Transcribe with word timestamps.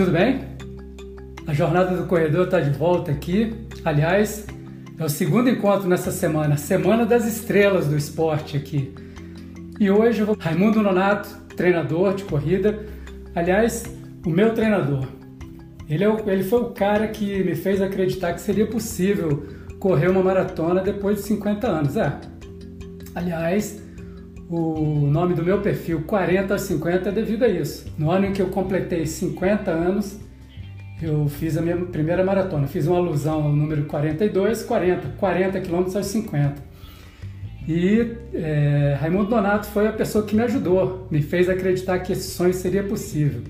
tudo 0.00 0.12
bem? 0.12 0.40
A 1.46 1.52
Jornada 1.52 1.94
do 1.94 2.06
Corredor 2.06 2.46
está 2.46 2.58
de 2.58 2.70
volta 2.70 3.10
aqui. 3.12 3.52
Aliás, 3.84 4.46
é 4.98 5.04
o 5.04 5.10
segundo 5.10 5.50
encontro 5.50 5.86
nessa 5.86 6.10
semana, 6.10 6.56
Semana 6.56 7.04
das 7.04 7.26
Estrelas 7.26 7.86
do 7.86 7.98
Esporte 7.98 8.56
aqui. 8.56 8.94
E 9.78 9.90
hoje 9.90 10.20
eu 10.20 10.26
vou. 10.28 10.36
Raimundo 10.40 10.82
Nonato, 10.82 11.28
treinador 11.54 12.14
de 12.14 12.24
corrida. 12.24 12.82
Aliás, 13.34 13.94
o 14.24 14.30
meu 14.30 14.54
treinador. 14.54 15.06
Ele, 15.86 16.02
é 16.02 16.08
o, 16.08 16.30
ele 16.30 16.44
foi 16.44 16.62
o 16.62 16.70
cara 16.70 17.06
que 17.08 17.44
me 17.44 17.54
fez 17.54 17.82
acreditar 17.82 18.32
que 18.32 18.40
seria 18.40 18.66
possível 18.66 19.46
correr 19.78 20.08
uma 20.08 20.22
maratona 20.22 20.80
depois 20.80 21.18
de 21.18 21.24
50 21.24 21.66
anos. 21.66 21.96
É. 21.98 22.10
Aliás, 23.14 23.79
o 24.50 25.06
nome 25.06 25.34
do 25.34 25.44
meu 25.44 25.60
perfil 25.60 26.02
40 26.02 26.54
a 26.54 26.58
50 26.58 27.08
é 27.08 27.12
devido 27.12 27.44
a 27.44 27.48
isso. 27.48 27.86
No 27.96 28.10
ano 28.10 28.26
em 28.26 28.32
que 28.32 28.42
eu 28.42 28.48
completei 28.48 29.06
50 29.06 29.70
anos, 29.70 30.18
eu 31.00 31.28
fiz 31.28 31.56
a 31.56 31.62
minha 31.62 31.76
primeira 31.76 32.24
maratona. 32.24 32.66
Fiz 32.66 32.88
uma 32.88 32.96
alusão 32.96 33.44
ao 33.44 33.52
número 33.52 33.84
42, 33.84 34.64
40, 34.64 35.08
40 35.18 35.60
quilômetros 35.60 35.94
aos 35.94 36.06
50. 36.06 36.70
E 37.68 38.16
é, 38.34 38.96
Raimundo 39.00 39.30
Donato 39.30 39.68
foi 39.68 39.86
a 39.86 39.92
pessoa 39.92 40.24
que 40.26 40.34
me 40.34 40.42
ajudou, 40.42 41.06
me 41.10 41.22
fez 41.22 41.48
acreditar 41.48 42.00
que 42.00 42.12
esse 42.12 42.30
sonho 42.30 42.52
seria 42.52 42.82
possível. 42.82 43.42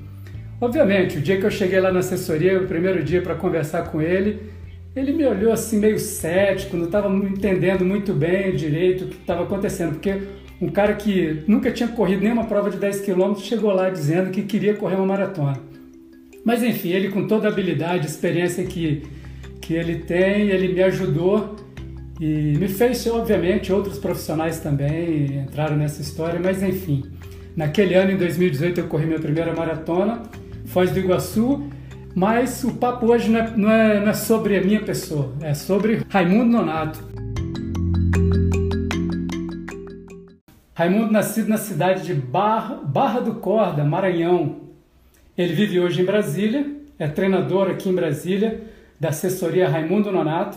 Obviamente, 0.60 1.16
o 1.16 1.22
dia 1.22 1.38
que 1.38 1.46
eu 1.46 1.50
cheguei 1.50 1.80
lá 1.80 1.90
na 1.90 2.00
assessoria, 2.00 2.60
o 2.60 2.66
primeiro 2.66 3.02
dia 3.02 3.22
para 3.22 3.34
conversar 3.34 3.84
com 3.84 4.02
ele, 4.02 4.50
ele 4.94 5.12
me 5.12 5.24
olhou 5.24 5.50
assim 5.50 5.78
meio 5.78 5.98
cético, 5.98 6.76
não 6.76 6.84
estava 6.84 7.08
entendendo 7.08 7.86
muito 7.86 8.12
bem 8.12 8.54
direito 8.54 9.04
o 9.04 9.08
que 9.08 9.16
estava 9.16 9.44
acontecendo, 9.44 9.92
porque 9.92 10.20
um 10.60 10.68
cara 10.68 10.94
que 10.94 11.42
nunca 11.46 11.70
tinha 11.70 11.88
corrido 11.88 12.22
nenhuma 12.22 12.44
prova 12.44 12.70
de 12.70 12.76
10 12.76 13.00
quilômetros 13.00 13.46
chegou 13.46 13.72
lá 13.72 13.88
dizendo 13.88 14.30
que 14.30 14.42
queria 14.42 14.74
correr 14.74 14.96
uma 14.96 15.06
maratona. 15.06 15.58
Mas 16.44 16.62
enfim, 16.62 16.90
ele 16.90 17.08
com 17.08 17.26
toda 17.26 17.48
a 17.48 17.50
habilidade, 17.50 18.06
experiência 18.06 18.64
que, 18.64 19.02
que 19.60 19.74
ele 19.74 19.96
tem, 19.96 20.48
ele 20.48 20.72
me 20.72 20.82
ajudou 20.82 21.56
e 22.20 22.54
me 22.58 22.68
fez, 22.68 23.06
obviamente, 23.06 23.72
outros 23.72 23.98
profissionais 23.98 24.60
também 24.60 25.38
entraram 25.38 25.76
nessa 25.76 26.02
história, 26.02 26.38
mas 26.38 26.62
enfim. 26.62 27.04
Naquele 27.56 27.94
ano, 27.94 28.12
em 28.12 28.16
2018, 28.16 28.80
eu 28.80 28.86
corri 28.86 29.06
minha 29.06 29.18
primeira 29.18 29.54
maratona, 29.54 30.22
Foz 30.66 30.90
do 30.90 30.98
Iguaçu, 30.98 31.68
mas 32.14 32.62
o 32.64 32.74
papo 32.74 33.06
hoje 33.06 33.30
não 33.30 33.40
é, 33.40 33.56
não 33.56 33.70
é, 33.70 34.00
não 34.00 34.08
é 34.08 34.14
sobre 34.14 34.56
a 34.56 34.62
minha 34.62 34.80
pessoa, 34.80 35.32
é 35.40 35.54
sobre 35.54 36.02
Raimundo 36.08 36.52
Nonato. 36.52 37.02
Raimundo, 40.80 41.12
nascido 41.12 41.46
na 41.46 41.58
cidade 41.58 42.06
de 42.06 42.14
Barra, 42.14 42.76
Barra 42.76 43.20
do 43.20 43.34
Corda, 43.34 43.84
Maranhão. 43.84 44.60
Ele 45.36 45.52
vive 45.52 45.78
hoje 45.78 46.00
em 46.00 46.06
Brasília, 46.06 46.74
é 46.98 47.06
treinador 47.06 47.68
aqui 47.68 47.90
em 47.90 47.94
Brasília 47.94 48.62
da 48.98 49.10
assessoria 49.10 49.68
Raimundo 49.68 50.10
Nonato. 50.10 50.56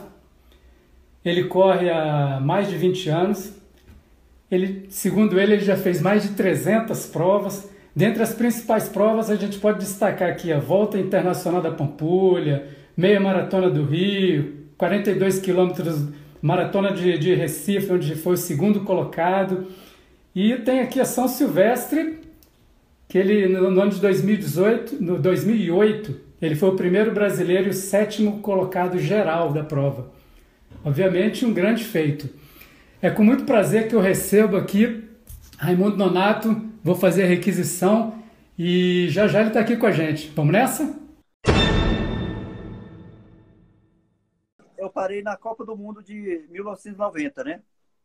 Ele 1.26 1.44
corre 1.44 1.90
há 1.90 2.40
mais 2.42 2.70
de 2.70 2.78
20 2.78 3.10
anos. 3.10 3.54
Ele, 4.50 4.86
segundo 4.88 5.38
ele, 5.38 5.56
ele 5.56 5.66
já 5.66 5.76
fez 5.76 6.02
mais 6.02 6.24
de 6.24 6.30
300 6.30 7.06
provas. 7.08 7.70
Dentre 7.94 8.24
as 8.24 8.34
principais 8.34 8.88
provas, 8.88 9.30
a 9.30 9.36
gente 9.36 9.60
pode 9.60 9.80
destacar 9.80 10.30
aqui 10.30 10.54
a 10.54 10.58
Volta 10.58 10.98
Internacional 10.98 11.62
da 11.62 11.70
Pampulha, 11.70 12.66
Meia 12.96 13.20
Maratona 13.20 13.70
do 13.70 13.84
Rio, 13.84 14.70
42 14.78 15.40
quilômetros, 15.42 16.08
Maratona 16.42 16.94
de, 16.94 17.18
de 17.18 17.36
Recife, 17.36 17.92
onde 17.92 18.16
foi 18.16 18.36
o 18.36 18.38
segundo 18.38 18.86
colocado 18.86 19.68
e 20.36 20.56
tem 20.58 20.80
aqui 20.80 21.00
a 21.00 21.06
São 21.06 21.28
Silvestre, 21.28 22.20
que 23.08 23.18
ele 23.18 23.48
no 23.48 23.80
ano 23.80 23.92
de 23.92 24.02
2018, 24.02 25.04
no 25.04 25.20
2008, 25.20 26.20
ele 26.42 26.56
foi 26.56 26.70
o 26.70 26.76
primeiro 26.76 27.12
brasileiro 27.12 27.68
e 27.68 27.70
o 27.70 27.74
sétimo 27.74 28.40
colocado 28.40 28.98
geral 28.98 29.54
da 29.54 29.64
prova. 29.64 30.12
Obviamente, 30.84 31.46
um 31.46 31.54
grande 31.54 31.84
feito. 31.84 32.30
É 33.02 33.10
com 33.10 33.24
muito 33.24 33.46
prazer 33.46 33.88
que 33.88 33.96
eu 33.96 34.00
recebo 34.00 34.58
aqui 34.58 35.04
Raimundo 35.58 35.96
Nonato, 35.96 36.50
vou 36.84 36.96
fazer 36.96 37.24
a 37.24 37.28
requisição 37.28 38.22
e 38.58 39.08
já 39.10 39.28
já 39.28 39.40
ele 39.40 39.48
está 39.48 39.62
aqui 39.62 39.78
com 39.78 39.86
a 39.86 39.92
gente. 39.92 40.30
Vamos 40.36 40.52
nessa? 40.52 41.00
Eu 44.78 44.90
parei 44.90 45.22
na 45.22 45.38
Copa 45.38 45.64
do 45.64 45.78
Mundo 45.78 46.04
de 46.04 46.46
1990, 46.50 47.44
né? 47.46 47.62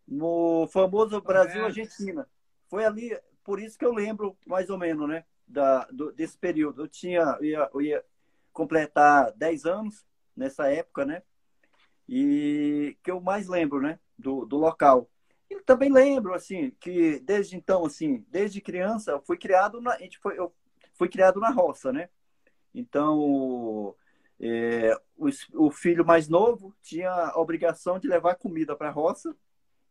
No 0.09 0.67
famoso 0.69 1.21
Brasil-Argentina. 1.21 2.27
Foi 2.69 2.85
ali, 2.85 3.17
por 3.45 3.61
isso 3.61 3.79
que 3.79 3.85
eu 3.85 3.93
lembro 3.93 4.37
mais 4.47 4.71
ou 4.71 4.79
menos, 4.79 5.07
né? 5.07 5.25
Da, 5.47 5.85
do, 5.87 6.11
desse 6.13 6.37
período. 6.37 6.83
Eu 6.83 6.89
tinha, 6.89 7.37
eu 7.41 7.45
ia, 7.45 7.71
eu 7.75 7.83
ia 7.83 8.05
completar 8.53 9.33
10 9.33 9.67
anos 9.67 10.07
nessa 10.35 10.69
época, 10.73 11.05
né? 11.05 11.23
E 12.09 12.97
que 13.03 13.11
eu 13.11 13.21
mais 13.21 13.49
lembro, 13.49 13.81
né? 13.81 13.99
Do, 14.19 14.47
do 14.47 14.57
local. 14.57 15.09
E 15.51 15.61
também 15.61 15.93
lembro, 15.93 16.35
assim, 16.35 16.71
que 16.81 17.21
desde 17.21 17.57
então, 17.57 17.85
assim, 17.85 18.25
desde 18.29 18.61
criança, 18.61 19.13
eu 19.13 19.21
fui 19.21 19.37
criado 19.37 19.81
na, 19.81 19.93
a 19.93 19.99
gente 19.99 20.19
foi, 20.19 20.39
eu 20.39 20.53
fui 20.95 21.09
criado 21.09 21.39
na 21.39 21.51
roça, 21.51 21.93
né? 21.93 22.09
Então, 22.75 23.95
é, 24.41 24.95
o, 25.17 25.29
o 25.55 25.71
filho 25.71 26.05
mais 26.05 26.29
novo 26.29 26.75
tinha 26.83 27.11
a 27.11 27.39
obrigação 27.41 27.99
de 27.99 28.09
levar 28.09 28.37
comida 28.37 28.77
para 28.77 28.89
a 28.89 28.93
roça 28.93 29.35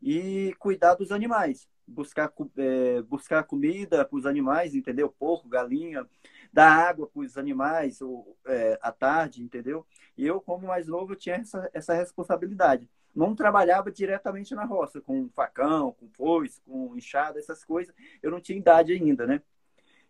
e 0.02 0.54
cuidar 0.60 0.96
dos 0.96 1.12
animais, 1.12 1.68
buscar, 1.88 2.32
é, 2.58 3.02
buscar 3.02 3.44
comida 3.44 4.06
para 4.06 4.18
os 4.18 4.26
animais, 4.26 4.76
entendeu? 4.76 5.10
Porco, 5.10 5.48
galinha, 5.48 6.08
dar 6.52 6.72
água 6.72 7.08
para 7.08 7.22
os 7.22 7.38
animais 7.38 8.02
ou, 8.02 8.38
é, 8.46 8.78
à 8.82 8.92
tarde, 8.92 9.44
entendeu? 9.44 9.86
E 10.18 10.26
eu, 10.26 10.42
como 10.42 10.68
mais 10.68 10.88
novo, 10.88 11.16
tinha 11.16 11.36
essa, 11.36 11.70
essa 11.74 11.94
responsabilidade. 11.94 12.90
Não 13.16 13.36
trabalhava 13.36 13.92
diretamente 13.92 14.54
na 14.54 14.66
roça, 14.66 15.02
com 15.02 15.30
facão, 15.30 15.92
com 15.94 16.08
foice, 16.10 16.62
com 16.62 16.96
enxada, 16.96 17.40
essas 17.40 17.64
coisas. 17.64 17.94
Eu 18.22 18.30
não 18.30 18.40
tinha 18.40 18.58
idade 18.58 18.94
ainda, 18.94 19.26
né? 19.26 19.42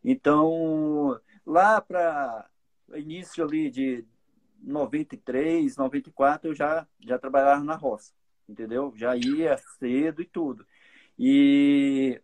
Então, 0.04 1.20
lá 1.46 1.80
para 1.82 2.50
início 2.96 3.44
ali 3.44 3.70
de 3.70 4.06
93, 4.62 5.76
94, 5.78 6.50
eu 6.50 6.56
já, 6.56 6.88
já 7.00 7.18
trabalhava 7.18 7.64
na 7.64 7.76
roça 7.76 8.17
entendeu? 8.48 8.94
Já 8.96 9.16
ia 9.16 9.58
cedo 9.80 10.22
e 10.22 10.26
tudo. 10.26 10.66
E 11.18 12.22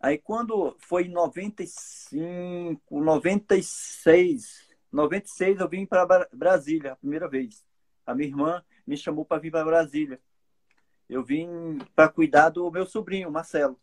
aí 0.00 0.18
quando 0.18 0.76
foi 0.78 1.04
em 1.04 1.10
95, 1.10 3.00
96, 3.00 4.68
96 4.90 5.60
eu 5.60 5.68
vim 5.68 5.86
para 5.86 6.28
Brasília 6.32 6.92
a 6.92 6.96
primeira 6.96 7.28
vez. 7.28 7.64
A 8.06 8.14
minha 8.14 8.28
irmã 8.28 8.64
me 8.86 8.96
chamou 8.96 9.24
para 9.24 9.40
vir 9.40 9.50
para 9.50 9.64
Brasília. 9.64 10.20
Eu 11.08 11.22
vim 11.22 11.78
para 11.94 12.08
cuidar 12.08 12.48
do 12.48 12.70
meu 12.70 12.86
sobrinho, 12.86 13.30
Marcelo. 13.30 13.78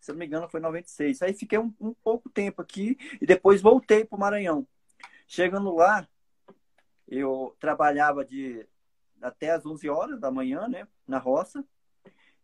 Se 0.00 0.12
não 0.12 0.18
me 0.18 0.26
engano, 0.26 0.48
foi 0.48 0.60
em 0.60 0.62
96. 0.64 1.22
Aí 1.22 1.32
fiquei 1.32 1.58
um, 1.58 1.72
um 1.80 1.94
pouco 1.94 2.28
tempo 2.28 2.60
aqui 2.60 2.98
e 3.20 3.26
depois 3.26 3.62
voltei 3.62 4.04
para 4.04 4.16
o 4.16 4.20
Maranhão. 4.20 4.66
Chegando 5.26 5.74
lá, 5.74 6.06
eu 7.08 7.56
trabalhava 7.58 8.24
de 8.24 8.66
até 9.24 9.50
as 9.50 9.64
11 9.64 9.88
horas 9.88 10.20
da 10.20 10.30
manhã, 10.30 10.68
né, 10.68 10.86
na 11.06 11.18
roça. 11.18 11.64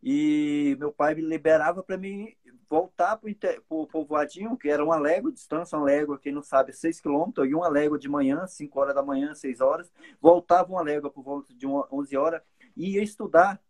E 0.02 0.76
meu 0.78 0.90
pai 0.90 1.14
me 1.14 1.20
liberava 1.20 1.82
para 1.82 1.98
mim 1.98 2.34
voltar 2.70 3.18
para 3.18 3.30
o 3.68 3.86
povoadinho, 3.86 4.56
que 4.56 4.70
era 4.70 4.82
uma 4.82 4.96
légua, 4.96 5.30
distância, 5.30 5.76
uma 5.76 5.84
légua, 5.84 6.18
quem 6.18 6.32
não 6.32 6.42
sabe, 6.42 6.72
6 6.72 7.00
quilômetros, 7.00 7.46
e 7.46 7.54
uma 7.54 7.68
légua 7.68 7.98
de 7.98 8.08
manhã, 8.08 8.46
5 8.46 8.80
horas 8.80 8.94
da 8.94 9.02
manhã, 9.02 9.34
6 9.34 9.60
horas. 9.60 9.92
Voltava 10.20 10.70
uma 10.72 10.82
légua 10.82 11.10
por 11.10 11.22
volta 11.22 11.52
de 11.52 11.66
11 11.66 12.16
horas 12.16 12.42
e 12.76 12.94
ia 12.94 13.02
estudar. 13.02 13.60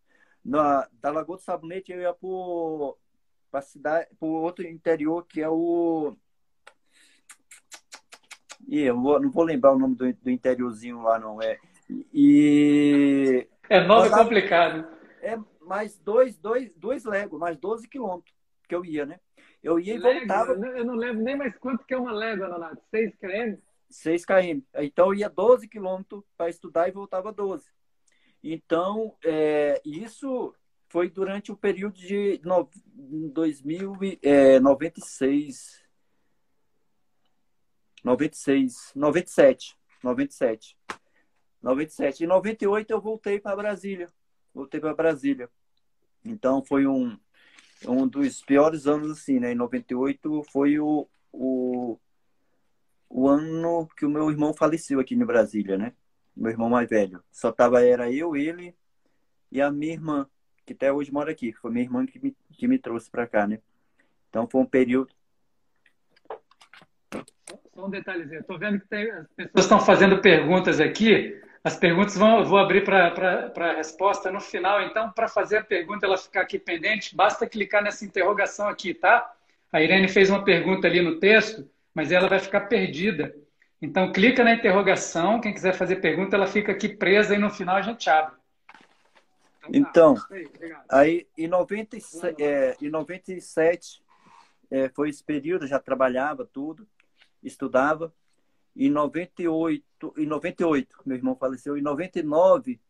Na, 0.42 0.88
da 0.92 1.10
Lagoa 1.10 1.36
do 1.36 1.42
Sabonete, 1.42 1.92
eu 1.92 2.00
ia 2.00 2.16
para 3.50 3.60
cidade, 3.60 4.08
para 4.18 4.28
outro 4.28 4.66
interior, 4.66 5.26
que 5.26 5.42
é 5.42 5.48
o. 5.50 6.16
E 8.66 8.80
eu 8.80 8.94
não 8.94 9.30
vou 9.30 9.44
lembrar 9.44 9.72
o 9.72 9.78
nome 9.78 9.96
do, 9.96 10.10
do 10.14 10.30
interiorzinho 10.30 11.02
lá, 11.02 11.18
não. 11.18 11.42
É 11.42 11.58
e. 12.12 13.46
É 13.68 13.80
nome 13.80 14.08
lá, 14.08 14.22
complicado. 14.22 14.86
É 15.22 15.38
mais 15.60 15.98
dois, 15.98 16.38
dois, 16.38 16.74
dois 16.74 17.04
Lego, 17.04 17.38
mais 17.38 17.56
12 17.56 17.88
quilômetros 17.88 18.34
que 18.68 18.74
eu 18.74 18.84
ia, 18.84 19.06
né? 19.06 19.20
Eu 19.62 19.78
ia 19.78 19.94
e 19.94 19.98
Lego, 19.98 20.18
voltava. 20.20 20.52
Eu 20.52 20.84
não 20.84 20.94
lembro 20.94 21.22
nem 21.22 21.36
mais 21.36 21.56
quanto 21.58 21.84
que 21.84 21.94
é 21.94 21.98
uma 21.98 22.12
Lego, 22.12 22.46
Nonato. 22.46 22.82
6 22.90 23.16
km? 23.16 23.58
6 23.88 24.24
km. 24.24 24.60
Então 24.76 25.06
eu 25.06 25.14
ia 25.14 25.28
12 25.28 25.68
quilômetros 25.68 26.22
para 26.36 26.48
estudar 26.48 26.88
e 26.88 26.92
voltava 26.92 27.32
12. 27.32 27.68
Então, 28.42 29.14
é, 29.22 29.80
isso 29.84 30.54
foi 30.88 31.10
durante 31.10 31.52
o 31.52 31.56
período 31.56 31.94
de 31.94 32.40
no, 32.44 32.68
2096. 33.32 35.78
96, 38.02 38.92
97, 38.94 39.76
97. 40.02 40.74
97. 41.62 42.24
Em 42.24 42.26
98 42.26 42.90
eu 42.90 43.00
voltei 43.00 43.40
para 43.40 43.56
Brasília. 43.56 44.08
Voltei 44.54 44.80
para 44.80 44.94
Brasília. 44.94 45.48
Então 46.24 46.64
foi 46.64 46.86
um, 46.86 47.18
um 47.86 48.06
dos 48.06 48.42
piores 48.42 48.86
anos 48.86 49.10
assim, 49.10 49.38
né? 49.38 49.52
Em 49.52 49.56
98 49.56 50.42
foi 50.50 50.78
o, 50.78 51.08
o 51.32 51.98
o 53.10 53.28
ano 53.28 53.88
que 53.96 54.06
o 54.06 54.08
meu 54.08 54.30
irmão 54.30 54.54
faleceu 54.54 55.00
aqui 55.00 55.14
em 55.16 55.24
Brasília, 55.24 55.76
né? 55.76 55.92
Meu 56.34 56.52
irmão 56.52 56.70
mais 56.70 56.88
velho. 56.88 57.22
Só 57.32 57.50
tava, 57.50 57.84
era 57.84 58.10
eu, 58.10 58.36
ele 58.36 58.72
e 59.50 59.60
a 59.60 59.70
minha 59.70 59.92
irmã, 59.92 60.28
que 60.64 60.72
até 60.72 60.92
hoje 60.92 61.12
mora 61.12 61.32
aqui. 61.32 61.52
Foi 61.52 61.72
minha 61.72 61.84
irmã 61.84 62.06
que 62.06 62.20
me, 62.20 62.36
que 62.52 62.68
me 62.68 62.78
trouxe 62.78 63.10
para 63.10 63.26
cá, 63.26 63.48
né? 63.48 63.58
Então 64.28 64.48
foi 64.48 64.60
um 64.60 64.66
período. 64.66 65.12
Só 67.74 67.86
um 67.86 67.90
detalhezinho. 67.90 68.40
Estou 68.40 68.58
vendo 68.58 68.78
que 68.78 68.86
tem, 68.86 69.10
as 69.10 69.26
pessoas 69.34 69.64
estão 69.64 69.80
fazendo 69.80 70.20
perguntas 70.20 70.78
aqui. 70.78 71.36
As 71.62 71.76
perguntas 71.76 72.16
vão, 72.16 72.44
vou 72.44 72.58
abrir 72.58 72.84
para 72.84 73.52
a 73.54 73.72
resposta 73.74 74.30
no 74.30 74.40
final. 74.40 74.82
Então, 74.82 75.10
para 75.10 75.28
fazer 75.28 75.58
a 75.58 75.64
pergunta 75.64 76.06
ela 76.06 76.16
ficar 76.16 76.40
aqui 76.40 76.58
pendente, 76.58 77.14
basta 77.14 77.46
clicar 77.46 77.82
nessa 77.82 78.04
interrogação 78.04 78.66
aqui, 78.66 78.94
tá? 78.94 79.30
A 79.70 79.82
Irene 79.82 80.08
fez 80.08 80.30
uma 80.30 80.42
pergunta 80.42 80.86
ali 80.86 81.02
no 81.02 81.20
texto, 81.20 81.68
mas 81.94 82.10
ela 82.10 82.28
vai 82.28 82.38
ficar 82.38 82.62
perdida. 82.62 83.34
Então, 83.80 84.10
clica 84.10 84.42
na 84.42 84.54
interrogação. 84.54 85.40
Quem 85.40 85.52
quiser 85.52 85.74
fazer 85.74 85.96
pergunta, 85.96 86.34
ela 86.34 86.46
fica 86.46 86.72
aqui 86.72 86.88
presa 86.88 87.34
e 87.34 87.38
no 87.38 87.50
final 87.50 87.76
a 87.76 87.82
gente 87.82 88.08
abre. 88.08 88.40
Então, 89.68 90.14
tá. 90.14 90.26
então 90.38 90.82
aí, 90.88 91.26
em, 91.36 91.46
97, 91.46 92.42
é, 92.42 92.76
em 92.80 92.88
97 92.88 94.02
é, 94.70 94.88
foi 94.88 95.10
esse 95.10 95.22
período, 95.22 95.66
já 95.66 95.78
trabalhava 95.78 96.46
tudo, 96.46 96.86
estudava. 97.42 98.12
Em 98.76 98.90
98, 98.90 100.14
em 100.16 100.26
98, 100.26 100.96
meu 101.04 101.16
irmão 101.16 101.36
faleceu. 101.36 101.76
Em 101.76 101.82
99, 101.82 102.80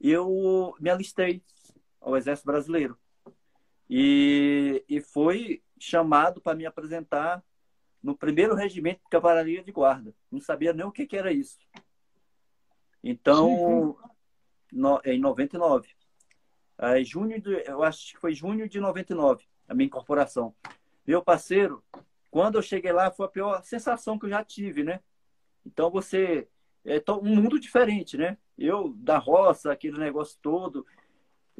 eu 0.00 0.74
me 0.78 0.90
alistei 0.90 1.42
ao 2.00 2.16
Exército 2.16 2.46
Brasileiro. 2.46 2.98
E, 3.88 4.84
e 4.88 5.00
foi 5.00 5.62
chamado 5.78 6.40
para 6.40 6.56
me 6.56 6.64
apresentar 6.64 7.42
no 8.02 8.16
primeiro 8.16 8.54
regimento 8.54 9.02
de 9.02 9.08
cavalaria 9.10 9.62
de 9.62 9.72
guarda. 9.72 10.14
Não 10.30 10.40
sabia 10.40 10.72
nem 10.72 10.86
o 10.86 10.92
que, 10.92 11.06
que 11.06 11.16
era 11.16 11.32
isso. 11.32 11.58
Então, 13.02 13.96
no, 14.72 15.00
em 15.04 15.18
99. 15.18 15.88
Aí, 16.78 17.04
junho 17.04 17.40
de, 17.40 17.62
eu 17.66 17.82
acho 17.82 18.12
que 18.12 18.20
foi 18.20 18.32
junho 18.32 18.68
de 18.68 18.80
99, 18.80 19.44
a 19.68 19.74
minha 19.74 19.86
incorporação. 19.86 20.54
Meu 21.06 21.22
parceiro, 21.22 21.84
quando 22.30 22.56
eu 22.56 22.62
cheguei 22.62 22.92
lá, 22.92 23.10
foi 23.10 23.26
a 23.26 23.30
pior 23.30 23.62
sensação 23.64 24.18
que 24.18 24.26
eu 24.26 24.30
já 24.30 24.44
tive, 24.44 24.84
né? 24.84 25.00
Então 25.66 25.90
você 25.90 26.48
é 26.84 27.02
um 27.10 27.34
mundo 27.34 27.58
diferente, 27.58 28.16
né? 28.16 28.38
Eu 28.56 28.94
da 28.96 29.18
roça, 29.18 29.72
aquele 29.72 29.98
negócio 29.98 30.38
todo 30.40 30.86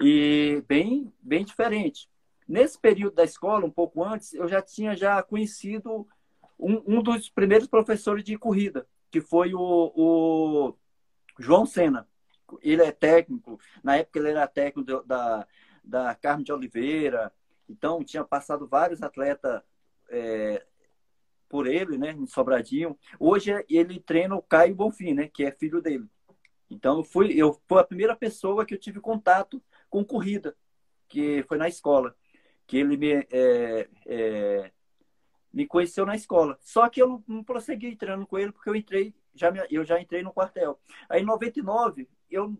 e 0.00 0.62
bem 0.68 1.12
bem 1.20 1.44
diferente. 1.44 2.08
Nesse 2.48 2.78
período 2.78 3.14
da 3.14 3.24
escola, 3.24 3.66
um 3.66 3.70
pouco 3.70 4.02
antes, 4.02 4.32
eu 4.34 4.48
já 4.48 4.62
tinha 4.62 4.96
já 4.96 5.22
conhecido 5.22 6.06
um, 6.58 6.82
um 6.86 7.02
dos 7.02 7.28
primeiros 7.28 7.68
professores 7.68 8.24
de 8.24 8.36
corrida, 8.36 8.86
que 9.10 9.20
foi 9.20 9.54
o, 9.54 9.92
o 9.94 10.74
João 11.38 11.66
Sena. 11.66 12.08
Ele 12.62 12.82
é 12.82 12.90
técnico, 12.90 13.58
na 13.82 13.96
época 13.96 14.18
ele 14.18 14.30
era 14.30 14.46
técnico 14.46 15.04
da, 15.04 15.46
da 15.84 16.14
Carmen 16.16 16.44
de 16.44 16.52
Oliveira, 16.52 17.32
então 17.68 18.02
tinha 18.02 18.24
passado 18.24 18.66
vários 18.66 19.02
atletas 19.02 19.62
é, 20.10 20.64
por 21.48 21.66
ele, 21.66 21.96
né, 21.96 22.12
em 22.12 22.26
Sobradinho. 22.26 22.98
Hoje 23.18 23.52
ele 23.68 23.98
treina 24.00 24.36
o 24.36 24.42
Caio 24.42 24.74
Bonfim, 24.74 25.14
né, 25.14 25.28
que 25.28 25.44
é 25.44 25.50
filho 25.50 25.80
dele. 25.80 26.06
Então 26.70 26.98
eu 26.98 27.04
fui, 27.04 27.32
eu 27.32 27.60
fui 27.66 27.80
a 27.80 27.84
primeira 27.84 28.14
pessoa 28.14 28.64
que 28.64 28.74
eu 28.74 28.78
tive 28.78 29.00
contato 29.00 29.62
com 29.88 30.04
corrida, 30.04 30.56
que 31.08 31.42
foi 31.48 31.58
na 31.58 31.68
escola, 31.68 32.14
que 32.66 32.76
ele 32.76 32.96
me 32.96 33.26
é, 33.30 33.88
é, 34.06 34.70
me 35.52 35.66
conheceu 35.66 36.06
na 36.06 36.14
escola. 36.14 36.56
Só 36.60 36.88
que 36.88 37.02
eu 37.02 37.08
não, 37.08 37.24
não 37.26 37.44
prossegui 37.44 37.96
treinando 37.96 38.26
com 38.26 38.38
ele 38.38 38.52
porque 38.52 38.70
eu 38.70 38.76
entrei, 38.76 39.14
já 39.34 39.50
me, 39.50 39.60
eu 39.70 39.84
já 39.84 40.00
entrei 40.00 40.22
no 40.22 40.32
quartel. 40.32 40.78
Aí 41.08 41.22
em 41.22 41.26
99 41.26 42.08
eu 42.30 42.56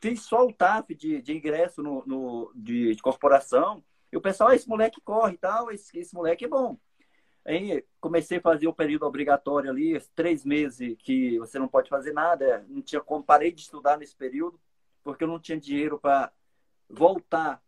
fiz 0.00 0.22
só 0.22 0.46
o 0.46 0.52
TAF 0.52 0.94
de, 0.94 1.20
de 1.20 1.36
ingresso 1.36 1.82
no, 1.82 2.02
no 2.06 2.52
de, 2.54 2.94
de, 2.94 3.02
corporação. 3.02 3.84
E 4.10 4.16
o 4.16 4.20
pessoal, 4.20 4.50
ah, 4.50 4.54
esse 4.54 4.68
moleque 4.68 5.00
corre 5.02 5.34
e 5.34 5.38
tal, 5.38 5.70
esse, 5.70 5.96
esse 5.98 6.14
moleque 6.14 6.46
é 6.46 6.48
bom. 6.48 6.78
Aí 7.44 7.84
comecei 8.00 8.38
a 8.38 8.42
fazer 8.42 8.66
o 8.68 8.74
período 8.74 9.06
obrigatório 9.06 9.70
ali, 9.70 9.98
três 10.14 10.44
meses 10.44 10.96
que 10.98 11.38
você 11.38 11.58
não 11.58 11.68
pode 11.68 11.88
fazer 11.88 12.12
nada, 12.12 12.64
não 12.68 12.82
tinha 12.82 13.00
como, 13.00 13.24
parei 13.24 13.50
de 13.50 13.62
estudar 13.62 13.96
nesse 13.98 14.14
período, 14.14 14.60
porque 15.02 15.24
eu 15.24 15.28
não 15.28 15.40
tinha 15.40 15.58
dinheiro 15.58 15.98
para 15.98 16.30
voltar 16.88 17.62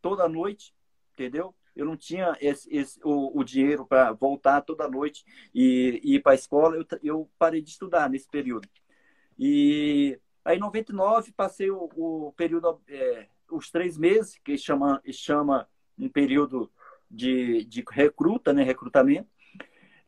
toda 0.00 0.28
noite, 0.28 0.74
entendeu? 1.12 1.54
Eu 1.76 1.84
não 1.84 1.96
tinha 1.96 2.36
esse, 2.40 2.68
esse 2.74 2.98
o, 3.04 3.38
o, 3.38 3.44
dinheiro 3.44 3.86
para 3.86 4.12
voltar 4.12 4.62
toda 4.62 4.88
noite 4.88 5.24
e, 5.54 6.00
e 6.02 6.14
ir 6.16 6.22
para 6.22 6.32
a 6.32 6.34
escola, 6.34 6.76
eu, 6.76 6.86
eu 7.02 7.30
parei 7.38 7.62
de 7.62 7.70
estudar 7.70 8.08
nesse 8.08 8.28
período. 8.28 8.68
E 9.38 10.18
aí, 10.44 10.56
em 10.56 10.60
99, 10.60 11.30
passei 11.32 11.70
o, 11.70 11.88
o 11.94 12.32
período, 12.36 12.80
é, 12.88 13.28
os 13.50 13.70
três 13.70 13.96
meses, 13.96 14.38
que 14.42 14.58
chama, 14.58 15.00
chama 15.12 15.68
um 15.96 16.08
período 16.08 16.70
de, 17.10 17.64
de 17.64 17.84
recruta, 17.90 18.52
né, 18.52 18.62
recrutamento. 18.62 19.28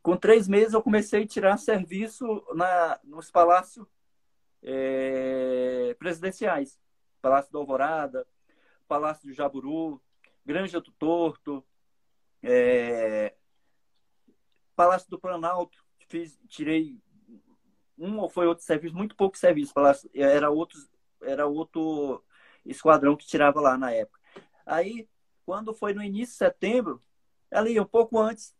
Com 0.02 0.16
três 0.16 0.48
meses 0.48 0.72
eu 0.72 0.82
comecei 0.82 1.22
a 1.22 1.26
tirar 1.26 1.56
serviço 1.58 2.24
na, 2.54 2.98
nos 3.04 3.30
palácios 3.30 3.86
é, 4.62 5.94
presidenciais. 5.98 6.78
Palácio 7.20 7.52
da 7.52 7.58
Alvorada, 7.58 8.26
Palácio 8.88 9.28
do 9.28 9.34
Jaburu, 9.34 10.00
Granja 10.44 10.80
do 10.80 10.90
Torto, 10.92 11.64
é, 12.42 13.34
Palácio 14.74 15.10
do 15.10 15.18
Planalto. 15.18 15.84
Fiz, 16.08 16.40
tirei 16.48 16.98
um 17.98 18.18
ou 18.18 18.28
foi 18.28 18.46
outro 18.46 18.64
serviço, 18.64 18.96
muito 18.96 19.14
pouco 19.14 19.36
serviço. 19.36 19.74
Palácio, 19.74 20.10
era, 20.14 20.50
outros, 20.50 20.90
era 21.22 21.46
outro 21.46 22.24
esquadrão 22.64 23.16
que 23.16 23.26
tirava 23.26 23.60
lá 23.60 23.76
na 23.76 23.92
época. 23.92 24.18
Aí 24.64 25.06
quando 25.50 25.74
foi 25.74 25.92
no 25.92 26.00
início 26.00 26.32
de 26.32 26.38
setembro, 26.38 27.02
ali 27.50 27.80
um 27.80 27.84
pouco 27.84 28.16
antes, 28.20 28.54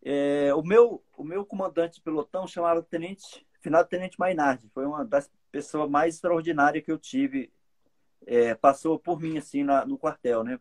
é, 0.00 0.54
o, 0.54 0.62
meu, 0.62 1.04
o 1.16 1.24
meu 1.24 1.44
comandante 1.44 1.96
de 1.96 2.02
pelotão 2.02 2.46
chamava 2.46 2.80
Tenente, 2.84 3.44
finado 3.60 3.88
Tenente 3.88 4.16
Mainardi. 4.16 4.70
Foi 4.72 4.86
uma 4.86 5.04
das 5.04 5.28
pessoas 5.50 5.90
mais 5.90 6.14
extraordinárias 6.14 6.84
que 6.84 6.92
eu 6.92 7.00
tive. 7.00 7.52
É, 8.24 8.54
passou 8.54 8.96
por 8.96 9.18
mim, 9.20 9.38
assim, 9.38 9.64
na, 9.64 9.84
no 9.84 9.98
quartel, 9.98 10.44
né? 10.44 10.60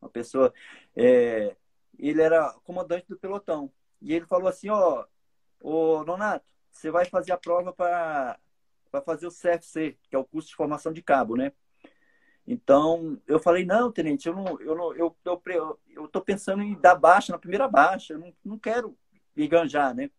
Uma 0.00 0.08
pessoa... 0.08 0.54
É, 0.96 1.54
ele 1.98 2.22
era 2.22 2.54
comandante 2.64 3.06
do 3.06 3.18
pelotão. 3.18 3.70
E 4.00 4.14
ele 4.14 4.24
falou 4.24 4.48
assim, 4.48 4.70
ó, 4.70 5.04
ô 5.60 6.02
Nonato, 6.02 6.46
você 6.72 6.90
vai 6.90 7.04
fazer 7.04 7.32
a 7.32 7.36
prova 7.36 7.74
para 7.74 8.38
fazer 9.04 9.26
o 9.26 9.30
CFC, 9.30 9.98
que 10.08 10.16
é 10.16 10.18
o 10.18 10.24
curso 10.24 10.48
de 10.48 10.56
formação 10.56 10.94
de 10.94 11.02
cabo, 11.02 11.36
né? 11.36 11.52
Então, 12.46 13.20
eu 13.26 13.38
falei, 13.38 13.64
não, 13.64 13.92
tenente, 13.92 14.26
eu 14.26 14.34
não, 14.34 14.60
eu 14.60 14.74
não, 14.74 14.94
eu, 14.94 15.16
eu, 15.24 15.80
eu 15.88 16.08
tô 16.08 16.20
pensando 16.20 16.62
em 16.62 16.74
dar 16.80 16.94
baixa 16.94 17.32
na 17.32 17.38
primeira 17.38 17.68
baixa, 17.68 18.14
eu 18.14 18.18
não, 18.18 18.32
não 18.44 18.58
quero 18.58 18.96
me 19.36 19.46
ganjar, 19.46 19.94
né? 19.94 20.10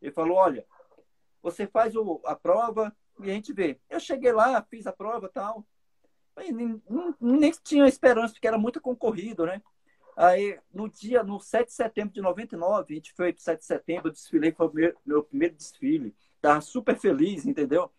Ele 0.00 0.12
falou, 0.12 0.36
olha, 0.36 0.64
você 1.42 1.66
faz 1.66 1.94
o, 1.94 2.20
a 2.24 2.34
prova 2.34 2.94
e 3.20 3.30
a 3.30 3.34
gente 3.34 3.52
vê. 3.52 3.78
Eu 3.88 4.00
cheguei 4.00 4.32
lá, 4.32 4.62
fiz 4.62 4.86
a 4.86 4.92
prova 4.92 5.28
tal. 5.28 5.66
Nem, 6.36 6.52
nem, 6.52 6.82
nem 7.20 7.52
tinha 7.62 7.86
esperança, 7.86 8.34
porque 8.34 8.48
era 8.48 8.58
muito 8.58 8.80
concorrido, 8.80 9.46
né? 9.46 9.62
Aí, 10.16 10.58
no 10.72 10.88
dia, 10.88 11.22
no 11.22 11.40
7 11.40 11.66
de 11.66 11.74
setembro 11.74 12.14
de 12.14 12.20
99, 12.20 12.92
a 12.92 12.96
gente 12.96 13.12
foi 13.14 13.32
para 13.32 13.42
7 13.42 13.58
de 13.60 13.66
setembro, 13.66 14.08
eu 14.08 14.12
desfilei, 14.12 14.52
foi 14.52 14.70
meu, 14.72 14.94
meu 15.04 15.24
primeiro 15.24 15.54
desfile. 15.54 16.14
Tava 16.40 16.60
super 16.60 16.96
feliz, 16.96 17.46
entendeu? 17.46 17.90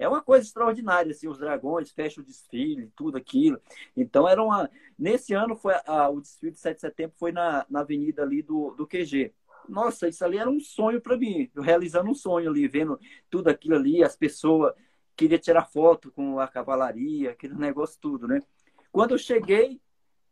É 0.00 0.08
uma 0.08 0.22
coisa 0.22 0.46
extraordinária, 0.46 1.12
assim, 1.12 1.28
os 1.28 1.38
dragões 1.38 1.90
fecham 1.92 2.22
o 2.22 2.26
desfile, 2.26 2.90
tudo 2.96 3.18
aquilo. 3.18 3.60
Então, 3.94 4.26
era 4.26 4.42
uma... 4.42 4.68
Nesse 4.98 5.34
ano, 5.34 5.54
foi 5.54 5.74
a, 5.86 6.08
o 6.08 6.22
desfile 6.22 6.52
de 6.52 6.58
7 6.58 6.74
de 6.76 6.80
setembro 6.80 7.14
foi 7.18 7.32
na, 7.32 7.66
na 7.68 7.80
avenida 7.80 8.22
ali 8.22 8.42
do, 8.42 8.70
do 8.70 8.86
QG. 8.86 9.34
Nossa, 9.68 10.08
isso 10.08 10.24
ali 10.24 10.38
era 10.38 10.48
um 10.48 10.58
sonho 10.58 11.02
para 11.02 11.18
mim, 11.18 11.50
eu 11.54 11.62
realizando 11.62 12.10
um 12.10 12.14
sonho 12.14 12.48
ali, 12.48 12.66
vendo 12.66 12.98
tudo 13.28 13.48
aquilo 13.48 13.76
ali, 13.76 14.02
as 14.02 14.16
pessoas 14.16 14.72
queria 15.14 15.38
tirar 15.38 15.66
foto 15.66 16.10
com 16.10 16.40
a 16.40 16.48
cavalaria, 16.48 17.32
aquele 17.32 17.54
negócio 17.54 17.98
tudo, 18.00 18.26
né? 18.26 18.40
Quando 18.90 19.10
eu 19.10 19.18
cheguei, 19.18 19.78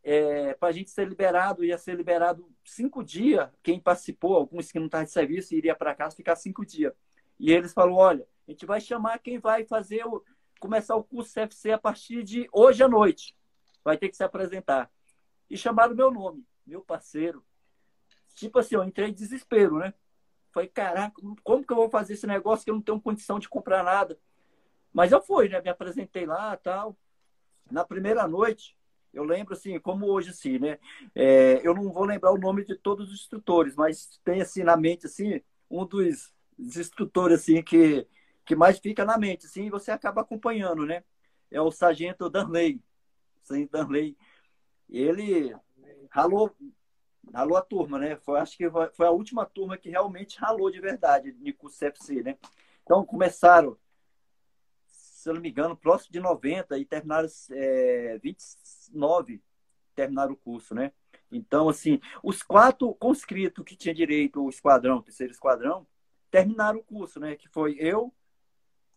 é, 0.03 0.55
para 0.55 0.71
a 0.71 0.73
gente 0.73 0.91
ser 0.91 1.07
liberado, 1.07 1.63
ia 1.63 1.77
ser 1.77 1.95
liberado 1.95 2.51
cinco 2.65 3.05
dias. 3.05 3.51
Quem 3.63 3.79
participou, 3.79 4.35
alguns 4.35 4.73
que 4.73 4.79
não 4.79 4.87
estavam 4.87 5.05
de 5.05 5.13
serviço, 5.13 5.55
iria 5.55 5.75
para 5.75 5.95
casa 5.95 6.17
ficar 6.17 6.37
cinco 6.37 6.65
dias. 6.65 6.95
E 7.39 7.53
eles 7.53 7.75
falaram: 7.75 7.97
olha, 7.97 8.27
a 8.49 8.51
gente 8.51 8.65
vai 8.65 8.81
chamar 8.81 9.19
quem 9.19 9.39
vai 9.39 9.65
fazer 9.65 10.07
o, 10.07 10.25
começar 10.59 10.97
o 10.97 11.05
curso 11.05 11.35
CFC 11.35 11.73
a 11.73 11.79
partir 11.79 12.23
de 12.23 12.49
hoje 12.51 12.83
à 12.83 12.89
noite. 12.89 13.37
Vai 13.85 13.99
ter 13.99 14.09
que 14.09 14.17
se 14.17 14.25
apresentar. 14.25 14.91
E 15.51 15.57
chamaram 15.57 15.95
meu 15.95 16.11
nome, 16.11 16.43
meu 16.67 16.81
parceiro. 16.81 17.45
Tipo 18.35 18.59
assim, 18.59 18.75
eu 18.75 18.85
entrei 18.85 19.11
em 19.11 19.15
desespero, 19.15 19.77
né? 19.79 19.93
Falei, 20.51 20.69
caraca, 20.69 21.21
como 21.45 21.65
que 21.65 21.73
eu 21.73 21.77
vou 21.77 21.91
fazer 21.91 22.15
esse 22.15 22.27
negócio 22.27 22.65
que 22.65 22.71
eu 22.71 22.75
não 22.75 22.83
tenho 22.83 23.01
condição 23.01 23.39
de 23.39 23.49
comprar 23.49 23.85
nada? 23.85 24.19
Mas 24.95 25.13
eu 25.13 25.21
fui, 25.21 25.51
né? 25.51 25.61
Me 25.61 25.69
apresentei 25.69 26.25
lá 26.25 26.57
tal. 26.57 26.97
Na 27.71 27.85
primeira 27.85 28.27
noite, 28.27 28.75
eu 29.13 29.25
lembro 29.25 29.53
assim, 29.53 29.79
como 29.79 30.07
hoje 30.07 30.31
assim, 30.31 30.59
né? 30.59 30.79
É, 31.15 31.61
eu 31.63 31.75
não 31.75 31.93
vou 31.93 32.05
lembrar 32.05 32.33
o 32.33 32.39
nome 32.39 32.65
de 32.65 32.77
todos 32.77 33.09
os 33.09 33.21
instrutores, 33.21 33.77
mas 33.77 34.19
tem 34.25 34.41
assim 34.41 34.63
na 34.63 34.77
mente 34.77 35.05
assim, 35.05 35.43
um 35.71 35.85
dos 35.85 36.33
instrutores 36.59 37.41
assim 37.41 37.63
que 37.63 38.07
que 38.49 38.57
mais 38.57 38.79
fica 38.79 39.05
na 39.05 39.19
mente, 39.19 39.45
assim, 39.45 39.67
e 39.67 39.71
você 39.71 39.91
acaba 39.91 40.23
acompanhando, 40.23 40.87
né? 40.87 41.05
É 41.51 41.61
o 41.61 41.71
sargento 41.71 42.31
Danley. 42.31 42.83
Sargento 43.43 43.73
Danley. 43.73 44.17
Ele 44.89 45.55
ralou, 46.11 46.57
ralou 47.31 47.59
a 47.59 47.63
turma, 47.63 47.99
né? 47.99 48.17
Foi, 48.17 48.41
acho 48.41 48.57
que 48.57 48.65
foi 48.95 49.07
a 49.07 49.11
última 49.11 49.45
turma 49.45 49.77
que 49.77 49.91
realmente 49.91 50.39
ralou 50.39 50.71
de 50.71 50.81
verdade 50.81 51.33
de 51.33 51.53
curso 51.53 51.79
CFC, 51.79 52.23
né? 52.23 52.39
Então, 52.83 53.05
começaram, 53.05 53.77
se 54.87 55.29
eu 55.29 55.35
não 55.35 55.43
me 55.43 55.51
engano, 55.51 55.77
próximo 55.77 56.11
de 56.11 56.19
90 56.19 56.79
e 56.79 56.87
terminaram 56.87 57.29
é, 57.51 58.19
29, 58.23 59.43
terminaram 59.95 60.33
o 60.33 60.37
curso, 60.37 60.75
né? 60.75 60.91
Então, 61.31 61.69
assim, 61.69 62.01
os 62.23 62.43
quatro 62.43 62.95
conscritos 62.95 63.63
que 63.63 63.77
tinha 63.77 63.95
direito 63.95 64.43
o 64.43 64.49
esquadrão, 64.49 65.03
terceiro 65.03 65.35
esquadrão, 65.35 65.87
terminaram 66.31 66.79
o 66.79 66.83
curso, 66.83 67.21
né? 67.21 67.37
Que 67.37 67.47
foi 67.47 67.77
eu, 67.79 68.11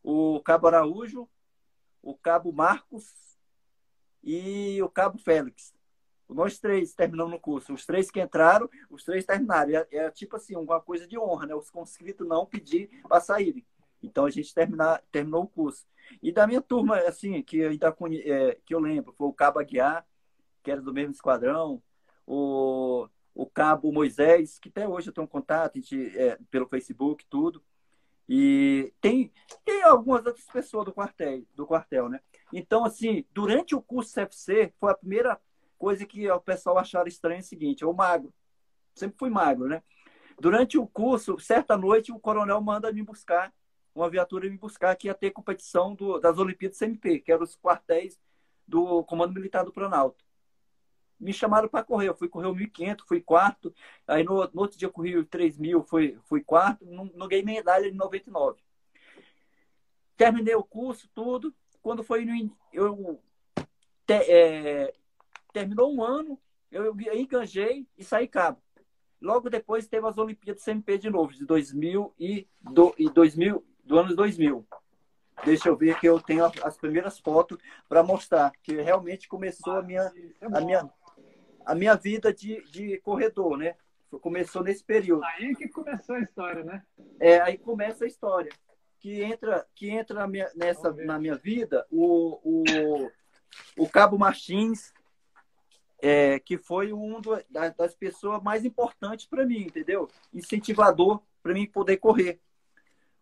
o 0.04 0.40
Cabo 0.42 0.68
Araújo, 0.68 1.28
o 2.02 2.16
Cabo 2.16 2.52
Marcos 2.52 3.38
e 4.24 4.82
o 4.82 4.90
Cabo 4.90 5.18
Félix. 5.18 5.74
Nós 6.28 6.60
três 6.60 6.94
terminamos 6.94 7.34
no 7.34 7.40
curso. 7.40 7.74
Os 7.74 7.86
três 7.86 8.10
que 8.10 8.22
entraram, 8.22 8.70
os 8.90 9.04
três 9.04 9.26
terminaram. 9.26 9.72
É, 9.74 9.88
é 9.92 10.12
tipo 10.12 10.38
assim, 10.38 10.56
uma 10.56 10.80
coisa 10.80 11.08
de 11.08 11.18
honra, 11.18 11.46
né? 11.46 11.56
Os 11.56 11.70
conscritos 11.70 12.28
não 12.28 12.46
pedir 12.46 12.90
para 13.08 13.20
saírem. 13.20 13.66
Então 14.02 14.26
a 14.26 14.30
gente 14.30 14.54
terminar, 14.54 15.04
terminou 15.12 15.44
o 15.44 15.48
curso. 15.48 15.86
E 16.22 16.32
da 16.32 16.48
minha 16.48 16.62
turma, 16.62 16.98
assim, 17.00 17.42
que, 17.44 17.64
ainda, 17.64 17.96
é, 18.24 18.58
que 18.66 18.74
eu 18.74 18.80
lembro, 18.80 19.14
foi 19.14 19.28
o 19.28 19.34
Cabo 19.34 19.60
Aguiar, 19.60 20.06
que 20.64 20.72
era 20.72 20.82
do 20.82 20.94
mesmo 20.94 21.12
esquadrão, 21.12 21.82
o, 22.26 23.08
o 23.36 23.46
Cabo 23.46 23.92
Moisés, 23.92 24.58
que 24.58 24.70
até 24.70 24.88
hoje 24.88 25.10
eu 25.10 25.14
tenho 25.14 25.26
um 25.26 25.30
contato 25.30 25.76
gente, 25.76 26.18
é, 26.18 26.38
pelo 26.50 26.68
Facebook, 26.68 27.26
tudo. 27.30 27.64
E 28.34 28.94
tem, 29.02 29.30
tem 29.66 29.84
algumas 29.84 30.26
outras 30.26 30.46
pessoas 30.46 30.86
do 30.86 30.94
quartel, 30.94 31.44
do 31.54 31.68
quartel, 31.68 32.08
né? 32.08 32.22
Então, 32.54 32.86
assim, 32.86 33.26
durante 33.34 33.76
o 33.76 33.82
curso 33.82 34.14
CFC, 34.14 34.74
foi 34.80 34.90
a 34.90 34.96
primeira 34.96 35.38
coisa 35.78 36.06
que 36.06 36.32
o 36.32 36.40
pessoal 36.40 36.78
acharam 36.78 37.10
estranho 37.10 37.40
é 37.40 37.42
o 37.42 37.44
seguinte, 37.44 37.82
eu 37.82 37.92
magro, 37.92 38.34
sempre 38.96 39.18
fui 39.20 39.30
magro, 39.30 39.68
né? 39.68 39.84
Durante 40.40 40.78
o 40.78 40.88
curso, 40.88 41.38
certa 41.40 41.76
noite, 41.76 42.14
o 42.14 42.20
coronel 42.22 42.62
manda 42.62 42.90
me 42.94 43.04
buscar, 43.04 43.54
uma 43.94 44.10
viatura 44.10 44.50
me 44.50 44.58
buscar, 44.58 44.96
que 44.96 45.08
ia 45.08 45.14
ter 45.14 45.32
competição 45.32 45.94
do, 45.94 46.18
das 46.18 46.38
Olimpíadas 46.38 46.80
CMP, 46.80 47.20
que 47.20 47.34
eram 47.34 47.44
os 47.44 47.58
quartéis 47.58 48.18
do 48.66 49.04
Comando 49.04 49.34
Militar 49.34 49.66
do 49.66 49.74
Planalto 49.74 50.24
me 51.22 51.32
chamaram 51.32 51.70
para 51.70 51.84
correr. 51.84 52.10
Eu 52.10 52.16
fui 52.16 52.28
correr 52.28 52.48
o 52.48 52.56
1.500, 52.56 53.02
fui 53.08 53.22
quarto. 53.22 53.74
Aí 54.08 54.24
no, 54.24 54.36
no, 54.54 54.62
outro 54.62 54.78
dia 54.78 54.88
eu 54.88 54.92
corri 54.92 55.16
o 55.18 55.26
3.000, 55.26 55.86
fui, 55.86 56.18
fui 56.24 56.44
quarto. 56.44 56.86
Não, 56.86 57.06
não 57.16 57.28
ganhei 57.28 57.46
medalha 57.46 57.90
de 57.90 57.98
99. 57.98 58.60
Terminei 60.18 60.56
o 60.56 60.64
curso, 60.64 61.10
tudo. 61.14 61.54
Quando 61.82 62.04
foi 62.04 62.26
no. 62.26 62.58
Eu, 62.74 63.22
te, 64.06 64.14
é, 64.14 64.94
terminou 65.54 65.94
um 65.94 66.04
ano, 66.04 66.40
eu 66.72 66.96
enganjei 67.14 67.88
e 67.98 68.04
saí 68.04 68.28
cabo. 68.28 68.62
Logo 69.22 69.50
depois 69.50 69.88
teve 69.88 70.08
as 70.08 70.18
Olimpíadas 70.18 70.64
CMP 70.64 70.98
de 70.98 71.10
novo, 71.10 71.32
de 71.32 71.46
2000 71.46 72.14
e, 72.20 72.48
do, 72.60 72.94
e 72.98 73.08
2000, 73.08 73.64
do 73.84 74.00
ano 74.00 74.16
2000. 74.16 74.66
Deixa 75.46 75.70
eu 75.70 75.76
ver 75.76 76.00
que 76.00 76.08
eu 76.08 76.20
tenho 76.20 76.46
as 76.46 76.78
primeiras 76.78 77.20
fotos 77.20 77.58
para 77.90 78.04
mostrar 78.04 78.52
que 78.62 78.82
realmente 78.82 79.28
começou 79.28 79.74
a 79.74 79.82
minha, 79.82 80.12
a 80.42 80.62
minha, 80.62 80.90
a 81.66 81.76
minha 81.76 81.96
vida 81.96 82.34
de, 82.34 82.62
de 82.72 82.98
corredor, 83.00 83.58
né? 83.58 83.76
Começou 84.22 84.64
nesse 84.64 84.84
período. 84.84 85.24
Aí 85.24 85.56
que 85.56 85.68
começou 85.70 86.16
a 86.16 86.20
história, 86.20 86.64
né? 86.64 86.84
É, 87.20 87.40
aí 87.40 87.58
começa 87.58 88.04
a 88.04 88.08
história. 88.08 88.52
Que 89.00 89.22
entra, 89.24 89.66
que 89.74 89.90
entra 89.90 90.20
na 90.20 90.28
minha, 90.28 90.50
nessa, 90.56 90.92
na 90.92 91.18
minha 91.18 91.36
vida 91.36 91.86
o, 91.90 92.40
o, 92.44 93.12
o 93.78 93.90
Cabo 93.90 94.18
Martins, 94.18 94.94
é, 96.02 96.40
que 96.40 96.58
foi 96.58 96.92
um 96.94 97.22
do, 97.22 97.32
das 97.50 97.96
pessoas 97.96 98.44
mais 98.44 98.66
importantes 98.66 99.26
para 99.26 99.46
mim, 99.46 99.62
entendeu? 99.62 100.10
Incentivador 100.34 101.22
para 101.42 101.54
mim 101.54 101.66
poder 101.66 101.98
correr. 101.98 102.40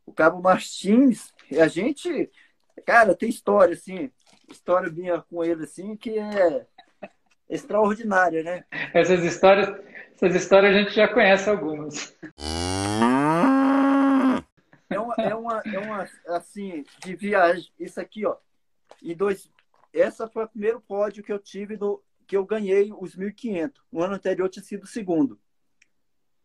O 0.06 0.12
Cabo 0.12 0.42
Martins, 0.42 1.34
a 1.60 1.68
gente, 1.68 2.30
cara, 2.86 3.16
tem 3.16 3.30
história 3.30 3.76
assim, 3.76 4.12
história 4.50 4.92
minha 4.92 5.22
com 5.22 5.44
ele 5.44 5.64
assim 5.64 5.96
que 5.96 6.18
é 6.18 6.66
extraordinária, 7.50 8.44
né? 8.44 8.64
Essas 8.94 9.24
histórias, 9.24 9.68
essas 10.14 10.36
histórias 10.36 10.76
a 10.76 10.80
gente 10.80 10.94
já 10.94 11.08
conhece 11.08 11.50
algumas. 11.50 12.16
É 14.90 15.00
uma, 15.00 15.16
é 15.18 15.36
uma, 15.36 15.62
é 15.66 15.80
uma 15.80 16.10
assim, 16.28 16.86
de 17.04 17.16
viagem. 17.16 17.68
Isso 17.80 18.00
aqui, 18.00 18.26
ó. 18.26 18.38
E 19.02 19.16
dois, 19.16 19.50
essa 19.94 20.28
foi 20.28 20.46
o 20.46 20.50
primeiro 20.50 20.80
pódio 20.80 21.24
que 21.24 21.34
eu 21.34 21.40
tive 21.40 21.76
do 21.76 22.04
que 22.28 22.38
eu 22.38 22.46
ganhei 22.46 22.92
os 22.94 23.16
1.500. 23.16 23.74
O 23.92 24.04
ano 24.04 24.16
anterior 24.16 24.48
tinha 24.50 24.64
sido 24.64 24.84
o 24.84 24.88
segundo. 24.88 25.40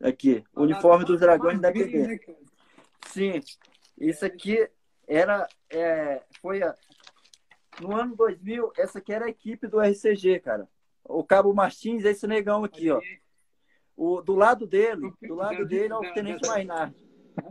Aqui, 0.02 0.42
o 0.54 0.62
uniforme 0.62 1.04
dos 1.04 1.20
dragões 1.20 1.61
da 1.61 1.73
QB. 1.73 1.99
Né, 1.99 2.18
Sim, 3.08 3.40
isso 3.99 4.25
aqui 4.25 4.68
era, 5.06 5.46
é, 5.70 6.23
foi 6.40 6.62
a, 6.62 6.75
no 7.80 7.94
ano 7.94 8.16
2000, 8.16 8.73
essa 8.76 8.99
aqui 8.99 9.12
era 9.12 9.26
a 9.26 9.30
equipe 9.30 9.66
do 9.66 9.80
RCG, 9.80 10.40
cara 10.40 10.68
o 11.04 11.23
Cabo 11.23 11.54
Martins 11.54 12.04
é 12.04 12.11
esse 12.11 12.26
negão 12.26 12.64
aqui, 12.64 12.90
ó. 12.90 13.00
O, 13.96 14.20
do 14.20 14.34
lado 14.34 14.66
dele, 14.66 15.12
do 15.23 15.34
lado 15.34 15.64
dele 15.66 15.92
é 15.92 15.96
o 15.96 16.14
Tenente 16.14 16.49
Mainardi. 16.49 16.96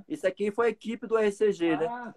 Isso 0.08 0.28
aqui 0.28 0.52
foi 0.52 0.68
a 0.68 0.70
equipe 0.70 1.08
do 1.08 1.18
RCG, 1.18 1.78
né? 1.78 1.88
Ah, 1.88 2.14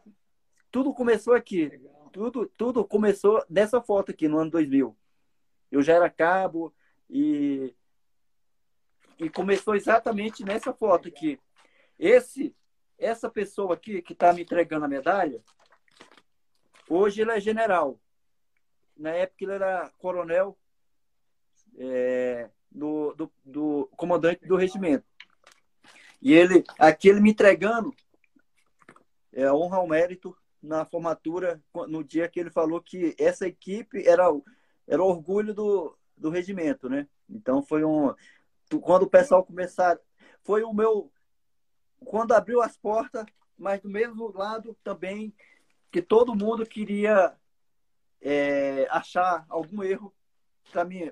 tudo 0.70 0.92
começou 0.92 1.34
aqui. 1.34 1.70
Tudo, 2.12 2.46
tudo 2.56 2.84
começou 2.84 3.44
nessa 3.48 3.80
foto 3.80 4.10
aqui, 4.10 4.26
no 4.26 4.38
ano 4.38 4.50
2000. 4.50 4.96
Eu 5.70 5.82
já 5.82 5.94
era 5.94 6.10
cabo 6.10 6.74
e, 7.08 7.74
e 9.18 9.28
começou 9.28 9.74
exatamente 9.74 10.44
nessa 10.44 10.72
foto 10.72 11.08
aqui. 11.08 11.38
Esse, 11.98 12.54
essa 12.98 13.28
pessoa 13.28 13.74
aqui 13.74 14.02
que 14.02 14.12
está 14.12 14.32
me 14.32 14.42
entregando 14.42 14.84
a 14.84 14.88
medalha, 14.88 15.42
hoje 16.88 17.22
ele 17.22 17.32
é 17.32 17.40
general. 17.40 18.00
Na 18.96 19.10
época 19.10 19.44
ele 19.44 19.52
era 19.52 19.90
coronel 19.98 20.56
é, 21.78 22.48
do, 22.70 23.14
do, 23.14 23.32
do, 23.44 23.90
comandante 23.96 24.46
do 24.46 24.56
regimento. 24.56 25.04
E 26.20 26.32
ele, 26.32 26.64
aqui 26.78 27.08
ele 27.08 27.20
me 27.20 27.30
entregando 27.30 27.94
é, 29.32 29.50
honra 29.52 29.78
ao 29.78 29.86
mérito 29.86 30.36
na 30.62 30.84
formatura, 30.84 31.62
no 31.88 32.02
dia 32.02 32.28
que 32.28 32.40
ele 32.40 32.50
falou 32.50 32.80
que 32.80 33.14
essa 33.18 33.46
equipe 33.46 34.06
era, 34.06 34.24
era 34.86 35.02
o 35.02 35.06
orgulho 35.06 35.54
do, 35.54 35.96
do 36.16 36.30
regimento, 36.30 36.88
né? 36.88 37.06
Então 37.28 37.62
foi 37.62 37.84
um. 37.84 38.14
Quando 38.80 39.02
o 39.02 39.10
pessoal 39.10 39.44
começar. 39.44 39.98
Foi 40.42 40.62
o 40.62 40.72
meu. 40.72 41.12
Quando 42.04 42.32
abriu 42.32 42.62
as 42.62 42.76
portas, 42.76 43.26
mas 43.56 43.80
do 43.80 43.88
mesmo 43.88 44.32
lado 44.32 44.76
também 44.82 45.34
que 45.90 46.02
todo 46.02 46.34
mundo 46.34 46.66
queria 46.66 47.34
é, 48.20 48.86
achar 48.90 49.46
algum 49.48 49.82
erro 49.82 50.12
para 50.70 50.84
mim 50.84 51.10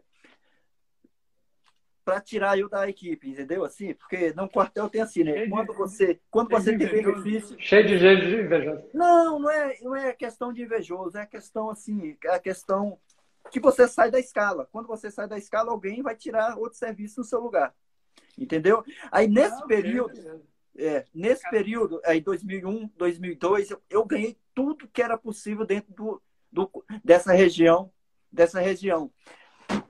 para 2.04 2.20
tirar 2.20 2.58
eu 2.58 2.68
da 2.68 2.88
equipe, 2.88 3.30
entendeu? 3.30 3.64
Assim, 3.64 3.94
porque 3.94 4.32
no 4.34 4.48
quartel 4.48 4.88
tem 4.88 5.00
assim, 5.00 5.24
né? 5.24 5.48
Quando 5.48 5.72
você, 5.72 6.20
quando 6.30 6.50
você 6.50 6.76
tem 6.76 6.86
benefício. 6.86 7.56
Cheio 7.58 7.86
de 7.86 7.98
gente 7.98 8.26
de 8.26 8.40
invejoso. 8.42 8.84
Não, 8.92 9.38
não 9.38 9.50
é, 9.50 9.78
não 9.80 9.96
é 9.96 10.12
questão 10.12 10.52
de 10.52 10.62
invejoso, 10.62 11.16
é 11.16 11.24
questão 11.24 11.70
assim, 11.70 12.16
é 12.24 12.34
a 12.34 12.38
questão 12.38 12.98
que 13.50 13.58
você 13.58 13.88
sai 13.88 14.10
da 14.10 14.18
escala. 14.18 14.68
Quando 14.70 14.86
você 14.86 15.10
sai 15.10 15.26
da 15.26 15.38
escala, 15.38 15.70
alguém 15.70 16.02
vai 16.02 16.14
tirar 16.14 16.58
outro 16.58 16.78
serviço 16.78 17.20
no 17.20 17.24
seu 17.24 17.40
lugar. 17.40 17.74
Entendeu? 18.38 18.84
Aí 19.10 19.26
nesse 19.26 19.60
não, 19.60 19.66
período, 19.66 20.42
é, 20.76 21.04
nesse 21.14 21.48
período, 21.48 22.00
aí 22.04 22.20
2001, 22.20 22.90
2002, 22.96 23.70
eu, 23.70 23.82
eu 23.88 24.04
ganhei 24.04 24.36
tudo 24.54 24.88
que 24.88 25.02
era 25.02 25.16
possível 25.16 25.64
dentro 25.64 25.92
do, 25.94 26.22
do, 26.52 26.84
dessa 27.02 27.32
região, 27.32 27.90
dessa 28.30 28.60
região. 28.60 29.10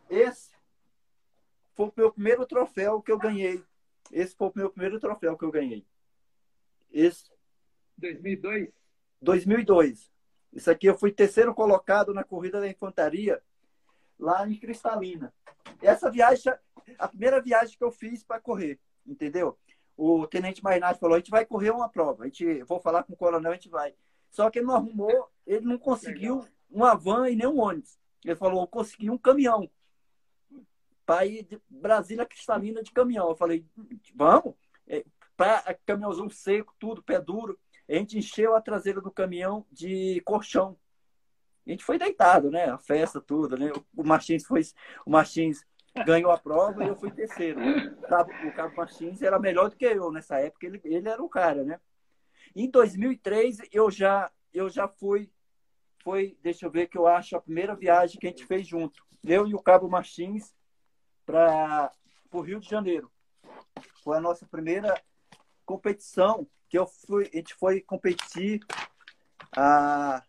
Esse 0.08 0.53
foi 1.74 1.86
o 1.86 1.92
meu 1.96 2.12
primeiro 2.12 2.46
troféu 2.46 3.02
que 3.02 3.12
eu 3.12 3.18
ganhei. 3.18 3.62
Esse 4.12 4.34
foi 4.36 4.48
o 4.48 4.52
meu 4.54 4.70
primeiro 4.70 5.00
troféu 5.00 5.36
que 5.36 5.44
eu 5.44 5.50
ganhei. 5.50 5.84
Esse. 6.92 7.30
2002? 7.98 8.70
2002. 9.20 10.10
Isso 10.52 10.70
aqui 10.70 10.86
eu 10.86 10.96
fui 10.96 11.10
terceiro 11.10 11.54
colocado 11.54 12.14
na 12.14 12.22
corrida 12.22 12.60
da 12.60 12.68
infantaria 12.68 13.42
lá 14.18 14.48
em 14.48 14.56
Cristalina. 14.56 15.34
Essa 15.82 16.10
viagem, 16.10 16.52
a 16.98 17.08
primeira 17.08 17.40
viagem 17.40 17.76
que 17.76 17.82
eu 17.84 17.90
fiz 17.90 18.22
para 18.22 18.40
correr, 18.40 18.78
entendeu? 19.04 19.58
O 19.96 20.26
tenente 20.26 20.62
Mainardi 20.62 21.00
falou: 21.00 21.16
a 21.16 21.18
gente 21.18 21.30
vai 21.30 21.44
correr 21.44 21.70
uma 21.70 21.88
prova. 21.88 22.24
A 22.24 22.26
gente, 22.26 22.62
vou 22.62 22.80
falar 22.80 23.02
com 23.02 23.12
o 23.12 23.16
coronel, 23.16 23.52
a 23.52 23.54
gente 23.54 23.68
vai. 23.68 23.94
Só 24.30 24.50
que 24.50 24.58
ele 24.58 24.66
não 24.66 24.76
arrumou, 24.76 25.30
ele 25.46 25.66
não 25.66 25.78
conseguiu 25.78 26.44
uma 26.70 26.94
van 26.94 27.28
e 27.28 27.36
nem 27.36 27.46
um 27.46 27.60
ônibus. 27.60 27.98
Ele 28.24 28.36
falou: 28.36 28.62
eu 28.62 28.68
consegui 28.68 29.10
um 29.10 29.18
caminhão 29.18 29.68
para 31.04 31.26
ir 31.26 31.44
de 31.44 31.60
Brasília 31.68 32.26
Cristalina 32.26 32.82
de 32.82 32.92
caminhão. 32.92 33.28
Eu 33.28 33.36
falei, 33.36 33.64
vamos? 34.14 34.54
É, 34.86 35.04
para 35.36 35.74
caminhãozão 35.86 36.28
seco, 36.28 36.74
tudo, 36.78 37.02
pé 37.02 37.20
duro. 37.20 37.58
A 37.88 37.94
gente 37.94 38.18
encheu 38.18 38.54
a 38.54 38.60
traseira 38.60 39.00
do 39.00 39.10
caminhão 39.10 39.66
de 39.70 40.20
colchão. 40.24 40.76
A 41.66 41.70
gente 41.70 41.84
foi 41.84 41.98
deitado, 41.98 42.50
né? 42.50 42.66
A 42.66 42.78
festa, 42.78 43.20
tudo, 43.20 43.56
né? 43.56 43.72
O 43.96 44.04
Martins 44.04 44.44
foi. 44.44 44.62
O 45.04 45.10
Martins 45.10 45.64
ganhou 46.04 46.30
a 46.30 46.38
prova 46.38 46.84
e 46.84 46.88
eu 46.88 46.96
fui 46.96 47.10
terceiro. 47.10 47.60
O 47.60 48.52
Cabo 48.52 48.76
Martins 48.76 49.22
era 49.22 49.38
melhor 49.38 49.70
do 49.70 49.76
que 49.76 49.84
eu 49.84 50.10
nessa 50.10 50.38
época, 50.38 50.66
ele, 50.66 50.80
ele 50.84 51.08
era 51.08 51.22
o 51.22 51.28
cara, 51.28 51.62
né? 51.62 51.80
Em 52.54 52.68
2003, 52.68 53.58
eu 53.72 53.90
já, 53.90 54.30
eu 54.52 54.68
já 54.68 54.88
fui. 54.88 55.30
Foi, 56.02 56.36
deixa 56.42 56.66
eu 56.66 56.70
ver, 56.70 56.88
que 56.88 56.98
eu 56.98 57.06
acho 57.06 57.36
a 57.36 57.40
primeira 57.40 57.74
viagem 57.74 58.18
que 58.18 58.26
a 58.26 58.30
gente 58.30 58.44
fez 58.44 58.66
junto. 58.66 59.02
Eu 59.22 59.46
e 59.46 59.54
o 59.54 59.62
Cabo 59.62 59.88
Martins 59.88 60.54
para 61.24 61.92
o 62.32 62.40
Rio 62.40 62.60
de 62.60 62.68
Janeiro. 62.68 63.10
Foi 64.02 64.16
a 64.16 64.20
nossa 64.20 64.46
primeira 64.46 65.00
competição 65.64 66.46
que 66.68 66.78
eu 66.78 66.86
fui, 66.86 67.30
a 67.32 67.36
gente 67.36 67.54
foi 67.54 67.80
competir 67.80 68.60
a, 69.56 70.22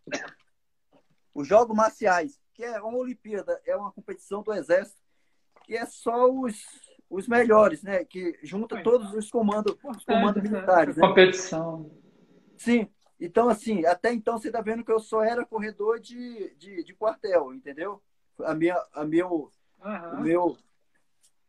os 1.34 1.48
Jogos 1.48 1.76
Marciais, 1.76 2.40
que 2.54 2.64
é 2.64 2.82
uma 2.82 2.98
Olimpíada, 2.98 3.62
é 3.66 3.76
uma 3.76 3.92
competição 3.92 4.42
do 4.42 4.54
Exército, 4.54 5.02
que 5.64 5.76
é 5.76 5.86
só 5.86 6.32
os, 6.32 6.56
os 7.10 7.28
melhores, 7.28 7.84
né? 7.84 8.06
Que 8.06 8.40
junta 8.44 8.82
todos 8.84 9.14
os 9.14 9.30
comandos, 9.30 9.76
os 9.84 10.06
comandos 10.06 10.42
militares. 10.42 10.96
Né? 10.96 11.08
Competição. 11.08 11.92
Sim. 12.58 12.88
Então, 13.20 13.50
assim, 13.50 13.86
até 13.86 14.14
então 14.14 14.38
você 14.38 14.48
está 14.48 14.62
vendo 14.62 14.84
que 14.84 14.92
eu 14.92 15.00
só 15.00 15.24
era 15.24 15.46
corredor 15.46 16.00
de, 16.00 16.54
de, 16.56 16.84
de 16.84 16.94
quartel, 16.94 17.54
entendeu? 17.54 18.02
A 18.44 18.54
minha, 18.54 18.78
a 18.94 19.06
meu, 19.06 19.52
uhum. 19.84 20.12
o 20.12 20.22
meu. 20.22 20.58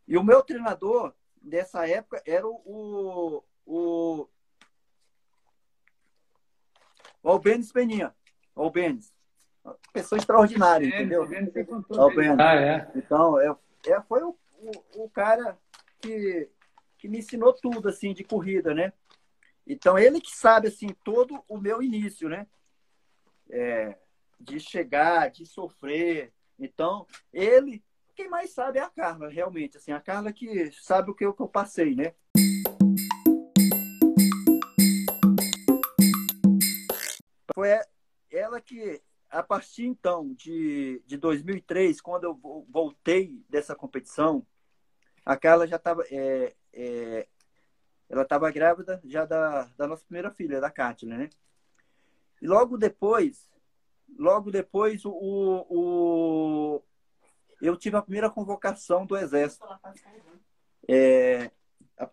E 0.06 0.16
o 0.16 0.22
meu 0.22 0.42
treinador 0.42 1.14
dessa 1.40 1.86
época 1.88 2.22
era 2.26 2.46
o, 2.46 3.42
o, 3.64 4.28
o 7.22 7.28
Albenes 7.28 7.72
Peninha. 7.72 8.14
Albenes. 8.54 9.12
Pessoa 9.92 10.18
extraordinária, 10.18 10.86
é, 10.86 10.88
entendeu? 10.88 11.22
Albenes. 11.90 12.38
Ah, 12.38 12.54
é. 12.54 12.90
Então, 12.94 13.40
é, 13.40 13.54
é, 13.86 14.00
foi 14.02 14.22
o, 14.22 14.36
o, 14.60 15.04
o 15.04 15.10
cara 15.10 15.58
que, 16.00 16.48
que 16.98 17.08
me 17.08 17.18
ensinou 17.18 17.52
tudo, 17.52 17.88
assim, 17.88 18.14
de 18.14 18.22
corrida, 18.22 18.72
né? 18.72 18.92
Então, 19.66 19.98
ele 19.98 20.20
que 20.20 20.30
sabe, 20.30 20.68
assim, 20.68 20.88
todo 21.02 21.42
o 21.48 21.58
meu 21.58 21.82
início, 21.82 22.28
né? 22.28 22.46
É, 23.50 23.96
de 24.38 24.60
chegar, 24.60 25.30
de 25.30 25.44
sofrer. 25.44 26.32
Então, 26.58 27.06
ele, 27.32 27.82
quem 28.16 28.28
mais 28.30 28.50
sabe 28.50 28.78
é 28.78 28.82
a 28.82 28.88
Carla, 28.88 29.28
realmente. 29.28 29.76
Assim, 29.76 29.92
a 29.92 30.00
Carla 30.00 30.32
que 30.32 30.72
sabe 30.72 31.10
o 31.10 31.14
que 31.14 31.24
eu, 31.24 31.34
que 31.34 31.42
eu 31.42 31.48
passei, 31.48 31.94
né? 31.94 32.14
Foi 37.54 37.68
ela 38.30 38.60
que, 38.60 39.02
a 39.30 39.42
partir 39.42 39.84
então 39.84 40.32
de, 40.34 41.02
de 41.06 41.16
2003, 41.18 42.00
quando 42.00 42.24
eu 42.24 42.66
voltei 42.68 43.44
dessa 43.48 43.74
competição, 43.74 44.46
a 45.24 45.36
Carla 45.36 45.66
já 45.66 45.76
estava 45.76 46.02
é, 46.10 46.54
é, 46.72 47.28
ela 48.08 48.22
estava 48.22 48.50
grávida 48.50 49.00
já 49.04 49.24
da, 49.26 49.64
da 49.76 49.86
nossa 49.86 50.04
primeira 50.04 50.30
filha, 50.30 50.60
da 50.60 50.70
Kátia, 50.70 51.08
né? 51.08 51.28
E 52.40 52.46
logo 52.46 52.78
depois, 52.78 53.50
logo 54.18 54.50
depois, 54.50 55.04
o, 55.04 55.10
o, 55.10 56.82
eu 57.60 57.76
tive 57.76 57.96
a 57.96 58.02
primeira 58.02 58.30
convocação 58.30 59.06
do 59.06 59.16
Exército. 59.16 59.66
É, 60.88 61.50
a, 61.98 62.08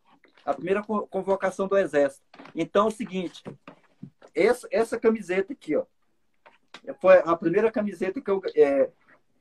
a, 0.46 0.54
primeira 0.54 0.84
convocação 0.84 1.68
do 1.68 1.78
Exército. 1.78 2.26
Então, 2.56 2.86
é 2.86 2.88
o 2.88 2.92
seguinte, 2.92 3.44
essa, 4.34 4.68
essa 4.72 5.00
camiseta 5.00 5.54
aqui, 5.54 5.76
ó, 5.76 5.86
foi 7.00 7.20
a 7.20 7.36
primeira 7.36 7.72
camiseta 7.72 8.22
que 8.22 8.32
eu... 8.32 8.42
É, 8.56 8.90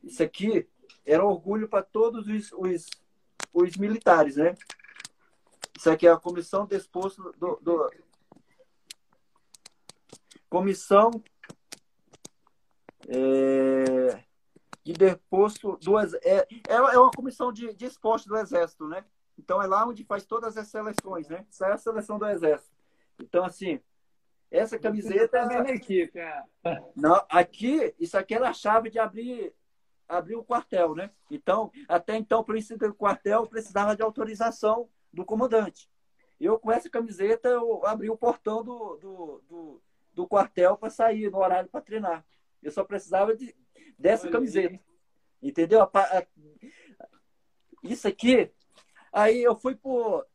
isso 0.02 0.22
aqui 0.22 0.68
era 1.06 1.24
orgulho 1.24 1.68
para 1.68 1.82
todos 1.82 2.26
os, 2.26 2.52
os, 2.52 2.90
os 3.52 3.76
militares, 3.76 4.36
né? 4.36 4.54
Isso 5.76 5.90
aqui 5.90 6.06
é 6.06 6.10
a 6.10 6.16
comissão 6.16 6.66
de 6.66 6.76
exposto 6.76 7.32
do, 7.38 7.58
do 7.60 7.90
comissão 10.48 11.10
é, 13.08 14.22
de 14.84 14.92
deposto 14.92 15.76
do 15.78 15.98
é, 15.98 16.06
é, 16.22 16.48
é 16.68 16.98
uma 16.98 17.10
comissão 17.10 17.52
de, 17.52 17.72
de 17.74 17.84
esporte 17.84 18.28
do 18.28 18.36
exército, 18.36 18.88
né? 18.88 19.04
Então 19.38 19.62
é 19.62 19.66
lá 19.66 19.86
onde 19.86 20.04
faz 20.04 20.24
todas 20.24 20.56
as 20.56 20.68
seleções, 20.68 21.28
né? 21.28 21.46
Isso 21.48 21.64
é 21.64 21.72
a 21.72 21.78
seleção 21.78 22.18
do 22.18 22.26
exército. 22.26 22.74
Então 23.20 23.44
assim, 23.44 23.80
essa 24.50 24.78
camiseta 24.78 25.38
é 25.38 25.74
equipe, 25.74 26.18
é. 26.18 26.44
Não, 26.96 27.24
aqui 27.28 27.94
isso 27.98 28.18
aqui 28.18 28.34
era 28.34 28.48
a 28.48 28.54
chave 28.54 28.90
de 28.90 28.98
abrir 28.98 29.54
abrir 30.08 30.34
o 30.34 30.44
quartel, 30.44 30.94
né? 30.94 31.10
Então 31.30 31.70
até 31.88 32.16
então 32.16 32.42
para 32.42 32.56
o 32.56 32.94
quartel 32.94 33.46
precisava 33.46 33.96
de 33.96 34.02
autorização 34.02 34.88
do 35.12 35.24
comandante. 35.24 35.88
Eu, 36.42 36.58
com 36.58 36.72
essa 36.72 36.90
camiseta, 36.90 37.48
eu 37.48 37.86
abri 37.86 38.10
o 38.10 38.16
portão 38.16 38.64
do, 38.64 38.96
do, 38.96 39.42
do, 39.48 39.82
do 40.12 40.26
quartel 40.26 40.76
para 40.76 40.90
sair 40.90 41.30
no 41.30 41.38
horário 41.38 41.70
para 41.70 41.80
treinar. 41.80 42.24
Eu 42.60 42.72
só 42.72 42.82
precisava 42.82 43.36
de, 43.36 43.54
dessa 43.98 44.28
camiseta. 44.28 44.78
Entendeu? 45.42 45.80
Isso 47.82 48.06
aqui. 48.06 48.50
Aí 49.12 49.42
eu 49.42 49.56
fui 49.56 49.74
por. 49.74 50.26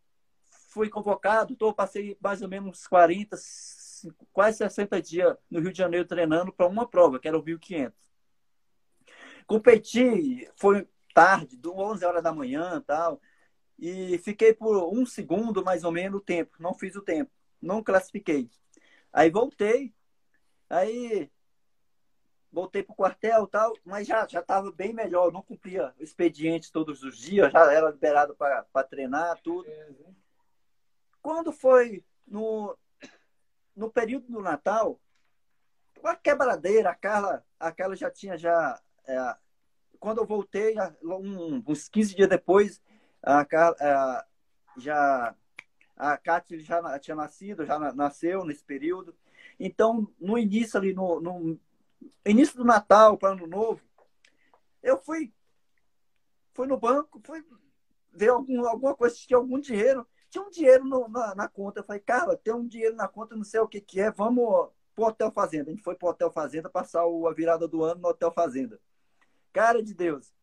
Fui 0.70 0.89
convocado, 0.89 1.56
tô, 1.56 1.74
passei 1.74 2.15
mais 2.22 2.41
ou 2.41 2.48
menos 2.48 2.70
uns 2.70 2.88
40, 2.88 3.36
quase 4.32 4.60
60 4.60 5.02
dias 5.02 5.36
no 5.50 5.60
Rio 5.60 5.72
de 5.72 5.78
Janeiro 5.78 6.06
treinando 6.06 6.54
para 6.54 6.67
uma 6.67 6.88
prova, 6.88 7.20
que 7.20 7.28
era 7.28 7.38
o 7.38 7.43
1500. 7.43 7.98
Competi, 9.48 10.48
foi 10.56 10.88
tarde, 11.15 11.60
11 11.65 12.06
horas 12.06 12.22
da 12.22 12.32
manhã 12.32 12.80
tal 12.86 13.20
e 13.78 14.17
fiquei 14.20 14.54
por 14.54 14.91
um 14.93 15.06
segundo 15.06 15.63
mais 15.63 15.84
ou 15.84 15.91
menos 15.91 16.20
o 16.20 16.24
tempo. 16.24 16.56
Não 16.60 16.74
fiz 16.74 16.96
o 16.96 17.02
tempo, 17.02 17.32
não 17.62 17.84
classifiquei. 17.84 18.50
Aí 19.13 19.30
voltei, 19.30 19.93
aí 20.70 21.30
voltei 22.51 22.83
para 22.83 22.93
o 22.93 22.95
quartel 22.95 23.47
tal, 23.47 23.73
mas 23.86 24.07
já 24.07 24.27
já 24.27 24.39
estava 24.39 24.71
bem 24.71 24.93
melhor. 24.93 25.31
Não 25.31 25.41
cumpria 25.41 25.93
expediente 25.99 26.71
todos 26.71 27.03
os 27.03 27.17
dias, 27.17 27.51
já 27.51 27.71
era 27.71 27.89
liberado 27.89 28.36
para 28.36 28.83
treinar 28.83 29.39
tudo. 29.41 29.67
Quando 31.21 31.51
foi 31.51 32.03
no 32.25 32.77
no 33.75 33.91
período 33.91 34.25
do 34.31 34.41
Natal, 34.41 34.99
uma 36.01 36.15
quebradeira, 36.15 36.89
a 36.89 36.95
Carla, 36.95 37.45
a 37.60 37.71
Carla 37.71 37.95
já 37.95 38.10
tinha 38.10 38.36
já 38.36 38.81
é, 39.07 39.38
quando 39.99 40.19
eu 40.19 40.25
voltei, 40.25 40.75
um, 41.03 41.63
uns 41.67 41.89
15 41.89 42.15
dias 42.15 42.29
depois, 42.29 42.81
a, 43.21 43.41
a, 43.41 44.25
já 44.77 45.36
a 45.95 46.17
Kátia 46.17 46.60
já 46.60 46.99
tinha 46.99 47.15
nascido, 47.15 47.65
já 47.65 47.79
nasceu 47.93 48.45
nesse 48.45 48.63
período. 48.63 49.15
Então, 49.60 50.07
no 50.19 50.38
início 50.38 50.77
ali, 50.77 50.93
no, 50.93 51.19
no 51.19 51.60
início 52.25 52.57
do 52.57 52.65
Natal 52.65 53.17
para 53.17 53.33
Ano 53.33 53.47
Novo, 53.47 53.81
eu 54.81 54.97
fui, 54.97 55.33
fui 56.53 56.67
no 56.67 56.77
banco, 56.77 57.21
fui 57.23 57.43
ver 58.13 58.29
algum, 58.29 58.65
alguma 58.67 58.95
coisa, 58.95 59.15
tinha 59.15 59.38
algum 59.38 59.60
dinheiro. 59.60 60.07
Tinha 60.29 60.43
um 60.43 60.49
dinheiro 60.49 60.83
no, 60.83 61.07
na, 61.07 61.36
na, 61.36 61.47
conta. 61.47 61.79
Eu 61.79 61.83
falei, 61.83 62.01
cara, 62.01 62.36
tem 62.36 62.53
um 62.53 62.67
dinheiro 62.67 62.95
na 62.95 63.07
conta, 63.07 63.36
não 63.36 63.43
sei 63.43 63.60
o 63.60 63.67
que, 63.67 63.79
que 63.79 64.01
é, 64.01 64.12
vamos 64.12 64.69
pro 64.93 65.05
Hotel 65.05 65.31
Fazenda. 65.31 65.69
A 65.69 65.73
gente 65.73 65.83
foi 65.83 65.95
pro 65.95 66.10
Hotel 66.10 66.31
Fazenda 66.31 66.69
passar 66.69 67.03
a 67.03 67.33
virada 67.33 67.67
do 67.67 67.83
ano 67.83 68.01
no 68.01 68.10
Hotel 68.10 68.31
Fazenda. 68.31 68.79
Cara 69.53 69.81
de 69.81 69.93
Deus. 69.93 70.33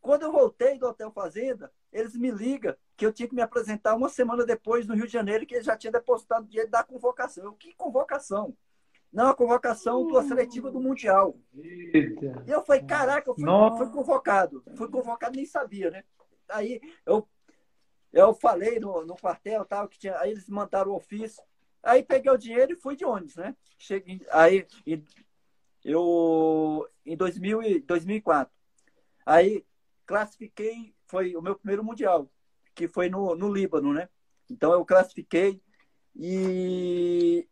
Quando 0.00 0.22
eu 0.22 0.30
voltei 0.30 0.78
do 0.78 0.86
Hotel 0.86 1.10
Fazenda, 1.10 1.72
eles 1.92 2.14
me 2.14 2.30
ligam 2.30 2.76
que 2.96 3.04
eu 3.04 3.12
tinha 3.12 3.28
que 3.28 3.34
me 3.34 3.42
apresentar 3.42 3.96
uma 3.96 4.08
semana 4.08 4.44
depois 4.44 4.86
no 4.86 4.94
Rio 4.94 5.06
de 5.06 5.12
Janeiro, 5.12 5.44
que 5.44 5.54
eles 5.54 5.66
já 5.66 5.76
tinham 5.76 5.92
depositado 5.92 6.46
dinheiro 6.46 6.70
da 6.70 6.84
convocação. 6.84 7.44
Eu, 7.44 7.52
que 7.54 7.74
convocação? 7.74 8.56
Não, 9.16 9.28
a 9.28 9.34
convocação 9.34 10.06
do 10.06 10.22
seletiva 10.24 10.70
do 10.70 10.78
Mundial. 10.78 11.40
Eita. 11.54 12.44
E 12.46 12.50
eu 12.50 12.62
falei, 12.62 12.82
caraca, 12.82 13.30
eu 13.30 13.34
fui, 13.34 13.46
fui, 13.78 13.90
convocado. 13.90 14.62
Fui 14.76 14.90
convocado, 14.90 15.36
nem 15.36 15.46
sabia, 15.46 15.90
né? 15.90 16.04
Aí 16.50 16.82
eu, 17.06 17.26
eu 18.12 18.34
falei 18.34 18.78
no, 18.78 19.06
no 19.06 19.16
quartel 19.16 19.64
tal, 19.64 19.88
que 19.88 19.98
tinha. 19.98 20.18
Aí 20.18 20.32
eles 20.32 20.46
mandaram 20.50 20.90
o 20.90 20.96
ofício. 20.96 21.42
Aí 21.82 22.02
peguei 22.02 22.30
o 22.30 22.36
dinheiro 22.36 22.74
e 22.74 22.76
fui 22.76 22.94
de 22.94 23.06
ônibus, 23.06 23.36
né? 23.36 23.56
Cheguei, 23.78 24.20
aí 24.30 24.66
eu 25.82 26.86
em 27.06 27.16
2000, 27.16 27.86
2004. 27.86 28.54
Aí 29.24 29.64
classifiquei, 30.04 30.94
foi 31.06 31.34
o 31.34 31.40
meu 31.40 31.56
primeiro 31.56 31.82
mundial, 31.82 32.30
que 32.74 32.86
foi 32.86 33.08
no, 33.08 33.34
no 33.34 33.50
Líbano, 33.50 33.94
né? 33.94 34.10
Então 34.50 34.74
eu 34.74 34.84
classifiquei 34.84 35.58
e, 36.14 37.48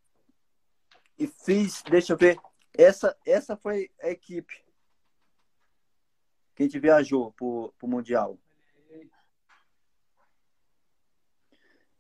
e 1.19 1.27
fiz, 1.27 1.83
deixa 1.83 2.13
eu 2.13 2.17
ver, 2.17 2.39
essa, 2.73 3.17
essa 3.25 3.57
foi 3.57 3.91
a 4.03 4.11
equipe 4.11 4.65
que 6.55 6.63
a 6.63 6.67
gente 6.67 6.79
viajou 6.79 7.33
para 7.33 7.47
o 7.47 7.89
Mundial. 7.89 8.39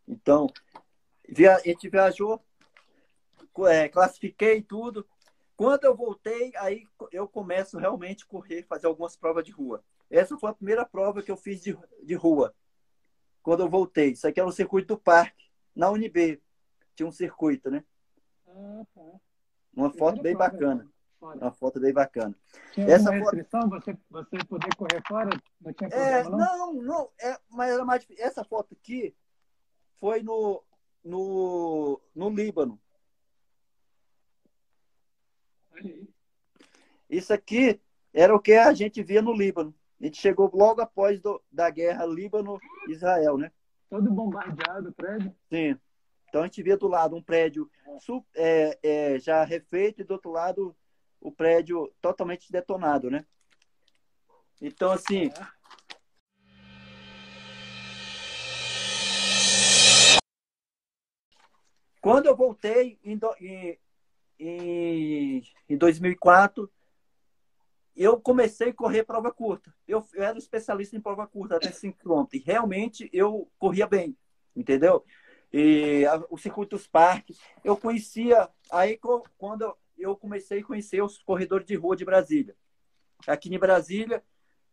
Então, 0.06 0.46
via, 1.28 1.56
a 1.56 1.60
gente 1.60 1.88
viajou, 1.88 2.44
é, 3.66 3.88
classifiquei 3.88 4.62
tudo. 4.62 5.06
Quando 5.56 5.84
eu 5.84 5.94
voltei, 5.94 6.52
aí 6.56 6.86
eu 7.12 7.28
começo 7.28 7.78
realmente 7.78 8.26
correr, 8.26 8.64
fazer 8.64 8.86
algumas 8.86 9.16
provas 9.16 9.44
de 9.44 9.52
rua. 9.52 9.82
Essa 10.10 10.36
foi 10.36 10.50
a 10.50 10.54
primeira 10.54 10.84
prova 10.84 11.22
que 11.22 11.30
eu 11.30 11.36
fiz 11.36 11.62
de, 11.62 11.76
de 12.02 12.14
rua. 12.14 12.54
Quando 13.42 13.60
eu 13.60 13.68
voltei. 13.68 14.12
Isso 14.12 14.26
aqui 14.26 14.40
era 14.40 14.48
o 14.48 14.52
circuito 14.52 14.88
do 14.88 15.00
parque, 15.00 15.50
na 15.74 15.90
UNB. 15.90 16.40
Tinha 16.94 17.06
um 17.06 17.12
circuito, 17.12 17.70
né? 17.70 17.84
Ah, 18.54 18.84
tá. 18.94 19.20
Uma 19.74 19.90
foto 19.90 20.22
bem 20.22 20.36
prova, 20.36 20.52
bacana. 20.52 20.88
Fora. 21.18 21.38
Uma 21.38 21.52
foto 21.52 21.80
bem 21.80 21.92
bacana. 21.92 22.34
Tinha 22.72 22.86
Essa 22.86 23.10
restrição? 23.10 23.68
Foto... 23.68 23.84
Você, 23.84 23.98
você 24.08 24.44
poder 24.44 24.74
correr 24.76 25.02
fora? 25.06 25.30
Não 25.60 25.72
tinha 25.72 25.88
é, 25.88 26.22
problema, 26.22 26.46
é, 26.46 26.56
não? 26.58 26.72
Não, 26.74 26.82
não. 26.82 27.10
É, 27.20 27.38
mas 27.50 27.72
era 27.72 27.84
mais 27.84 28.00
difícil. 28.02 28.24
Essa 28.24 28.44
foto 28.44 28.74
aqui 28.74 29.14
foi 29.98 30.22
no, 30.22 30.62
no, 31.02 32.00
no 32.14 32.30
Líbano. 32.30 32.80
Isso 37.10 37.32
aqui 37.32 37.80
era 38.12 38.34
o 38.34 38.40
que 38.40 38.52
a 38.52 38.72
gente 38.72 39.02
via 39.02 39.20
no 39.20 39.32
Líbano. 39.32 39.74
A 40.00 40.04
gente 40.04 40.20
chegou 40.20 40.50
logo 40.54 40.80
após 40.80 41.20
do, 41.20 41.42
da 41.50 41.68
guerra 41.70 42.06
Líbano-Israel, 42.06 43.38
né? 43.38 43.50
Todo 43.90 44.10
bombardeado 44.10 44.92
prédio? 44.92 45.34
Sim. 45.48 45.78
Então 46.34 46.42
a 46.42 46.46
gente 46.46 46.64
via 46.64 46.76
do 46.76 46.88
lado 46.88 47.14
um 47.14 47.22
prédio 47.22 47.70
é, 48.34 48.76
é, 48.82 49.18
já 49.20 49.44
refeito 49.44 50.00
e 50.00 50.04
do 50.04 50.14
outro 50.14 50.32
lado 50.32 50.76
o 51.20 51.30
prédio 51.30 51.94
totalmente 52.02 52.50
detonado, 52.50 53.08
né? 53.08 53.24
Então, 54.60 54.90
assim. 54.90 55.30
Quando 62.00 62.26
eu 62.26 62.34
voltei 62.34 62.98
em, 63.04 63.16
em, 64.40 65.42
em 65.68 65.78
2004, 65.78 66.68
eu 67.94 68.20
comecei 68.20 68.70
a 68.70 68.74
correr 68.74 69.04
prova 69.04 69.30
curta. 69.32 69.72
Eu, 69.86 70.04
eu 70.12 70.24
era 70.24 70.36
especialista 70.36 70.96
em 70.96 71.00
prova 71.00 71.28
curta, 71.28 71.58
até 71.58 71.70
5 71.70 71.96
km. 71.96 72.26
E 72.32 72.38
realmente 72.40 73.08
eu 73.12 73.48
corria 73.56 73.86
bem, 73.86 74.18
entendeu? 74.56 75.04
E 75.56 76.04
a, 76.06 76.20
o 76.30 76.36
circuito 76.36 76.74
dos 76.74 76.88
parques. 76.88 77.38
Eu 77.62 77.76
conhecia, 77.76 78.50
aí 78.72 78.98
quando 79.38 79.76
eu 79.96 80.16
comecei 80.16 80.58
a 80.58 80.64
conhecer 80.64 81.00
os 81.00 81.16
corredores 81.18 81.64
de 81.64 81.76
rua 81.76 81.94
de 81.94 82.04
Brasília. 82.04 82.56
Aqui 83.24 83.54
em 83.54 83.58
Brasília 83.58 84.20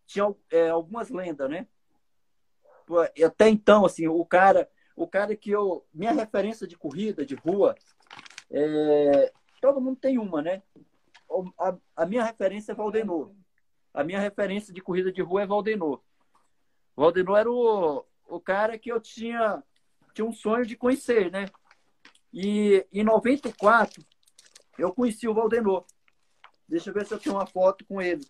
tinha 0.07 0.33
é, 0.49 0.69
algumas 0.69 1.11
lendas, 1.11 1.47
né? 1.47 1.67
Até 3.23 3.47
então, 3.47 3.85
assim, 3.85 4.07
o 4.07 4.25
cara, 4.25 4.67
o 4.95 5.07
cara 5.07 5.35
que 5.35 5.51
eu, 5.51 5.85
minha 5.93 6.13
referência 6.13 6.65
de 6.65 6.75
corrida 6.75 7.23
de 7.23 7.35
rua, 7.35 7.75
é, 8.49 9.31
todo 9.61 9.79
mundo 9.79 9.97
tem 9.97 10.17
uma, 10.17 10.41
né? 10.41 10.63
A, 11.59 11.77
a, 11.95 12.05
minha 12.07 12.23
referência 12.23 12.71
é 12.71 12.75
Valdenor. 12.75 13.31
A 13.93 14.03
minha 14.03 14.19
referência 14.19 14.73
de 14.73 14.81
corrida 14.81 15.11
de 15.11 15.21
rua 15.21 15.43
é 15.43 15.45
Valdenor. 15.45 16.01
Valdenor 16.95 17.37
era 17.37 17.51
o, 17.51 18.03
o 18.27 18.39
cara 18.39 18.79
que 18.79 18.91
eu 18.91 18.99
tinha, 18.99 19.63
tinha 20.13 20.25
um 20.25 20.33
sonho 20.33 20.65
de 20.65 20.75
conhecer, 20.75 21.31
né? 21.31 21.45
E 22.33 22.85
em 22.91 23.03
94, 23.03 24.03
eu 24.77 24.93
conheci 24.93 25.27
o 25.27 25.33
Valdenor. 25.33 25.85
Deixa 26.67 26.89
eu 26.89 26.93
ver 26.93 27.05
se 27.05 27.13
eu 27.13 27.19
tenho 27.19 27.35
uma 27.35 27.45
foto 27.45 27.85
com 27.85 28.01
ele. 28.01 28.25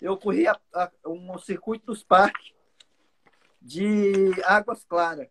Eu 0.00 0.16
corri 0.16 0.46
a, 0.46 0.58
a, 0.74 0.90
um 1.06 1.38
circuito 1.38 1.86
dos 1.86 2.02
parques 2.02 2.52
de 3.62 4.32
Águas 4.44 4.84
Claras. 4.84 5.28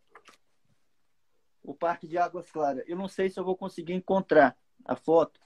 O 1.64 1.74
Parque 1.74 2.08
de 2.08 2.18
Águas 2.18 2.50
Claras. 2.52 2.84
Eu 2.88 2.96
não 2.96 3.08
sei 3.08 3.30
se 3.30 3.40
eu 3.40 3.44
vou 3.44 3.58
conseguir 3.58 3.94
encontrar 3.94 4.58
a 4.86 4.96
foto, 4.96 5.40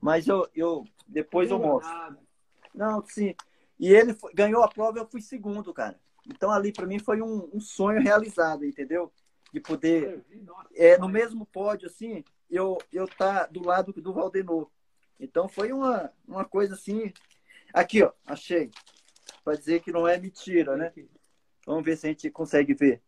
mas 0.00 0.26
eu, 0.26 0.48
eu 0.54 0.84
depois 1.06 1.50
eu 1.50 1.58
mostro. 1.58 1.92
Não, 2.74 3.04
sim. 3.06 3.34
E 3.78 3.88
ele 3.88 4.14
foi, 4.14 4.32
ganhou 4.32 4.62
a 4.62 4.68
prova, 4.68 4.98
eu 4.98 5.06
fui 5.06 5.20
segundo, 5.20 5.72
cara. 5.74 6.00
Então 6.26 6.50
ali 6.50 6.72
para 6.72 6.86
mim 6.86 6.98
foi 6.98 7.20
um, 7.20 7.50
um, 7.52 7.60
sonho 7.60 8.00
realizado, 8.00 8.64
entendeu? 8.64 9.12
De 9.52 9.60
poder 9.60 10.24
é, 10.74 10.96
no 10.96 11.08
mesmo 11.08 11.44
pódio 11.44 11.86
assim, 11.86 12.24
eu 12.48 12.78
eu 12.92 13.06
tá 13.06 13.46
do 13.46 13.62
lado 13.64 13.92
do 13.92 14.12
Valdenor. 14.12 14.70
Então 15.20 15.48
foi 15.48 15.72
uma, 15.72 16.12
uma 16.26 16.44
coisa 16.44 16.74
assim. 16.74 17.12
Aqui, 17.72 18.02
ó, 18.02 18.12
achei. 18.26 18.70
Para 19.44 19.56
dizer 19.56 19.82
que 19.82 19.92
não 19.92 20.08
é 20.08 20.18
mentira, 20.18 20.76
né? 20.76 20.92
Vamos 21.66 21.84
ver 21.84 21.96
se 21.96 22.06
a 22.06 22.08
gente 22.08 22.30
consegue 22.30 22.74
ver. 22.74 23.02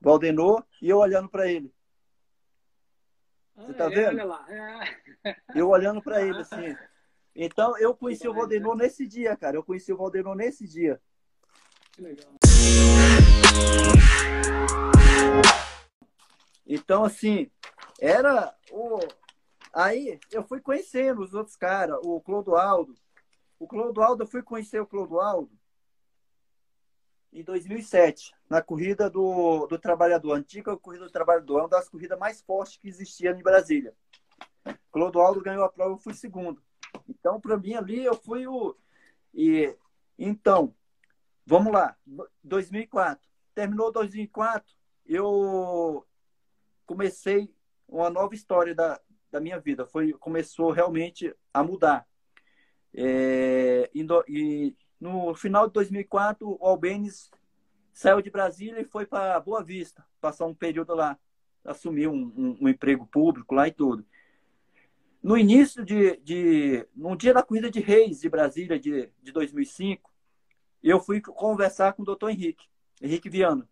Valdenor 0.00 0.64
e 0.80 0.88
eu 0.88 0.98
olhando 0.98 1.28
para 1.28 1.50
ele. 1.50 1.72
Você 3.56 3.74
tá 3.74 3.86
é, 3.86 3.90
vendo? 3.90 4.32
É. 5.24 5.36
Eu 5.54 5.68
olhando 5.68 6.00
para 6.02 6.22
ele 6.22 6.38
assim. 6.38 6.76
Então 7.40 7.78
eu 7.78 7.94
conheci 7.94 8.26
o 8.26 8.34
Valdenor 8.34 8.74
nesse 8.74 9.06
dia, 9.06 9.36
cara. 9.36 9.56
Eu 9.56 9.62
conheci 9.62 9.92
o 9.92 9.96
Valdenor 9.96 10.34
nesse 10.34 10.66
dia. 10.66 11.00
Que 11.92 12.02
legal. 12.02 12.32
Então, 16.68 17.02
assim, 17.02 17.50
era 17.98 18.54
o. 18.70 18.98
Aí 19.72 20.20
eu 20.30 20.44
fui 20.44 20.60
conhecendo 20.60 21.22
os 21.22 21.32
outros 21.32 21.56
caras, 21.56 21.98
o 22.04 22.20
Clodoaldo. 22.20 22.94
O 23.58 23.66
Clodoaldo, 23.66 24.22
eu 24.22 24.26
fui 24.26 24.42
conhecer 24.42 24.78
o 24.80 24.86
Clodoaldo 24.86 25.50
em 27.32 27.42
2007, 27.42 28.32
na 28.48 28.62
corrida 28.62 29.08
do, 29.10 29.66
do 29.66 29.78
trabalhador, 29.78 30.32
antiga 30.32 30.76
corrida 30.76 31.04
do 31.04 31.10
trabalhador, 31.10 31.60
uma 31.60 31.68
das 31.68 31.88
corridas 31.88 32.18
mais 32.18 32.40
fortes 32.40 32.78
que 32.78 32.88
existia 32.88 33.30
em 33.30 33.42
Brasília. 33.42 33.94
Clodoaldo 34.90 35.40
ganhou 35.40 35.64
a 35.64 35.68
prova, 35.68 35.92
eu 35.92 35.98
fui 35.98 36.14
segundo. 36.14 36.62
Então, 37.08 37.40
para 37.40 37.56
mim 37.56 37.74
ali, 37.74 38.04
eu 38.04 38.14
fui 38.14 38.46
o. 38.46 38.76
E, 39.32 39.74
então, 40.18 40.74
vamos 41.46 41.72
lá, 41.72 41.96
2004. 42.42 43.26
Terminou 43.54 43.90
2004, 43.90 44.74
eu 45.06 46.06
comecei 46.88 47.52
uma 47.86 48.08
nova 48.08 48.34
história 48.34 48.74
da, 48.74 48.98
da 49.30 49.38
minha 49.38 49.60
vida. 49.60 49.86
Foi, 49.86 50.12
começou 50.14 50.70
realmente 50.70 51.32
a 51.52 51.62
mudar. 51.62 52.06
É, 52.94 53.90
e, 53.94 54.74
no 54.98 55.34
final 55.34 55.66
de 55.66 55.74
2004, 55.74 56.48
o 56.58 56.66
Albenes 56.66 57.30
saiu 57.92 58.22
de 58.22 58.30
Brasília 58.30 58.80
e 58.80 58.86
foi 58.86 59.04
para 59.04 59.38
Boa 59.38 59.62
Vista, 59.62 60.04
passar 60.20 60.46
um 60.46 60.54
período 60.54 60.94
lá, 60.94 61.18
assumiu 61.62 62.10
um, 62.10 62.32
um, 62.34 62.58
um, 62.62 62.68
emprego 62.68 63.06
público 63.06 63.54
lá 63.54 63.68
e 63.68 63.72
tudo. 63.72 64.04
No 65.22 65.36
início 65.36 65.84
de, 65.84 66.16
de, 66.18 66.86
no 66.96 67.14
dia 67.16 67.34
da 67.34 67.42
corrida 67.42 67.70
de 67.70 67.80
Reis 67.80 68.20
de 68.20 68.28
Brasília 68.28 68.78
de, 68.78 69.10
de 69.22 69.30
2005, 69.30 70.10
eu 70.82 71.00
fui 71.00 71.20
conversar 71.20 71.92
com 71.92 72.02
o 72.02 72.06
doutor 72.06 72.30
Henrique, 72.30 72.66
Henrique 73.02 73.28
Viana 73.28 73.68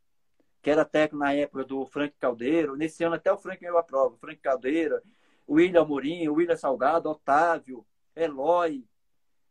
que 0.66 0.70
era 0.70 0.85
técnico 0.85 1.24
na 1.24 1.33
época 1.33 1.64
do 1.64 1.87
Frank 1.87 2.16
Caldeiro. 2.18 2.74
Nesse 2.74 3.05
ano 3.05 3.14
até 3.14 3.33
o 3.33 3.38
Frank 3.38 3.61
ganhou 3.61 3.79
a 3.79 3.85
prova. 3.85 4.16
Frank 4.16 4.40
Caldeira, 4.40 5.00
William 5.48 5.83
Amorim, 5.83 6.29
William 6.29 6.57
Salgado, 6.57 7.09
Otávio, 7.09 7.87
Eloy, 8.16 8.85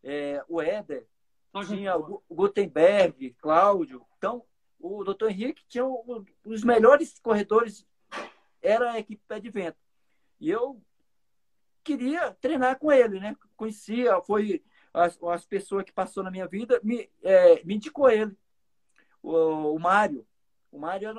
é, 0.04 0.44
o 0.50 0.62
Éder, 0.62 1.08
tinha 1.66 1.96
o 1.96 2.22
Gutenberg, 2.30 3.34
Cláudio. 3.40 4.06
Então, 4.18 4.44
o 4.78 5.06
doutor 5.06 5.32
Henrique 5.32 5.64
tinha 5.70 5.86
o, 5.86 6.26
os 6.46 6.66
melhores 6.66 7.18
corredores, 7.20 7.88
era 8.62 8.92
a 8.92 9.00
equipe 9.00 9.24
pé 9.26 9.40
de 9.40 9.50
vento. 9.50 9.78
E 10.38 10.50
eu 10.50 10.82
queria 11.82 12.34
treinar 12.42 12.78
com 12.78 12.92
ele, 12.92 13.22
né? 13.22 13.38
Conhecia, 13.56 14.20
foi 14.20 14.62
as, 14.94 15.18
as 15.24 15.46
pessoas 15.46 15.86
que 15.86 15.94
passou 15.94 16.26
na 16.26 16.30
minha 16.32 16.46
vida, 16.46 16.78
me, 16.84 17.10
é, 17.24 17.64
me 17.64 17.76
indicou 17.76 18.10
ele. 18.10 18.38
O, 19.24 19.76
o 19.76 19.80
Mário, 19.80 20.28
o 20.76 20.80
Mário 20.80 21.10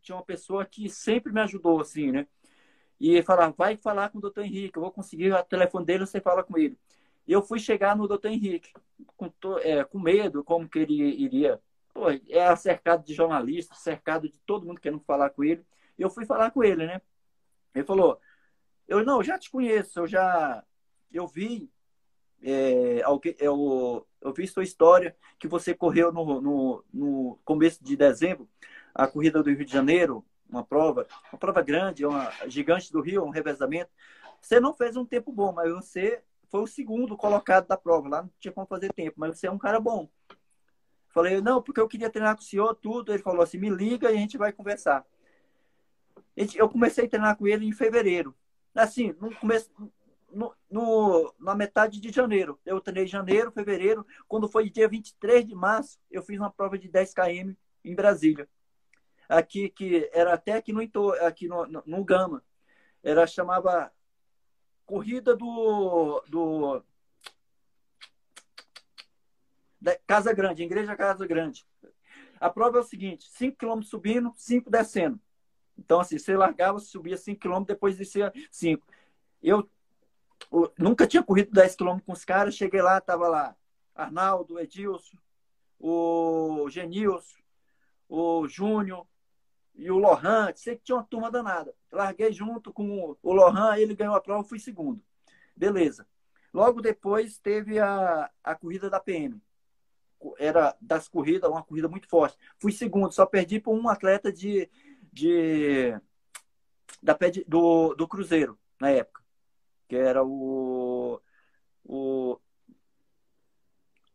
tinha 0.00 0.16
uma 0.16 0.24
pessoa 0.24 0.64
que 0.64 0.88
sempre 0.88 1.32
me 1.32 1.40
ajudou, 1.40 1.80
assim, 1.80 2.10
né? 2.10 2.26
E 2.98 3.22
falava, 3.22 3.54
vai 3.56 3.76
falar 3.76 4.08
com 4.08 4.18
o 4.18 4.20
doutor 4.20 4.44
Henrique, 4.44 4.78
eu 4.78 4.82
vou 4.82 4.90
conseguir 4.90 5.32
o 5.32 5.44
telefone 5.44 5.84
dele, 5.84 6.06
você 6.06 6.20
fala 6.20 6.42
com 6.42 6.56
ele. 6.56 6.78
E 7.26 7.32
eu 7.32 7.42
fui 7.42 7.58
chegar 7.58 7.96
no 7.96 8.08
doutor 8.08 8.28
Henrique, 8.28 8.72
com, 9.16 9.30
é, 9.60 9.84
com 9.84 9.98
medo, 9.98 10.42
como 10.42 10.68
que 10.68 10.78
ele 10.78 10.94
iria. 10.94 11.60
Pô, 11.92 12.06
é 12.10 12.56
cercado 12.56 13.04
de 13.04 13.14
jornalistas, 13.14 13.78
cercado 13.78 14.28
de 14.28 14.38
todo 14.40 14.66
mundo 14.66 14.80
querendo 14.80 15.00
falar 15.00 15.30
com 15.30 15.44
ele. 15.44 15.64
E 15.98 16.02
eu 16.02 16.10
fui 16.10 16.24
falar 16.24 16.50
com 16.50 16.64
ele, 16.64 16.86
né? 16.86 17.00
Ele 17.74 17.84
falou, 17.84 18.18
eu 18.88 19.04
não, 19.04 19.18
eu 19.18 19.24
já 19.24 19.38
te 19.38 19.50
conheço, 19.50 20.00
eu 20.00 20.06
já, 20.06 20.64
eu 21.12 21.26
vi, 21.26 21.70
é, 22.42 23.02
eu, 23.38 24.06
eu 24.20 24.32
vi 24.32 24.46
sua 24.46 24.62
história 24.62 25.16
que 25.38 25.48
você 25.48 25.74
correu 25.74 26.12
no, 26.12 26.40
no, 26.40 26.84
no 26.92 27.38
começo 27.44 27.82
de 27.82 27.96
dezembro 27.96 28.48
a 28.94 29.06
corrida 29.06 29.42
do 29.42 29.50
Rio 29.50 29.64
de 29.64 29.72
Janeiro, 29.72 30.24
uma 30.48 30.64
prova, 30.64 31.06
uma 31.32 31.38
prova 31.38 31.60
grande, 31.62 32.06
uma 32.06 32.30
gigante 32.46 32.92
do 32.92 33.00
Rio, 33.00 33.24
um 33.24 33.30
revezamento. 33.30 33.90
Você 34.40 34.60
não 34.60 34.72
fez 34.72 34.96
um 34.96 35.04
tempo 35.04 35.32
bom, 35.32 35.52
mas 35.52 35.72
você 35.72 36.22
foi 36.50 36.60
o 36.60 36.66
segundo 36.66 37.16
colocado 37.16 37.66
da 37.66 37.76
prova. 37.76 38.08
Lá 38.08 38.22
não 38.22 38.30
tinha 38.38 38.52
como 38.52 38.66
fazer 38.66 38.92
tempo, 38.92 39.14
mas 39.16 39.38
você 39.38 39.46
é 39.46 39.50
um 39.50 39.58
cara 39.58 39.80
bom. 39.80 40.08
Falei, 41.08 41.40
não, 41.40 41.62
porque 41.62 41.80
eu 41.80 41.88
queria 41.88 42.10
treinar 42.10 42.36
com 42.36 42.42
o 42.42 42.44
senhor, 42.44 42.74
tudo. 42.74 43.12
Ele 43.12 43.22
falou 43.22 43.42
assim: 43.42 43.58
me 43.58 43.70
liga 43.70 44.10
e 44.10 44.14
a 44.14 44.18
gente 44.18 44.38
vai 44.38 44.52
conversar. 44.52 45.04
Eu 46.54 46.68
comecei 46.68 47.06
a 47.06 47.08
treinar 47.08 47.36
com 47.36 47.46
ele 47.46 47.66
em 47.66 47.72
fevereiro. 47.72 48.34
Assim, 48.74 49.14
no 49.20 49.34
começo, 49.36 49.70
no, 50.32 50.52
no, 50.68 51.34
na 51.38 51.54
metade 51.54 52.00
de 52.00 52.10
janeiro. 52.10 52.58
Eu 52.66 52.80
treinei 52.80 53.06
janeiro, 53.06 53.52
fevereiro. 53.52 54.04
Quando 54.26 54.48
foi 54.48 54.68
dia 54.68 54.88
23 54.88 55.46
de 55.46 55.54
março, 55.54 55.98
eu 56.10 56.22
fiz 56.22 56.38
uma 56.38 56.50
prova 56.50 56.76
de 56.76 56.88
10 56.88 57.14
km 57.14 57.52
em 57.84 57.94
Brasília. 57.94 58.48
Aqui, 59.28 59.68
que 59.68 60.10
era 60.12 60.34
até 60.34 60.52
aqui 60.52 60.72
no, 60.72 60.80
aqui 61.22 61.48
no, 61.48 61.66
no, 61.66 61.82
no 61.86 62.04
Gama. 62.04 62.42
Era, 63.02 63.26
chamava 63.26 63.92
Corrida 64.86 65.36
do, 65.36 66.22
do 66.28 66.84
Casa 70.06 70.32
Grande, 70.32 70.62
Igreja 70.62 70.96
Casa 70.96 71.26
Grande. 71.26 71.66
A 72.40 72.50
prova 72.50 72.78
é 72.78 72.80
o 72.80 72.84
seguinte: 72.84 73.28
5 73.30 73.56
km 73.56 73.82
subindo, 73.82 74.32
5 74.36 74.70
descendo. 74.70 75.20
Então, 75.76 76.00
assim, 76.00 76.18
você 76.18 76.36
largava, 76.36 76.78
subia 76.78 77.16
5 77.16 77.40
km, 77.40 77.64
depois 77.64 77.96
descia 77.96 78.32
5. 78.50 78.86
Eu, 79.42 79.68
eu, 80.52 80.72
nunca 80.78 81.06
tinha 81.06 81.22
corrido 81.22 81.50
10 81.50 81.76
km 81.76 81.98
com 82.04 82.12
os 82.12 82.24
caras, 82.24 82.54
cheguei 82.54 82.80
lá, 82.80 83.00
tava 83.00 83.28
lá 83.28 83.56
Arnaldo, 83.94 84.58
Edilson, 84.58 85.16
o 85.78 86.68
Genilson, 86.70 87.38
o 88.08 88.46
Júnior 88.46 89.06
e 89.74 89.90
o 89.90 89.98
Lohan. 89.98 90.52
Sei 90.54 90.76
que 90.76 90.84
tinha 90.84 90.96
uma 90.96 91.04
turma 91.04 91.30
danada. 91.30 91.74
Larguei 91.90 92.32
junto 92.32 92.72
com 92.72 93.16
o 93.22 93.32
Lohan, 93.32 93.76
ele 93.76 93.94
ganhou 93.94 94.14
a 94.14 94.20
prova, 94.20 94.48
fui 94.48 94.58
segundo. 94.58 95.02
Beleza. 95.56 96.06
Logo 96.52 96.80
depois 96.80 97.38
teve 97.38 97.78
a, 97.78 98.30
a 98.42 98.54
corrida 98.54 98.88
da 98.88 99.00
PM 99.00 99.40
era 100.38 100.76
das 100.80 101.08
corridas, 101.08 101.50
uma 101.50 101.62
corrida 101.62 101.88
muito 101.88 102.08
forte. 102.08 102.38
Fui 102.58 102.72
segundo, 102.72 103.12
só 103.12 103.26
perdi 103.26 103.60
por 103.60 103.74
um 103.74 103.88
atleta 103.88 104.32
de, 104.32 104.70
de 105.12 105.92
da 107.02 107.16
do, 107.46 107.94
do 107.94 108.08
Cruzeiro 108.08 108.58
na 108.80 108.90
época, 108.90 109.22
que 109.88 109.96
era 109.96 110.24
o, 110.24 111.20
o 111.84 112.38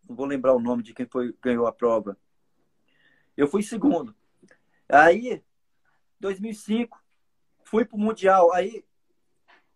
não 0.07 0.15
vou 0.15 0.25
lembrar 0.25 0.53
o 0.53 0.59
nome 0.59 0.81
de 0.81 0.93
quem 0.93 1.05
foi 1.05 1.35
ganhou 1.41 1.67
a 1.67 1.71
prova. 1.71 2.17
Eu 3.37 3.47
fui 3.47 3.61
segundo. 3.61 4.15
Aí 4.87 5.43
2005 6.19 7.01
fui 7.63 7.85
para 7.85 7.95
o 7.95 7.99
mundial. 7.99 8.53
Aí 8.53 8.83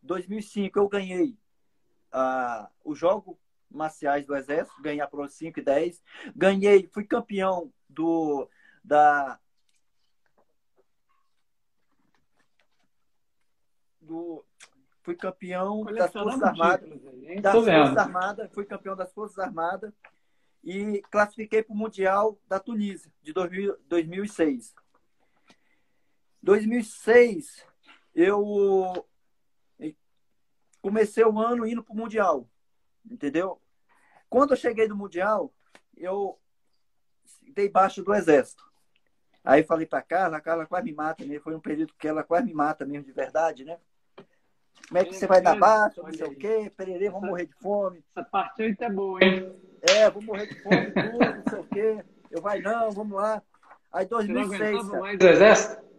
2005 0.01 0.77
eu 0.77 0.88
ganhei 0.88 1.38
uh, 2.13 2.67
o 2.84 2.95
jogo 2.95 3.39
marciais 3.69 4.25
do 4.25 4.36
Exército, 4.36 4.82
ganhei 4.82 5.01
a 5.01 5.08
Pro 5.08 5.27
5 5.27 5.60
e 5.60 5.63
10. 5.63 6.03
Ganhei, 6.36 6.88
fui 6.88 7.06
campeão 7.06 7.71
do 7.89 8.47
da 8.84 9.39
do 14.01 14.45
fui 15.01 15.15
campeão 15.15 15.84
das 15.86 16.12
Forças 16.12 16.43
Armadas, 16.43 16.89
das 17.41 17.53
Forças 17.53 17.97
Armadas, 17.97 18.51
fui 18.53 18.65
campeão 18.65 18.95
das 18.95 19.12
Forças 19.13 19.39
Armadas 19.39 19.93
e 20.63 21.01
classifiquei 21.12 21.62
para 21.62 21.73
o 21.73 21.77
Mundial 21.77 22.39
da 22.47 22.60
Tunísia 22.60 23.12
de 23.21 23.34
2000, 23.34 23.77
2006. 23.88 24.73
2006 26.43 27.65
eu 28.13 29.08
comecei 30.82 31.23
o 31.23 31.39
ano 31.39 31.65
indo 31.65 31.82
para 31.82 31.93
o 31.93 31.97
Mundial, 31.97 32.47
entendeu? 33.10 33.60
Quando 34.29 34.51
eu 34.51 34.58
cheguei 34.58 34.88
do 34.88 34.95
Mundial, 34.95 35.53
eu 35.95 36.38
dei 37.56 37.69
baixo 37.69 38.03
do 38.03 38.13
Exército. 38.13 38.63
Aí 39.43 39.63
falei 39.63 39.86
para 39.86 40.01
Carla, 40.01 40.38
a 40.38 40.41
Carla 40.41 40.65
quase 40.65 40.86
me 40.86 40.93
mata, 40.93 41.25
né? 41.25 41.39
Foi 41.39 41.56
um 41.56 41.60
período 41.60 41.93
que 41.97 42.08
ela 42.08 42.23
quase 42.23 42.45
me 42.45 42.53
mata 42.53 42.86
mesmo, 42.86 43.06
de 43.06 43.12
verdade, 43.13 43.63
né? 43.63 43.77
Como 44.88 44.97
é 44.97 45.06
que 45.06 45.15
você 45.15 45.25
vai 45.25 45.41
dar 45.41 45.58
baixo, 45.58 46.03
não 46.03 46.13
sei 46.13 46.27
o 46.27 46.36
quê, 46.36 46.71
pererê, 46.75 47.10
vamos 47.10 47.29
morrer 47.29 47.45
de 47.45 47.53
fome. 47.56 48.03
Essa 48.15 48.23
parte 48.25 48.63
aí 48.63 48.75
tá 48.75 48.89
boa, 48.89 49.23
hein? 49.23 49.51
É, 49.82 50.10
vou 50.10 50.21
morrer 50.21 50.47
de 50.47 50.62
fome, 50.62 50.91
tudo, 50.91 51.19
não 51.19 51.43
sei 51.49 51.60
o 51.60 51.67
quê. 51.67 52.06
Eu 52.29 52.41
vai, 52.41 52.60
não, 52.62 52.91
vamos 52.91 53.15
lá. 53.15 53.41
Aí 53.91 54.06
2006. 54.06 54.77
Você 54.77 54.91
não 54.91 54.99
mais 54.99 55.17
do 55.17 55.27
exército? 55.27 55.92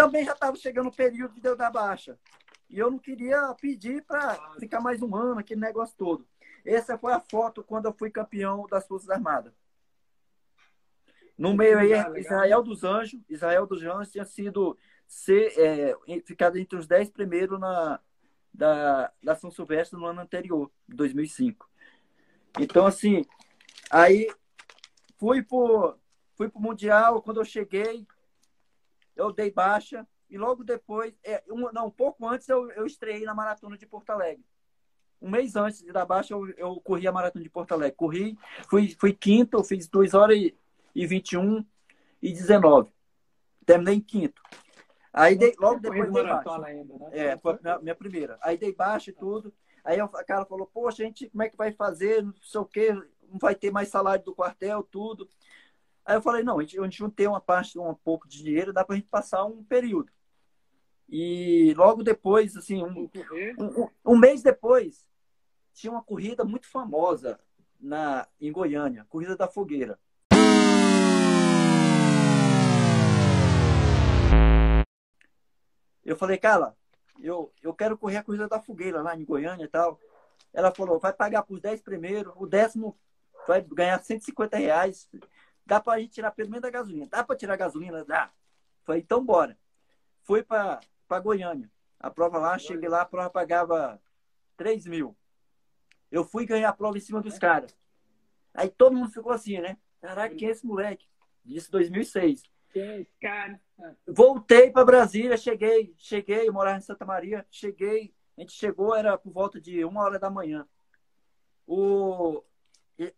Também 0.00 0.24
já 0.24 0.32
estava 0.32 0.56
chegando 0.56 0.88
o 0.88 0.94
período 0.94 1.38
de 1.38 1.46
eu 1.46 1.54
dar 1.54 1.70
baixa. 1.70 2.18
E 2.70 2.78
eu 2.78 2.90
não 2.90 2.98
queria 2.98 3.54
pedir 3.60 4.02
para 4.04 4.54
ficar 4.58 4.80
mais 4.80 5.02
um 5.02 5.14
ano, 5.14 5.40
aquele 5.40 5.60
negócio 5.60 5.94
todo. 5.98 6.26
Essa 6.64 6.96
foi 6.96 7.12
a 7.12 7.20
foto 7.20 7.62
quando 7.62 7.84
eu 7.84 7.92
fui 7.92 8.10
campeão 8.10 8.66
das 8.70 8.86
Forças 8.86 9.10
Armadas. 9.10 9.52
No 11.36 11.54
meio 11.54 11.78
aí, 11.78 11.92
Israel 12.18 12.62
dos 12.62 12.82
Anjos. 12.82 13.20
Israel 13.28 13.66
dos 13.66 13.82
Anjos 13.82 14.12
tinha 14.12 14.24
sido 14.24 14.76
ser, 15.06 15.52
é, 15.58 15.94
ficado 16.24 16.56
entre 16.56 16.78
os 16.78 16.86
dez 16.86 17.10
primeiros 17.10 17.60
na, 17.60 18.00
da, 18.54 19.12
da 19.22 19.34
São 19.34 19.50
Silvestre 19.50 19.98
no 19.98 20.06
ano 20.06 20.20
anterior, 20.20 20.70
2005. 20.88 21.68
Então, 22.58 22.86
assim, 22.86 23.24
aí 23.90 24.30
fui 25.18 25.42
pro, 25.42 25.94
fui 26.36 26.48
pro 26.48 26.60
Mundial. 26.60 27.20
Quando 27.20 27.40
eu 27.40 27.44
cheguei, 27.44 28.06
eu 29.16 29.32
dei 29.32 29.50
baixa 29.50 30.06
e 30.28 30.38
logo 30.38 30.62
depois, 30.62 31.18
é, 31.24 31.42
um, 31.50 31.72
não, 31.72 31.86
um 31.86 31.90
pouco 31.90 32.26
antes, 32.26 32.48
eu, 32.48 32.70
eu 32.70 32.86
estreiei 32.86 33.24
na 33.24 33.34
Maratona 33.34 33.76
de 33.76 33.86
Porto 33.86 34.10
Alegre. 34.10 34.44
Um 35.20 35.28
mês 35.28 35.56
antes 35.56 35.82
de 35.82 35.92
dar 35.92 36.06
baixa, 36.06 36.32
eu, 36.32 36.48
eu 36.50 36.80
corri 36.80 37.06
a 37.06 37.12
Maratona 37.12 37.42
de 37.42 37.50
Porto 37.50 37.72
Alegre. 37.72 37.96
Corri, 37.96 38.38
fui, 38.68 38.96
fui 38.98 39.12
quinto, 39.12 39.56
eu 39.56 39.64
fiz 39.64 39.88
2 39.88 40.14
horas 40.14 40.36
e, 40.36 40.56
e 40.94 41.06
21 41.06 41.64
e 42.22 42.32
19. 42.32 42.90
Terminei 43.66 43.96
em 43.96 44.00
quinto. 44.00 44.40
Aí 45.12 45.36
dei, 45.36 45.54
logo 45.58 45.80
depois 45.80 46.10
dei 46.12 46.22
baixa. 46.22 46.64
Ainda, 46.64 46.94
né? 46.96 47.08
É, 47.12 47.38
foi 47.38 47.54
a 47.54 47.58
minha, 47.60 47.78
minha, 47.80 47.94
primeira. 47.94 48.38
Aí 48.40 48.56
dei 48.56 48.72
baixa 48.72 49.10
e 49.10 49.12
tudo. 49.12 49.52
Aí 49.84 50.00
o 50.00 50.08
cara 50.08 50.44
falou, 50.44 50.66
poxa, 50.66 51.02
a 51.02 51.06
gente, 51.06 51.28
como 51.28 51.42
é 51.42 51.48
que 51.48 51.56
vai 51.56 51.72
fazer? 51.72 52.22
Não 52.22 52.34
sei 52.40 52.60
o 52.60 52.64
quê, 52.64 52.92
não 52.92 53.38
vai 53.40 53.54
ter 53.54 53.70
mais 53.70 53.88
salário 53.88 54.24
do 54.24 54.34
quartel, 54.34 54.82
tudo. 54.82 55.28
Aí 56.10 56.16
eu 56.16 56.22
falei, 56.22 56.42
não, 56.42 56.58
a 56.58 56.62
gente, 56.62 56.76
a 56.76 56.82
gente 56.82 57.00
não 57.02 57.08
tem 57.08 57.28
uma 57.28 57.40
parte, 57.40 57.78
um 57.78 57.94
pouco 57.94 58.26
de 58.26 58.42
dinheiro, 58.42 58.72
dá 58.72 58.84
pra 58.84 58.96
gente 58.96 59.06
passar 59.06 59.44
um 59.44 59.62
período. 59.62 60.10
E 61.08 61.72
logo 61.76 62.02
depois, 62.02 62.56
assim, 62.56 62.82
um, 62.82 63.08
um, 63.56 63.88
um, 64.04 64.18
mês 64.18 64.42
depois, 64.42 65.08
tinha 65.72 65.92
uma 65.92 66.02
corrida 66.02 66.44
muito 66.44 66.66
famosa 66.66 67.38
na, 67.78 68.26
em 68.40 68.50
Goiânia, 68.50 69.06
Corrida 69.08 69.36
da 69.36 69.46
Fogueira. 69.46 70.00
Eu 76.04 76.16
falei, 76.16 76.38
cara, 76.38 76.74
eu, 77.20 77.52
eu 77.62 77.72
quero 77.72 77.96
correr 77.96 78.16
a 78.16 78.24
Corrida 78.24 78.48
da 78.48 78.60
Fogueira 78.60 79.00
lá 79.00 79.16
em 79.16 79.24
Goiânia 79.24 79.62
e 79.62 79.68
tal. 79.68 80.00
Ela 80.52 80.74
falou, 80.74 80.98
vai 80.98 81.12
pagar 81.12 81.44
por 81.44 81.60
10 81.60 81.82
primeiro, 81.82 82.32
o 82.34 82.48
décimo 82.48 82.98
vai 83.46 83.60
ganhar 83.62 84.02
150 84.02 84.56
reais. 84.56 85.08
Dá 85.70 85.80
pra 85.80 86.00
gente 86.00 86.14
tirar 86.14 86.32
pelo 86.32 86.50
menos 86.50 86.62
da 86.62 86.68
gasolina. 86.68 87.06
Dá 87.08 87.22
pra 87.22 87.36
tirar 87.36 87.54
a 87.54 87.56
gasolina? 87.56 88.04
Dá. 88.04 88.32
Falei, 88.82 89.02
então 89.02 89.24
bora. 89.24 89.56
Foi 90.24 90.42
para 90.42 90.80
para 91.06 91.22
Goiânia. 91.22 91.70
A 92.00 92.10
prova 92.10 92.38
lá, 92.38 92.58
cheguei 92.58 92.88
lá, 92.88 93.02
a 93.02 93.06
prova 93.06 93.30
pagava 93.30 94.02
3 94.56 94.86
mil. 94.86 95.16
Eu 96.10 96.24
fui 96.24 96.44
ganhar 96.44 96.70
a 96.70 96.72
prova 96.72 96.98
em 96.98 97.00
cima 97.00 97.22
dos 97.22 97.38
caras. 97.38 97.72
Aí 98.52 98.68
todo 98.68 98.96
mundo 98.96 99.12
ficou 99.12 99.30
assim, 99.30 99.60
né? 99.60 99.78
Caraca, 100.00 100.34
quem 100.34 100.48
é 100.48 100.50
esse 100.50 100.66
moleque? 100.66 101.06
Disse 101.44 101.70
2006. 101.70 102.42
É 102.74 103.02
esse 103.02 103.16
cara? 103.20 103.60
Voltei 104.08 104.72
para 104.72 104.84
Brasília, 104.84 105.36
cheguei, 105.36 105.94
cheguei, 105.96 106.50
morar 106.50 106.78
em 106.78 106.80
Santa 106.80 107.04
Maria, 107.04 107.46
cheguei, 107.48 108.12
a 108.36 108.40
gente 108.40 108.54
chegou, 108.54 108.92
era 108.92 109.16
por 109.16 109.32
volta 109.32 109.60
de 109.60 109.84
uma 109.84 110.02
hora 110.02 110.18
da 110.18 110.30
manhã. 110.30 110.66
O... 111.64 112.42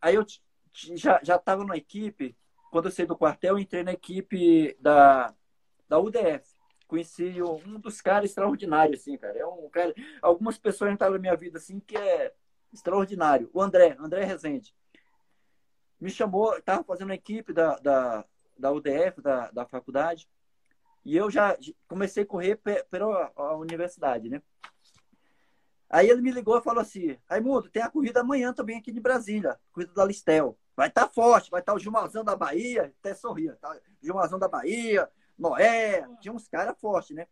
Aí 0.02 0.16
eu 0.16 0.26
já 0.94 1.36
estava 1.36 1.64
na 1.64 1.78
equipe, 1.78 2.36
quando 2.72 2.86
eu 2.86 2.90
saí 2.90 3.06
do 3.06 3.16
quartel, 3.16 3.56
entrei 3.56 3.84
na 3.84 3.92
equipe 3.92 4.76
da, 4.80 5.32
da 5.88 6.00
UDF 6.00 6.52
conheci 6.92 7.42
um 7.42 7.80
dos 7.80 8.02
caras 8.02 8.28
extraordinários, 8.28 9.00
assim, 9.00 9.16
cara. 9.16 9.38
É 9.38 9.46
um 9.46 9.66
cara. 9.70 9.94
Algumas 10.20 10.58
pessoas 10.58 10.92
entraram 10.92 11.14
na 11.14 11.18
minha 11.18 11.34
vida, 11.34 11.56
assim, 11.56 11.80
que 11.80 11.96
é 11.96 12.34
extraordinário. 12.70 13.48
O 13.54 13.62
André, 13.62 13.96
André 13.98 14.24
Rezende. 14.24 14.74
Me 15.98 16.10
chamou, 16.10 16.54
estava 16.58 16.84
fazendo 16.84 17.12
a 17.12 17.14
equipe 17.14 17.50
da, 17.50 17.76
da, 17.76 18.24
da 18.58 18.70
UDF, 18.70 19.22
da, 19.22 19.50
da 19.52 19.64
faculdade, 19.64 20.28
e 21.02 21.16
eu 21.16 21.30
já 21.30 21.56
comecei 21.88 22.24
a 22.24 22.26
correr 22.26 22.60
pela 22.90 23.32
a 23.34 23.56
universidade, 23.56 24.28
né? 24.28 24.42
Aí 25.88 26.10
ele 26.10 26.20
me 26.20 26.30
ligou 26.30 26.58
e 26.58 26.62
falou 26.62 26.82
assim: 26.82 27.16
Raimundo, 27.24 27.70
tem 27.70 27.82
a 27.82 27.90
corrida 27.90 28.20
amanhã 28.20 28.52
também 28.52 28.76
aqui 28.76 28.92
de 28.92 29.00
Brasília, 29.00 29.58
corrida 29.72 29.94
da 29.94 30.04
Listel. 30.04 30.58
Vai 30.76 30.88
estar 30.88 31.06
tá 31.06 31.12
forte, 31.12 31.50
vai 31.50 31.60
estar 31.60 31.72
tá 31.72 31.76
o 31.76 31.78
Gilmazão 31.78 32.24
da 32.24 32.34
Bahia, 32.34 32.94
até 32.98 33.14
sorria, 33.14 33.56
tá? 33.60 33.78
Gilmazão 34.00 34.38
da 34.38 34.48
Bahia, 34.48 35.10
Noé, 35.38 36.06
tinha 36.20 36.32
uns 36.32 36.48
caras 36.48 36.78
fortes, 36.80 37.14
né? 37.14 37.26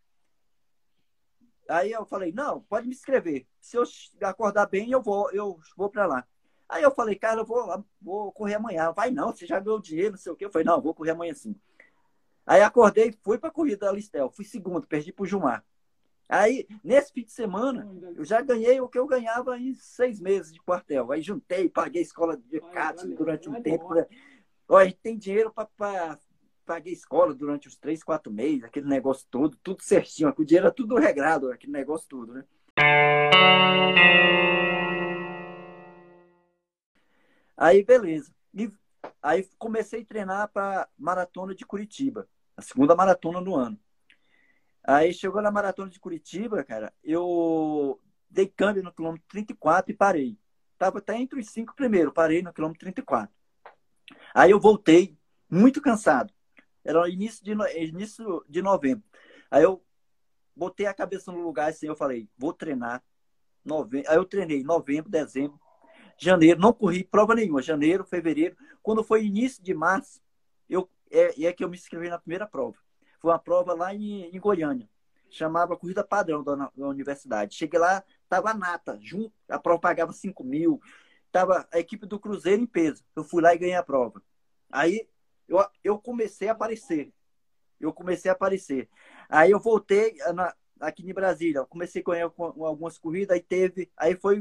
Aí 1.68 1.92
eu 1.92 2.05
falei, 2.05 2.33
não, 2.33 2.61
pode 2.62 2.87
me 2.87 2.94
escrever. 2.94 3.46
Se 3.61 3.76
eu 3.76 3.85
acordar 4.22 4.66
bem, 4.66 4.90
eu 4.90 5.00
vou, 5.00 5.31
eu 5.31 5.59
vou 5.76 5.88
para 5.88 6.07
lá. 6.07 6.26
Aí 6.68 6.83
eu 6.83 6.90
falei, 6.90 7.16
cara, 7.16 7.40
eu 7.40 7.44
vou, 7.44 7.85
vou 8.00 8.33
correr 8.33 8.55
amanhã. 8.55 8.92
Vai 8.92 9.11
não, 9.11 9.33
você 9.33 9.46
já 9.46 9.59
ganhou 9.61 9.81
dinheiro, 9.81 10.12
não 10.12 10.18
sei 10.18 10.33
o 10.33 10.37
quê. 10.37 10.44
Eu 10.44 10.50
falei, 10.50 10.66
não, 10.66 10.81
vou 10.81 10.94
correr 10.94 11.12
amanhã 11.12 11.33
sim. 11.33 11.55
Aí 12.44 12.62
acordei, 12.62 13.16
fui 13.22 13.38
para 13.38 13.50
corrida 13.50 13.87
da 13.87 13.92
Listel, 13.92 14.31
fui 14.31 14.44
segundo, 14.44 14.87
perdi 14.87 15.12
para 15.12 15.22
o 15.22 15.26
Gilmar. 15.26 15.64
Aí, 16.31 16.64
nesse 16.85 17.12
fim 17.12 17.25
de 17.25 17.33
semana, 17.33 17.90
eu 18.14 18.25
já 18.25 18.40
ganhei 18.40 18.81
o 18.81 18.88
que 18.88 18.97
eu 18.97 19.05
ganhava 19.05 19.59
em 19.59 19.75
seis 19.75 20.21
meses 20.21 20.53
de 20.53 20.61
quartel. 20.61 21.11
Aí 21.11 21.21
juntei, 21.21 21.69
paguei 21.69 22.03
escola 22.03 22.37
de 22.37 22.61
kart 22.61 23.05
durante 23.05 23.49
um 23.49 23.61
tempo. 23.61 23.87
Olha, 23.88 24.07
a 24.69 24.85
gente 24.85 25.01
tem 25.03 25.19
dinheiro 25.19 25.53
para 25.53 26.16
paguei 26.64 26.93
escola 26.93 27.35
durante 27.35 27.66
os 27.66 27.77
três, 27.77 28.05
quatro 28.05 28.33
meses, 28.33 28.62
aquele 28.62 28.87
negócio 28.87 29.27
todo, 29.29 29.57
tudo 29.61 29.83
certinho. 29.83 30.33
O 30.38 30.45
dinheiro 30.45 30.69
era 30.69 30.75
tudo 30.75 30.95
regrado, 30.95 31.51
aquele 31.51 31.73
negócio 31.73 32.09
todo, 32.09 32.33
né? 32.33 32.45
Aí, 37.57 37.83
beleza. 37.83 38.33
E 38.55 38.71
aí 39.21 39.49
comecei 39.59 40.03
a 40.03 40.07
treinar 40.07 40.49
para 40.53 40.88
maratona 40.97 41.57
de 41.57 41.66
Curitiba, 41.66 42.29
a 42.57 42.62
segunda 42.62 42.95
maratona 42.95 43.43
do 43.43 43.57
ano. 43.57 43.77
Aí 44.90 45.14
chegou 45.14 45.40
na 45.40 45.53
maratona 45.53 45.88
de 45.88 46.00
Curitiba, 46.00 46.64
cara, 46.64 46.92
eu 47.05 48.00
dei 48.29 48.48
câmbio 48.48 48.83
no 48.83 48.92
quilômetro 48.92 49.24
34 49.29 49.92
e 49.92 49.94
parei. 49.94 50.37
Tava 50.76 50.98
até 50.98 51.16
entre 51.16 51.38
os 51.38 51.48
cinco 51.48 51.76
primeiros, 51.76 52.12
parei 52.12 52.42
no 52.42 52.53
quilômetro 52.53 52.81
34. 52.81 53.33
Aí 54.35 54.50
eu 54.50 54.59
voltei, 54.59 55.16
muito 55.48 55.81
cansado. 55.81 56.35
Era 56.85 57.09
início 57.09 57.44
de, 57.44 57.53
início 57.81 58.44
de 58.48 58.61
novembro. 58.61 59.05
Aí 59.48 59.62
eu 59.62 59.81
botei 60.57 60.87
a 60.87 60.94
cabeça 60.94 61.31
no 61.31 61.40
lugar 61.40 61.70
assim, 61.70 61.87
eu 61.87 61.94
falei, 61.94 62.29
vou 62.37 62.53
treinar. 62.53 63.00
Novembro. 63.64 64.11
Aí 64.11 64.16
eu 64.16 64.24
treinei 64.24 64.64
novembro, 64.64 65.09
dezembro, 65.09 65.61
janeiro, 66.18 66.59
não 66.59 66.72
corri 66.72 67.05
prova 67.05 67.33
nenhuma, 67.37 67.62
janeiro, 67.62 68.03
fevereiro. 68.03 68.57
Quando 68.83 69.05
foi 69.05 69.24
início 69.24 69.62
de 69.62 69.72
março, 69.72 70.20
eu, 70.68 70.90
é, 71.12 71.44
é 71.44 71.53
que 71.53 71.62
eu 71.62 71.68
me 71.68 71.76
inscrevi 71.76 72.09
na 72.09 72.18
primeira 72.18 72.44
prova. 72.44 72.76
Foi 73.21 73.31
uma 73.31 73.39
prova 73.39 73.75
lá 73.75 73.95
em, 73.95 74.35
em 74.35 74.41
Goiânia. 74.41 74.89
Chamava 75.29 75.77
Corrida 75.77 76.03
Padrão 76.03 76.43
da, 76.43 76.55
da 76.57 76.89
universidade. 76.89 77.55
Cheguei 77.55 77.79
lá, 77.79 78.03
tava 78.29 78.53
nata, 78.55 78.99
junto, 79.01 79.33
a 79.49 79.59
prova 79.59 79.79
pagava 79.79 80.13
5 80.13 80.43
mil. 80.43 80.81
Tava 81.31 81.69
a 81.71 81.79
equipe 81.79 82.07
do 82.07 82.19
Cruzeiro 82.19 82.63
em 82.63 82.67
peso. 82.67 83.05
Eu 83.15 83.23
fui 83.23 83.43
lá 83.43 83.55
e 83.55 83.59
ganhei 83.59 83.77
a 83.77 83.83
prova. 83.83 84.21
Aí 84.73 85.09
eu, 85.47 85.65
eu 85.85 85.99
comecei 85.99 86.49
a 86.49 86.53
aparecer. 86.53 87.13
Eu 87.79 87.93
comecei 87.93 88.31
a 88.31 88.35
aparecer. 88.35 88.89
Aí 89.29 89.51
eu 89.51 89.61
voltei 89.61 90.17
na, 90.35 90.55
aqui 90.81 91.09
em 91.09 91.15
Brasília. 91.15 91.61
Eu 91.61 91.67
comecei 91.67 92.03
com, 92.03 92.13
com 92.31 92.65
algumas 92.65 92.99
corridas, 92.99 93.37
aí 93.37 93.43
teve. 93.43 93.91
Aí 93.97 94.17
foi 94.17 94.41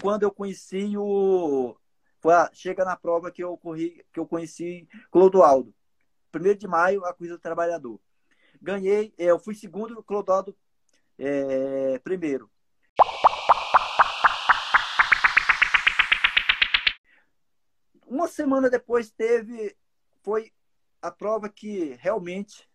quando 0.00 0.22
eu 0.22 0.30
conheci 0.30 0.96
o. 0.96 1.74
Foi 2.20 2.34
a, 2.34 2.50
chega 2.52 2.84
na 2.84 2.96
prova 2.96 3.32
que 3.32 3.42
eu 3.42 3.56
corri, 3.56 4.04
que 4.12 4.20
eu 4.20 4.26
conheci 4.26 4.86
Clodoaldo. 5.10 5.74
Primeiro 6.30 6.58
de 6.58 6.68
maio, 6.68 7.04
a 7.04 7.14
corrida 7.14 7.36
do 7.36 7.40
trabalhador 7.40 8.00
ganhei, 8.60 9.14
é, 9.16 9.26
eu 9.26 9.38
fui 9.38 9.54
segundo, 9.54 10.02
Clodoaldo 10.02 10.56
é, 11.18 11.98
primeiro. 12.00 12.50
Uma 18.06 18.26
semana 18.26 18.68
depois 18.68 19.10
teve, 19.10 19.76
foi 20.22 20.52
a 21.00 21.10
prova 21.10 21.48
que 21.48 21.96
realmente 22.00 22.68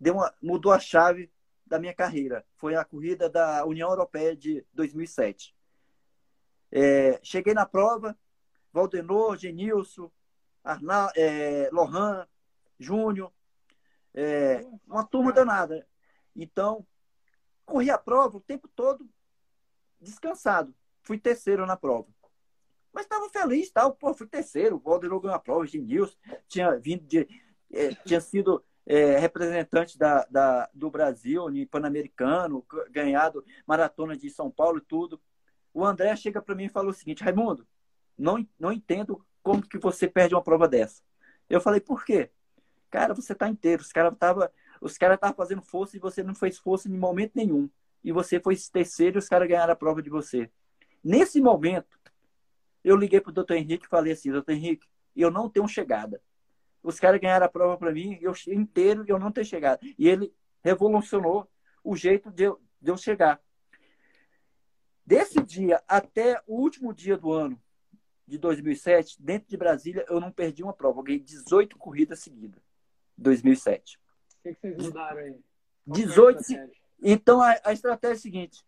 deu 0.00 0.14
uma, 0.14 0.34
mudou 0.42 0.72
a 0.72 0.78
chave 0.78 1.30
da 1.66 1.78
minha 1.78 1.94
carreira. 1.94 2.44
Foi 2.56 2.74
a 2.74 2.84
corrida 2.84 3.28
da 3.28 3.64
União 3.64 3.90
Europeia 3.90 4.36
de 4.36 4.64
2007. 4.72 5.54
É, 6.70 7.20
cheguei 7.22 7.54
na 7.54 7.66
prova, 7.66 8.16
Valdenor, 8.72 9.36
Genilson, 9.36 10.10
Arnal, 10.62 11.10
é, 11.16 11.68
Lohan, 11.72 12.26
Júnior, 12.78 13.32
é, 14.14 14.64
uma 14.86 15.04
turma 15.04 15.32
danada. 15.32 15.86
Então, 16.34 16.86
corri 17.64 17.90
a 17.90 17.98
prova 17.98 18.36
o 18.36 18.40
tempo 18.40 18.68
todo 18.68 19.08
descansado. 20.00 20.74
Fui 21.02 21.18
terceiro 21.18 21.66
na 21.66 21.76
prova. 21.76 22.08
Mas 22.92 23.04
estava 23.04 23.28
feliz, 23.28 23.70
tal. 23.70 23.94
Pô, 23.94 24.14
fui 24.14 24.26
terceiro. 24.26 24.76
O 24.76 24.78
Valdeiro 24.78 25.20
ganhou 25.20 25.34
a 25.34 25.40
prova, 25.40 25.66
Genilson 25.66 26.16
tinha 26.48 26.76
vindo 26.78 27.04
de. 27.04 27.26
É, 27.72 27.92
tinha 28.06 28.20
sido 28.20 28.64
é, 28.86 29.18
representante 29.18 29.98
da, 29.98 30.24
da, 30.30 30.70
do 30.72 30.90
Brasil 30.90 31.50
em 31.50 31.66
Pan-Americano, 31.66 32.64
ganhado 32.90 33.44
maratona 33.66 34.16
de 34.16 34.30
São 34.30 34.50
Paulo 34.50 34.78
e 34.78 34.82
tudo. 34.82 35.20
O 35.72 35.84
André 35.84 36.14
chega 36.14 36.40
para 36.40 36.54
mim 36.54 36.66
e 36.66 36.68
falou 36.68 36.90
o 36.90 36.94
seguinte: 36.94 37.24
Raimundo, 37.24 37.66
não, 38.16 38.46
não 38.58 38.72
entendo 38.72 39.26
como 39.42 39.66
que 39.66 39.78
você 39.78 40.06
perde 40.06 40.34
uma 40.34 40.42
prova 40.42 40.68
dessa. 40.68 41.02
Eu 41.48 41.60
falei, 41.60 41.80
por 41.80 42.04
quê? 42.04 42.30
Cara, 42.94 43.12
você 43.12 43.34
tá 43.34 43.48
inteiro. 43.48 43.82
Os 43.82 43.90
caras 43.90 44.12
estavam 44.12 44.48
os 44.80 44.96
cara 44.96 45.18
tava 45.18 45.34
fazendo 45.34 45.60
força 45.60 45.96
e 45.96 45.98
você 45.98 46.22
não 46.22 46.32
fez 46.32 46.58
força 46.58 46.88
em 46.88 46.96
momento 46.96 47.32
nenhum. 47.34 47.68
E 48.04 48.12
você 48.12 48.38
foi 48.38 48.56
terceiro 48.56 49.16
e 49.16 49.18
os 49.18 49.28
caras 49.28 49.48
ganharam 49.48 49.72
a 49.72 49.76
prova 49.76 50.00
de 50.00 50.08
você. 50.08 50.48
Nesse 51.02 51.40
momento, 51.40 51.98
eu 52.84 52.94
liguei 52.94 53.20
pro 53.20 53.32
doutor 53.32 53.56
Henrique 53.56 53.86
e 53.86 53.88
falei 53.88 54.12
assim, 54.12 54.30
doutor 54.30 54.52
Henrique, 54.52 54.86
eu 55.16 55.28
não 55.28 55.50
tenho 55.50 55.66
chegada. 55.66 56.22
Os 56.84 57.00
caras 57.00 57.20
ganharam 57.20 57.46
a 57.46 57.48
prova 57.48 57.76
para 57.76 57.90
mim, 57.90 58.16
eu 58.22 58.32
inteiro 58.46 59.04
e 59.04 59.10
eu 59.10 59.18
não 59.18 59.32
tenho 59.32 59.44
chegada. 59.44 59.80
E 59.98 60.08
ele 60.08 60.32
revolucionou 60.62 61.50
o 61.82 61.96
jeito 61.96 62.30
de 62.30 62.44
eu, 62.44 62.60
de 62.80 62.92
eu 62.92 62.96
chegar. 62.96 63.40
Desse 65.04 65.42
dia 65.42 65.82
até 65.88 66.40
o 66.46 66.60
último 66.60 66.94
dia 66.94 67.16
do 67.16 67.32
ano 67.32 67.60
de 68.24 68.38
2007, 68.38 69.20
dentro 69.20 69.48
de 69.48 69.56
Brasília, 69.56 70.06
eu 70.08 70.20
não 70.20 70.30
perdi 70.30 70.62
uma 70.62 70.72
prova. 70.72 71.00
Eu 71.00 71.02
ganhei 71.02 71.20
18 71.20 71.76
corridas 71.76 72.20
seguidas. 72.20 72.73
2007. 73.16 73.96
O 73.96 74.42
que, 74.42 74.54
que 74.54 74.60
vocês 74.60 74.76
mudaram 74.76 75.18
aí? 75.18 75.36
18. 75.86 76.40
Então 77.02 77.40
a, 77.40 77.56
a, 77.64 77.72
estratégia 77.72 78.14
é 78.14 78.16
a 78.16 78.20
seguinte: 78.20 78.64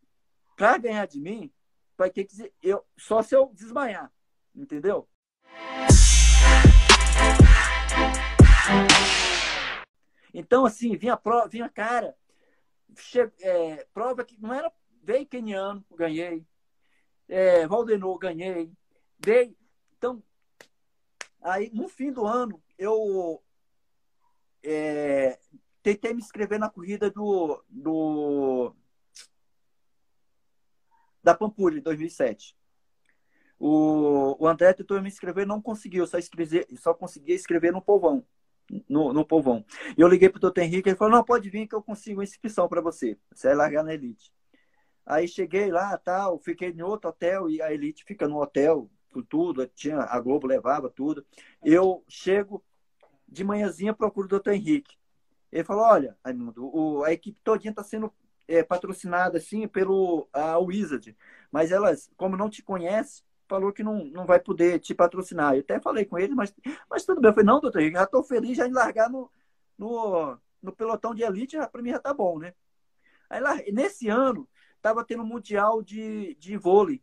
para 0.56 0.78
ganhar 0.78 1.06
de 1.06 1.20
mim, 1.20 1.52
vai 1.96 2.10
ter 2.10 2.24
que 2.24 2.52
eu 2.62 2.84
só 2.96 3.22
se 3.22 3.34
eu 3.34 3.50
desmaiar, 3.54 4.12
entendeu? 4.54 5.08
Então 10.34 10.66
assim 10.66 10.96
vinha 10.96 11.16
prova, 11.16 11.48
vinha 11.48 11.68
cara, 11.68 12.14
che, 12.98 13.20
é, 13.40 13.86
prova 13.94 14.24
que 14.24 14.38
não 14.40 14.52
era 14.52 14.70
veio 15.02 15.26
keniano, 15.26 15.84
ganhei, 15.94 16.44
é, 17.28 17.66
Valdenor 17.66 18.18
ganhei, 18.18 18.70
veio 19.18 19.56
então 19.96 20.22
aí 21.40 21.70
no 21.72 21.88
fim 21.88 22.12
do 22.12 22.26
ano 22.26 22.62
eu 22.76 23.42
é, 24.66 25.38
tentei 25.82 26.12
me 26.12 26.20
inscrever 26.20 26.58
na 26.58 26.68
corrida 26.68 27.08
do, 27.08 27.62
do 27.68 28.74
da 31.22 31.34
Pampulha, 31.34 31.78
em 31.78 31.82
2007. 31.82 32.56
O, 33.58 34.36
o 34.44 34.46
André 34.46 34.72
tentou 34.72 35.00
me 35.00 35.08
inscrever, 35.08 35.46
não 35.46 35.62
conseguiu, 35.62 36.06
só, 36.06 36.18
escrever, 36.18 36.66
só 36.76 36.92
conseguia 36.92 37.34
escrever 37.34 37.72
no 37.72 37.80
povão. 37.80 38.24
No, 38.88 39.12
no 39.12 39.24
povão. 39.24 39.64
E 39.96 40.00
eu 40.00 40.08
liguei 40.08 40.28
pro 40.28 40.40
doutor 40.40 40.60
Henrique, 40.60 40.88
ele 40.88 40.96
falou, 40.96 41.14
não, 41.14 41.24
pode 41.24 41.48
vir 41.48 41.68
que 41.68 41.74
eu 41.74 41.82
consigo 41.82 42.20
inscrição 42.20 42.68
para 42.68 42.80
você. 42.80 43.16
Você 43.32 43.46
vai 43.48 43.56
largar 43.56 43.84
na 43.84 43.94
Elite. 43.94 44.32
Aí 45.06 45.28
cheguei 45.28 45.70
lá, 45.70 45.96
tal, 45.98 46.40
fiquei 46.40 46.70
em 46.70 46.82
outro 46.82 47.10
hotel, 47.10 47.48
e 47.48 47.62
a 47.62 47.72
Elite 47.72 48.04
fica 48.04 48.26
no 48.26 48.42
hotel, 48.42 48.90
com 49.12 49.22
tudo, 49.22 49.64
tinha, 49.68 50.00
a 50.00 50.18
Globo 50.18 50.48
levava 50.48 50.90
tudo. 50.90 51.24
Eu 51.64 52.04
chego, 52.08 52.62
de 53.28 53.44
manhãzinha 53.44 53.94
procuro 53.94 54.26
o 54.26 54.30
doutor 54.30 54.52
Henrique. 54.52 54.96
Ele 55.50 55.64
falou, 55.64 55.84
olha, 55.84 56.16
Raimundo, 56.24 56.64
o, 56.66 57.04
a 57.04 57.12
equipe 57.12 57.38
todinha 57.42 57.70
está 57.70 57.82
sendo 57.82 58.12
é, 58.48 58.62
patrocinada 58.62 59.38
assim 59.38 59.66
pelo 59.66 60.28
a 60.32 60.58
Wizard, 60.58 61.16
mas 61.50 61.72
elas, 61.72 62.10
como 62.16 62.36
não 62.36 62.50
te 62.50 62.62
conhece, 62.62 63.22
falou 63.48 63.72
que 63.72 63.82
não, 63.82 64.04
não 64.06 64.26
vai 64.26 64.40
poder 64.40 64.78
te 64.80 64.94
patrocinar. 64.94 65.54
Eu 65.54 65.60
até 65.60 65.80
falei 65.80 66.04
com 66.04 66.18
ele, 66.18 66.34
mas, 66.34 66.54
mas 66.90 67.04
tudo 67.04 67.20
bem. 67.20 67.30
Eu 67.30 67.34
falei, 67.34 67.46
não, 67.46 67.60
doutor 67.60 67.80
Henrique, 67.80 67.96
já 67.96 68.04
estou 68.04 68.22
feliz 68.22 68.56
já 68.56 68.66
em 68.66 68.72
largar 68.72 69.08
no, 69.08 69.30
no, 69.78 70.38
no 70.62 70.72
pelotão 70.72 71.14
de 71.14 71.22
elite, 71.22 71.56
para 71.70 71.82
mim 71.82 71.90
já 71.90 71.98
tá 71.98 72.12
bom, 72.12 72.38
né? 72.38 72.54
Aí 73.28 73.40
lá, 73.40 73.56
nesse 73.72 74.08
ano, 74.08 74.48
estava 74.76 75.04
tendo 75.04 75.22
um 75.22 75.26
mundial 75.26 75.82
de, 75.82 76.34
de 76.36 76.56
vôlei. 76.56 77.02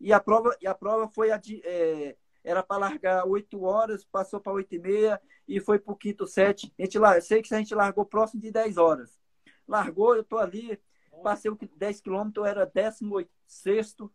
E 0.00 0.12
a 0.12 0.20
prova, 0.20 0.56
e 0.60 0.66
a 0.66 0.74
prova 0.74 1.08
foi 1.08 1.30
a 1.30 1.36
de, 1.36 1.60
é, 1.64 2.16
era 2.44 2.62
para 2.62 2.76
largar 2.76 3.26
8 3.26 3.62
horas, 3.62 4.04
passou 4.04 4.38
para 4.38 4.52
8 4.52 4.74
e 4.74 4.78
meia 4.78 5.22
e 5.48 5.58
foi 5.58 5.78
para 5.78 5.92
o 5.92 5.96
quinto 5.96 6.26
set. 6.26 6.72
A 6.78 6.82
gente, 6.82 6.96
eu 6.96 7.22
sei 7.22 7.42
que 7.42 7.54
a 7.54 7.58
gente 7.58 7.74
largou 7.74 8.04
próximo 8.04 8.40
de 8.40 8.50
10 8.50 8.76
horas. 8.76 9.18
Largou, 9.66 10.14
eu 10.14 10.20
estou 10.20 10.38
ali, 10.38 10.78
passei 11.22 11.50
10 11.50 12.00
quilômetros, 12.02 12.46
era 12.46 12.66
16 12.66 13.26
sexto 13.46 14.12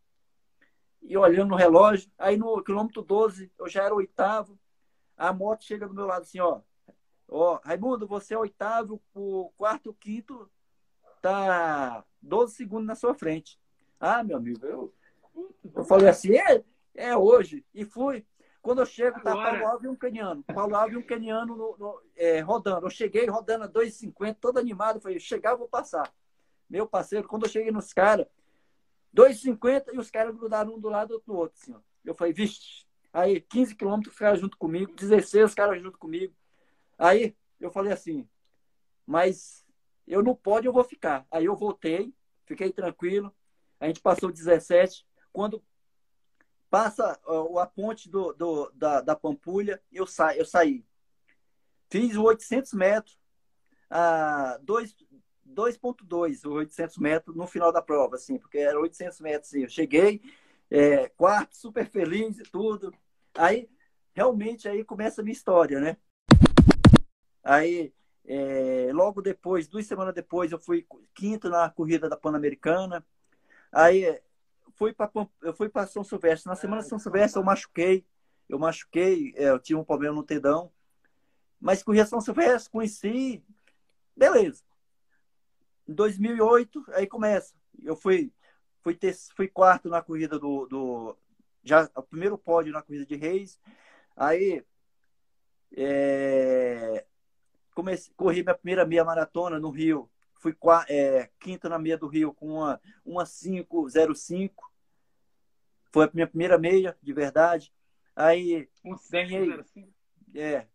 e 1.02 1.18
olhando 1.18 1.50
no 1.50 1.56
relógio. 1.56 2.12
Aí 2.18 2.38
no 2.38 2.62
quilômetro 2.64 3.02
12 3.02 3.52
eu 3.58 3.68
já 3.68 3.84
era 3.84 3.96
oitavo. 3.96 4.60
A 5.18 5.34
moto 5.34 5.64
chega 5.64 5.88
do 5.88 5.94
meu 5.94 6.06
lado 6.06 6.22
assim, 6.22 6.40
ó. 6.40 6.62
Ó, 7.28 7.60
Raimundo, 7.64 8.08
você 8.08 8.34
é 8.34 8.38
oitavo, 8.38 9.02
o 9.14 9.52
quarto, 9.56 9.92
o 9.92 9.94
quinto 9.94 10.50
tá 11.22 12.04
12 12.22 12.56
segundos 12.56 12.88
na 12.88 12.96
sua 12.96 13.14
frente. 13.14 13.60
Ah, 14.00 14.24
meu 14.24 14.38
amigo, 14.38 14.66
eu, 14.66 14.94
eu 15.76 15.84
falei 15.84 16.08
assim, 16.08 16.36
é, 16.36 16.64
é 17.00 17.16
hoje. 17.16 17.66
E 17.74 17.86
fui. 17.86 18.26
Quando 18.62 18.82
eu 18.82 18.86
chego, 18.86 19.22
tá 19.22 19.32
Paulo 19.32 19.66
Alves 19.66 19.86
e 19.86 19.88
um 19.88 19.96
caniano. 19.96 20.44
Paulo 20.44 20.76
Alves 20.76 20.96
e 20.96 20.98
um 20.98 21.06
caniano 21.06 21.56
no, 21.56 21.78
no, 21.78 22.02
é, 22.16 22.42
rodando. 22.42 22.86
Eu 22.86 22.90
cheguei 22.90 23.26
rodando 23.26 23.64
a 23.64 23.70
2,50, 23.70 24.38
todo 24.40 24.60
animado. 24.60 25.00
Falei, 25.00 25.20
chegar, 25.20 25.52
eu 25.52 25.58
vou 25.58 25.68
passar. 25.68 26.14
Meu 26.70 26.86
parceiro, 26.86 27.28
quando 27.28 27.46
eu 27.46 27.50
cheguei 27.50 27.72
nos 27.72 27.94
caras, 27.94 28.28
2,50 29.16 29.94
e 29.94 29.98
os 29.98 30.12
caras 30.12 30.36
grudaram 30.36 30.76
um 30.76 30.80
do 30.80 30.90
lado 30.90 31.24
do 31.26 31.36
outro, 31.36 31.58
assim, 31.60 31.74
ó. 31.74 31.80
Eu 32.04 32.14
falei, 32.14 32.34
vixe. 32.34 32.86
Aí, 33.14 33.42
15 33.42 33.76
quilômetros, 33.76 34.14
os 34.14 34.20
caras 34.20 34.40
junto 34.40 34.58
comigo, 34.58 34.94
16 34.94 35.46
os 35.46 35.54
caras 35.56 35.82
junto 35.82 35.98
comigo. 35.98 36.36
Aí, 36.98 37.36
eu 37.60 37.72
falei 37.72 37.92
assim, 37.92 38.28
mas 39.06 39.66
eu 40.06 40.22
não 40.22 40.36
pode, 40.36 40.68
eu 40.68 40.74
vou 40.74 40.84
ficar. 40.84 41.26
Aí 41.32 41.46
eu 41.46 41.56
voltei, 41.56 42.14
fiquei 42.46 42.72
tranquilo. 42.72 43.34
A 43.80 43.88
gente 43.88 44.02
passou 44.02 44.32
17. 44.32 45.08
Quando 45.32 45.64
passa 46.70 47.20
a 47.58 47.66
ponte 47.66 48.10
do, 48.10 48.34
do 48.34 48.72
da, 48.76 49.02
da 49.02 49.16
Pampulha, 49.16 49.82
eu, 49.92 50.06
sa, 50.06 50.36
eu 50.36 50.46
saí. 50.46 50.86
Fiz 51.90 52.16
800 52.16 52.74
metros, 52.74 53.20
a 53.90 54.60
2.2, 54.64 56.46
800 56.46 56.98
metros 56.98 57.36
no 57.36 57.48
final 57.48 57.72
da 57.72 57.82
prova, 57.82 58.16
assim, 58.16 58.38
porque 58.38 58.60
era 58.60 58.80
800 58.80 59.20
metros, 59.20 59.50
assim. 59.50 59.64
Eu 59.64 59.70
cheguei, 59.70 60.22
é, 60.70 61.10
quarto, 61.10 61.58
super 61.58 61.90
feliz 61.90 62.38
e 62.38 62.44
tudo. 62.44 62.94
Aí, 63.36 63.68
realmente, 64.14 64.70
aí 64.70 64.84
começa 64.84 65.22
a 65.22 65.24
minha 65.24 65.34
história, 65.34 65.80
né? 65.80 65.98
Aí, 67.44 67.92
é, 68.26 68.92
logo 68.94 69.22
depois, 69.22 69.68
duas 69.68 69.88
semanas 69.88 70.14
depois, 70.14 70.52
eu 70.52 70.60
fui 70.60 70.86
quinto 71.16 71.50
na 71.50 71.68
corrida 71.70 72.08
da 72.08 72.16
Pan-Americana. 72.16 73.04
Aí, 73.72 74.20
fui 74.80 74.94
para 74.94 75.12
eu 75.42 75.54
fui 75.54 75.68
para 75.68 75.86
São 75.86 76.06
Silvestre. 76.06 76.50
Na 76.50 76.56
semana 76.56 76.82
de 76.82 76.88
São 76.88 76.98
Silvestre 76.98 77.38
eu 77.38 77.44
machuquei, 77.44 78.06
eu 78.48 78.58
machuquei, 78.58 79.34
é, 79.36 79.50
eu 79.50 79.60
tinha 79.60 79.78
um 79.78 79.84
problema 79.84 80.16
no 80.16 80.24
tendão, 80.24 80.72
mas 81.60 81.84
corri 81.84 82.00
a 82.00 82.06
São 82.06 82.22
Silvestre, 82.22 82.72
conheci, 82.72 83.44
beleza. 84.16 84.64
Em 85.86 85.94
2008 85.94 86.86
aí 86.94 87.06
começa. 87.06 87.54
Eu 87.84 87.96
fui 87.96 88.32
fui 88.82 88.96
ter, 88.96 89.14
fui 89.36 89.50
quarto 89.50 89.90
na 89.90 90.02
corrida 90.02 90.40
do, 90.40 90.66
do 90.66 91.18
já 91.62 91.90
o 91.94 92.02
primeiro 92.02 92.38
pódio 92.38 92.72
na 92.72 92.82
corrida 92.82 93.06
de 93.06 93.18
Reis. 93.18 93.60
Aí 94.16 94.64
é, 95.76 97.06
comecei, 97.76 98.14
corri 98.16 98.44
minha 98.44 98.56
primeira 98.56 98.86
meia 98.86 99.04
maratona 99.04 99.60
no 99.60 99.70
Rio. 99.72 100.10
Fui 100.36 100.56
é, 100.88 101.30
quinto 101.38 101.68
na 101.68 101.78
meia 101.78 101.98
do 101.98 102.08
Rio 102.08 102.34
com 102.34 102.48
uma, 102.48 102.82
uma 103.06 103.26
505. 103.26 104.69
Foi 105.92 106.06
a 106.06 106.12
minha 106.14 106.28
primeira 106.28 106.58
meia, 106.58 106.98
de 107.02 107.14
verdade. 107.14 107.74
Aí 108.16 108.70
um 108.84 108.96
ganhei. 109.10 109.50
É. 110.36 110.68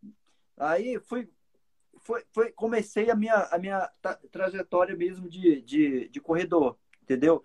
Aí 0.56 0.98
fui, 1.00 1.28
foi, 1.98 2.24
foi, 2.32 2.52
comecei 2.52 3.10
a 3.10 3.14
minha, 3.14 3.34
a 3.50 3.58
minha 3.58 3.90
tra 4.00 4.14
trajetória 4.30 4.96
mesmo 4.96 5.28
de, 5.28 5.60
de, 5.62 6.08
de 6.08 6.20
corredor, 6.20 6.78
entendeu? 7.02 7.42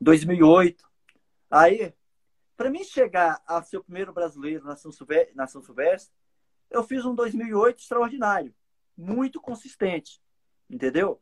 2008. 0.00 0.84
Aí, 1.50 1.94
para 2.56 2.70
mim 2.70 2.84
chegar 2.84 3.42
a 3.46 3.62
ser 3.62 3.78
o 3.78 3.84
primeiro 3.84 4.12
brasileiro 4.12 4.64
na 4.64 4.76
São, 4.76 4.92
Silvestre, 4.92 5.34
na 5.34 5.46
São 5.46 5.62
Silvestre, 5.62 6.14
eu 6.70 6.82
fiz 6.82 7.04
um 7.04 7.14
2008 7.14 7.80
extraordinário, 7.80 8.54
muito 8.96 9.40
consistente, 9.40 10.20
entendeu? 10.68 11.20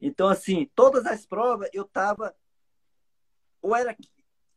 Então, 0.00 0.28
assim, 0.28 0.70
todas 0.74 1.06
as 1.06 1.26
provas 1.26 1.68
eu 1.72 1.84
tava 1.84 2.34
ou 3.62 3.74
era 3.74 3.96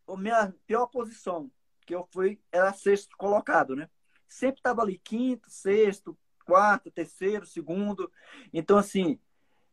a 0.07 0.17
minha 0.17 0.53
pior 0.65 0.87
posição, 0.87 1.49
que 1.85 1.93
eu 1.93 2.07
fui, 2.11 2.39
era 2.51 2.73
sexto 2.73 3.15
colocado, 3.15 3.75
né? 3.75 3.89
Sempre 4.27 4.59
estava 4.59 4.81
ali 4.81 4.97
quinto, 4.97 5.49
sexto, 5.49 6.17
quarto, 6.43 6.91
terceiro, 6.91 7.45
segundo. 7.45 8.11
Então, 8.51 8.77
assim, 8.77 9.19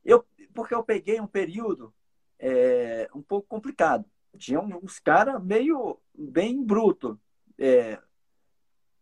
eu, 0.05 0.25
porque 0.55 0.75
eu 0.75 0.85
peguei 0.85 1.21
um 1.21 1.27
período 1.27 1.93
é, 2.39 3.09
um 3.15 3.23
pouco 3.23 3.49
complicado. 3.49 4.05
Tinha 4.37 4.61
uns 4.61 4.99
caras 4.99 5.43
meio 5.43 6.01
bem 6.15 6.63
bruto. 6.63 7.21
É, 7.59 8.01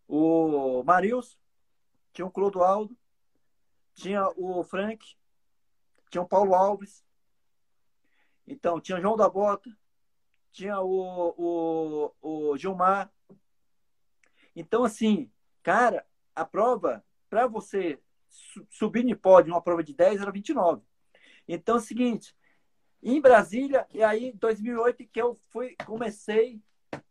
o 0.07 0.83
Marius, 0.83 1.39
tinha 2.13 2.25
o 2.25 2.31
Clodoaldo, 2.31 2.97
tinha 3.93 4.27
o 4.35 4.63
Frank, 4.63 5.05
tinha 6.09 6.21
o 6.21 6.27
Paulo 6.27 6.53
Alves, 6.53 7.03
então 8.45 8.81
tinha 8.81 8.97
o 8.97 9.01
João 9.01 9.15
da 9.15 9.29
Bota, 9.29 9.69
tinha 10.51 10.79
o, 10.79 11.33
o, 12.21 12.51
o 12.51 12.57
Gilmar. 12.57 13.11
Então, 14.55 14.83
assim, 14.83 15.31
cara, 15.63 16.05
a 16.35 16.45
prova, 16.45 17.03
para 17.29 17.47
você 17.47 17.99
subir 18.69 19.03
no 19.03 19.15
pódio 19.15 19.53
uma 19.53 19.61
prova 19.61 19.83
de 19.83 19.93
10, 19.93 20.21
era 20.21 20.31
29. 20.31 20.81
Então, 21.47 21.75
é 21.75 21.77
o 21.77 21.81
seguinte, 21.81 22.35
em 23.01 23.19
Brasília, 23.19 23.87
e 23.93 24.03
aí, 24.03 24.33
2008, 24.33 25.07
que 25.07 25.21
eu 25.21 25.39
fui, 25.49 25.75
comecei 25.85 26.61
a 26.91 27.01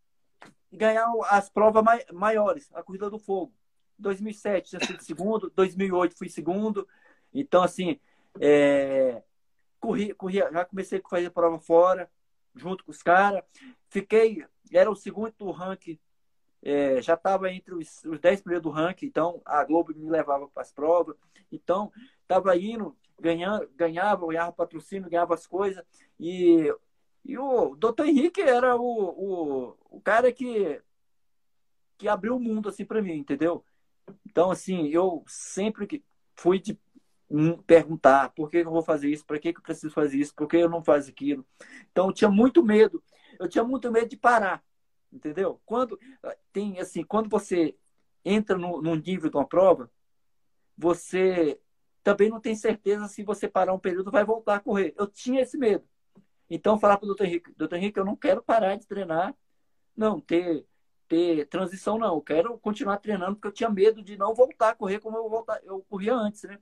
ganhar 0.73 1.13
as 1.31 1.49
provas 1.49 1.83
maiores, 2.13 2.71
a 2.75 2.83
Corrida 2.83 3.11
do 3.11 3.19
Fogo. 3.19 3.53
2007 3.99 4.73
já 4.73 4.81
fui 4.81 4.99
segundo, 5.01 5.51
2008 5.55 6.17
fui 6.17 6.29
segundo. 6.29 6.89
Então, 7.35 7.63
assim, 7.63 8.01
é, 8.41 9.23
corri, 9.79 10.15
corri, 10.15 10.39
já 10.39 10.65
comecei 10.65 11.03
a 11.05 11.09
fazer 11.09 11.31
prova 11.31 11.59
fora 11.59 12.11
junto 12.55 12.85
com 12.85 12.91
os 12.91 13.03
caras. 13.03 13.43
Fiquei, 13.89 14.45
era 14.73 14.91
o 14.91 14.97
segundo 14.97 15.33
do 15.39 15.51
ranking, 15.51 15.99
é, 16.63 17.01
já 17.01 17.15
estava 17.15 17.51
entre 17.51 17.75
os, 17.75 18.05
os 18.05 18.21
10 18.21 18.43
primeiros 18.43 18.63
do 18.63 18.71
ranking, 18.71 19.07
então 19.07 19.41
a 19.45 19.65
Globo 19.65 19.95
me 19.95 20.11
levava 20.11 20.49
para 20.49 20.63
as 20.63 20.73
provas. 20.73 21.17
Então, 21.51 21.91
estava 22.23 22.57
indo, 22.57 22.97
ganhando, 23.19 23.69
ganhava, 23.75 24.27
ganhava 24.27 24.53
patrocínio, 24.53 25.11
ganhava 25.11 25.35
as 25.35 25.47
coisas. 25.47 25.85
E, 26.19 26.73
e 27.25 27.39
o 27.39 27.75
doutor 27.77 28.07
Henrique 28.07 28.41
era 28.41 28.77
o, 28.77 28.83
o, 28.83 29.77
o 29.91 30.01
cara 30.01 30.31
que, 30.31 30.81
que 31.97 32.09
abriu 32.09 32.37
o 32.37 32.41
mundo 32.41 32.69
assim 32.69 32.85
para 32.85 33.03
mim, 33.03 33.15
entendeu? 33.15 33.65
Então, 34.27 34.51
assim, 34.51 34.89
eu 34.89 35.25
sempre 35.27 36.03
fui 36.35 36.59
de 36.59 36.79
perguntar 37.67 38.31
por 38.31 38.51
que 38.51 38.59
eu 38.59 38.71
vou 38.71 38.83
fazer 38.83 39.09
isso, 39.09 39.25
para 39.25 39.39
que 39.39 39.49
eu 39.49 39.63
preciso 39.63 39.93
fazer 39.93 40.19
isso, 40.19 40.35
por 40.35 40.49
que 40.49 40.57
eu 40.57 40.69
não 40.69 40.83
faço 40.83 41.11
aquilo. 41.11 41.47
Então 41.91 42.09
eu 42.09 42.13
tinha 42.13 42.31
muito 42.31 42.63
medo, 42.63 43.03
eu 43.39 43.49
tinha 43.49 43.63
muito 43.63 43.91
medo 43.91 44.09
de 44.09 44.17
parar, 44.17 44.63
entendeu? 45.13 45.61
Quando 45.65 45.99
tem 46.53 46.81
assim, 46.81 47.05
quando 47.05 47.29
você 47.29 47.77
entra 48.25 48.59
no, 48.59 48.83
no 48.83 48.95
nível 48.97 49.31
de 49.31 49.37
uma 49.37 49.47
prova, 49.47 49.91
você 50.77 51.61
também 52.03 52.29
não 52.29 52.41
tem 52.41 52.55
certeza 52.55 53.07
se 53.07 53.23
você 53.23 53.49
parar 53.49 53.73
um 53.73 53.79
período 53.79 54.11
vai 54.11 54.25
voltar 54.25 54.57
a 54.57 54.61
correr. 54.61 54.95
Eu 54.97 55.07
tinha 55.07 55.43
esse 55.43 55.57
medo. 55.57 55.85
Então 56.49 56.79
falar 56.81 56.97
para 56.97 57.05
o 57.05 57.09
doutor 57.09 57.25
Henrique, 57.27 57.53
doutor 57.57 57.77
Henrique, 57.77 57.99
eu 57.99 58.05
não 58.05 58.17
quero 58.17 58.43
parar 58.43 58.77
de 58.77 58.87
treinar, 58.87 59.35
não 59.97 60.21
ter 60.21 60.67
ter 61.07 61.47
transição 61.47 61.99
não, 61.99 62.15
eu 62.15 62.21
quero 62.21 62.57
continuar 62.61 62.99
treinando 62.99 63.35
porque 63.35 63.49
eu 63.49 63.53
tinha 63.53 63.69
medo 63.69 64.01
de 64.01 64.17
não 64.17 64.33
voltar 64.33 64.71
a 64.71 64.75
correr 64.77 65.01
como 65.01 65.17
eu 65.17 65.29
voltar, 65.29 65.61
eu 65.65 65.85
corria 65.89 66.15
antes, 66.15 66.45
né? 66.45 66.57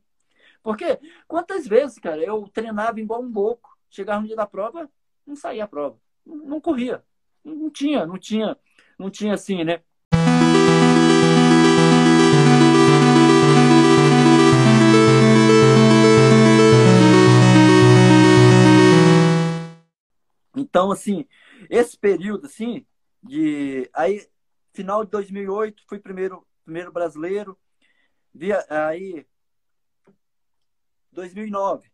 Porque 0.68 1.00
quantas 1.26 1.66
vezes, 1.66 1.98
cara, 1.98 2.22
eu 2.22 2.46
treinava 2.52 3.00
igual 3.00 3.22
um 3.22 3.32
louco, 3.32 3.74
chegava 3.88 4.20
no 4.20 4.26
dia 4.26 4.36
da 4.36 4.46
prova, 4.46 4.86
não 5.26 5.34
saía 5.34 5.64
a 5.64 5.66
prova, 5.66 5.98
não, 6.26 6.36
não 6.36 6.60
corria, 6.60 7.02
não 7.42 7.70
tinha, 7.70 8.04
não 8.04 8.18
tinha, 8.18 8.54
não 8.98 9.10
tinha 9.10 9.32
assim, 9.32 9.64
né? 9.64 9.82
Então, 20.54 20.92
assim, 20.92 21.24
esse 21.70 21.96
período, 21.96 22.44
assim, 22.44 22.84
de... 23.22 23.88
Aí, 23.94 24.28
final 24.74 25.02
de 25.02 25.10
2008, 25.12 25.82
fui 25.88 25.98
primeiro, 25.98 26.46
primeiro 26.62 26.92
brasileiro. 26.92 27.58
Via, 28.34 28.62
aí, 28.68 29.26
2009. 31.18 31.90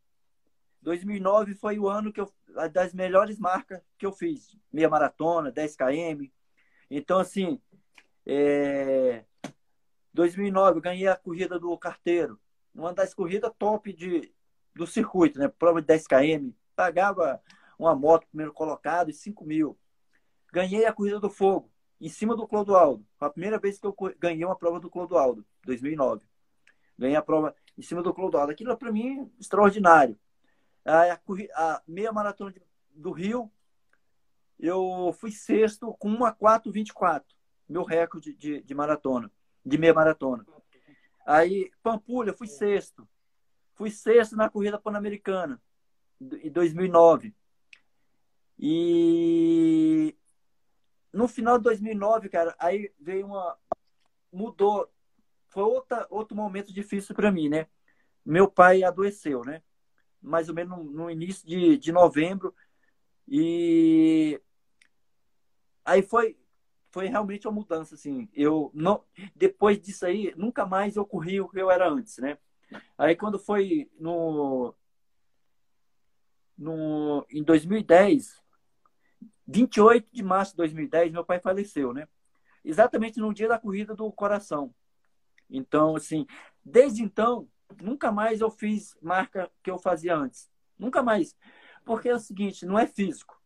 2009 0.82 1.54
foi 1.54 1.78
o 1.78 1.88
ano 1.88 2.12
que 2.12 2.20
eu 2.20 2.30
das 2.70 2.92
melhores 2.92 3.38
marcas 3.38 3.80
que 3.96 4.04
eu 4.04 4.12
fiz, 4.12 4.54
meia 4.70 4.88
maratona, 4.88 5.50
10 5.50 5.76
km. 5.76 6.26
Então 6.90 7.18
assim, 7.18 7.58
é... 8.26 9.24
2009 10.12 10.76
eu 10.76 10.82
ganhei 10.82 11.08
a 11.08 11.16
corrida 11.16 11.58
do 11.58 11.76
carteiro, 11.78 12.38
uma 12.74 12.92
das 12.92 13.14
corridas 13.14 13.50
top 13.58 13.92
de 13.94 14.32
do 14.74 14.86
circuito, 14.86 15.38
né? 15.38 15.48
Prova 15.48 15.80
de 15.80 15.86
10 15.86 16.06
km, 16.06 16.50
pagava 16.76 17.40
uma 17.78 17.94
moto 17.94 18.26
primeiro 18.26 18.52
colocado 18.52 19.08
e 19.08 19.14
5 19.14 19.44
mil. 19.44 19.78
Ganhei 20.52 20.84
a 20.84 20.92
corrida 20.92 21.18
do 21.18 21.30
fogo 21.30 21.70
em 21.98 22.08
cima 22.10 22.36
do 22.36 22.46
Clodoaldo. 22.46 23.06
Foi 23.16 23.28
a 23.28 23.30
primeira 23.30 23.58
vez 23.58 23.78
que 23.78 23.86
eu 23.86 23.96
ganhei 24.18 24.44
uma 24.44 24.56
prova 24.56 24.78
do 24.80 24.90
Clodoaldo, 24.90 25.46
2009. 25.64 26.26
Ganhei 26.98 27.16
a 27.16 27.22
prova 27.22 27.54
em 27.76 27.82
cima 27.82 28.02
do 28.02 28.14
Clodoaldo. 28.14 28.52
Aquilo 28.52 28.72
é 28.72 28.76
para 28.76 28.92
mim 28.92 29.30
extraordinário. 29.38 30.18
A, 30.84 31.18
a, 31.54 31.82
meia 31.86 32.12
maratona 32.12 32.54
do 32.90 33.10
Rio, 33.10 33.50
eu 34.58 35.14
fui 35.18 35.30
sexto 35.30 35.94
com 35.98 36.08
1 36.08 36.24
a 36.24 36.32
4, 36.32 36.70
24. 36.70 37.34
Meu 37.68 37.82
recorde 37.82 38.34
de, 38.34 38.62
de 38.62 38.74
maratona, 38.74 39.30
de 39.64 39.78
meia 39.78 39.94
maratona. 39.94 40.46
Aí, 41.26 41.70
Pampulha, 41.82 42.34
fui 42.34 42.46
sexto. 42.46 43.08
Fui 43.74 43.90
sexto 43.90 44.36
na 44.36 44.48
corrida 44.48 44.78
pan-americana, 44.78 45.60
em 46.20 46.50
2009. 46.50 47.34
E 48.58 50.16
no 51.12 51.26
final 51.26 51.58
de 51.58 51.64
2009, 51.64 52.28
cara, 52.28 52.54
aí 52.58 52.92
veio 53.00 53.26
uma. 53.26 53.56
Mudou. 54.32 54.90
Foi 55.54 55.62
outra, 55.62 56.04
outro 56.10 56.36
momento 56.36 56.72
difícil 56.72 57.14
para 57.14 57.30
mim, 57.30 57.48
né? 57.48 57.68
Meu 58.26 58.50
pai 58.50 58.82
adoeceu, 58.82 59.44
né? 59.44 59.62
Mais 60.20 60.48
ou 60.48 60.54
menos 60.54 60.76
no, 60.76 60.84
no 60.84 61.10
início 61.10 61.46
de, 61.46 61.78
de 61.78 61.92
novembro. 61.92 62.52
E 63.28 64.40
aí 65.84 66.02
foi 66.02 66.36
foi 66.90 67.06
realmente 67.06 67.46
uma 67.46 67.54
mudança 67.54 67.94
assim. 67.94 68.28
Eu 68.34 68.72
não 68.74 69.04
depois 69.34 69.80
disso 69.80 70.04
aí 70.04 70.34
nunca 70.36 70.66
mais 70.66 70.96
eu 70.96 71.06
corri 71.06 71.40
o 71.40 71.48
que 71.48 71.60
eu 71.60 71.70
era 71.70 71.88
antes, 71.88 72.18
né? 72.18 72.36
Aí 72.98 73.14
quando 73.14 73.38
foi 73.38 73.88
no 73.96 74.74
no 76.58 77.24
em 77.30 77.44
2010, 77.44 78.42
28 79.46 80.08
de 80.12 80.22
março 80.24 80.52
de 80.52 80.56
2010, 80.56 81.12
meu 81.12 81.24
pai 81.24 81.38
faleceu, 81.38 81.92
né? 81.92 82.08
Exatamente 82.64 83.20
no 83.20 83.32
dia 83.32 83.46
da 83.46 83.58
corrida 83.58 83.94
do 83.94 84.10
coração. 84.10 84.74
Então, 85.56 85.96
assim, 85.96 86.26
desde 86.64 87.02
então, 87.02 87.48
nunca 87.80 88.10
mais 88.10 88.40
eu 88.40 88.50
fiz 88.50 88.96
marca 89.00 89.50
que 89.62 89.70
eu 89.70 89.78
fazia 89.78 90.16
antes. 90.16 90.50
Nunca 90.78 91.02
mais. 91.02 91.36
Porque 91.84 92.08
é 92.08 92.14
o 92.14 92.18
seguinte, 92.18 92.66
não 92.66 92.78
é 92.78 92.86
físico. 92.86 93.40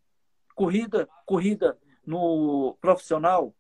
Corrida, 0.55 1.09
corrida 1.27 1.79
no 2.05 2.77
profissional, 2.81 3.55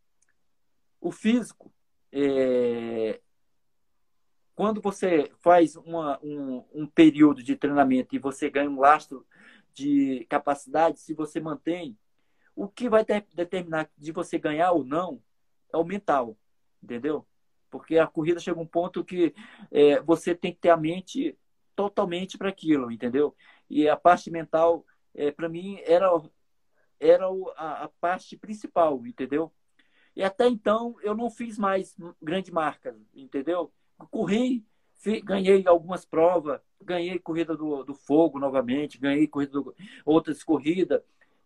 o 1.01 1.12
físico, 1.12 1.72
é... 2.11 3.20
quando 4.55 4.80
você 4.80 5.30
faz 5.40 5.76
uma, 5.76 6.18
um, 6.22 6.64
um 6.72 6.86
período 6.86 7.42
de 7.42 7.55
treinamento 7.55 8.16
e 8.16 8.18
você 8.18 8.49
ganha 8.49 8.70
um 8.70 8.80
lastro 8.80 9.26
de 9.74 10.26
capacidade, 10.28 10.99
se 10.99 11.12
você 11.12 11.38
mantém, 11.38 11.96
o 12.57 12.66
que 12.66 12.88
vai 12.88 13.05
determinar 13.05 13.88
de 13.96 14.11
você 14.11 14.38
ganhar 14.38 14.72
ou 14.72 14.82
não 14.82 15.22
é 15.72 15.76
o 15.76 15.84
mental, 15.84 16.36
entendeu? 16.82 17.27
Porque 17.70 17.98
a 17.98 18.06
corrida 18.06 18.40
chega 18.40 18.60
um 18.60 18.66
ponto 18.66 19.04
que 19.04 19.34
é, 19.70 20.00
você 20.00 20.34
tem 20.34 20.52
que 20.52 20.60
ter 20.60 20.70
a 20.70 20.76
mente 20.76 21.36
totalmente 21.74 22.36
para 22.36 22.48
aquilo, 22.48 22.90
entendeu? 22.90 23.34
E 23.70 23.88
a 23.88 23.96
parte 23.96 24.30
mental, 24.30 24.84
é, 25.14 25.30
para 25.30 25.48
mim, 25.48 25.80
era, 25.84 26.10
era 26.98 27.26
a, 27.56 27.84
a, 27.84 27.88
parte 28.00 28.36
principal, 28.36 29.06
entendeu? 29.06 29.52
E 30.16 30.24
até 30.24 30.48
então 30.48 30.96
eu 31.02 31.14
não 31.14 31.30
fiz 31.30 31.56
mais 31.56 31.96
grande 32.20 32.50
marca, 32.50 32.96
entendeu? 33.14 33.72
Corri, 34.10 34.66
ganhei 35.22 35.64
algumas 35.66 36.04
provas, 36.04 36.60
ganhei 36.82 37.18
corrida 37.18 37.56
do, 37.56 37.84
do 37.84 37.94
fogo 37.94 38.38
novamente, 38.38 38.98
ganhei 38.98 39.28
corrida 39.28 39.52
do, 39.52 39.74
outras 40.04 40.42
corridas, 40.42 41.00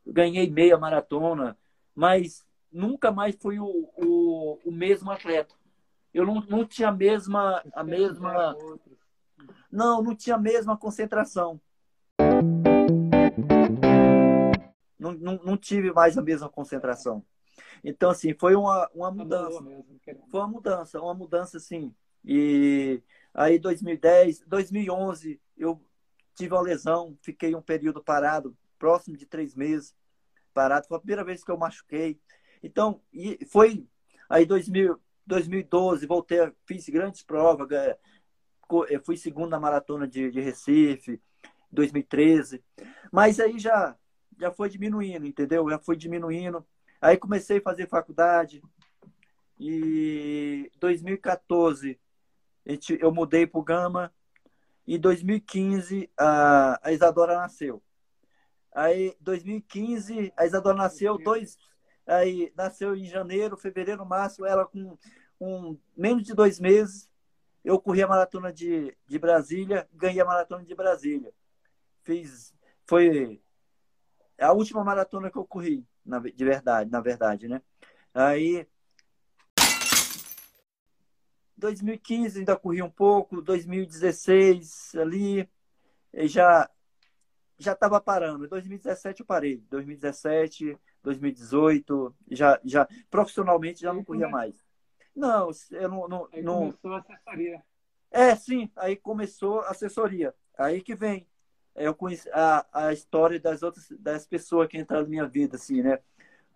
ganhei 0.07 0.51
meia 0.51 0.79
maratona, 0.79 1.59
mas 1.95 2.47
nunca 2.73 3.13
mais 3.13 3.37
fui 3.37 3.59
o, 3.59 3.91
o, 3.97 4.59
o 4.65 4.73
mesmo 4.73 5.11
atleta. 5.11 5.55
Eu 6.13 6.27
não, 6.27 6.41
não 6.43 6.67
tinha 6.67 6.89
a 6.89 6.93
mesma, 6.93 7.63
a 7.73 7.83
mesma. 7.83 8.57
Não, 9.71 10.03
não 10.03 10.15
tinha 10.15 10.37
a 10.37 10.39
mesma 10.39 10.77
concentração. 10.77 11.61
Não, 14.99 15.13
não, 15.13 15.41
não 15.43 15.57
tive 15.57 15.91
mais 15.93 16.19
a 16.19 16.23
mesma 16.23 16.49
concentração. 16.49 17.25
Então, 17.83 18.11
assim, 18.11 18.35
foi 18.35 18.55
uma, 18.55 18.89
uma 18.95 19.11
mudança. 19.11 19.59
Foi 20.31 20.41
uma 20.41 20.49
mudança, 20.49 21.01
uma 21.01 21.15
mudança, 21.15 21.57
assim. 21.57 21.95
E 22.25 23.03
aí, 23.33 23.59
2010, 23.59 24.45
2011, 24.47 25.41
eu 25.57 25.83
tive 26.35 26.55
uma 26.55 26.63
lesão, 26.63 27.17
fiquei 27.23 27.55
um 27.55 27.63
período 27.63 28.03
parado 28.03 28.57
próximo 28.79 29.17
de 29.17 29.27
três 29.27 29.55
meses 29.55 29.95
parado. 30.53 30.87
Foi 30.87 30.99
a 30.99 31.01
primeira 31.01 31.25
vez 31.25 31.43
que 31.43 31.51
eu 31.51 31.57
machuquei. 31.57 32.21
Então, 32.63 33.01
e 33.13 33.45
foi 33.47 33.87
aí 34.29 34.45
2000, 34.47 35.01
2012, 35.27 36.07
voltei, 36.07 36.39
fiz 36.67 36.89
grandes 36.89 37.23
provas. 37.23 37.69
Eu 38.89 39.03
fui 39.05 39.17
segundo 39.17 39.51
na 39.51 39.61
maratona 39.61 40.07
de, 40.07 40.31
de 40.31 40.41
Recife, 40.41 41.21
2013. 41.71 42.63
Mas 43.11 43.39
aí 43.39 43.59
já, 43.59 43.97
já 44.39 44.51
foi 44.51 44.69
diminuindo, 44.69 45.27
entendeu? 45.27 45.69
Já 45.69 45.79
foi 45.79 45.97
diminuindo. 45.97 46.67
Aí 47.01 47.17
comecei 47.17 47.59
a 47.59 47.63
fazer 47.63 47.89
faculdade. 47.89 48.63
E 49.59 50.71
2014 50.79 52.01
eu 53.01 53.13
mudei 53.13 53.47
para 53.47 53.61
o 53.61 53.65
Gama. 53.65 54.13
Em 54.87 54.99
2015 54.99 56.11
a, 56.19 56.81
a 56.83 56.93
Isadora 56.93 57.37
nasceu. 57.37 57.83
Aí, 58.75 59.15
2015, 59.21 60.33
a 60.35 60.47
Isadora 60.47 60.77
nasceu, 60.77 61.19
dois, 61.19 61.59
aí 62.07 62.53
nasceu 62.57 62.97
em 62.97 63.05
janeiro, 63.05 63.57
fevereiro, 63.57 64.05
março, 64.05 64.45
ela 64.45 64.67
com 64.67 64.97
um, 65.41 65.79
menos 65.97 66.23
de 66.25 66.35
dois 66.35 66.61
meses, 66.61 67.11
eu 67.65 67.81
corri 67.81 68.03
a 68.03 68.09
maratona 68.09 68.53
de, 68.53 68.97
de 69.07 69.19
Brasília, 69.19 69.89
ganhei 69.93 70.21
a 70.21 70.25
maratona 70.25 70.65
de 70.65 70.75
Brasília. 70.75 71.33
Fiz, 72.03 72.55
foi 72.87 73.41
a 74.39 74.53
última 74.53 74.83
maratona 74.83 75.31
que 75.31 75.39
eu 75.39 75.45
corri, 75.45 75.87
na, 76.05 76.19
de 76.19 76.45
verdade, 76.45 76.91
na 76.91 77.01
verdade, 77.01 77.49
né? 77.49 77.63
Aí, 78.13 78.67
2015 81.57 82.41
ainda 82.41 82.57
corri 82.57 82.83
um 82.83 82.91
pouco, 82.91 83.41
2016 83.41 84.95
ali, 84.97 85.49
já 86.25 86.69
já 87.59 87.73
estava 87.73 88.01
parando. 88.01 88.45
Em 88.45 88.49
2017 88.49 89.21
eu 89.21 89.27
parei. 89.27 89.59
2017, 89.71 90.77
2018, 91.03 92.15
já, 92.31 92.61
já 92.65 92.89
profissionalmente 93.11 93.81
já 93.81 93.93
não 93.93 94.05
corria 94.05 94.29
mais. 94.29 94.63
Não, 95.15 95.51
eu 95.71 95.89
não. 95.89 96.09
não, 96.09 96.29
aí 96.33 96.43
não... 96.43 96.59
começou 96.61 96.95
a 96.95 96.99
assessoria. 96.99 97.63
É, 98.11 98.37
sim, 98.37 98.71
aí 98.77 98.97
começou 98.97 99.61
a 99.61 99.71
assessoria. 99.71 100.35
Aí 100.57 100.81
que 100.81 100.95
vem. 100.95 101.27
Eu 101.75 101.95
conheci 101.95 102.29
a, 102.33 102.67
a 102.71 102.93
história 102.93 103.41
das 103.41 103.63
outras 103.63 103.89
das 103.99 104.27
pessoas 104.27 104.69
que 104.69 104.79
entraram 104.79 105.05
na 105.05 105.09
minha 105.09 105.27
vida, 105.27 105.57
assim, 105.57 105.83
né? 105.83 105.99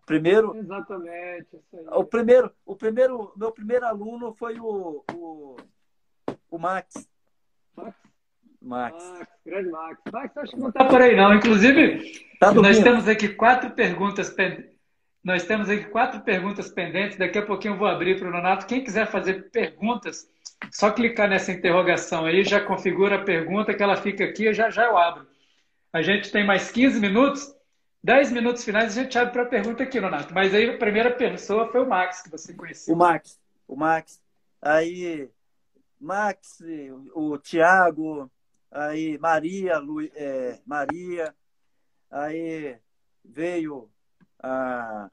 Primeiro. 0.04 0.54
Exatamente. 0.54 1.58
O 1.92 2.04
primeiro, 2.04 2.54
o 2.64 2.76
primeiro, 2.76 3.32
meu 3.34 3.50
primeiro 3.50 3.86
aluno 3.86 4.34
foi 4.34 4.60
o, 4.60 5.02
o, 5.12 5.56
o 6.50 6.58
Max. 6.58 7.08
Max? 7.74 7.96
Max. 8.66 9.02
Max, 9.10 9.28
grande 9.44 9.70
Max. 9.70 10.00
Max, 10.12 10.36
acho 10.36 10.52
que 10.52 10.60
não 10.60 10.68
está 10.68 10.84
por 10.84 11.00
aí, 11.00 11.14
não. 11.16 11.34
Inclusive, 11.34 12.12
tá 12.40 12.52
nós 12.52 12.78
temos 12.80 13.06
aqui 13.06 13.28
quatro 13.28 13.70
perguntas 13.70 14.30
pendentes. 14.30 14.76
Nós 15.22 15.44
temos 15.44 15.68
aqui 15.70 15.84
quatro 15.84 16.20
perguntas 16.20 16.68
pendentes. 16.68 17.16
Daqui 17.16 17.38
a 17.38 17.46
pouquinho 17.46 17.74
eu 17.74 17.78
vou 17.78 17.86
abrir 17.86 18.18
para 18.18 18.28
o 18.28 18.32
Nonato. 18.32 18.66
Quem 18.66 18.82
quiser 18.82 19.06
fazer 19.06 19.50
perguntas, 19.50 20.28
só 20.70 20.90
clicar 20.90 21.28
nessa 21.28 21.52
interrogação 21.52 22.26
aí, 22.26 22.44
já 22.44 22.60
configura 22.60 23.16
a 23.16 23.24
pergunta 23.24 23.72
que 23.72 23.82
ela 23.82 23.96
fica 23.96 24.24
aqui, 24.24 24.52
já 24.52 24.68
já 24.68 24.84
eu 24.86 24.98
abro. 24.98 25.26
A 25.92 26.02
gente 26.02 26.30
tem 26.30 26.44
mais 26.44 26.70
15 26.70 27.00
minutos. 27.00 27.54
10 28.02 28.30
minutos 28.30 28.64
finais 28.64 28.96
a 28.96 29.02
gente 29.02 29.18
abre 29.18 29.32
para 29.32 29.42
a 29.42 29.46
pergunta 29.46 29.82
aqui, 29.82 30.00
Nonato. 30.00 30.34
Mas 30.34 30.54
aí 30.54 30.70
a 30.70 30.78
primeira 30.78 31.10
pessoa 31.10 31.70
foi 31.70 31.82
o 31.82 31.88
Max, 31.88 32.22
que 32.22 32.30
você 32.30 32.52
conheceu. 32.52 32.94
O 32.94 32.98
Max. 32.98 33.40
O 33.66 33.74
Max. 33.74 34.20
Aí, 34.62 35.28
Max, 36.00 36.62
o 37.14 37.36
Thiago, 37.38 38.30
aí 38.76 39.18
Maria, 39.18 39.78
Lu, 39.78 40.02
é, 40.02 40.60
Maria, 40.66 41.34
aí 42.10 42.78
veio 43.24 43.90
a 44.38 45.10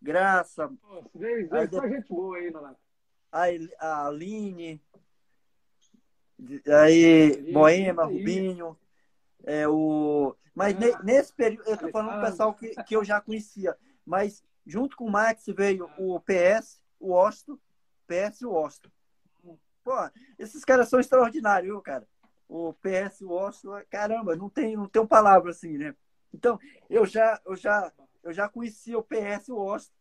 Graça. 0.00 0.68
Nossa, 0.82 1.10
veio, 1.14 1.48
veio 1.48 1.62
aí, 1.62 1.68
só 1.68 1.88
gente 1.88 2.08
boa 2.08 2.36
aí, 2.36 2.50
Nonato. 2.50 2.80
A 3.32 4.06
Aline, 4.06 4.82
aí 6.66 7.52
Moema, 7.52 8.04
Rubinho, 8.04 8.76
é, 9.44 9.68
o... 9.68 10.34
mas 10.52 10.74
ah, 10.74 11.02
nesse 11.04 11.32
período, 11.32 11.68
eu 11.68 11.74
estou 11.74 11.90
falando 11.90 12.16
do 12.16 12.26
pessoal 12.26 12.52
que, 12.52 12.70
que 12.82 12.96
eu 12.96 13.04
já 13.04 13.20
conhecia, 13.20 13.76
mas 14.04 14.42
junto 14.66 14.96
com 14.96 15.04
o 15.04 15.10
Max 15.10 15.44
veio 15.46 15.88
o 15.96 16.18
PS, 16.18 16.82
o 16.98 17.12
Osto, 17.12 17.60
PS 18.08 18.40
e 18.40 18.46
o 18.46 18.52
Osto. 18.52 18.90
Pô, 19.84 19.94
esses 20.38 20.64
caras 20.64 20.88
são 20.88 20.98
extraordinários, 20.98 21.70
viu, 21.70 21.80
cara? 21.80 22.06
O 22.50 22.74
PS 22.74 23.22
Washington, 23.22 23.80
caramba, 23.88 24.34
não 24.34 24.50
tem, 24.50 24.76
não 24.76 24.88
tem 24.88 25.00
uma 25.00 25.06
palavra 25.06 25.52
assim, 25.52 25.78
né? 25.78 25.94
Então, 26.34 26.58
eu 26.88 27.06
já, 27.06 27.40
eu 27.46 27.54
já, 27.54 27.92
eu 28.24 28.32
já 28.32 28.48
conhecia 28.48 28.98
o 28.98 29.04
PS 29.04 29.48
Washington, 29.48 29.94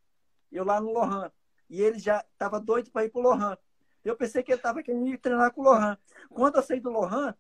eu 0.52 0.66
lá 0.66 0.82
no 0.82 0.92
Lohan, 0.92 1.32
e 1.70 1.80
ele 1.80 2.00
já 2.00 2.26
estava 2.34 2.60
doido 2.60 2.90
para 2.90 3.06
ir 3.06 3.10
para 3.12 3.20
o 3.20 3.24
Lohan. 3.24 3.56
Eu 4.04 4.16
pensei 4.16 4.42
que 4.42 4.52
ele 4.52 4.60
estava 4.60 4.82
querendo 4.82 5.08
ir 5.08 5.20
treinar 5.20 5.54
com 5.54 5.62
o 5.62 5.64
Lohan. 5.64 5.96
Quando 6.30 6.56
eu 6.56 6.64
saí 6.64 6.80
do 6.80 6.90
Lohan, 6.90 7.36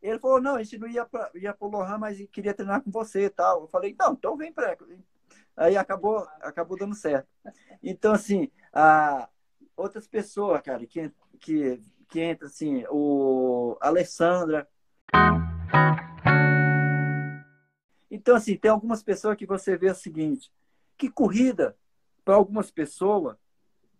ele 0.00 0.18
falou, 0.20 0.40
não, 0.40 0.54
a 0.54 0.62
gente 0.62 0.78
não 0.78 0.86
ia 0.86 1.04
para 1.04 1.28
ia 1.34 1.56
o 1.58 1.66
Lohan, 1.66 1.98
mas 1.98 2.24
queria 2.30 2.54
treinar 2.54 2.82
com 2.82 2.90
você 2.90 3.24
e 3.24 3.30
tal. 3.30 3.62
Eu 3.62 3.68
falei, 3.68 3.96
não, 3.98 4.12
então 4.12 4.36
vem 4.36 4.52
para 4.52 4.78
Aí 5.56 5.76
acabou, 5.76 6.18
acabou 6.40 6.78
dando 6.78 6.94
certo. 6.94 7.28
Então, 7.82 8.12
assim, 8.12 8.48
a, 8.72 9.28
outras 9.76 10.06
pessoas, 10.06 10.62
cara, 10.62 10.86
que, 10.86 11.12
que, 11.40 11.82
que 12.10 12.20
entra, 12.20 12.48
assim, 12.48 12.84
o 12.90 13.78
Alessandra. 13.80 14.68
Então, 18.10 18.34
assim, 18.34 18.56
tem 18.56 18.70
algumas 18.70 19.02
pessoas 19.02 19.36
que 19.36 19.46
você 19.46 19.76
vê 19.76 19.90
o 19.90 19.94
seguinte, 19.94 20.52
que 20.98 21.08
corrida, 21.08 21.76
para 22.24 22.34
algumas 22.34 22.70
pessoas, 22.70 23.36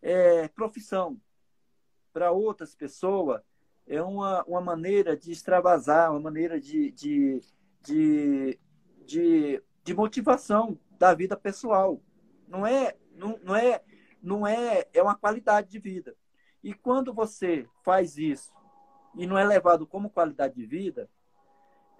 é 0.02 0.48
profissão. 0.48 1.18
Para 2.12 2.32
outras 2.32 2.74
pessoas, 2.74 3.40
é 3.86 4.02
uma, 4.02 4.42
uma 4.44 4.60
maneira 4.60 5.16
de 5.16 5.30
extravasar, 5.30 6.10
uma 6.10 6.20
maneira 6.20 6.60
de, 6.60 6.90
de, 6.90 7.40
de, 7.80 8.58
de, 9.06 9.62
de 9.84 9.94
motivação 9.94 10.76
da 10.98 11.14
vida 11.14 11.36
pessoal. 11.36 12.02
Não 12.48 12.66
é, 12.66 12.96
não, 13.14 13.38
não 13.44 13.56
é, 13.56 13.82
não 14.20 14.46
é, 14.46 14.86
é 14.92 15.00
uma 15.00 15.14
qualidade 15.14 15.68
de 15.70 15.78
vida. 15.78 16.16
E 16.62 16.74
quando 16.74 17.12
você 17.12 17.66
faz 17.82 18.16
isso 18.16 18.52
e 19.14 19.26
não 19.26 19.38
é 19.38 19.44
levado 19.44 19.86
como 19.86 20.10
qualidade 20.10 20.54
de 20.54 20.66
vida, 20.66 21.08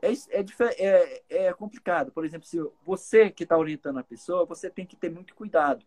é, 0.02 0.12
é, 0.12 0.44
é, 0.78 1.46
é 1.46 1.52
complicado. 1.52 2.12
Por 2.12 2.24
exemplo, 2.24 2.46
se 2.46 2.58
você 2.84 3.30
que 3.30 3.44
está 3.44 3.56
orientando 3.56 3.98
a 3.98 4.04
pessoa, 4.04 4.46
você 4.46 4.70
tem 4.70 4.86
que 4.86 4.96
ter 4.96 5.10
muito 5.10 5.34
cuidado 5.34 5.84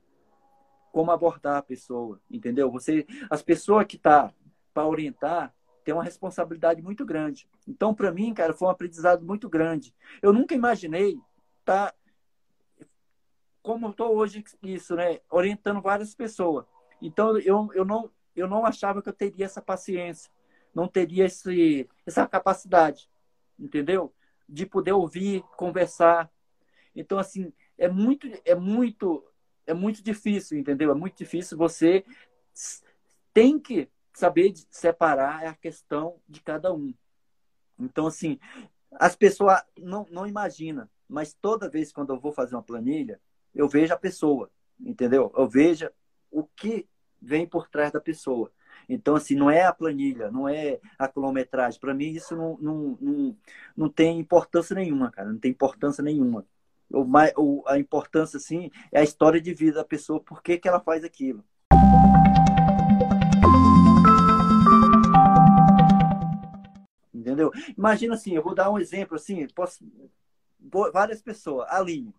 como 0.92 1.12
abordar 1.12 1.58
a 1.58 1.64
pessoa, 1.64 2.22
entendeu? 2.30 2.70
Você, 2.72 3.08
as 3.30 3.42
pessoas 3.42 3.86
que 3.86 3.98
tá 3.98 4.32
para 4.74 4.86
orientar 4.86 5.54
tem 5.84 5.94
uma 5.94 6.04
responsabilidade 6.04 6.82
muito 6.82 7.06
grande. 7.06 7.50
Então, 7.68 7.94
para 7.94 8.12
mim, 8.12 8.34
cara, 8.34 8.54
foi 8.54 8.68
um 8.68 8.72
aprendizado 8.72 9.26
muito 9.26 9.50
grande. 9.50 9.94
Eu 10.22 10.32
nunca 10.32 10.56
imaginei 10.56 11.20
tá, 11.66 11.94
como 13.62 13.90
estou 13.90 14.16
hoje 14.16 14.44
isso, 14.62 14.96
né, 14.96 15.20
orientando 15.30 15.82
várias 15.82 16.14
pessoas. 16.16 16.66
Então, 17.02 17.38
eu, 17.40 17.70
eu 17.74 17.84
não 17.84 18.10
eu 18.36 18.48
não 18.48 18.66
achava 18.66 19.02
que 19.02 19.10
eu 19.10 19.14
teria 19.14 19.46
essa 19.46 19.62
paciência, 19.62 20.32
não 20.74 20.88
teria 20.88 21.26
esse, 21.26 21.90
essa 22.06 22.28
capacidade, 22.28 23.10
entendeu? 23.60 24.14
De 24.48 24.66
poder 24.66 24.94
ouvir, 24.94 25.44
conversar. 25.58 26.32
Então, 26.96 27.18
assim, 27.18 27.54
é 27.78 27.88
muito, 27.88 28.28
é 28.46 28.56
muito 28.56 29.24
é 29.66 29.74
muito 29.74 30.04
difícil, 30.04 30.58
entendeu? 30.58 30.92
É 30.92 30.94
muito 30.94 31.18
difícil. 31.18 31.58
Você 31.58 32.04
tem 33.34 33.60
que 33.60 33.90
saber 34.14 34.54
separar 34.70 35.46
a 35.46 35.56
questão 35.56 36.20
de 36.28 36.42
cada 36.42 36.74
um. 36.74 36.94
Então, 37.80 38.08
assim, 38.08 38.40
as 38.92 39.16
pessoas 39.16 39.62
não, 39.78 40.06
não 40.12 40.28
imaginam, 40.28 40.88
mas 41.08 41.34
toda 41.34 41.70
vez 41.70 41.92
quando 41.92 42.14
eu 42.14 42.20
vou 42.20 42.32
fazer 42.32 42.56
uma 42.56 42.64
planilha, 42.64 43.20
eu 43.56 43.68
vejo 43.68 43.94
a 43.94 43.98
pessoa, 43.98 44.52
entendeu? 44.80 45.32
Eu 45.36 45.48
vejo 45.48 45.90
o 46.30 46.44
que 46.44 46.88
vem 47.24 47.48
por 47.48 47.68
trás 47.68 47.92
da 47.92 48.02
pessoa. 48.02 48.52
Então, 48.90 49.16
assim, 49.16 49.36
não 49.36 49.50
é 49.50 49.64
a 49.64 49.74
planilha, 49.74 50.30
não 50.30 50.48
é 50.48 50.80
a 51.00 51.08
quilometragem. 51.08 51.80
Para 51.80 51.94
mim, 51.94 52.12
isso 52.12 52.36
não, 52.36 52.58
não, 52.60 52.98
não, 53.00 53.38
não 53.78 53.90
tem 53.90 54.20
importância 54.20 54.76
nenhuma, 54.76 55.10
cara. 55.12 55.30
Não 55.32 55.40
tem 55.40 55.52
importância 55.52 56.04
nenhuma 56.04 56.46
o, 56.94 57.06
o, 57.38 57.64
a 57.68 57.80
importância, 57.80 58.38
assim, 58.38 58.70
é 58.92 59.00
a 59.00 59.04
história 59.04 59.42
de 59.42 59.54
vida 59.54 59.78
da 59.78 59.84
pessoa, 59.84 60.20
por 60.20 60.42
que, 60.42 60.58
que 60.58 60.68
ela 60.68 60.80
faz 60.80 61.04
aquilo. 61.04 61.44
Entendeu? 67.14 67.52
Imagina 67.76 68.14
assim, 68.14 68.36
eu 68.36 68.44
vou 68.44 68.54
dar 68.54 68.70
um 68.70 68.78
exemplo 68.78 69.16
assim, 69.16 69.48
posso, 69.48 69.84
várias 70.92 71.22
pessoas, 71.22 71.68
Aline, 71.70 72.14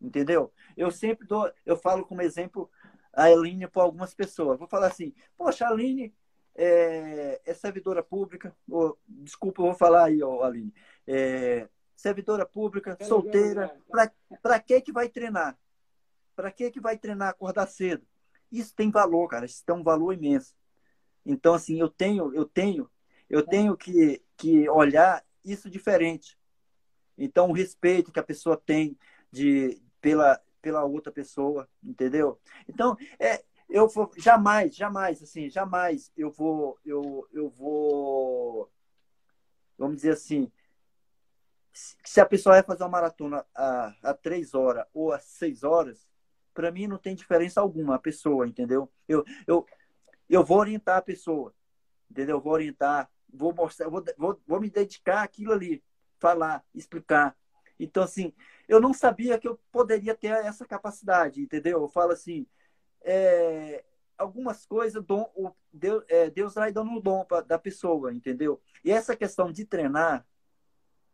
entendeu? 0.00 0.52
Eu 0.76 0.90
sempre 0.90 1.26
dou, 1.26 1.50
eu 1.66 1.76
falo 1.76 2.04
como 2.04 2.22
exemplo 2.22 2.70
a 3.12 3.24
Aline 3.24 3.66
para 3.66 3.82
algumas 3.82 4.14
pessoas. 4.14 4.58
Vou 4.58 4.68
falar 4.68 4.88
assim, 4.88 5.14
poxa, 5.36 5.66
a 5.66 5.70
Aline 5.70 6.14
é, 6.54 7.40
é 7.44 7.54
servidora 7.54 8.02
pública, 8.02 8.54
ou, 8.68 8.98
desculpa, 9.06 9.60
eu 9.60 9.66
vou 9.66 9.74
falar 9.74 10.04
aí, 10.04 10.22
ó, 10.22 10.42
Aline, 10.42 10.74
é, 11.06 11.68
servidora 11.94 12.44
pública, 12.46 12.96
solteira, 13.02 13.76
para 14.42 14.60
que 14.60 14.80
que 14.80 14.92
vai 14.92 15.08
treinar? 15.08 15.58
Para 16.34 16.50
que 16.50 16.70
que 16.70 16.80
vai 16.80 16.96
treinar 16.96 17.28
acordar 17.28 17.66
cedo? 17.66 18.06
Isso 18.50 18.74
tem 18.74 18.90
valor, 18.90 19.28
cara, 19.28 19.46
isso 19.46 19.64
tem 19.64 19.74
um 19.74 19.82
valor 19.82 20.12
imenso. 20.12 20.54
Então 21.24 21.54
assim, 21.54 21.78
eu 21.80 21.88
tenho, 21.88 22.34
eu 22.34 22.44
tenho, 22.44 22.90
eu 23.28 23.44
tenho 23.44 23.76
que 23.76 24.22
que 24.38 24.68
olhar 24.70 25.22
isso 25.44 25.68
diferente. 25.68 26.38
Então 27.18 27.50
o 27.50 27.52
respeito 27.52 28.12
que 28.12 28.20
a 28.20 28.22
pessoa 28.22 28.56
tem 28.56 28.96
de 29.30 29.82
pela 30.00 30.40
pela 30.60 30.84
outra 30.84 31.12
pessoa, 31.12 31.68
entendeu? 31.82 32.40
Então, 32.68 32.96
é, 33.18 33.44
eu 33.68 33.88
vou, 33.88 34.10
jamais, 34.16 34.74
jamais, 34.74 35.22
assim, 35.22 35.50
jamais 35.50 36.10
eu 36.16 36.30
vou, 36.30 36.78
eu, 36.84 37.28
eu 37.32 37.50
vou, 37.50 38.70
vamos 39.76 39.96
dizer 39.96 40.12
assim, 40.12 40.50
se 41.72 42.20
a 42.20 42.26
pessoa 42.26 42.54
vai 42.54 42.62
fazer 42.62 42.82
uma 42.82 42.88
maratona 42.88 43.44
a, 43.54 43.94
a 44.02 44.14
três 44.14 44.54
horas 44.54 44.86
ou 44.92 45.12
a 45.12 45.18
seis 45.18 45.62
horas, 45.62 46.08
para 46.54 46.72
mim 46.72 46.86
não 46.86 46.98
tem 46.98 47.14
diferença 47.14 47.60
alguma 47.60 47.94
a 47.94 48.00
pessoa, 48.00 48.48
entendeu? 48.48 48.90
Eu, 49.06 49.24
eu, 49.46 49.66
eu 50.28 50.44
vou 50.44 50.58
orientar 50.58 50.96
a 50.96 51.02
pessoa, 51.02 51.54
entendeu? 52.10 52.36
Eu 52.36 52.40
vou 52.40 52.52
orientar, 52.52 53.08
vou 53.32 53.54
mostrar, 53.54 53.88
vou, 53.88 54.02
vou, 54.16 54.40
vou 54.46 54.60
me 54.60 54.70
dedicar 54.70 55.22
àquilo 55.22 55.52
ali, 55.52 55.84
falar, 56.18 56.64
explicar. 56.74 57.36
Então, 57.78 58.02
assim, 58.02 58.32
eu 58.68 58.80
não 58.80 58.92
sabia 58.92 59.38
que 59.38 59.48
eu 59.48 59.58
poderia 59.72 60.14
ter 60.14 60.28
essa 60.28 60.66
capacidade, 60.66 61.40
entendeu? 61.40 61.80
Eu 61.80 61.88
falo 61.88 62.12
assim, 62.12 62.46
é, 63.02 63.84
algumas 64.16 64.66
coisas, 64.66 65.02
dom, 65.02 65.30
o, 65.34 65.50
Deus, 65.72 66.04
é, 66.08 66.28
Deus 66.28 66.54
vai 66.54 66.70
dando 66.70 66.92
o 66.92 67.00
dom 67.00 67.24
pra, 67.24 67.40
da 67.40 67.58
pessoa, 67.58 68.12
entendeu? 68.12 68.60
E 68.84 68.90
essa 68.90 69.16
questão 69.16 69.50
de 69.50 69.64
treinar, 69.64 70.26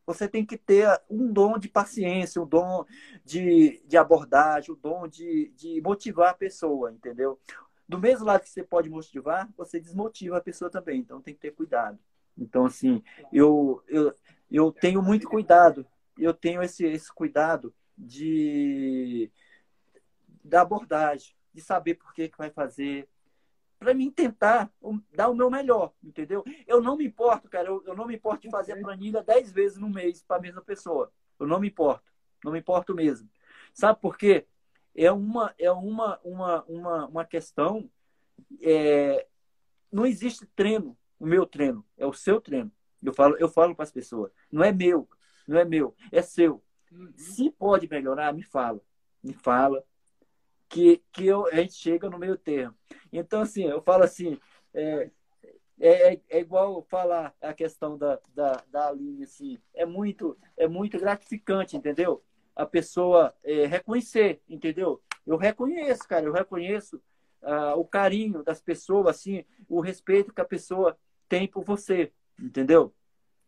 você 0.06 0.28
tem 0.28 0.44
que 0.44 0.58
ter 0.58 0.88
um 1.08 1.32
dom 1.32 1.58
de 1.58 1.68
paciência, 1.68 2.42
um 2.42 2.46
dom 2.46 2.84
de, 3.24 3.82
de 3.86 3.96
abordagem, 3.96 4.74
um 4.74 4.78
dom 4.78 5.06
de, 5.06 5.52
de 5.56 5.80
motivar 5.80 6.30
a 6.30 6.34
pessoa, 6.34 6.92
entendeu? 6.92 7.40
Do 7.88 7.98
mesmo 7.98 8.26
lado 8.26 8.42
que 8.42 8.50
você 8.50 8.62
pode 8.62 8.90
motivar, 8.90 9.48
você 9.56 9.78
desmotiva 9.78 10.38
a 10.38 10.42
pessoa 10.42 10.70
também. 10.70 11.00
Então 11.00 11.20
tem 11.20 11.34
que 11.34 11.40
ter 11.40 11.52
cuidado. 11.52 11.98
Então, 12.36 12.66
assim, 12.66 13.02
eu, 13.32 13.82
eu, 13.86 14.12
eu 14.50 14.72
tenho 14.72 15.02
muito 15.02 15.28
cuidado. 15.28 15.86
Eu 16.18 16.34
tenho 16.34 16.62
esse, 16.62 16.84
esse 16.84 17.12
cuidado 17.12 17.74
de 17.96 19.30
da 20.42 20.60
abordagem, 20.60 21.34
de 21.54 21.62
saber 21.62 21.94
por 21.94 22.12
que, 22.12 22.28
que 22.28 22.36
vai 22.36 22.50
fazer, 22.50 23.08
para 23.78 23.94
mim 23.94 24.10
tentar 24.10 24.70
dar 25.12 25.28
o 25.28 25.34
meu 25.34 25.50
melhor, 25.50 25.92
entendeu? 26.02 26.44
Eu 26.66 26.80
não 26.80 26.96
me 26.96 27.06
importo, 27.06 27.48
cara, 27.48 27.68
eu, 27.68 27.82
eu 27.86 27.94
não 27.94 28.06
me 28.06 28.14
importo 28.14 28.42
de 28.42 28.50
fazer 28.50 28.72
a 28.72 28.80
planilha 28.80 29.22
dez 29.22 29.52
vezes 29.52 29.78
no 29.78 29.88
mês 29.88 30.22
para 30.22 30.36
a 30.36 30.40
mesma 30.40 30.62
pessoa. 30.62 31.12
Eu 31.38 31.46
não 31.46 31.60
me 31.60 31.68
importo, 31.68 32.10
não 32.42 32.52
me 32.52 32.58
importo 32.58 32.94
mesmo. 32.94 33.28
Sabe 33.72 34.00
por 34.00 34.16
quê? 34.16 34.46
É 34.94 35.10
uma, 35.10 35.54
é 35.58 35.70
uma, 35.70 36.20
uma, 36.22 36.64
uma, 36.64 37.06
uma 37.06 37.24
questão. 37.24 37.90
É, 38.62 39.26
não 39.90 40.06
existe 40.06 40.46
treino, 40.54 40.96
o 41.18 41.26
meu 41.26 41.46
treino, 41.46 41.84
é 41.96 42.06
o 42.06 42.12
seu 42.12 42.40
treino. 42.40 42.70
Eu 43.02 43.12
falo, 43.12 43.36
eu 43.38 43.48
falo 43.48 43.74
para 43.74 43.82
as 43.82 43.92
pessoas, 43.92 44.32
não 44.50 44.64
é 44.64 44.72
meu, 44.72 45.08
não 45.46 45.58
é 45.58 45.64
meu, 45.64 45.94
é 46.10 46.22
seu. 46.22 46.62
Uhum. 46.92 47.12
Se 47.16 47.50
pode 47.50 47.88
melhorar, 47.88 48.32
me 48.32 48.42
fala, 48.42 48.80
me 49.22 49.32
fala, 49.32 49.84
que, 50.68 51.02
que 51.12 51.26
eu, 51.26 51.46
a 51.46 51.56
gente 51.56 51.74
chega 51.74 52.10
no 52.10 52.18
meio 52.18 52.36
termo. 52.36 52.74
Então, 53.12 53.42
assim, 53.42 53.64
eu 53.64 53.80
falo 53.82 54.04
assim, 54.04 54.38
é, 54.72 55.10
é, 55.80 56.20
é 56.28 56.40
igual 56.40 56.82
falar 56.82 57.34
a 57.40 57.52
questão 57.52 57.96
da, 57.96 58.20
da, 58.34 58.62
da 58.70 58.88
Aline, 58.88 59.24
assim, 59.24 59.58
é 59.74 59.84
muito, 59.84 60.36
é 60.56 60.66
muito 60.66 60.98
gratificante, 60.98 61.76
entendeu? 61.76 62.22
A 62.54 62.64
pessoa 62.64 63.34
é, 63.42 63.66
reconhecer, 63.66 64.40
entendeu? 64.48 65.02
Eu 65.26 65.36
reconheço, 65.36 66.06
cara, 66.06 66.26
eu 66.26 66.32
reconheço 66.32 67.00
ah, 67.42 67.74
o 67.76 67.84
carinho 67.84 68.42
das 68.42 68.60
pessoas, 68.60 69.16
assim, 69.16 69.44
o 69.68 69.80
respeito 69.80 70.32
que 70.32 70.40
a 70.40 70.44
pessoa 70.44 70.96
tem 71.28 71.46
por 71.46 71.64
você, 71.64 72.12
entendeu? 72.38 72.92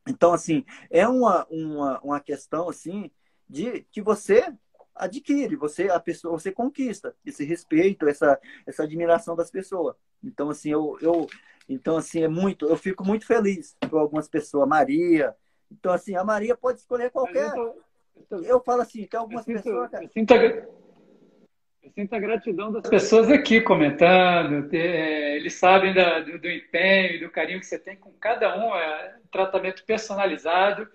Então, 0.06 0.32
assim, 0.32 0.64
é 0.90 1.06
uma, 1.06 1.46
uma, 1.50 2.00
uma 2.00 2.20
questão, 2.20 2.68
assim, 2.68 3.10
de 3.48 3.82
que 3.90 4.00
você 4.00 4.52
adquire, 4.96 5.54
você 5.56 5.88
a 5.88 6.00
pessoa, 6.00 6.38
você 6.38 6.50
conquista 6.50 7.14
esse 7.24 7.44
respeito, 7.44 8.08
essa 8.08 8.40
essa 8.66 8.82
admiração 8.82 9.36
das 9.36 9.50
pessoas. 9.50 9.94
Então 10.24 10.50
assim, 10.50 10.70
eu, 10.70 10.96
eu 11.00 11.26
então 11.68 11.96
assim 11.96 12.22
é 12.22 12.28
muito, 12.28 12.66
eu 12.66 12.76
fico 12.76 13.04
muito 13.04 13.26
feliz 13.26 13.76
por 13.90 13.98
algumas 13.98 14.28
pessoas, 14.28 14.66
Maria. 14.68 15.34
Então 15.70 15.92
assim, 15.92 16.16
a 16.16 16.24
Maria 16.24 16.56
pode 16.56 16.80
escolher 16.80 17.10
qualquer 17.10 17.48
eu, 17.48 17.54
tô, 17.54 17.60
eu, 18.16 18.22
tô, 18.28 18.36
eu 18.38 18.60
falo 18.60 18.82
assim, 18.82 19.06
tem 19.06 19.20
algumas 19.20 19.46
eu 19.46 19.54
sinto, 19.54 19.64
pessoas, 19.64 19.90
cara, 19.90 20.04
eu 20.04 20.08
sinto, 20.08 20.34
eu 21.86 21.92
sinto 21.94 22.14
a 22.14 22.18
gratidão 22.18 22.72
das 22.72 22.88
pessoas 22.88 23.30
aqui 23.30 23.60
comentando, 23.60 24.68
é, 24.74 25.36
eles 25.36 25.54
sabem 25.54 25.94
da, 25.94 26.20
do, 26.20 26.38
do 26.38 26.50
empenho 26.50 27.14
e 27.14 27.20
do 27.20 27.30
carinho 27.30 27.60
que 27.60 27.66
você 27.66 27.78
tem 27.78 27.96
com 27.96 28.10
cada 28.12 28.56
um, 28.58 28.74
é 28.74 29.14
tratamento 29.30 29.84
personalizado. 29.84 30.88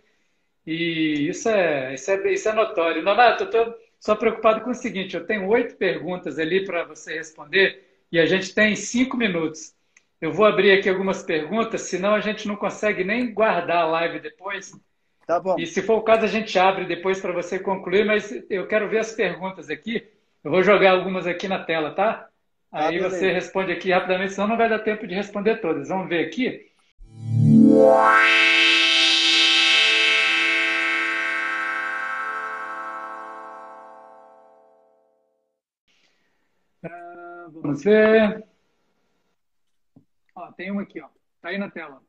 E 0.68 1.28
isso 1.30 1.50
é, 1.50 1.94
isso 1.94 2.12
é, 2.12 2.34
isso 2.34 2.50
é 2.50 2.54
notório. 2.54 3.02
Nonato, 3.02 3.46
eu 3.46 3.50
tô, 3.50 3.74
só 4.00 4.16
preocupado 4.16 4.62
com 4.62 4.72
o 4.72 4.76
seguinte: 4.76 5.16
eu 5.16 5.26
tenho 5.26 5.48
oito 5.48 5.76
perguntas 5.78 6.38
ali 6.38 6.66
para 6.66 6.84
você 6.84 7.16
responder 7.16 7.84
e 8.12 8.20
a 8.20 8.26
gente 8.26 8.54
tem 8.54 8.76
cinco 8.76 9.16
minutos. 9.16 9.74
Eu 10.20 10.32
vou 10.32 10.46
abrir 10.46 10.72
aqui 10.72 10.90
algumas 10.90 11.24
perguntas, 11.24 11.82
senão 11.82 12.14
a 12.14 12.20
gente 12.20 12.48
não 12.48 12.56
consegue 12.56 13.04
nem 13.04 13.34
guardar 13.34 13.84
a 13.84 13.88
live 13.88 14.20
depois. 14.20 14.72
Tá 15.26 15.40
bom. 15.40 15.56
E 15.58 15.66
se 15.66 15.82
for 15.82 15.98
o 15.98 16.04
caso, 16.04 16.26
a 16.26 16.28
gente 16.28 16.60
abre 16.60 16.86
depois 16.86 17.20
para 17.22 17.32
você 17.32 17.58
concluir, 17.58 18.06
mas 18.06 18.32
eu 18.50 18.68
quero 18.68 18.90
ver 18.90 19.00
as 19.00 19.14
perguntas 19.14 19.70
aqui. 19.70 20.06
Eu 20.44 20.50
vou 20.52 20.64
jogar 20.64 20.92
algumas 20.92 21.28
aqui 21.28 21.48
na 21.48 21.64
tela, 21.64 21.94
tá? 21.94 22.28
Ah, 22.72 22.88
Aí 22.88 22.96
beleza. 22.98 23.18
você 23.18 23.32
responde 23.32 23.72
aqui 23.72 23.92
rapidamente, 23.92 24.34
senão 24.34 24.48
não 24.48 24.58
vai 24.58 24.70
dar 24.70 24.80
tempo 24.80 25.06
de 25.06 25.14
responder 25.14 25.58
todas. 25.62 25.90
Vamos 25.90 26.10
ver 26.10 26.26
aqui. 26.26 26.72
Ah, 36.84 37.48
vamos 37.52 37.84
ver. 37.84 38.44
Ó, 40.36 40.52
tem 40.54 40.72
uma 40.72 40.82
aqui, 40.84 41.02
ó. 41.02 41.08
Tá 41.42 41.50
aí 41.50 41.58
na 41.58 41.70
tela. 41.70 42.02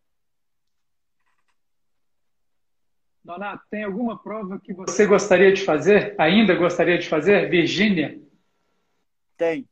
Donato, 3.25 3.65
tem 3.71 3.85
alguma 3.85 4.21
prova 4.21 4.59
que 4.59 4.75
você 4.75 5.07
gostaria 5.07 5.53
de 5.53 5.65
fazer? 5.65 6.15
Ainda 6.19 6.55
gostaria 6.55 6.99
de 6.99 7.09
fazer? 7.09 7.49
Virgínia? 7.49 8.21
Tem. 9.37 9.69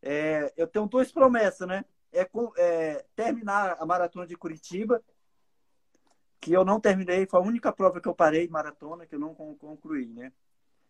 É, 0.00 0.52
eu 0.56 0.66
tenho 0.66 0.86
duas 0.86 1.12
promessas, 1.12 1.68
né? 1.68 1.84
É, 2.12 2.28
é, 2.56 3.04
terminar 3.14 3.76
a 3.78 3.84
maratona 3.84 4.26
de 4.26 4.36
Curitiba, 4.36 5.02
que 6.40 6.52
eu 6.52 6.64
não 6.64 6.80
terminei, 6.80 7.26
foi 7.26 7.38
a 7.38 7.42
única 7.42 7.72
prova 7.72 8.00
que 8.00 8.08
eu 8.08 8.14
parei 8.14 8.48
maratona, 8.48 9.06
que 9.06 9.14
eu 9.14 9.20
não 9.20 9.34
concluí, 9.34 10.08
né? 10.08 10.32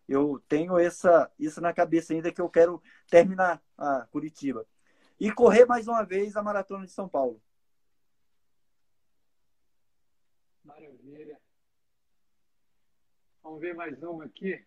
Eu 0.07 0.41
tenho 0.47 0.77
essa, 0.79 1.31
isso 1.37 1.61
na 1.61 1.73
cabeça 1.73 2.13
ainda 2.13 2.31
que 2.31 2.41
eu 2.41 2.49
quero 2.49 2.81
terminar 3.09 3.61
a 3.77 4.07
Curitiba. 4.11 4.65
E 5.19 5.31
correr 5.31 5.65
mais 5.65 5.87
uma 5.87 6.03
vez 6.03 6.35
a 6.35 6.43
maratona 6.43 6.85
de 6.85 6.91
São 6.91 7.07
Paulo. 7.07 7.41
Vamos 13.43 13.59
ver 13.59 13.75
mais 13.75 14.01
uma 14.01 14.23
aqui. 14.23 14.63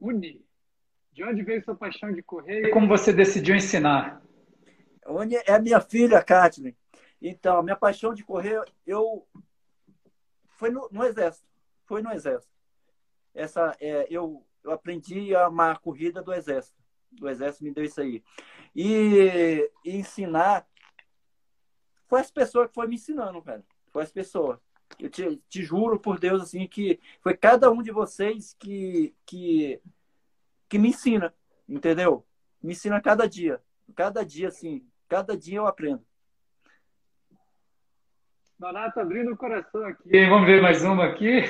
Uni, 0.00 0.44
de 1.12 1.22
onde 1.22 1.44
veio 1.44 1.64
sua 1.64 1.76
paixão 1.76 2.12
de 2.12 2.20
correr 2.22 2.66
e 2.66 2.70
como 2.70 2.88
você 2.88 3.12
decidiu 3.12 3.54
ensinar? 3.54 4.20
Uni 5.06 5.36
é 5.36 5.52
a 5.52 5.60
minha 5.60 5.80
filha, 5.80 6.22
Kathleen. 6.22 6.76
Então, 7.22 7.58
a 7.58 7.62
minha 7.62 7.76
paixão 7.76 8.12
de 8.12 8.24
correr, 8.24 8.60
eu 8.84 9.26
foi 10.48 10.70
no, 10.70 10.88
no 10.90 11.04
exército, 11.04 11.46
foi 11.86 12.02
no 12.02 12.12
exército. 12.12 12.52
Essa, 13.32 13.76
é, 13.80 14.08
eu, 14.10 14.44
eu 14.64 14.72
aprendi 14.72 15.34
a 15.36 15.46
amar 15.46 15.76
a 15.76 15.78
corrida 15.78 16.20
do 16.20 16.32
exército. 16.32 16.76
Do 17.12 17.28
exército 17.28 17.62
me 17.64 17.70
deu 17.70 17.84
isso 17.84 18.00
aí. 18.00 18.24
E, 18.74 19.70
e 19.84 19.96
ensinar 19.96 20.66
foi 22.08 22.20
as 22.20 22.30
pessoas 22.30 22.68
que 22.68 22.74
foi 22.74 22.88
me 22.88 22.96
ensinando, 22.96 23.40
velho. 23.40 23.64
Foi 23.94 24.02
as 24.02 24.10
pessoas. 24.10 24.58
Eu 24.98 25.08
te, 25.08 25.40
te, 25.48 25.62
juro 25.62 26.00
por 26.00 26.18
Deus, 26.18 26.42
assim, 26.42 26.66
que 26.66 26.98
foi 27.20 27.36
cada 27.36 27.70
um 27.70 27.80
de 27.80 27.92
vocês 27.92 28.56
que, 28.58 29.14
que, 29.24 29.80
que 30.68 30.80
me 30.80 30.88
ensina, 30.88 31.32
entendeu? 31.68 32.26
Me 32.60 32.72
ensina 32.72 33.00
cada 33.00 33.28
dia. 33.28 33.62
Cada 33.94 34.24
dia, 34.24 34.48
assim, 34.48 34.84
cada 35.08 35.36
dia 35.36 35.58
eu 35.58 35.66
aprendo. 35.68 36.04
Donato 38.58 38.98
abrindo 38.98 39.32
o 39.32 39.36
coração 39.36 39.86
aqui. 39.86 40.08
E 40.08 40.28
vamos 40.28 40.46
ver 40.46 40.60
mais 40.60 40.82
uma 40.82 41.04
aqui. 41.04 41.42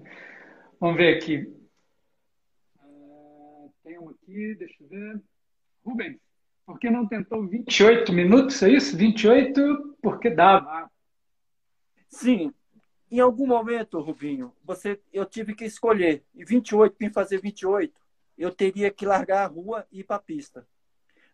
vamos 0.80 0.96
ver 0.96 1.18
aqui. 1.18 1.54
Uh, 2.82 3.70
tem 3.84 3.98
uma 3.98 4.12
aqui, 4.12 4.54
deixa 4.54 4.82
eu 4.82 4.88
ver. 4.88 5.22
Rubens, 5.84 6.18
por 6.64 6.78
que 6.78 6.88
não 6.88 7.06
tentou 7.06 7.46
28 7.46 8.10
minutos? 8.10 8.62
É 8.62 8.70
isso? 8.70 8.96
28 8.96 9.98
porque 10.00 10.30
dava. 10.30 10.90
Sim, 12.14 12.54
em 13.10 13.18
algum 13.18 13.44
momento, 13.44 14.00
Rubinho, 14.00 14.54
você, 14.62 15.00
eu 15.12 15.26
tive 15.26 15.52
que 15.52 15.64
escolher. 15.64 16.24
E 16.32 16.44
28, 16.44 16.96
para 16.96 17.10
fazer 17.10 17.40
28, 17.40 18.00
eu 18.38 18.54
teria 18.54 18.88
que 18.88 19.04
largar 19.04 19.42
a 19.44 19.48
rua 19.48 19.84
e 19.90 19.98
ir 19.98 20.04
para 20.04 20.16
a 20.16 20.20
pista. 20.20 20.64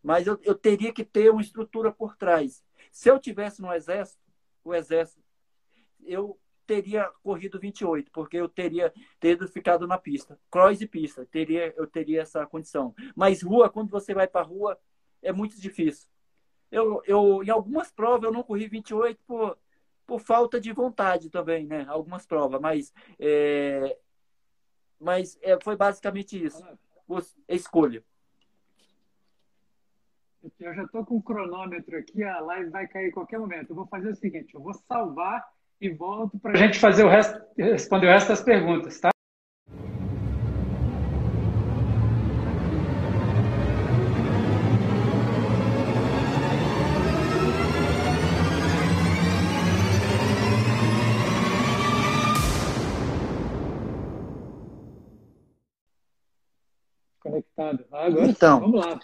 Mas 0.02 0.26
eu, 0.26 0.40
eu 0.42 0.54
teria 0.54 0.90
que 0.90 1.04
ter 1.04 1.30
uma 1.30 1.42
estrutura 1.42 1.92
por 1.92 2.16
trás. 2.16 2.64
Se 2.90 3.10
eu 3.10 3.18
tivesse 3.18 3.60
no 3.60 3.70
exército, 3.70 4.22
o 4.64 4.74
exército, 4.74 5.22
eu 6.02 6.40
teria 6.66 7.10
corrido 7.22 7.60
28, 7.60 8.10
porque 8.10 8.38
eu 8.38 8.48
teria 8.48 8.90
teria 9.18 9.46
ficado 9.46 9.86
na 9.86 9.98
pista. 9.98 10.40
Cross 10.50 10.80
e 10.80 10.86
pista, 10.86 11.26
teria, 11.26 11.74
eu 11.76 11.86
teria 11.86 12.22
essa 12.22 12.46
condição. 12.46 12.94
Mas 13.14 13.42
rua, 13.42 13.68
quando 13.68 13.90
você 13.90 14.14
vai 14.14 14.26
para 14.26 14.40
a 14.40 14.44
rua, 14.44 14.78
é 15.20 15.30
muito 15.30 15.60
difícil. 15.60 16.08
Eu, 16.70 17.02
eu, 17.04 17.42
em 17.44 17.50
algumas 17.50 17.92
provas 17.92 18.22
eu 18.22 18.32
não 18.32 18.42
corri 18.42 18.66
28 18.66 19.20
por 19.26 19.58
por 20.10 20.18
falta 20.18 20.60
de 20.60 20.72
vontade 20.72 21.30
também, 21.30 21.64
né? 21.64 21.86
Algumas 21.88 22.26
provas, 22.26 22.60
mas, 22.60 22.92
é, 23.20 23.96
mas 24.98 25.38
é, 25.40 25.56
foi 25.62 25.76
basicamente 25.76 26.44
isso. 26.44 26.66
Escolha. 27.48 28.02
Eu 30.58 30.74
já 30.74 30.82
estou 30.82 31.06
com 31.06 31.14
o 31.14 31.22
cronômetro 31.22 31.96
aqui, 31.96 32.24
a 32.24 32.40
live 32.40 32.70
vai 32.70 32.88
cair 32.88 33.10
em 33.10 33.12
qualquer 33.12 33.38
momento. 33.38 33.70
Eu 33.70 33.76
vou 33.76 33.86
fazer 33.86 34.08
o 34.08 34.16
seguinte, 34.16 34.52
eu 34.52 34.60
vou 34.60 34.74
salvar 34.74 35.48
e 35.80 35.88
volto 35.90 36.40
para 36.40 36.54
a 36.54 36.56
gente 36.56 36.80
fazer 36.80 37.04
o 37.04 37.08
resto, 37.08 37.40
responder 37.56 38.08
o 38.08 38.10
resto 38.10 38.28
das 38.30 38.42
perguntas, 38.42 38.98
tá? 38.98 39.10
Conectado. 57.60 57.86
Agora 57.92 58.26
então. 58.26 58.60
Vamos 58.60 58.86
lá. 58.86 59.00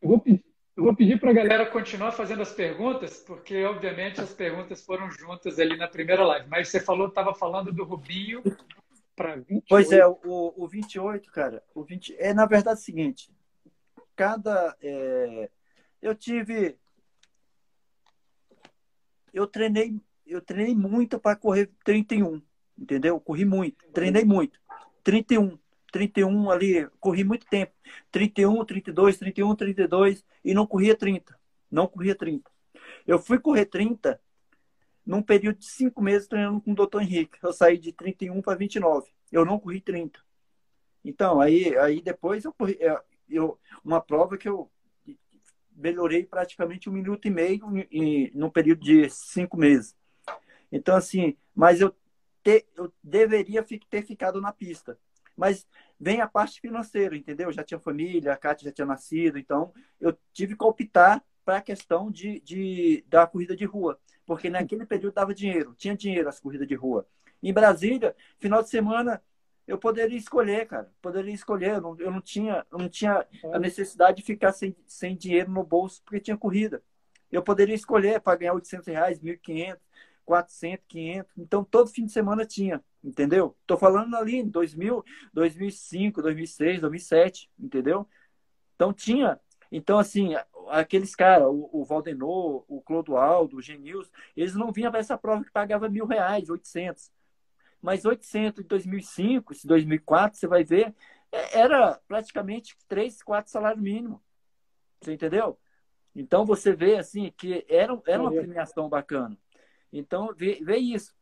Eu 0.00 0.08
vou 0.08 0.18
pedir, 0.18 0.44
eu 0.76 0.84
vou 0.84 0.96
pedir 0.96 1.20
para 1.20 1.30
a 1.30 1.34
galera 1.34 1.66
continuar 1.66 2.12
fazendo 2.12 2.40
as 2.40 2.52
perguntas, 2.52 3.18
porque, 3.18 3.64
obviamente, 3.64 4.20
as 4.20 4.32
perguntas 4.32 4.82
foram 4.82 5.10
juntas 5.10 5.58
ali 5.58 5.76
na 5.76 5.86
primeira 5.86 6.24
live. 6.24 6.48
Mas 6.48 6.68
você 6.68 6.80
falou, 6.80 7.08
estava 7.08 7.34
falando 7.34 7.72
do 7.72 7.84
Rubinho 7.84 8.42
para 9.14 9.36
28. 9.36 9.64
Pois 9.68 9.92
é, 9.92 10.06
o, 10.06 10.16
o 10.24 10.66
28, 10.66 11.30
cara, 11.30 11.62
o 11.74 11.84
20, 11.84 12.16
é 12.18 12.32
na 12.32 12.46
verdade 12.46 12.80
o 12.80 12.82
seguinte, 12.82 13.30
cada... 14.16 14.74
É, 14.80 15.50
eu 16.00 16.14
tive... 16.14 16.78
Eu 19.32 19.46
treinei, 19.46 19.94
eu 20.26 20.40
treinei 20.40 20.74
muito 20.74 21.20
para 21.20 21.36
correr 21.36 21.70
31, 21.84 22.42
entendeu? 22.76 23.14
Eu 23.14 23.20
corri 23.20 23.44
muito, 23.44 23.86
treinei 23.92 24.24
muito. 24.24 24.58
31. 25.04 25.56
31 25.90 26.50
ali, 26.50 26.88
corri 26.98 27.24
muito 27.24 27.46
tempo. 27.46 27.72
31, 28.10 28.64
32, 28.64 29.16
31, 29.16 29.54
32 29.54 30.24
e 30.44 30.54
não 30.54 30.66
corria 30.66 30.94
30. 30.94 31.38
Não 31.70 31.86
corria 31.86 32.14
30. 32.14 32.50
Eu 33.06 33.18
fui 33.18 33.38
correr 33.38 33.66
30 33.66 34.20
num 35.04 35.22
período 35.22 35.58
de 35.58 35.66
cinco 35.66 36.02
meses 36.02 36.28
treinando 36.28 36.60
com 36.60 36.72
o 36.72 36.74
doutor 36.74 37.02
Henrique. 37.02 37.38
Eu 37.42 37.52
saí 37.52 37.78
de 37.78 37.92
31 37.92 38.40
para 38.42 38.56
29. 38.56 39.10
Eu 39.30 39.44
não 39.44 39.58
corri 39.58 39.80
30. 39.80 40.20
Então, 41.04 41.40
aí, 41.40 41.76
aí 41.78 42.00
depois 42.00 42.44
eu 42.44 42.52
corri. 42.52 42.76
É, 42.80 43.00
eu, 43.28 43.58
uma 43.84 44.00
prova 44.00 44.36
que 44.36 44.48
eu 44.48 44.70
melhorei 45.74 46.24
praticamente 46.24 46.90
um 46.90 46.92
minuto 46.92 47.26
e 47.26 47.30
meio 47.30 47.64
em, 47.90 48.30
num 48.34 48.50
período 48.50 48.82
de 48.82 49.08
cinco 49.08 49.56
meses. 49.56 49.96
Então, 50.70 50.94
assim, 50.94 51.36
mas 51.54 51.80
eu, 51.80 51.94
te, 52.42 52.66
eu 52.76 52.92
deveria 53.02 53.64
ter 53.88 54.04
ficado 54.04 54.40
na 54.40 54.52
pista. 54.52 54.98
Mas 55.40 55.66
vem 55.98 56.20
a 56.20 56.28
parte 56.28 56.60
financeira, 56.60 57.16
entendeu? 57.16 57.48
Eu 57.48 57.52
já 57.52 57.64
tinha 57.64 57.80
família, 57.80 58.34
a 58.34 58.36
Kátia 58.36 58.66
já 58.66 58.72
tinha 58.72 58.86
nascido, 58.86 59.38
então 59.38 59.72
eu 59.98 60.14
tive 60.34 60.54
que 60.54 60.62
optar 60.62 61.24
para 61.42 61.56
a 61.56 61.62
questão 61.62 62.10
de, 62.10 62.40
de, 62.40 63.02
da 63.08 63.26
corrida 63.26 63.56
de 63.56 63.64
rua, 63.64 63.98
porque 64.26 64.50
naquele 64.50 64.84
período 64.84 65.14
dava 65.14 65.34
dinheiro, 65.34 65.74
tinha 65.78 65.96
dinheiro 65.96 66.28
as 66.28 66.38
corridas 66.38 66.68
de 66.68 66.74
rua. 66.74 67.06
Em 67.42 67.54
Brasília, 67.54 68.14
final 68.38 68.62
de 68.62 68.68
semana, 68.68 69.22
eu 69.66 69.78
poderia 69.78 70.18
escolher, 70.18 70.66
cara, 70.66 70.92
poderia 71.00 71.32
escolher, 71.32 71.76
eu 71.76 71.80
não, 71.80 71.98
eu 71.98 72.10
não 72.10 72.20
tinha, 72.20 72.66
eu 72.70 72.78
não 72.78 72.90
tinha 72.90 73.26
a 73.50 73.58
necessidade 73.58 74.18
de 74.18 74.22
ficar 74.22 74.52
sem, 74.52 74.76
sem 74.86 75.16
dinheiro 75.16 75.50
no 75.50 75.64
bolso, 75.64 76.02
porque 76.04 76.20
tinha 76.20 76.36
corrida. 76.36 76.82
Eu 77.32 77.42
poderia 77.42 77.74
escolher 77.74 78.20
para 78.20 78.36
ganhar 78.36 78.52
800 78.52 78.86
reais, 78.88 79.18
1.500, 79.18 79.78
400, 80.26 80.84
500, 80.86 81.38
então 81.38 81.64
todo 81.64 81.88
fim 81.88 82.04
de 82.04 82.12
semana 82.12 82.44
tinha 82.44 82.84
entendeu? 83.02 83.56
Tô 83.66 83.76
falando 83.76 84.14
ali 84.16 84.36
em 84.36 84.48
2000, 84.48 85.04
2005, 85.32 86.22
2006, 86.22 86.80
2007, 86.80 87.50
entendeu? 87.58 88.06
Então 88.74 88.92
tinha, 88.92 89.38
então 89.70 89.98
assim, 89.98 90.34
aqueles 90.68 91.14
caras, 91.14 91.48
o, 91.48 91.68
o 91.72 91.84
Valdenor, 91.84 92.64
o 92.68 92.80
Clodoaldo, 92.80 93.56
o 93.56 93.62
Genils, 93.62 94.10
eles 94.36 94.54
não 94.54 94.72
vinham 94.72 94.90
para 94.90 95.00
essa 95.00 95.18
prova 95.18 95.44
que 95.44 95.50
pagava 95.50 95.88
mil 95.88 96.06
reais, 96.06 96.48
800. 96.48 97.10
Mas 97.80 98.04
800 98.04 98.64
em 98.64 98.66
2005, 98.68 99.54
2004, 99.64 100.38
você 100.38 100.46
vai 100.46 100.64
ver, 100.64 100.94
é, 101.32 101.60
era 101.60 101.98
praticamente 102.06 102.76
3, 102.88 103.22
4 103.22 103.50
salários 103.50 103.82
mínimos. 103.82 104.20
Você 105.00 105.14
entendeu? 105.14 105.58
Então 106.14 106.44
você 106.44 106.74
vê 106.74 106.96
assim 106.96 107.32
que 107.36 107.64
era, 107.68 107.98
era 108.06 108.22
uma 108.22 108.32
premiação 108.32 108.88
bacana. 108.88 109.36
Então 109.92 110.34
vê, 110.36 110.60
vê 110.62 110.76
isso. 110.76 111.14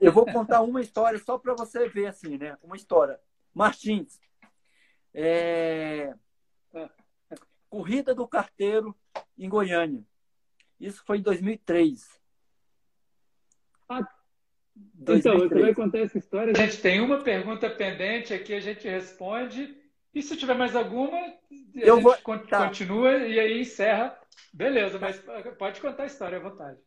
Eu 0.00 0.12
vou 0.12 0.24
contar 0.24 0.62
uma 0.62 0.80
história 0.80 1.18
só 1.18 1.38
para 1.38 1.54
você 1.54 1.88
ver 1.88 2.06
assim, 2.06 2.38
né? 2.38 2.56
Uma 2.62 2.76
história. 2.76 3.20
Martins. 3.52 4.20
É... 5.12 6.14
Corrida 7.68 8.14
do 8.14 8.26
carteiro 8.26 8.96
em 9.36 9.48
Goiânia. 9.48 10.04
Isso 10.80 11.04
foi 11.04 11.18
em 11.18 11.22
2003. 11.22 12.20
Ah, 13.88 14.08
2003. 14.74 15.18
então, 15.18 15.48
você 15.48 15.60
vai 15.60 15.74
contar 15.74 15.98
essa 15.98 16.18
história. 16.18 16.52
A 16.56 16.56
gente 16.56 16.80
tem 16.80 17.00
uma 17.00 17.22
pergunta 17.22 17.68
pendente 17.68 18.32
aqui, 18.32 18.54
a 18.54 18.60
gente 18.60 18.88
responde. 18.88 19.76
E 20.14 20.22
se 20.22 20.36
tiver 20.36 20.54
mais 20.54 20.74
alguma, 20.74 21.16
a 21.16 21.36
eu 21.74 21.96
gente 21.96 22.02
vou... 22.02 22.38
Tá. 22.48 22.66
continua 22.66 23.18
e 23.18 23.38
aí 23.38 23.60
encerra. 23.60 24.18
Beleza, 24.52 24.98
mas 24.98 25.22
pode 25.58 25.80
contar 25.80 26.04
a 26.04 26.06
história 26.06 26.38
à 26.38 26.40
vontade. 26.40 26.80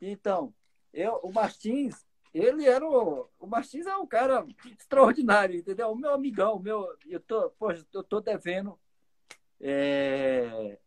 Então, 0.00 0.52
eu, 0.92 1.20
o 1.22 1.32
Martins, 1.32 2.05
ele 2.38 2.66
era 2.66 2.86
o, 2.86 3.28
o 3.38 3.46
Martins 3.46 3.86
é 3.86 3.96
um 3.96 4.06
cara 4.06 4.46
extraordinário, 4.78 5.56
entendeu? 5.56 5.90
O 5.90 5.96
meu 5.96 6.12
amigão, 6.12 6.58
meu, 6.58 6.86
eu 7.06 7.20
tô, 7.20 7.50
poxa, 7.50 7.84
eu 7.92 8.02
tô 8.02 8.20
devendo 8.20 8.78
é, 9.60 10.78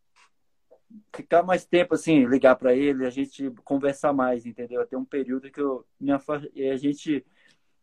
ficar 1.16 1.44
mais 1.44 1.66
tempo 1.66 1.96
assim, 1.96 2.26
ligar 2.26 2.56
para 2.56 2.74
ele, 2.74 3.06
a 3.06 3.10
gente 3.10 3.52
conversar 3.64 4.14
mais, 4.14 4.46
entendeu? 4.46 4.82
Até 4.82 4.98
um 4.98 5.06
período 5.06 5.52
que 5.52 5.62
eu 5.62 5.86
afast... 6.14 6.50
a 6.62 6.78
gente 6.78 7.26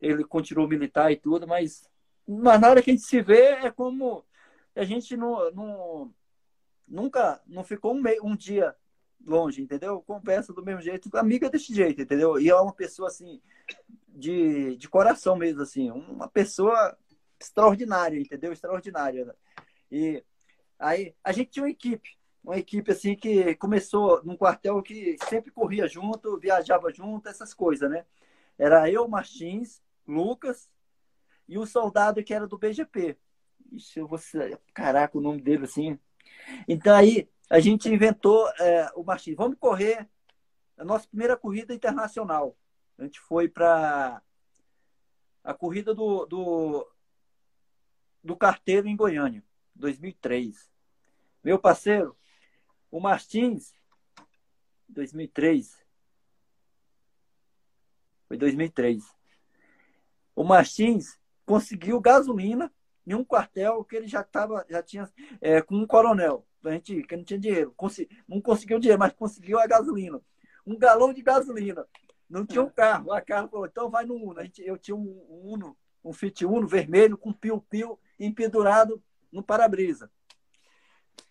ele 0.01 0.25
continuou 0.25 0.69
militar 0.69 1.11
e 1.11 1.17
tudo, 1.17 1.47
mas 1.47 1.89
mas 2.29 2.61
na 2.61 2.69
hora 2.69 2.83
que 2.83 2.91
a 2.91 2.93
gente 2.93 3.07
se 3.07 3.21
vê 3.23 3.43
é 3.65 3.71
como 3.71 4.25
a 4.75 4.85
gente 4.85 5.17
não, 5.17 5.51
não 5.53 6.15
nunca 6.87 7.41
não 7.47 7.65
ficou 7.65 7.95
um, 7.95 8.03
um 8.23 8.37
dia 8.37 8.75
longe, 9.25 9.63
entendeu? 9.63 10.03
Conversa 10.03 10.53
do 10.53 10.65
mesmo 10.65 10.81
jeito, 10.81 11.11
amiga 11.17 11.51
desse 11.51 11.75
jeito, 11.75 12.01
entendeu? 12.01 12.41
E 12.41 12.49
é 12.49 12.55
uma 12.55 12.73
pessoa 12.73 13.09
assim 13.09 13.41
de, 14.09 14.77
de 14.77 14.89
coração 14.89 15.37
mesmo 15.37 15.63
assim, 15.63 15.91
uma 15.91 16.29
pessoa 16.29 16.97
extraordinária, 17.39 18.19
entendeu? 18.19 18.53
Extraordinária. 18.53 19.35
E 19.91 20.25
aí 20.79 21.15
a 21.23 21.33
gente 21.33 21.51
tinha 21.51 21.65
uma 21.65 21.71
equipe, 21.71 22.17
uma 22.43 22.57
equipe 22.57 22.91
assim 22.91 23.15
que 23.15 23.55
começou 23.57 24.23
num 24.25 24.37
quartel 24.37 24.83
que 24.83 25.17
sempre 25.29 25.51
corria 25.51 25.87
junto, 25.87 26.39
viajava 26.39 26.93
junto, 26.93 27.29
essas 27.29 27.53
coisas, 27.53 27.91
né? 27.91 28.05
Era 28.59 28.91
eu, 28.91 29.07
Martins, 29.07 29.83
Lucas 30.07 30.71
e 31.49 31.59
o 31.59 31.67
soldado 31.67 32.23
que 32.23 32.33
era 32.33 32.47
do 32.47 32.59
BGP. 32.59 33.17
Ixi, 33.73 33.99
eu 33.99 34.07
vou 34.07 34.19
caraca 34.73 35.19
o 35.19 35.21
nome 35.21 35.43
dele 35.43 35.65
assim. 35.65 35.99
Então 36.69 36.95
aí 36.95 37.29
a 37.49 37.61
gente 37.61 37.89
inventou 37.89 38.49
é, 38.59 38.91
o 38.95 39.05
Martins. 39.05 39.37
Vamos 39.37 39.59
correr 39.59 40.09
a 40.77 40.85
nossa 40.85 41.07
primeira 41.09 41.37
corrida 41.37 41.75
internacional. 41.75 42.57
A 42.99 43.05
gente 43.05 43.21
foi 43.21 43.49
para 43.49 44.23
a 45.45 45.55
corrida 45.55 45.95
do, 45.95 46.27
do, 46.27 46.93
do 48.23 48.37
carteiro 48.37 48.89
em 48.89 48.97
Goiânia, 48.97 49.45
2003. 49.75 50.71
Meu 51.43 51.59
parceiro, 51.59 52.17
o 52.91 52.99
Martins, 52.99 53.73
2003. 54.89 55.85
Foi 58.27 58.37
2003. 58.37 59.05
O 60.35 60.43
Martins 60.43 61.19
conseguiu 61.45 62.01
gasolina 62.01 62.73
em 63.07 63.15
um 63.15 63.25
quartel 63.25 63.85
que 63.85 63.95
ele 63.95 64.09
já 64.09 64.25
tava, 64.25 64.67
já 64.69 64.83
tinha 64.83 65.09
é, 65.41 65.63
com 65.63 65.77
um 65.77 65.87
coronel, 65.87 66.45
a 66.69 66.73
gente 66.73 67.03
que 67.03 67.17
não 67.17 67.25
tinha 67.25 67.39
dinheiro, 67.39 67.75
não 68.29 68.41
conseguiu 68.41 68.79
dinheiro, 68.79 68.99
mas 68.99 69.13
conseguiu 69.13 69.59
a 69.59 69.67
gasolina, 69.67 70.21
um 70.67 70.77
galão 70.77 71.13
de 71.13 71.23
gasolina. 71.23 71.87
Não 72.29 72.45
tinha 72.45 72.63
um 72.63 72.69
carro. 72.69 73.13
A 73.13 73.21
carro 73.21 73.49
falou, 73.49 73.67
então 73.67 73.89
vai 73.89 74.05
no 74.05 74.15
Uno. 74.15 74.41
A 74.41 74.45
gente, 74.45 74.61
eu 74.67 74.77
tinha 74.77 74.97
um, 74.97 75.25
um 75.31 75.53
Uno, 75.53 75.77
um 76.05 76.13
Fit 76.13 76.45
Uno 76.45 76.67
vermelho 76.67 77.17
com 77.17 77.33
pio-pio 77.33 77.99
empedurado 78.19 79.03
no 79.31 79.43
para-brisa. 79.43 80.11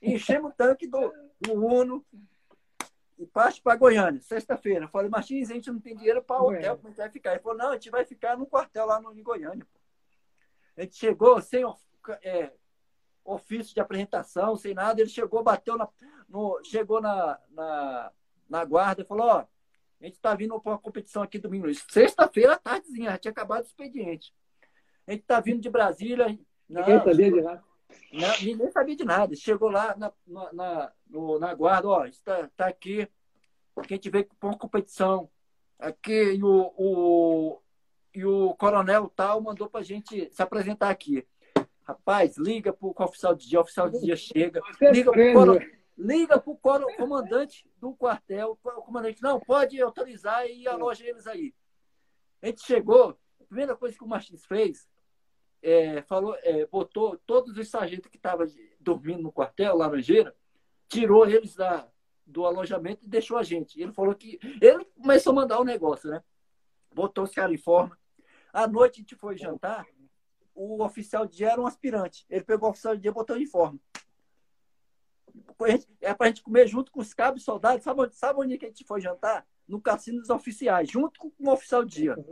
Enchemos 0.01 0.51
o 0.51 0.55
tanque 0.55 0.87
do, 0.87 1.11
do 1.41 1.53
Uno 1.53 2.05
e 3.17 3.25
parte 3.25 3.61
para 3.61 3.75
Goiânia, 3.77 4.21
sexta-feira. 4.21 4.87
Falei, 4.87 5.09
Martins, 5.09 5.49
a 5.49 5.53
gente 5.53 5.71
não 5.71 5.79
tem 5.79 5.95
dinheiro 5.95 6.21
para 6.21 6.41
o 6.41 6.49
hotel, 6.49 6.75
como 6.75 6.87
a 6.87 6.91
gente 6.91 6.97
vai 6.97 7.09
ficar? 7.09 7.31
Ele 7.31 7.41
falou, 7.41 7.57
não, 7.57 7.69
a 7.69 7.73
gente 7.73 7.89
vai 7.89 8.05
ficar 8.05 8.37
no 8.37 8.45
quartel 8.45 8.85
lá 8.85 9.01
no, 9.01 9.17
em 9.17 9.23
Goiânia. 9.23 9.65
A 10.77 10.81
gente 10.81 10.95
chegou 10.97 11.41
sem 11.41 11.63
é, 12.21 12.51
ofício 13.25 13.73
de 13.73 13.81
apresentação, 13.81 14.55
sem 14.55 14.73
nada. 14.73 15.01
Ele 15.01 15.09
chegou, 15.09 15.43
bateu 15.43 15.75
na, 15.75 15.89
no, 16.29 16.61
chegou 16.63 17.01
na, 17.01 17.39
na, 17.49 18.11
na 18.47 18.63
guarda 18.63 19.01
e 19.01 19.05
falou: 19.05 19.27
Ó, 19.27 19.39
a 19.39 20.05
gente 20.05 20.15
está 20.15 20.35
vindo 20.35 20.59
para 20.61 20.73
uma 20.73 20.79
competição 20.79 21.23
aqui 21.23 21.39
domingo. 21.39 21.67
Sexta-feira, 21.89 22.57
tardezinha, 22.57 23.11
já 23.11 23.17
tinha 23.17 23.31
acabado 23.31 23.63
o 23.63 23.67
expediente. 23.67 24.33
A 25.07 25.11
gente 25.11 25.21
está 25.21 25.39
vindo 25.39 25.61
de 25.61 25.69
Brasília. 25.69 26.37
Não, 26.69 26.81
ninguém 26.81 27.03
sabia 27.03 27.31
de 27.31 27.41
nada. 27.41 27.63
Não, 28.11 28.39
ninguém 28.41 28.71
sabia 28.71 28.95
de 28.95 29.05
nada. 29.05 29.35
Chegou 29.35 29.69
lá 29.69 29.95
na, 29.97 30.11
na, 30.53 30.91
no, 31.07 31.39
na 31.39 31.53
guarda, 31.53 31.87
ó, 31.87 32.05
está 32.05 32.49
tá 32.55 32.67
aqui, 32.67 33.07
a 33.75 33.87
gente 33.87 34.09
veio 34.09 34.27
para 34.39 34.49
uma 34.49 34.57
competição. 34.57 35.29
Aqui, 35.77 36.33
e 36.33 36.43
o, 36.43 36.73
o, 36.77 37.61
e 38.13 38.25
o 38.25 38.55
coronel 38.55 39.11
tal 39.13 39.41
mandou 39.41 39.69
para 39.69 39.81
a 39.81 39.83
gente 39.83 40.29
se 40.31 40.41
apresentar 40.41 40.89
aqui. 40.89 41.27
Rapaz, 41.87 42.35
liga 42.37 42.73
para 42.73 42.87
o 42.87 42.95
oficial 42.97 43.35
de 43.35 43.47
dia, 43.47 43.59
o 43.59 43.61
oficial 43.61 43.89
de 43.89 43.99
dia 44.01 44.15
chega, 44.15 44.59
liga 45.97 46.39
para 46.39 46.51
o 46.51 46.95
comandante 46.97 47.69
do 47.79 47.93
quartel, 47.93 48.57
o 48.63 48.81
comandante, 48.81 49.21
não, 49.21 49.39
pode 49.39 49.79
autorizar 49.79 50.47
e 50.47 50.67
aloja 50.67 51.05
eles 51.07 51.27
aí. 51.27 51.53
A 52.41 52.47
gente 52.47 52.63
chegou, 52.63 53.17
a 53.39 53.43
primeira 53.45 53.75
coisa 53.75 53.95
que 53.95 54.03
o 54.03 54.07
Martins 54.07 54.45
fez, 54.45 54.89
é, 55.61 56.01
falou, 56.03 56.35
é, 56.41 56.65
botou 56.65 57.17
todos 57.25 57.57
os 57.57 57.69
sargentos 57.69 58.09
que 58.09 58.17
estavam 58.17 58.45
dormindo 58.79 59.21
no 59.21 59.31
quartel, 59.31 59.77
Laranjeira, 59.77 60.35
tirou 60.87 61.27
eles 61.27 61.55
da, 61.55 61.87
do 62.25 62.45
alojamento 62.45 63.05
e 63.05 63.09
deixou 63.09 63.37
a 63.37 63.43
gente. 63.43 63.81
Ele 63.81 63.91
falou 63.91 64.13
que. 64.15 64.39
Ele 64.61 64.85
começou 64.85 65.31
a 65.31 65.35
mandar 65.35 65.59
o 65.59 65.63
negócio, 65.63 66.09
né? 66.09 66.23
Botou 66.93 67.23
os 67.23 67.31
caras 67.31 67.53
em 67.53 67.57
forma. 67.57 67.97
À 68.53 68.67
noite 68.67 68.97
a 68.97 69.01
gente 69.01 69.15
foi 69.15 69.37
jantar, 69.37 69.85
o 70.55 70.81
oficial 70.83 71.27
de 71.27 71.37
dia 71.37 71.51
era 71.51 71.61
um 71.61 71.67
aspirante. 71.67 72.25
Ele 72.29 72.43
pegou 72.43 72.69
o 72.69 72.71
oficial 72.71 72.95
de 72.95 73.01
dia 73.01 73.11
e 73.11 73.13
botou 73.13 73.37
em 73.37 73.45
forma. 73.45 73.77
É 76.01 76.13
para 76.13 76.27
a 76.27 76.29
gente 76.29 76.41
comer 76.41 76.65
junto 76.67 76.91
com 76.91 77.01
os 77.01 77.13
cabos 77.13 77.43
soldados. 77.43 77.83
Sabe, 77.83 78.09
sabe 78.13 78.39
onde 78.39 78.57
que 78.57 78.65
a 78.65 78.69
gente 78.69 78.85
foi 78.85 79.01
jantar? 79.01 79.45
No 79.67 79.81
cassino 79.81 80.21
dos 80.21 80.29
oficiais, 80.29 80.89
junto 80.89 81.19
com 81.19 81.31
o 81.39 81.51
oficial 81.51 81.83
de 81.83 81.95
dia. 81.95 82.25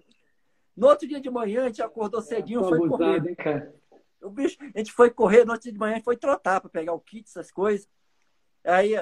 No 0.76 0.88
outro 0.88 1.08
dia 1.08 1.20
de 1.20 1.30
manhã, 1.30 1.64
a 1.64 1.68
gente 1.68 1.82
acordou 1.82 2.22
cedinho, 2.22 2.62
e 2.62 2.70
foi 2.70 2.88
correr. 2.88 3.28
Hein, 3.28 3.74
o 4.22 4.30
bicho, 4.30 4.58
a 4.74 4.78
gente 4.78 4.92
foi 4.92 5.10
correr, 5.10 5.44
no 5.44 5.52
outro 5.52 5.64
dia 5.64 5.74
de 5.74 5.80
manhã, 5.80 5.94
a 5.94 5.96
gente 5.98 6.06
foi 6.06 6.16
trotar 6.16 6.62
para 6.62 6.70
pegar 6.70 6.94
o 6.94 7.00
kit, 7.00 7.28
essas 7.28 7.52
coisas. 7.52 7.90
Aí, 8.64 8.94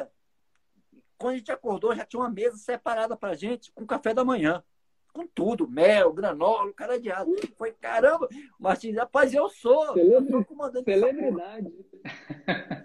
quando 1.17 1.35
a 1.35 1.37
gente 1.37 1.51
acordou, 1.51 1.95
já 1.95 2.05
tinha 2.05 2.21
uma 2.21 2.29
mesa 2.29 2.57
separada 2.57 3.15
para 3.15 3.35
gente 3.35 3.71
com 3.73 3.85
café 3.85 4.13
da 4.13 4.25
manhã 4.25 4.63
com 5.11 5.27
tudo, 5.27 5.67
mel, 5.67 6.13
granola, 6.13 6.71
cara 6.73 6.99
de 6.99 7.11
água. 7.11 7.35
Foi 7.57 7.71
caramba, 7.71 8.27
Martins, 8.59 8.95
rapaz, 8.95 9.33
eu 9.33 9.49
sou, 9.49 9.97
eu 9.97 10.25
sou 10.27 10.45
comandante. 10.45 10.85
Celebridade. 10.85 11.73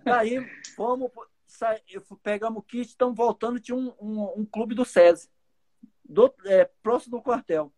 Aí 0.04 0.44
fomos, 0.74 1.10
pegamos 2.22 2.58
o 2.58 2.62
kit, 2.62 2.88
estamos 2.88 3.16
voltando, 3.16 3.60
tinha 3.60 3.76
um, 3.76 3.92
um, 4.00 4.40
um 4.40 4.44
clube 4.44 4.74
do 4.74 4.84
SESI, 4.84 5.28
do, 6.04 6.32
é, 6.44 6.68
próximo 6.82 7.16
do 7.16 7.22
quartel. 7.22 7.72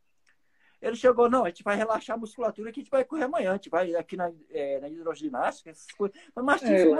Ele 0.81 0.95
chegou, 0.95 1.29
não, 1.29 1.45
a 1.45 1.49
gente 1.49 1.65
vai 1.65 1.77
relaxar 1.77 2.15
a 2.15 2.21
musculatura 2.21 2.71
que 2.71 2.79
a 2.79 2.83
gente 2.83 2.91
vai 2.91 3.05
correr 3.05 3.25
amanhã, 3.25 3.51
a 3.51 3.55
gente 3.55 3.69
vai 3.69 3.95
aqui 3.97 4.17
na, 4.17 4.33
é, 4.51 4.79
na 4.79 4.89
hidroginástica, 4.89 5.71
essas 5.71 5.91
coisas. 5.91 6.17
Mas, 6.35 6.45
Martins, 6.45 6.71
é, 6.71 6.93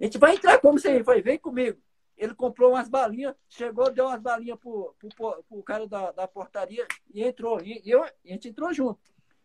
a 0.00 0.04
gente 0.04 0.18
vai 0.18 0.34
entrar 0.34 0.60
como 0.60 0.78
você 0.78 1.02
vai, 1.02 1.22
vem 1.22 1.38
comigo 1.38 1.80
ele 2.22 2.36
comprou 2.36 2.70
umas 2.70 2.88
balinhas, 2.88 3.34
chegou, 3.48 3.90
deu 3.90 4.06
umas 4.06 4.20
balinhas 4.20 4.56
pro, 4.56 4.94
pro, 4.96 5.42
pro 5.42 5.62
cara 5.64 5.88
da, 5.88 6.12
da 6.12 6.28
portaria 6.28 6.86
e 7.12 7.20
entrou. 7.20 7.60
E, 7.60 7.82
e 7.84 7.90
eu, 7.90 8.04
a 8.04 8.12
gente 8.24 8.48
entrou 8.48 8.72
junto. 8.72 9.00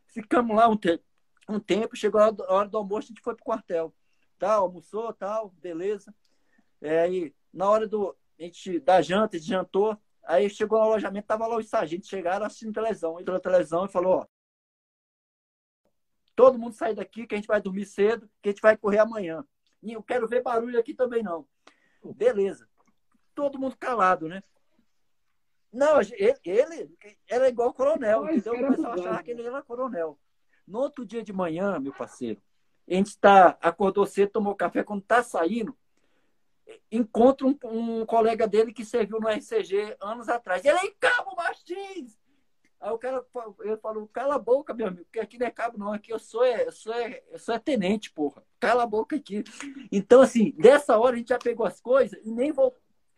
Ficamos 0.06 0.56
lá 0.56 0.70
um, 0.70 0.78
te, 0.78 1.02
um 1.50 1.60
tempo, 1.60 1.96
chegou 1.96 2.22
a 2.22 2.32
hora 2.54 2.70
do 2.70 2.78
almoço, 2.78 3.08
a 3.08 3.10
gente 3.10 3.22
foi 3.24 3.34
pro 3.36 3.46
quartel. 3.46 3.92
Tal, 4.38 4.66
almoçou, 4.66 5.12
tal, 5.12 5.50
beleza. 5.58 6.14
É, 6.80 7.10
e 7.10 7.36
na 7.52 7.68
hora 7.68 7.88
do, 7.88 8.16
a 8.40 8.44
gente, 8.44 8.80
da 8.80 9.02
janta, 9.02 9.38
a 9.38 9.40
gente 9.40 9.50
jantou. 9.50 9.98
Aí 10.24 10.48
chegou 10.48 10.78
no 10.78 10.86
alojamento, 10.86 11.26
tava 11.26 11.48
lá 11.48 11.58
os 11.58 11.68
sargentos, 11.68 12.08
chegaram 12.08 12.46
assistindo 12.46 12.74
televisão. 12.74 13.20
Entrou 13.20 13.34
na 13.34 13.42
televisão 13.42 13.86
e 13.86 13.90
falou, 13.90 14.18
ó, 14.18 14.28
todo 16.36 16.60
mundo 16.60 16.74
sai 16.74 16.94
daqui 16.94 17.26
que 17.26 17.34
a 17.34 17.38
gente 17.40 17.48
vai 17.48 17.60
dormir 17.60 17.88
cedo, 17.88 18.30
que 18.40 18.50
a 18.50 18.52
gente 18.52 18.62
vai 18.62 18.78
correr 18.78 19.00
amanhã. 19.00 19.44
E 19.82 19.94
eu 19.94 20.04
quero 20.04 20.28
ver 20.28 20.44
barulho 20.44 20.80
aqui 20.80 20.94
também 20.94 21.24
não. 21.24 21.48
Beleza. 22.04 22.68
Todo 23.36 23.60
mundo 23.60 23.78
calado, 23.78 24.28
né? 24.28 24.42
Não, 25.72 26.00
ele, 26.02 26.36
ele 26.44 26.98
era 27.30 27.50
igual 27.50 27.74
coronel, 27.74 28.24
Mas 28.24 28.38
entendeu? 28.38 28.68
O 28.68 28.72
pessoal 28.72 28.94
achava 28.94 29.24
que 29.24 29.32
ele 29.32 29.44
era 29.44 29.62
coronel. 29.62 30.18
No 30.66 30.80
outro 30.80 31.06
dia 31.06 31.24
de 31.24 31.32
manhã, 31.32 31.80
meu 31.80 31.94
parceiro, 31.94 32.42
a 32.90 32.94
gente 32.94 33.18
tá, 33.18 33.58
acordou 33.62 34.06
cedo, 34.06 34.32
tomou 34.32 34.56
café, 34.56 34.84
quando 34.84 35.02
tá 35.02 35.22
saindo, 35.22 35.78
encontra 36.92 37.46
um, 37.46 37.58
um, 37.64 38.06
colega 38.06 38.48
dele 38.48 38.74
que 38.74 38.84
serviu 38.84 39.20
no 39.20 39.30
RCG 39.30 39.98
anos 40.02 40.30
atrás. 40.30 40.64
Ele 40.64 40.78
é 40.78 40.92
Cabo 41.00 41.36
Martins! 41.36 42.18
Aí 42.88 42.94
o 42.94 42.98
cara 42.98 43.26
eu 43.60 43.78
falo, 43.80 44.08
cala 44.08 44.36
a 44.36 44.40
boca, 44.40 44.74
meu 44.74 44.88
amigo, 44.88 45.04
porque 45.04 45.20
aqui 45.20 45.38
não 45.38 45.46
é 45.46 45.52
cabo, 45.52 45.78
não. 45.78 45.92
Aqui 45.92 46.14
eu 46.14 46.20
sou, 46.20 46.44
é, 46.44 46.66
eu 46.66 46.72
sou, 46.72 46.94
é, 46.94 47.22
eu 47.30 47.38
sou 47.38 47.54
é 47.54 47.60
tenente, 47.60 48.10
porra. 48.12 48.42
Cala 48.62 48.84
a 48.84 48.88
boca 48.88 49.18
aqui. 49.18 49.44
Então, 49.92 50.22
assim, 50.22 50.52
dessa 50.52 50.98
hora 50.98 51.16
a 51.16 51.18
gente 51.20 51.28
já 51.28 51.38
pegou 51.38 51.66
as 51.66 51.82
coisas 51.82 52.18
e 52.26 52.32
nem, 52.32 52.54
vo, 52.54 52.74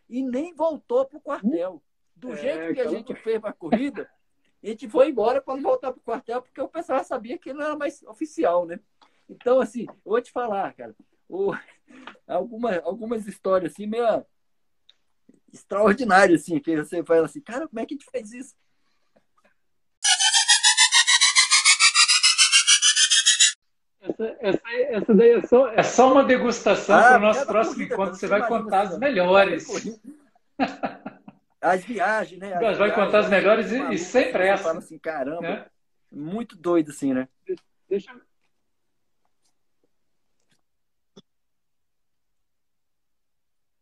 e 0.08 0.24
nem 0.24 0.52
voltou 0.54 1.04
pro 1.06 1.20
quartel. 1.20 1.80
Do 2.16 2.32
é, 2.32 2.36
jeito 2.36 2.74
que 2.74 2.80
a 2.80 2.88
gente 2.88 3.14
fez 3.14 3.40
pra 3.40 3.52
corrida, 3.52 4.10
a 4.62 4.66
gente 4.66 4.88
foi 4.88 5.10
embora 5.10 5.40
para 5.40 5.54
não 5.54 5.62
voltar 5.62 5.92
pro 5.92 6.02
quartel, 6.02 6.42
porque 6.42 6.60
o 6.60 6.68
pessoal 6.68 7.04
sabia 7.04 7.38
que 7.38 7.52
não 7.52 7.64
era 7.64 7.76
mais 7.76 8.02
oficial, 8.02 8.66
né? 8.66 8.80
Então, 9.28 9.60
assim, 9.60 9.86
eu 9.88 9.94
vou 10.04 10.20
te 10.20 10.32
falar, 10.32 10.74
cara, 10.74 10.96
o, 11.28 11.52
alguma, 12.26 12.76
algumas 12.80 13.24
histórias 13.28 13.72
assim, 13.72 13.86
meio 13.86 14.26
extraordinárias, 15.52 16.42
assim, 16.42 16.58
que 16.58 16.76
você 16.76 17.04
fala 17.04 17.26
assim, 17.26 17.40
cara, 17.40 17.68
como 17.68 17.78
é 17.78 17.86
que 17.86 17.94
a 17.94 17.96
gente 17.96 18.10
fez 18.10 18.32
isso? 18.32 18.56
Essa, 24.20 24.36
essa, 24.40 24.60
essa 24.68 25.14
daí 25.14 25.30
é 25.30 25.42
só, 25.42 25.68
é 25.68 25.82
só 25.82 26.12
uma 26.12 26.24
degustação 26.24 26.98
ah, 26.98 27.02
para 27.02 27.16
o 27.16 27.20
nosso 27.20 27.46
próximo 27.46 27.76
corrida, 27.76 27.94
encontro. 27.94 28.14
Você 28.16 28.26
vai 28.26 28.46
contar 28.46 28.82
as 28.82 28.98
melhores. 28.98 29.66
As 31.60 31.84
viagens, 31.84 32.38
né? 32.40 32.54
As 32.54 32.60
vai 32.60 32.74
viagens, 32.74 32.94
contar 32.94 33.18
as 33.20 33.30
melhores 33.30 33.72
e, 33.72 33.94
e 33.94 33.98
sem 33.98 34.30
pressa. 34.30 34.64
Fala 34.64 34.78
assim, 34.78 34.98
caramba, 34.98 35.40
né? 35.40 35.66
muito 36.10 36.56
doido 36.56 36.90
assim, 36.90 37.14
né? 37.14 37.28
Deixa, 37.88 38.14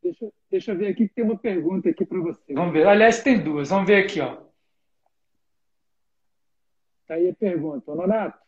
Deixa, 0.03 0.33
deixa 0.51 0.73
eu 0.73 0.79
ver 0.79 0.89
aqui 0.89 1.07
que 1.07 1.15
tem 1.15 1.25
uma 1.25 1.37
pergunta 1.37 1.91
aqui 1.91 2.07
para 2.07 2.19
você. 2.19 2.55
Vamos 2.55 2.73
ver. 2.73 2.87
Aliás, 2.87 3.23
tem 3.23 3.43
duas. 3.43 3.69
Vamos 3.69 3.87
ver 3.87 4.05
aqui, 4.05 4.21
ó. 4.21 4.41
Tá 7.07 7.15
aí 7.15 7.29
a 7.29 7.35
pergunta. 7.35 7.91
Honorato, 7.91 8.39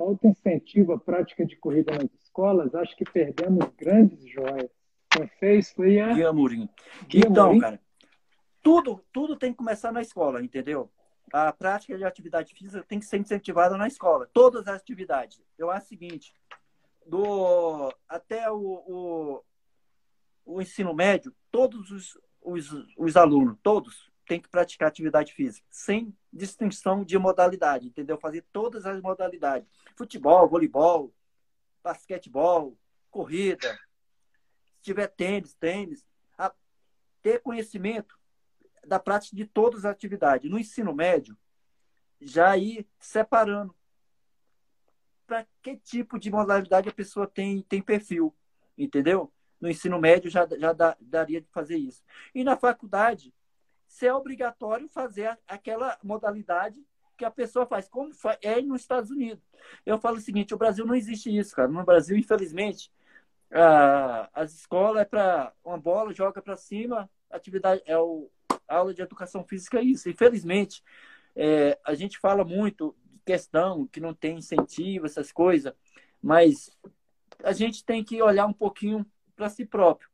falta 0.00 0.26
incentivo 0.26 0.94
à 0.94 0.98
prática 0.98 1.44
de 1.44 1.56
corrida 1.56 1.92
nas 1.92 2.10
escolas? 2.22 2.74
Acho 2.74 2.96
que 2.96 3.04
perdemos 3.04 3.68
grandes 3.76 4.26
joias. 4.26 4.70
Quem 5.10 5.26
fez 5.26 5.70
foi 5.72 6.00
a... 6.00 6.14
Guia 6.14 6.32
Murim. 6.32 6.66
Então, 7.12 7.58
cara, 7.58 7.78
tudo, 8.62 9.04
tudo 9.12 9.36
tem 9.36 9.52
que 9.52 9.58
começar 9.58 9.92
na 9.92 10.00
escola, 10.00 10.42
entendeu? 10.42 10.90
A 11.30 11.52
prática 11.52 11.98
de 11.98 12.04
atividade 12.04 12.54
física 12.54 12.82
tem 12.88 12.98
que 12.98 13.04
ser 13.04 13.18
incentivada 13.18 13.76
na 13.76 13.86
escola. 13.86 14.26
Todas 14.32 14.66
as 14.66 14.80
atividades. 14.80 15.42
Eu 15.58 15.70
acho 15.70 15.84
o 15.84 15.88
seguinte, 15.88 16.32
do, 17.06 17.92
até 18.08 18.50
o, 18.50 18.56
o 18.56 19.42
o 20.44 20.60
ensino 20.60 20.92
médio, 20.94 21.32
todos 21.50 21.90
os, 21.90 22.18
os, 22.42 22.86
os 22.96 23.16
alunos, 23.16 23.56
todos, 23.62 24.09
têm 24.30 24.40
que 24.40 24.48
praticar 24.48 24.86
atividade 24.86 25.32
física, 25.32 25.66
sem 25.68 26.16
distinção 26.32 27.02
de 27.02 27.18
modalidade, 27.18 27.88
entendeu? 27.88 28.16
Fazer 28.16 28.46
todas 28.52 28.86
as 28.86 29.02
modalidades. 29.02 29.68
Futebol, 29.96 30.48
voleibol, 30.48 31.12
basquetebol, 31.82 32.78
corrida, 33.10 33.76
se 34.76 34.82
tiver 34.82 35.08
tênis, 35.08 35.52
tênis. 35.54 36.06
ter 37.20 37.40
conhecimento 37.40 38.16
da 38.86 39.00
prática 39.00 39.34
de 39.34 39.44
todas 39.44 39.84
as 39.84 39.90
atividades. 39.90 40.48
No 40.48 40.60
ensino 40.60 40.94
médio, 40.94 41.36
já 42.20 42.56
ir 42.56 42.88
separando 43.00 43.74
para 45.26 45.44
que 45.60 45.76
tipo 45.76 46.20
de 46.20 46.30
modalidade 46.30 46.88
a 46.88 46.92
pessoa 46.92 47.26
tem, 47.26 47.62
tem 47.62 47.82
perfil, 47.82 48.32
entendeu? 48.78 49.32
no 49.60 49.68
ensino 49.68 50.00
médio 50.00 50.30
já, 50.30 50.48
já 50.58 50.72
dá, 50.72 50.96
daria 51.00 51.40
de 51.40 51.48
fazer 51.48 51.76
isso. 51.76 52.02
E 52.34 52.42
na 52.42 52.56
faculdade, 52.56 53.34
se 53.90 54.06
é 54.06 54.14
obrigatório 54.14 54.88
fazer 54.88 55.36
aquela 55.48 55.98
modalidade 56.00 56.80
que 57.18 57.24
a 57.24 57.30
pessoa 57.30 57.66
faz, 57.66 57.88
como 57.88 58.12
é 58.40 58.62
nos 58.62 58.82
Estados 58.82 59.10
Unidos. 59.10 59.44
Eu 59.84 59.98
falo 59.98 60.16
o 60.16 60.20
seguinte, 60.20 60.54
o 60.54 60.56
Brasil 60.56 60.86
não 60.86 60.94
existe 60.94 61.36
isso, 61.36 61.54
cara. 61.56 61.68
No 61.68 61.84
Brasil, 61.84 62.16
infelizmente, 62.16 62.90
a, 63.50 64.30
as 64.32 64.54
escolas 64.54 65.02
é 65.02 65.04
para 65.04 65.52
uma 65.64 65.76
bola, 65.76 66.14
joga 66.14 66.40
para 66.40 66.56
cima, 66.56 67.10
atividade 67.28 67.82
é 67.84 67.98
o 67.98 68.30
a 68.68 68.76
aula 68.76 68.94
de 68.94 69.02
educação 69.02 69.42
física 69.42 69.80
é 69.80 69.82
isso. 69.82 70.08
Infelizmente, 70.08 70.84
é, 71.34 71.76
a 71.84 71.92
gente 71.94 72.16
fala 72.16 72.44
muito 72.44 72.94
de 73.04 73.18
questão 73.26 73.88
que 73.88 73.98
não 73.98 74.14
tem 74.14 74.38
incentivo, 74.38 75.04
essas 75.04 75.32
coisas, 75.32 75.74
mas 76.22 76.78
a 77.42 77.52
gente 77.52 77.84
tem 77.84 78.04
que 78.04 78.22
olhar 78.22 78.46
um 78.46 78.52
pouquinho 78.52 79.04
para 79.34 79.48
si 79.48 79.66
próprio. 79.66 80.08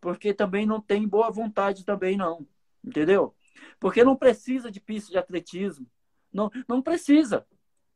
Porque 0.00 0.32
também 0.32 0.64
não 0.64 0.80
tem 0.80 1.08
boa 1.08 1.28
vontade 1.28 1.84
também 1.84 2.16
não, 2.16 2.46
entendeu? 2.86 3.34
Porque 3.80 4.04
não 4.04 4.16
precisa 4.16 4.70
de 4.70 4.80
pista 4.80 5.10
de 5.10 5.18
atletismo, 5.18 5.86
não, 6.32 6.50
não 6.68 6.80
precisa. 6.80 7.46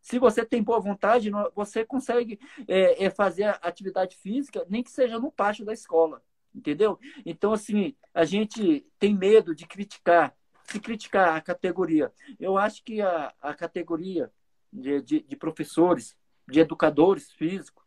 Se 0.00 0.18
você 0.18 0.44
tem 0.44 0.62
boa 0.62 0.80
vontade, 0.80 1.30
você 1.54 1.84
consegue 1.84 2.40
é, 2.66 3.04
é 3.04 3.10
fazer 3.10 3.44
atividade 3.62 4.16
física, 4.16 4.66
nem 4.68 4.82
que 4.82 4.90
seja 4.90 5.18
no 5.18 5.30
pátio 5.30 5.64
da 5.64 5.72
escola, 5.72 6.22
entendeu? 6.54 6.98
Então, 7.24 7.52
assim, 7.52 7.94
a 8.14 8.24
gente 8.24 8.86
tem 8.98 9.14
medo 9.14 9.54
de 9.54 9.66
criticar, 9.66 10.34
se 10.64 10.80
criticar 10.80 11.36
a 11.36 11.40
categoria. 11.40 12.10
Eu 12.38 12.56
acho 12.56 12.82
que 12.82 13.02
a, 13.02 13.32
a 13.40 13.54
categoria 13.54 14.32
de, 14.72 15.02
de, 15.02 15.20
de 15.20 15.36
professores, 15.36 16.16
de 16.48 16.60
educadores 16.60 17.30
físicos, 17.32 17.84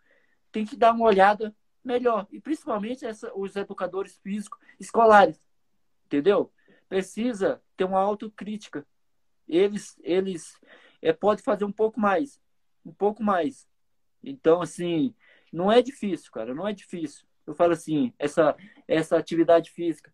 tem 0.52 0.66
que 0.66 0.76
dar 0.76 0.94
uma 0.94 1.06
olhada 1.06 1.56
melhor. 1.84 2.28
E 2.32 2.40
principalmente 2.40 3.06
essa, 3.06 3.32
os 3.36 3.56
educadores 3.56 4.18
físicos 4.20 4.60
escolares. 4.80 5.42
Entendeu? 6.06 6.52
Precisa 6.88 7.62
ter 7.76 7.84
uma 7.86 8.00
autocrítica. 8.00 8.86
Eles, 9.48 10.00
eles 10.04 10.58
é, 11.02 11.12
pode 11.12 11.42
fazer 11.42 11.66
um 11.66 11.72
pouco 11.72 12.00
mais. 12.00 12.40
Um 12.86 12.94
pouco 12.94 13.24
mais. 13.24 13.68
Então, 14.24 14.62
assim, 14.62 15.14
não 15.52 15.72
é 15.72 15.82
difícil, 15.82 16.32
cara. 16.32 16.56
Não 16.56 16.68
é 16.68 16.74
difícil. 16.74 17.26
Eu 17.46 17.54
falo 17.54 17.74
assim, 17.74 18.14
essa, 18.18 18.56
essa 18.88 19.18
atividade 19.18 19.70
física. 19.72 20.14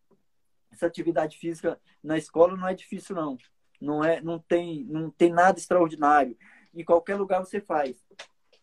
Essa 0.71 0.87
atividade 0.87 1.37
física 1.37 1.79
na 2.03 2.17
escola 2.17 2.55
não 2.55 2.67
é 2.67 2.73
difícil, 2.73 3.15
não. 3.15 3.37
Não, 3.79 4.03
é, 4.03 4.19
não, 4.21 4.39
tem, 4.39 4.83
não 4.85 5.09
tem 5.09 5.31
nada 5.31 5.59
extraordinário. 5.59 6.37
Em 6.73 6.83
qualquer 6.83 7.15
lugar 7.15 7.39
você 7.39 7.61
faz. 7.61 8.03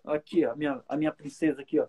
Aqui, 0.04 0.44
ó, 0.44 0.52
a 0.52 0.56
minha, 0.56 0.84
a 0.88 0.96
minha 0.96 1.12
princesa 1.12 1.62
aqui, 1.62 1.80
ó. 1.80 1.86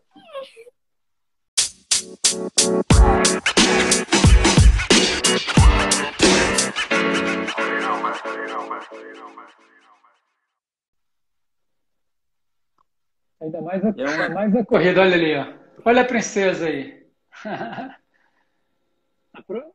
Ainda 13.41 13.61
mais 13.61 13.83
a, 13.83 13.89
é 13.89 14.29
mais 14.33 14.55
a 14.55 14.65
corrida, 14.65 15.01
olha 15.01 15.15
ali, 15.15 15.35
ó. 15.35 15.53
Olha 15.85 16.01
a 16.01 16.05
princesa 16.05 16.67
aí. 16.67 17.05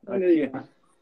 olha 0.06 0.26
aí. 0.26 0.50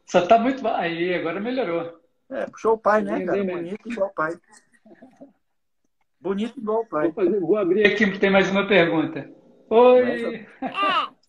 Só 0.05 0.27
tá 0.27 0.37
muito. 0.37 0.67
Aí, 0.67 1.13
agora 1.13 1.39
melhorou. 1.39 2.01
É, 2.29 2.45
puxou 2.45 2.73
o 2.73 2.77
pai, 2.77 3.01
né, 3.01 3.25
cara? 3.25 3.43
Bonito 3.43 3.89
igual 3.89 4.09
o 4.09 4.13
pai. 4.13 4.37
Bonito 6.19 6.59
igual 6.59 6.81
o 6.81 6.85
pai. 6.85 7.11
Vou, 7.11 7.25
fazer, 7.25 7.39
vou 7.39 7.57
abrir 7.57 7.85
aqui, 7.85 8.19
tem 8.19 8.29
mais 8.29 8.49
uma 8.49 8.67
pergunta. 8.67 9.29
Oi! 9.69 10.45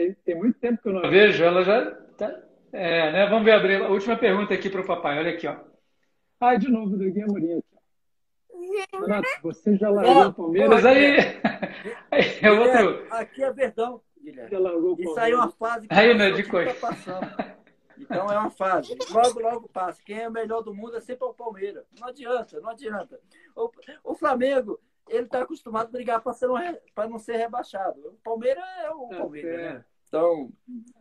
Tem, 0.00 0.14
tem, 0.24 0.34
muito 0.34 0.58
tempo 0.58 0.80
que 0.80 0.88
eu 0.88 0.94
não 0.94 1.10
vejo, 1.10 1.44
ela 1.44 1.62
já 1.62 1.90
tá. 2.16 2.42
É, 2.72 3.12
né? 3.12 3.26
Vamos 3.26 3.44
ver 3.44 3.52
abrir 3.52 3.82
a 3.82 3.88
última 3.88 4.16
pergunta 4.16 4.54
aqui 4.54 4.70
para 4.70 4.80
o 4.80 4.86
papai. 4.86 5.18
Olha 5.18 5.30
aqui, 5.30 5.46
ó. 5.46 5.58
Ah, 6.40 6.56
de 6.56 6.70
novo, 6.70 6.96
do 6.96 7.10
Guia 7.10 7.26
Amorim 7.26 7.58
aqui. 7.58 7.70
Renato, 8.94 9.28
você 9.42 9.76
já 9.76 9.90
largou 9.90 10.28
o 10.28 10.32
Palmeiras? 10.32 10.86
Aí, 10.86 11.16
aí 12.10 12.38
é 12.40 12.50
outro. 12.50 13.06
Aqui 13.10 13.42
é 13.42 13.52
Verdão, 13.52 14.00
Guilherme. 14.22 14.56
Isso 15.00 15.20
aí 15.20 15.32
é 15.32 15.36
uma 15.36 15.50
fase 15.50 15.86
que 15.86 15.94
aí, 15.94 16.16
né, 16.16 16.30
de 16.30 16.44
tá 16.44 16.74
passando. 16.80 17.26
Então 18.00 18.32
é 18.32 18.38
uma 18.38 18.50
fase. 18.50 18.96
Logo, 19.10 19.40
logo 19.40 19.68
passa. 19.68 20.00
Quem 20.02 20.20
é 20.20 20.26
o 20.26 20.32
melhor 20.32 20.62
do 20.62 20.74
mundo 20.74 20.96
é 20.96 21.02
sempre 21.02 21.26
o 21.26 21.34
Palmeiras. 21.34 21.84
Não 22.00 22.08
adianta, 22.08 22.58
não 22.58 22.70
adianta. 22.70 23.20
O, 23.54 23.70
o 24.02 24.14
Flamengo, 24.14 24.80
ele 25.06 25.24
está 25.24 25.42
acostumado 25.42 25.88
a 25.88 25.90
brigar 25.90 26.22
para 26.22 27.08
não 27.08 27.18
ser 27.18 27.36
rebaixado. 27.36 28.00
O 28.08 28.18
Palmeiras 28.24 28.64
é 28.82 28.90
o 28.90 29.12
é, 29.12 29.18
Palmeiras, 29.18 29.60
é. 29.60 29.74
né? 29.74 29.84
Então, 30.10 30.52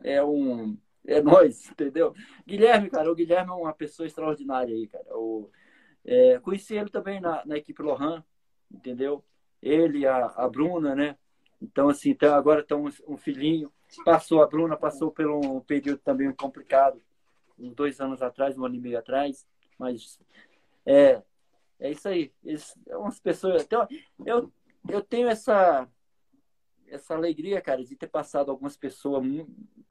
é 0.03 0.24
um. 0.24 0.78
É 1.07 1.20
nós, 1.20 1.68
entendeu? 1.72 2.14
Guilherme, 2.45 2.91
cara, 2.91 3.12
o 3.12 3.16
Guilherme 3.16 3.49
é 3.49 3.53
uma 3.53 3.74
pessoa 3.74 4.05
extraordinária 4.05 4.74
aí, 4.74 4.88
cara. 4.88 5.18
O, 5.18 5.49
é, 6.05 6.39
conheci 6.39 6.76
ele 6.76 6.91
também 6.91 7.20
na, 7.20 7.43
na 7.43 7.57
equipe 7.57 7.82
Lohan, 7.82 8.24
entendeu? 8.72 9.26
Ele, 9.62 10.05
a, 10.05 10.28
a 10.28 10.47
Bruna, 10.47 10.93
né? 10.95 11.18
Então, 11.60 11.89
assim, 11.89 12.12
então 12.12 12.36
agora 12.36 12.62
estão 12.62 12.86
um, 12.86 12.89
um 13.07 13.18
filhinho. 13.18 13.74
passou, 14.05 14.43
a 14.43 14.47
Bruna 14.47 14.78
passou 14.78 15.12
por 15.12 15.26
um 15.26 15.60
período 15.60 15.99
também 15.99 16.32
complicado, 16.32 17.01
uns 17.57 17.74
dois 17.74 17.99
anos 17.99 18.22
atrás, 18.22 18.57
um 18.57 18.66
ano 18.66 18.76
e 18.76 18.80
meio 18.80 18.99
atrás, 18.99 19.47
mas 19.78 20.20
é, 20.86 21.22
é 21.80 21.91
isso 21.91 22.07
aí. 22.07 22.32
É 22.88 22.95
umas 22.95 23.20
pessoas. 23.20 23.64
Então, 23.64 23.88
eu, 24.24 24.53
eu 24.88 25.01
tenho 25.01 25.28
essa 25.28 25.89
essa 26.92 27.16
alegria, 27.16 27.62
cara, 27.62 27.84
de 27.84 27.96
ter 27.96 28.08
passado 28.08 28.52
algumas 28.52 28.76
pessoas, 28.76 29.24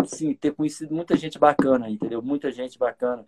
sim, 0.06 0.34
ter 0.34 0.54
conhecido 0.54 0.94
muita 0.94 1.16
gente 1.16 1.38
bacana, 1.38 1.88
entendeu? 1.88 2.22
Muita 2.22 2.50
gente 2.50 2.78
bacana. 2.78 3.24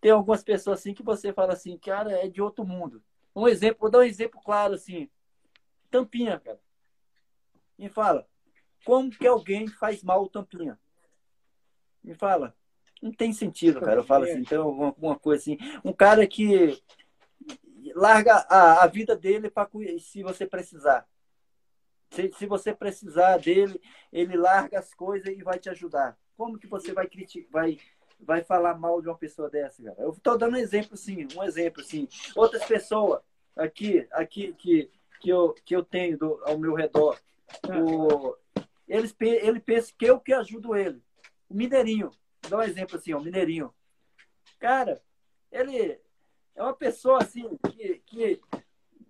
Tem 0.00 0.10
algumas 0.10 0.42
pessoas 0.42 0.80
assim 0.80 0.94
que 0.94 1.02
você 1.02 1.32
fala 1.32 1.52
assim, 1.52 1.76
cara, 1.76 2.12
é 2.12 2.28
de 2.28 2.40
outro 2.40 2.64
mundo. 2.64 3.02
Um 3.34 3.48
exemplo, 3.48 3.78
vou 3.80 3.90
dar 3.90 3.98
um 3.98 4.02
exemplo 4.02 4.40
claro 4.42 4.74
assim. 4.74 5.08
Tampinha, 5.90 6.38
cara. 6.38 6.60
Me 7.78 7.88
fala, 7.88 8.26
como 8.84 9.10
que 9.10 9.26
alguém 9.26 9.68
faz 9.68 10.02
mal 10.02 10.22
o 10.22 10.28
tampinha? 10.28 10.78
Me 12.02 12.14
fala. 12.14 12.54
Não 13.00 13.12
tem 13.12 13.32
sentido, 13.32 13.80
cara. 13.80 14.00
Eu 14.00 14.04
falo 14.04 14.24
assim, 14.24 14.38
então 14.38 14.84
alguma 14.84 15.18
coisa 15.18 15.42
assim. 15.42 15.58
Um 15.84 15.92
cara 15.92 16.26
que 16.26 16.82
larga 17.94 18.46
a, 18.48 18.82
a 18.82 18.86
vida 18.86 19.16
dele 19.16 19.50
para 19.50 19.68
se 20.00 20.22
você 20.22 20.46
precisar. 20.46 21.06
Se, 22.10 22.30
se 22.32 22.46
você 22.46 22.74
precisar 22.74 23.38
dele, 23.38 23.80
ele 24.12 24.36
larga 24.36 24.78
as 24.78 24.94
coisas 24.94 25.28
e 25.28 25.42
vai 25.42 25.58
te 25.58 25.68
ajudar. 25.68 26.18
Como 26.36 26.58
que 26.58 26.66
você 26.66 26.92
vai 26.92 27.06
criticar, 27.06 27.50
vai, 27.50 27.78
vai 28.20 28.42
falar 28.42 28.78
mal 28.78 29.00
de 29.02 29.08
uma 29.08 29.16
pessoa 29.16 29.50
dessa, 29.50 29.82
cara? 29.82 29.96
Eu 29.98 30.10
estou 30.10 30.38
dando 30.38 30.54
um 30.54 30.60
exemplo, 30.60 30.96
sim, 30.96 31.26
um 31.36 31.42
exemplo, 31.42 31.82
sim. 31.82 32.08
Outras 32.34 32.64
pessoas 32.64 33.20
aqui, 33.56 34.06
aqui 34.12 34.54
que, 34.54 34.90
que, 35.20 35.28
eu, 35.28 35.54
que 35.64 35.74
eu 35.74 35.84
tenho 35.84 36.16
do, 36.16 36.40
ao 36.44 36.58
meu 36.58 36.74
redor, 36.74 37.18
o, 37.66 38.36
eles, 38.88 39.14
ele 39.20 39.60
pensa 39.60 39.92
que 39.96 40.06
eu 40.06 40.18
que 40.18 40.32
ajudo 40.32 40.76
ele. 40.76 41.02
O 41.48 41.54
Mineirinho, 41.54 42.10
dá 42.48 42.58
um 42.58 42.62
exemplo 42.62 42.96
assim, 42.96 43.14
o 43.14 43.20
Mineirinho. 43.20 43.72
Cara, 44.58 45.02
ele 45.52 46.00
é 46.54 46.62
uma 46.62 46.74
pessoa 46.74 47.22
assim 47.22 47.58
que, 47.70 48.02
que 48.06 48.40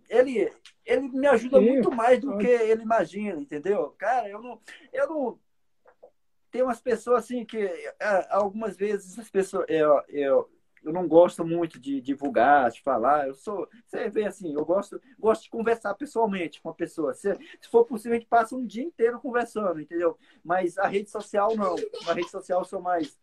ele, 0.09 0.53
ele 0.89 1.09
me 1.09 1.27
ajuda 1.27 1.59
Sim, 1.59 1.67
muito 1.67 1.93
mais 1.93 2.19
do 2.19 2.39
que 2.39 2.47
ele 2.47 2.83
imagina, 2.83 3.39
entendeu? 3.41 3.95
Cara, 3.99 4.29
eu 4.29 4.41
não, 4.41 4.61
eu 4.91 5.07
não. 5.07 5.39
Tem 6.51 6.63
umas 6.63 6.81
pessoas 6.81 7.25
assim 7.25 7.45
que 7.45 7.59
é, 7.59 8.27
algumas 8.31 8.75
vezes 8.75 9.19
as 9.19 9.29
pessoas. 9.29 9.67
Eu, 9.69 10.03
eu, 10.09 10.51
eu 10.83 10.91
não 10.91 11.07
gosto 11.07 11.45
muito 11.45 11.79
de 11.79 12.01
divulgar, 12.01 12.71
de 12.71 12.81
falar. 12.81 13.29
Eu 13.29 13.35
sou. 13.35 13.69
Você 13.85 14.09
vê 14.09 14.25
assim, 14.25 14.55
eu 14.55 14.65
gosto, 14.65 14.99
gosto 15.19 15.43
de 15.43 15.51
conversar 15.51 15.93
pessoalmente 15.93 16.61
com 16.63 16.71
a 16.71 16.75
pessoa. 16.75 17.13
Se, 17.13 17.35
se 17.61 17.69
for 17.69 17.85
possível, 17.85 18.17
a 18.17 18.19
gente 18.19 18.29
passa 18.29 18.57
um 18.57 18.65
dia 18.65 18.83
inteiro 18.83 19.21
conversando, 19.21 19.81
entendeu? 19.81 20.17
Mas 20.43 20.79
a 20.79 20.87
rede 20.87 21.11
social 21.11 21.55
não. 21.55 21.77
Na 22.07 22.15
rede 22.15 22.31
social 22.31 22.61
eu 22.61 22.65
sou 22.65 22.81
mais, 22.81 23.19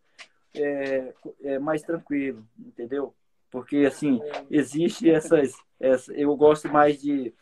é, 0.53 1.13
é 1.41 1.57
mais 1.57 1.81
tranquilo, 1.81 2.47
entendeu? 2.59 3.11
Porque 3.49 3.77
assim, 3.77 4.21
existe 4.51 5.09
essas 5.09 5.55
essa, 5.79 6.13
eu 6.13 6.35
gosto 6.35 6.69
mais 6.69 7.01
de 7.01 7.33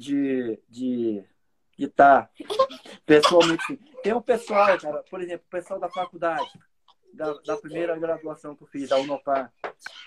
de 0.00 0.58
de 0.68 1.24
estar 1.78 2.30
pessoalmente. 3.04 3.76
Tem 4.02 4.14
um 4.14 4.22
pessoal, 4.22 4.78
cara, 4.78 5.04
por 5.10 5.20
exemplo, 5.20 5.44
o 5.46 5.50
pessoal 5.50 5.78
da 5.78 5.88
faculdade, 5.88 6.50
da, 7.12 7.34
da 7.40 7.56
primeira 7.56 7.98
graduação 7.98 8.56
que 8.56 8.62
eu 8.62 8.66
fiz, 8.66 8.88
da 8.88 8.96
Unopar. 8.96 9.52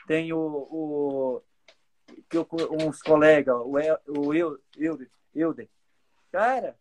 Tem 0.08 0.34
o, 0.34 0.40
o 0.40 1.44
que 2.30 2.38
eu, 2.38 2.48
uns 2.82 3.02
colegas, 3.02 3.56
o, 3.56 3.78
o 4.08 4.34
Euder, 4.34 5.10
Euder. 5.34 5.70
Cara, 6.32 6.78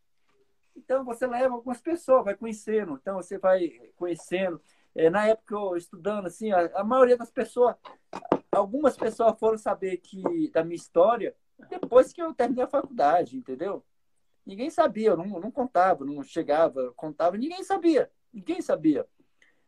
então 0.75 1.05
você 1.05 1.27
leva 1.27 1.55
algumas 1.55 1.81
pessoas, 1.81 2.25
vai 2.25 2.35
conhecendo. 2.35 2.99
Então 3.01 3.17
você 3.17 3.37
vai 3.39 3.69
conhecendo. 3.97 4.61
É, 4.95 5.11
na 5.11 5.27
época 5.27 5.55
eu 5.55 5.77
estudando, 5.77 6.27
assim, 6.27 6.51
a, 6.53 6.71
a 6.75 6.85
maioria 6.85 7.17
das 7.17 7.31
pessoas 7.31 7.77
algumas 8.53 8.97
pessoas 8.97 9.39
foram 9.39 9.57
saber 9.57 9.97
que 9.97 10.51
da 10.51 10.63
minha 10.63 10.77
história 10.77 11.35
depois 11.69 12.13
que 12.13 12.23
eu 12.23 12.35
terminei 12.35 12.65
a 12.65 12.69
faculdade, 12.69 13.37
entendeu? 13.37 13.85
Ninguém 14.45 14.71
sabia, 14.71 15.11
eu 15.11 15.17
não, 15.17 15.27
não 15.41 15.51
contava, 15.51 16.05
não 16.05 16.23
chegava, 16.23 16.93
contava, 16.97 17.37
ninguém 17.37 17.63
sabia, 17.63 18.11
ninguém 18.33 18.61
sabia. 18.61 19.07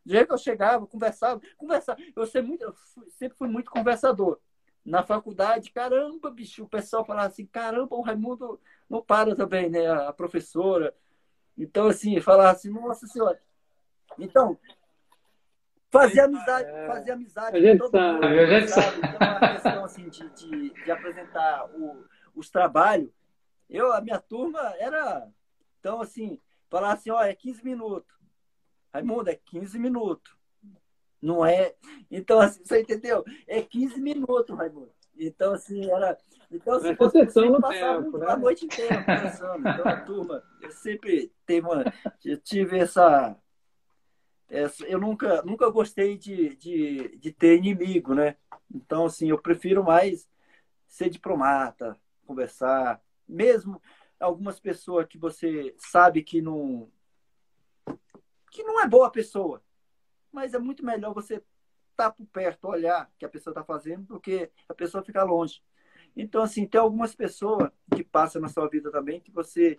Do 0.05 0.13
jeito 0.13 0.27
que 0.27 0.35
eu 0.35 0.39
chegava, 0.39 0.87
conversava, 0.87 1.41
conversava. 1.57 1.99
Eu, 2.15 2.27
sempre, 2.27 2.49
muito, 2.49 2.63
eu 2.63 2.75
sempre 3.09 3.39
fui 3.39 3.49
muito 3.49 3.71
conversador. 3.71 4.39
Na 4.85 5.03
faculdade, 5.03 5.71
caramba, 5.71 6.31
bicho, 6.31 6.65
o 6.65 6.69
pessoal 6.69 7.05
falava 7.05 7.29
assim, 7.29 7.47
caramba, 7.47 7.97
o 7.97 8.03
Raimundo 8.03 8.61
não 8.89 9.01
para 9.01 9.35
também, 9.35 9.71
né? 9.71 9.87
A 9.87 10.13
professora. 10.13 10.95
Então, 11.57 11.87
assim, 11.87 12.21
falava 12.21 12.51
assim, 12.51 12.69
nossa 12.69 13.07
senhora. 13.07 13.41
Então, 14.19 14.59
Fazer 15.95 16.23
amizade, 16.23 16.69
é. 16.69 16.87
fazer 16.89 17.11
amizade. 17.13 17.57
A 17.57 17.61
gente 17.61 17.79
todo 17.79 17.91
sabe, 17.93 18.15
mundo, 18.15 18.25
a 18.25 18.47
gente 18.47 18.69
sabe. 18.69 19.01
sabe. 19.01 19.15
Então, 19.15 19.29
a 19.29 19.53
questão 19.53 19.85
assim, 19.85 20.09
de, 20.09 20.29
de, 20.31 20.71
de 20.71 20.91
apresentar 20.91 21.71
o, 21.73 22.05
os 22.35 22.51
trabalhos, 22.51 23.11
eu, 23.71 23.93
a 23.93 24.01
minha 24.01 24.19
turma 24.19 24.75
era. 24.81 25.29
Então, 25.79 26.01
assim, 26.01 26.41
falar 26.69 26.95
assim, 26.95 27.11
ó, 27.11 27.23
é 27.23 27.33
15 27.33 27.65
minutos. 27.65 28.13
Raimundo, 28.93 29.31
é 29.31 29.37
15 29.37 29.79
minutos. 29.79 30.35
Não 31.23 31.47
é. 31.47 31.77
Então, 32.11 32.41
assim, 32.41 32.65
você 32.65 32.81
entendeu? 32.81 33.25
É 33.47 33.63
15 33.63 34.01
minutos, 34.01 34.57
Raimundo. 34.57 34.91
Então, 35.17 35.55
assim, 35.55 35.89
era. 35.89 36.19
Então, 36.51 36.81
se 36.81 36.97
fosse 36.97 37.25
possível, 37.25 37.61
passava 37.61 38.03
tempo, 38.03 38.19
né? 38.19 38.27
a 38.29 38.37
noite 38.37 38.65
inteira 38.65 38.97
conversando. 39.05 39.69
Então, 39.69 39.89
a 39.89 40.01
turma, 40.01 40.43
eu 40.61 40.73
sempre 40.73 41.33
teve 41.47 41.65
uma, 41.65 41.85
eu 42.25 42.37
tive 42.39 42.81
essa 42.81 43.37
eu 44.87 44.99
nunca, 44.99 45.43
nunca 45.43 45.69
gostei 45.71 46.17
de, 46.17 46.55
de, 46.57 47.17
de 47.19 47.33
ter 47.33 47.57
inimigo, 47.57 48.15
né? 48.15 48.37
Então, 48.73 49.07
assim, 49.07 49.29
eu 49.31 49.41
prefiro 49.41 49.83
mais 49.83 50.29
ser 50.87 51.09
diplomata, 51.09 51.99
conversar. 52.27 53.03
Mesmo 53.29 53.81
algumas 54.21 54.61
pessoas 54.61 55.07
que 55.07 55.19
você 55.19 55.75
sabe 55.79 56.23
que 56.23 56.41
não 56.41 56.91
que 58.51 58.63
não 58.63 58.81
é 58.81 58.87
boa 58.87 59.11
pessoa, 59.11 59.61
mas 60.31 60.55
é 60.55 60.59
muito 60.61 60.85
melhor 60.85 61.13
você 61.13 61.35
estar 61.35 61.45
tá 61.97 62.11
por 62.13 62.25
perto, 62.27 62.69
olhar 62.69 63.07
o 63.07 63.19
que 63.19 63.25
a 63.25 63.29
pessoa 63.29 63.51
está 63.51 63.65
fazendo, 63.65 64.07
do 64.07 64.21
que 64.21 64.49
a 64.69 64.75
pessoa 64.75 65.03
ficar 65.03 65.25
longe. 65.25 65.61
Então, 66.17 66.43
assim, 66.43 66.65
tem 66.65 66.81
algumas 66.81 67.17
pessoas 67.17 67.71
que 67.97 68.05
passam 68.05 68.41
na 68.41 68.49
sua 68.49 68.69
vida 68.69 68.93
também 68.93 69.21
que 69.21 69.33
você 69.33 69.79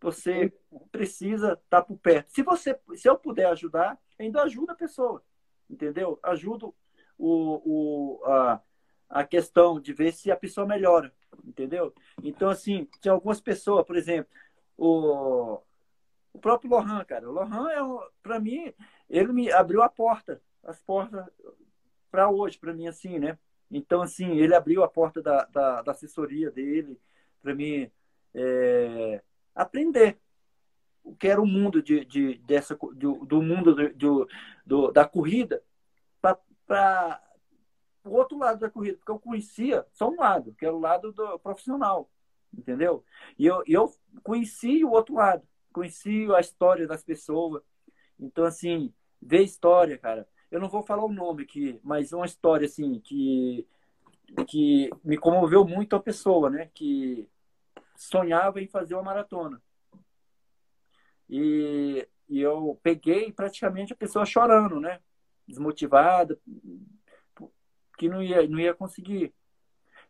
você 0.00 0.52
precisa 0.92 1.54
estar 1.54 1.80
tá 1.80 1.82
por 1.82 1.96
perto. 1.96 2.30
Se 2.30 2.42
você, 2.42 2.78
se 2.94 3.08
eu 3.08 3.16
puder 3.16 3.46
ajudar, 3.46 3.98
ainda 4.18 4.42
ajuda 4.42 4.72
a 4.72 4.76
pessoa, 4.76 5.22
entendeu? 5.68 6.18
Ajudo 6.22 6.74
o, 7.18 8.18
o, 8.18 8.24
a, 8.24 8.60
a 9.08 9.24
questão 9.24 9.80
de 9.80 9.92
ver 9.92 10.12
se 10.12 10.30
a 10.30 10.36
pessoa 10.36 10.66
melhora, 10.66 11.12
entendeu? 11.44 11.92
Então, 12.22 12.48
assim, 12.48 12.88
tem 13.00 13.10
algumas 13.10 13.40
pessoas, 13.40 13.86
por 13.86 13.96
exemplo, 13.96 14.30
o, 14.76 15.60
o 16.32 16.38
próprio 16.38 16.70
Lohan, 16.70 17.04
cara. 17.04 17.28
O 17.28 17.32
Lohan, 17.32 17.70
é 17.70 18.08
para 18.22 18.40
mim, 18.40 18.72
ele 19.08 19.32
me 19.32 19.50
abriu 19.52 19.82
a 19.82 19.88
porta, 19.88 20.40
as 20.62 20.80
portas 20.80 21.24
para 22.10 22.30
hoje, 22.30 22.58
para 22.58 22.72
mim, 22.72 22.86
assim, 22.86 23.18
né? 23.18 23.38
Então, 23.70 24.02
assim, 24.02 24.38
ele 24.38 24.54
abriu 24.54 24.84
a 24.84 24.88
porta 24.88 25.20
da, 25.20 25.44
da, 25.46 25.82
da 25.82 25.92
assessoria 25.92 26.50
dele 26.50 27.00
para 27.42 27.54
mim 27.54 27.90
é, 28.34 29.22
aprender, 29.54 30.18
o 31.04 31.14
que 31.14 31.28
era 31.28 31.40
o 31.40 31.46
mundo 31.46 31.82
de, 31.82 32.04
de 32.04 32.38
dessa, 32.38 32.74
do, 32.74 33.24
do 33.26 33.42
mundo 33.42 33.74
do, 33.94 34.28
do, 34.64 34.90
da 34.90 35.06
corrida 35.06 35.62
para 36.66 37.20
o 38.04 38.10
outro 38.10 38.38
lado 38.38 38.58
da 38.58 38.70
corrida, 38.70 38.96
porque 38.96 39.12
eu 39.12 39.18
conhecia 39.18 39.86
só 39.92 40.08
um 40.08 40.16
lado, 40.16 40.54
que 40.54 40.64
era 40.64 40.74
o 40.74 40.80
lado 40.80 41.12
do 41.12 41.38
profissional, 41.38 42.10
entendeu? 42.56 43.04
E 43.38 43.46
eu, 43.46 43.62
eu 43.66 43.92
conheci 44.22 44.84
o 44.84 44.90
outro 44.90 45.14
lado, 45.14 45.46
conheci 45.72 46.26
a 46.34 46.40
história 46.40 46.86
das 46.86 47.02
pessoas. 47.02 47.62
Então, 48.18 48.44
assim, 48.44 48.92
ver 49.20 49.42
história, 49.42 49.98
cara. 49.98 50.26
Eu 50.50 50.60
não 50.60 50.68
vou 50.68 50.82
falar 50.82 51.04
o 51.04 51.12
nome 51.12 51.42
aqui, 51.42 51.80
mas 51.82 52.12
uma 52.12 52.26
história, 52.26 52.66
assim, 52.66 53.00
que, 53.00 53.66
que 54.46 54.90
me 55.02 55.18
comoveu 55.18 55.66
muito 55.66 55.96
a 55.96 56.00
pessoa, 56.00 56.48
né? 56.48 56.70
Que 56.72 57.28
sonhava 57.96 58.60
em 58.60 58.68
fazer 58.68 58.94
uma 58.94 59.02
maratona. 59.02 59.60
E, 61.28 62.06
e 62.28 62.40
eu 62.40 62.78
peguei 62.82 63.32
praticamente 63.32 63.92
a 63.92 63.96
pessoa 63.96 64.26
chorando, 64.26 64.80
né? 64.80 65.00
Desmotivada, 65.46 66.38
que 67.98 68.08
não 68.08 68.22
ia, 68.22 68.46
não 68.48 68.58
ia 68.58 68.74
conseguir. 68.74 69.32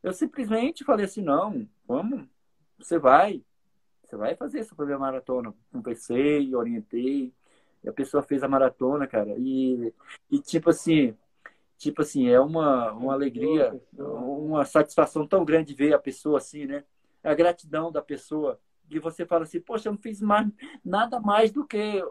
Eu 0.02 0.12
simplesmente 0.12 0.84
falei 0.84 1.06
assim, 1.06 1.22
não, 1.22 1.68
vamos, 1.86 2.26
você 2.78 2.98
vai, 2.98 3.42
você 4.04 4.16
vai 4.16 4.36
fazer 4.36 4.60
essa 4.60 4.74
primeira 4.74 4.98
maratona. 4.98 5.54
Conversei, 5.72 6.54
orientei, 6.54 7.32
e 7.82 7.88
a 7.88 7.92
pessoa 7.92 8.22
fez 8.22 8.42
a 8.42 8.48
maratona, 8.48 9.06
cara. 9.06 9.34
E, 9.38 9.92
e 10.30 10.38
tipo 10.38 10.70
assim, 10.70 11.16
tipo 11.76 12.02
assim, 12.02 12.28
é 12.28 12.40
uma, 12.40 12.92
uma 12.92 13.12
alegria, 13.12 13.78
uma 13.96 14.64
satisfação 14.64 15.26
tão 15.26 15.44
grande 15.44 15.74
ver 15.74 15.92
a 15.92 15.98
pessoa 15.98 16.38
assim, 16.38 16.66
né? 16.66 16.84
A 17.22 17.34
gratidão 17.34 17.90
da 17.90 18.02
pessoa 18.02 18.60
e 18.90 18.98
você 18.98 19.24
fala 19.24 19.44
assim, 19.44 19.60
poxa, 19.60 19.88
eu 19.88 19.92
não 19.92 19.98
fiz 19.98 20.20
mais, 20.20 20.48
nada 20.84 21.20
mais 21.20 21.50
do 21.52 21.66
que 21.66 22.02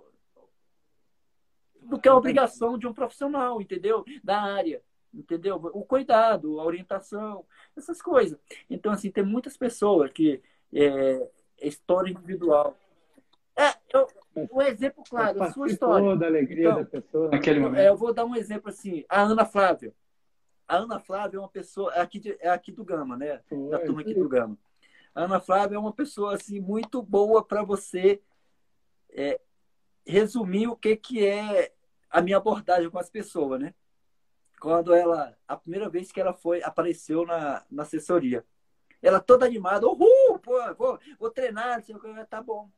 do 1.82 2.00
que 2.00 2.08
a 2.08 2.16
obrigação 2.16 2.78
de 2.78 2.88
um 2.88 2.94
profissional, 2.94 3.62
entendeu? 3.62 4.06
Da 4.24 4.42
área, 4.42 4.82
entendeu? 5.14 5.58
O 5.74 5.84
cuidado, 5.84 6.60
a 6.60 6.64
orientação, 6.64 7.46
essas 7.76 8.02
coisas. 8.02 8.40
Então, 8.70 8.92
assim, 8.92 9.12
tem 9.12 9.24
muitas 9.24 9.58
pessoas 9.58 10.10
que 10.12 10.42
é, 10.74 11.30
história 11.62 12.10
individual. 12.10 12.78
É, 13.56 13.76
eu, 13.94 14.08
um 14.52 14.62
exemplo 14.62 15.04
claro, 15.08 15.44
a 15.44 15.52
sua 15.52 15.68
história. 15.68 16.16
da 16.16 16.26
alegria 16.26 16.70
então, 16.70 16.80
da 16.80 16.86
pessoa 16.86 17.30
naquele 17.30 17.60
momento. 17.60 17.82
Eu 17.82 17.96
vou 17.96 18.14
dar 18.14 18.26
um 18.26 18.36
exemplo 18.36 18.70
assim, 18.70 19.06
a 19.08 19.22
Ana 19.22 19.46
Flávia. 19.46 19.94
A 20.68 20.78
Ana 20.78 21.00
Flávia 21.00 21.38
é 21.38 21.40
uma 21.40 21.50
pessoa, 21.50 21.94
é 21.94 22.00
aqui, 22.00 22.20
de, 22.20 22.36
é 22.40 22.50
aqui 22.50 22.72
do 22.72 22.84
Gama, 22.84 23.16
né? 23.18 23.42
Foi, 23.48 23.70
da 23.70 23.80
turma 23.80 24.02
aqui 24.02 24.14
do 24.14 24.28
Gama. 24.28 24.58
Ana 25.16 25.40
Flávia 25.40 25.76
é 25.76 25.80
uma 25.80 25.94
pessoa 25.94 26.36
assim 26.36 26.60
muito 26.60 27.02
boa 27.02 27.44
para 27.44 27.64
você 27.64 28.22
é, 29.10 29.40
resumir 30.06 30.68
o 30.68 30.76
que, 30.76 30.96
que 30.96 31.26
é 31.26 31.74
a 32.10 32.22
minha 32.22 32.38
abordagem 32.38 32.90
com 32.90 33.00
as 33.00 33.10
pessoas, 33.10 33.60
né? 33.60 33.74
Quando 34.60 34.94
ela, 34.94 35.38
a 35.48 35.58
primeira 35.58 35.90
vez 35.90 36.12
que 36.12 36.22
ela 36.22 36.34
foi, 36.34 36.64
apareceu 36.64 37.26
na, 37.26 37.66
na 37.70 37.84
assessoria. 37.84 38.46
Ela 39.02 39.20
toda 39.20 39.46
animada, 39.46 39.86
uhul, 39.86 40.40
pô, 40.40 40.74
vou, 40.76 41.00
vou 41.20 41.30
treinar, 41.30 41.84
sei 41.84 41.96
o 41.96 42.00
que, 42.00 42.26
tá 42.26 42.42
bom. 42.42 42.72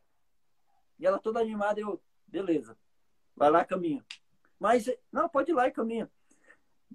E 0.98 1.06
ela 1.06 1.20
toda 1.20 1.40
animada, 1.40 1.80
eu, 1.80 2.02
beleza, 2.26 2.76
vai 3.36 3.52
lá, 3.52 3.64
caminha. 3.64 4.04
Mas, 4.60 4.90
não, 5.12 5.30
pode 5.30 5.52
ir 5.52 5.54
lá 5.54 5.68
e 5.68 5.72
caminha. 5.72 6.10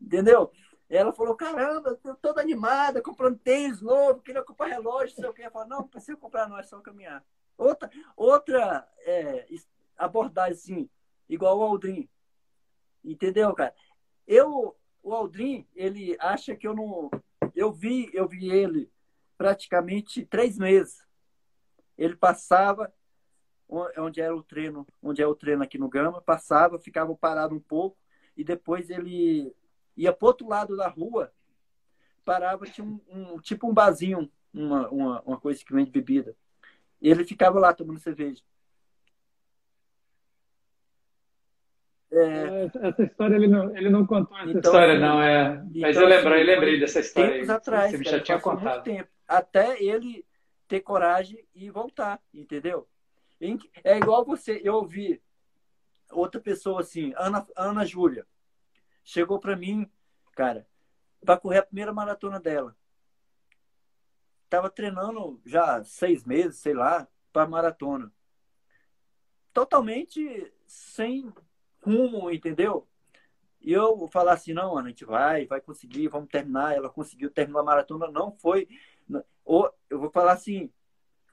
Entendeu? 0.00 0.50
Ela 0.90 1.12
falou, 1.12 1.36
caramba, 1.36 1.94
tô 1.94 2.16
toda 2.16 2.40
animada, 2.40 3.00
comprando 3.00 3.38
tênis 3.38 3.80
novo, 3.80 4.20
queria 4.20 4.42
comprar 4.42 4.66
relógio, 4.66 5.14
sei 5.14 5.28
o 5.28 5.32
que. 5.32 5.40
Eu 5.40 5.50
falei, 5.52 5.68
não, 5.68 5.78
não 5.78 5.88
precisa 5.88 6.16
comprar, 6.16 6.48
não, 6.48 6.58
é 6.58 6.64
só 6.64 6.80
caminhar. 6.80 7.24
Outra, 7.56 7.88
outra 8.16 8.88
é, 9.06 9.46
abordagem, 9.96 10.52
assim, 10.54 10.90
igual 11.28 11.58
o 11.58 11.62
Aldrin. 11.62 12.08
Entendeu, 13.04 13.54
cara? 13.54 13.72
Eu, 14.26 14.76
o 15.00 15.14
Aldrin, 15.14 15.64
ele 15.76 16.16
acha 16.18 16.56
que 16.56 16.66
eu 16.66 16.74
não. 16.74 17.08
Eu 17.54 17.70
vi, 17.70 18.10
eu 18.12 18.26
vi 18.26 18.50
ele 18.50 18.90
praticamente 19.38 20.26
três 20.26 20.58
meses. 20.58 21.06
Ele 21.96 22.16
passava 22.16 22.92
onde 23.68 24.20
era 24.20 24.34
o 24.34 24.42
treino, 24.42 24.84
onde 25.00 25.22
é 25.22 25.26
o 25.26 25.36
treino 25.36 25.62
aqui 25.62 25.78
no 25.78 25.88
Gama, 25.88 26.20
passava, 26.20 26.80
ficava 26.80 27.14
parado 27.14 27.54
um 27.54 27.60
pouco 27.60 27.96
e 28.36 28.42
depois 28.42 28.90
ele 28.90 29.54
ia 29.96 30.12
para 30.12 30.28
outro 30.28 30.48
lado 30.48 30.76
da 30.76 30.88
rua, 30.88 31.32
parava, 32.24 32.66
tinha 32.66 32.86
um, 32.86 33.00
um 33.08 33.40
tipo 33.40 33.68
um 33.68 33.74
barzinho, 33.74 34.30
uma, 34.52 34.88
uma, 34.88 35.20
uma 35.22 35.40
coisa 35.40 35.64
que 35.64 35.72
vende 35.72 35.90
bebida. 35.90 36.36
Ele 37.00 37.24
ficava 37.24 37.58
lá 37.58 37.72
tomando 37.72 37.98
cerveja. 37.98 38.42
É... 42.12 42.70
Essa 42.88 43.02
história 43.04 43.36
ele 43.36 43.46
não, 43.46 43.76
ele 43.76 43.88
não 43.88 44.04
contou 44.04 44.36
essa 44.36 44.50
então, 44.50 44.60
história, 44.60 44.94
assim, 44.94 45.00
não 45.02 45.22
é. 45.22 45.64
Mas 45.76 45.96
então, 45.96 46.02
eu 46.02 46.08
lembrei, 46.08 46.42
assim, 46.42 46.50
lembrei 46.50 46.80
dessa 46.80 47.00
história. 47.00 47.30
Tempos 47.32 47.50
aí. 47.50 47.56
atrás, 47.56 47.90
Você 47.92 48.04
cara, 48.04 48.16
já 48.16 48.22
tinha 48.22 48.40
contado. 48.40 48.82
Tempo, 48.82 49.08
até 49.26 49.82
ele 49.82 50.26
ter 50.66 50.80
coragem 50.80 51.44
e 51.54 51.70
voltar, 51.70 52.20
entendeu? 52.34 52.86
É 53.82 53.96
igual 53.96 54.24
você, 54.24 54.60
eu 54.62 54.74
ouvi 54.74 55.20
outra 56.10 56.40
pessoa 56.40 56.80
assim, 56.80 57.12
Ana, 57.16 57.46
Ana 57.56 57.84
Júlia, 57.84 58.26
chegou 59.10 59.40
para 59.40 59.56
mim, 59.56 59.90
cara, 60.36 60.68
para 61.24 61.36
correr 61.36 61.58
a 61.58 61.66
primeira 61.66 61.92
maratona 61.92 62.38
dela. 62.38 62.76
Tava 64.48 64.70
treinando 64.70 65.40
já 65.44 65.82
seis 65.82 66.24
meses, 66.24 66.60
sei 66.60 66.74
lá, 66.74 67.08
para 67.32 67.48
maratona. 67.48 68.12
Totalmente 69.52 70.52
sem 70.64 71.32
rumo, 71.82 72.30
entendeu? 72.30 72.86
E 73.60 73.72
eu 73.72 74.08
falar 74.08 74.34
assim, 74.34 74.52
não, 74.52 74.78
a 74.78 74.86
gente 74.86 75.04
vai, 75.04 75.44
vai 75.44 75.60
conseguir, 75.60 76.06
vamos 76.06 76.28
terminar. 76.28 76.76
Ela 76.76 76.88
conseguiu 76.88 77.30
terminar 77.30 77.60
a 77.60 77.64
maratona, 77.64 78.08
não 78.08 78.30
foi. 78.30 78.68
Ou 79.44 79.72
eu 79.88 79.98
vou 79.98 80.10
falar 80.10 80.32
assim, 80.32 80.72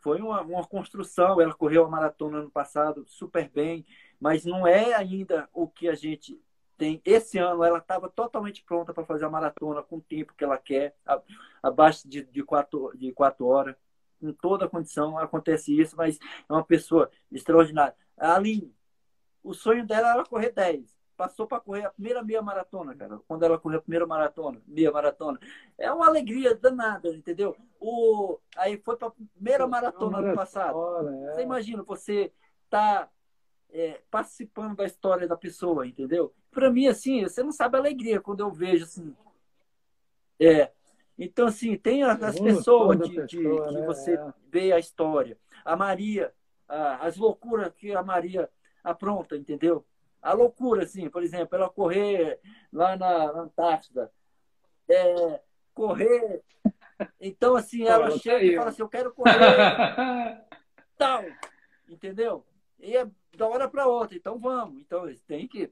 foi 0.02 0.20
uma, 0.20 0.42
uma 0.42 0.66
construção. 0.68 1.40
Ela 1.40 1.54
correu 1.54 1.86
a 1.86 1.90
maratona 1.90 2.40
ano 2.40 2.50
passado 2.50 3.06
super 3.08 3.48
bem, 3.50 3.86
mas 4.20 4.46
não 4.46 4.66
é 4.66 4.96
ainda 4.96 5.48
o 5.54 5.68
que 5.68 5.88
a 5.88 5.94
gente 5.94 6.42
tem. 6.78 7.02
Esse 7.04 7.38
ano 7.38 7.64
ela 7.64 7.80
estava 7.80 8.10
totalmente 8.10 8.64
pronta 8.64 8.94
para 8.94 9.06
fazer 9.06 9.26
a 9.26 9.30
maratona 9.30 9.82
com 9.82 9.98
o 9.98 10.02
tempo 10.02 10.34
que 10.36 10.44
ela 10.44 10.58
quer, 10.58 10.96
abaixo 11.62 12.08
de, 12.08 12.24
de, 12.24 12.44
quatro, 12.44 12.92
de 12.96 13.12
quatro 13.12 13.46
horas. 13.48 13.76
Com 14.20 14.32
toda 14.34 14.66
a 14.66 14.70
condição 14.70 15.18
acontece 15.18 15.80
isso, 15.80 15.96
mas 15.96 16.18
é 16.50 16.54
uma 16.54 16.64
pessoa 16.64 17.10
extraordinária. 17.32 17.96
A 18.18 18.36
Aline, 18.36 18.74
o 19.44 19.54
sonho 19.54 19.86
dela 19.86 20.12
era 20.12 20.26
correr 20.26 20.52
10. 20.52 20.96
Passou 21.16 21.48
para 21.48 21.60
correr 21.60 21.86
a 21.86 21.92
primeira 21.92 22.24
meia 22.24 22.42
maratona, 22.42 22.96
cara. 22.96 23.20
Quando 23.28 23.44
ela 23.44 23.58
correu 23.58 23.80
a 23.80 23.82
primeira 23.82 24.06
maratona, 24.06 24.62
meia 24.68 24.92
maratona. 24.92 25.40
É 25.78 25.92
uma 25.92 26.08
alegria 26.08 26.56
danada, 26.56 27.10
entendeu? 27.10 27.56
O... 27.80 28.40
Aí 28.56 28.78
foi 28.78 28.96
para 28.96 29.08
a 29.08 29.12
primeira 29.12 29.68
maratona 29.68 30.22
do 30.22 30.36
passado. 30.36 30.78
É. 31.10 31.34
Você 31.34 31.42
imagina, 31.42 31.82
você 31.84 32.32
tá 32.70 33.10
é, 33.70 34.02
participando 34.10 34.76
da 34.76 34.86
história 34.86 35.28
da 35.28 35.36
pessoa, 35.36 35.88
entendeu? 35.88 36.34
Para 36.52 36.72
mim, 36.72 36.88
assim, 36.88 37.24
você 37.24 37.44
não 37.44 37.52
sabe 37.52 37.76
a 37.76 37.80
alegria 37.80 38.22
quando 38.22 38.42
eu 38.42 38.52
vejo 38.52 38.84
assim. 38.84 39.16
É. 40.40 40.72
Então, 41.18 41.48
assim, 41.48 41.76
tem 41.76 42.04
as 42.04 42.40
pessoas 42.40 43.00
de, 43.00 43.10
de, 43.26 43.38
pessoa, 43.38 43.68
que 43.68 43.74
né? 43.74 43.86
você 43.86 44.14
é. 44.16 44.34
vê 44.50 44.72
a 44.72 44.80
história. 44.80 45.38
A 45.66 45.76
Maria, 45.76 46.32
a, 46.68 47.08
as 47.08 47.18
loucuras 47.18 47.74
que 47.76 47.92
a 47.94 48.04
Maria 48.04 48.50
apronta, 48.84 49.36
entendeu? 49.36 49.86
A 50.22 50.34
loucura, 50.34 50.84
assim, 50.84 51.10
por 51.10 51.24
exemplo, 51.24 51.56
ela 51.56 51.70
correr 51.70 52.40
lá 52.72 52.96
na, 52.96 53.32
Antártida, 53.32 54.12
é, 54.88 55.42
correr. 55.74 56.44
Então, 57.20 57.56
assim, 57.56 57.84
ela 57.84 58.10
Pô, 58.10 58.18
chega 58.18 58.44
e 58.44 58.56
fala 58.56 58.70
assim: 58.70 58.82
Eu 58.82 58.90
quero 58.90 59.14
correr 59.14 59.32
tal, 60.98 61.24
entendeu? 61.88 62.46
E 62.80 62.96
é 62.96 63.08
da 63.36 63.48
hora 63.48 63.70
para 63.70 63.88
outra, 63.88 64.18
então 64.18 64.40
vamos. 64.40 64.82
Então, 64.82 65.06
tem 65.28 65.48
que. 65.48 65.72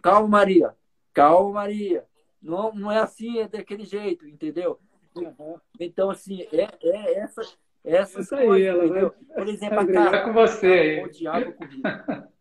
Calma, 0.00 0.28
Maria, 0.28 0.74
calma, 1.12 1.52
Maria. 1.52 2.06
Não, 2.40 2.72
não 2.72 2.90
é 2.90 2.98
assim, 2.98 3.38
é 3.38 3.48
daquele 3.48 3.84
jeito, 3.84 4.26
entendeu? 4.26 4.78
Uhum. 5.14 5.58
Então, 5.78 6.10
assim, 6.10 6.42
é, 6.52 6.68
é 6.82 7.18
essa 7.18 7.42
essas 7.84 8.26
Isso 8.26 8.36
coisas, 8.36 8.54
aí, 8.54 8.62
ela 8.62 8.86
vai... 8.86 9.10
Por 9.10 9.48
exemplo, 9.48 9.80
a 9.80 9.86
cara 9.86 10.24
com 10.24 10.32
você 10.32 11.02
odiava 11.04 11.52
corrida. 11.52 12.32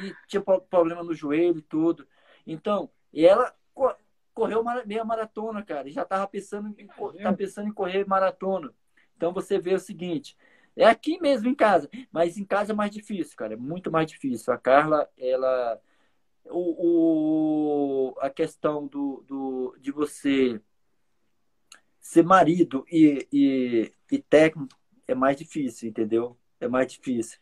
E 0.00 0.14
tinha 0.28 0.40
problema 0.40 1.02
no 1.02 1.12
joelho 1.12 1.58
e 1.58 1.62
tudo. 1.62 2.06
Então, 2.46 2.88
ela 3.12 3.52
correu 4.32 4.62
meia 4.84 5.04
maratona, 5.04 5.64
cara. 5.64 5.88
E 5.88 5.92
já 5.92 6.02
estava 6.02 6.26
pensando, 6.28 6.74
em, 6.78 6.86
tá 7.22 7.32
pensando 7.32 7.68
em 7.68 7.72
correr 7.72 8.06
maratona. 8.06 8.72
Então 9.16 9.32
você 9.32 9.58
vê 9.58 9.74
o 9.74 9.80
seguinte, 9.80 10.36
é 10.76 10.84
aqui 10.84 11.18
mesmo 11.18 11.48
em 11.48 11.54
casa, 11.54 11.88
mas 12.12 12.36
em 12.36 12.44
casa 12.44 12.72
é 12.72 12.76
mais 12.76 12.90
difícil, 12.90 13.34
cara, 13.34 13.54
é 13.54 13.56
muito 13.56 13.90
mais 13.90 14.06
difícil. 14.06 14.52
A 14.52 14.58
Carla, 14.58 15.08
ela 15.16 15.80
o, 16.50 18.10
o 18.10 18.14
a 18.20 18.30
questão 18.30 18.86
do, 18.86 19.24
do 19.26 19.76
de 19.80 19.90
você 19.90 20.60
ser 22.00 22.22
marido 22.22 22.84
e, 22.90 23.26
e, 23.32 23.92
e 24.10 24.18
técnico 24.18 24.78
é 25.08 25.14
mais 25.14 25.36
difícil, 25.36 25.88
entendeu? 25.88 26.36
É 26.60 26.68
mais 26.68 26.92
difícil. 26.92 27.38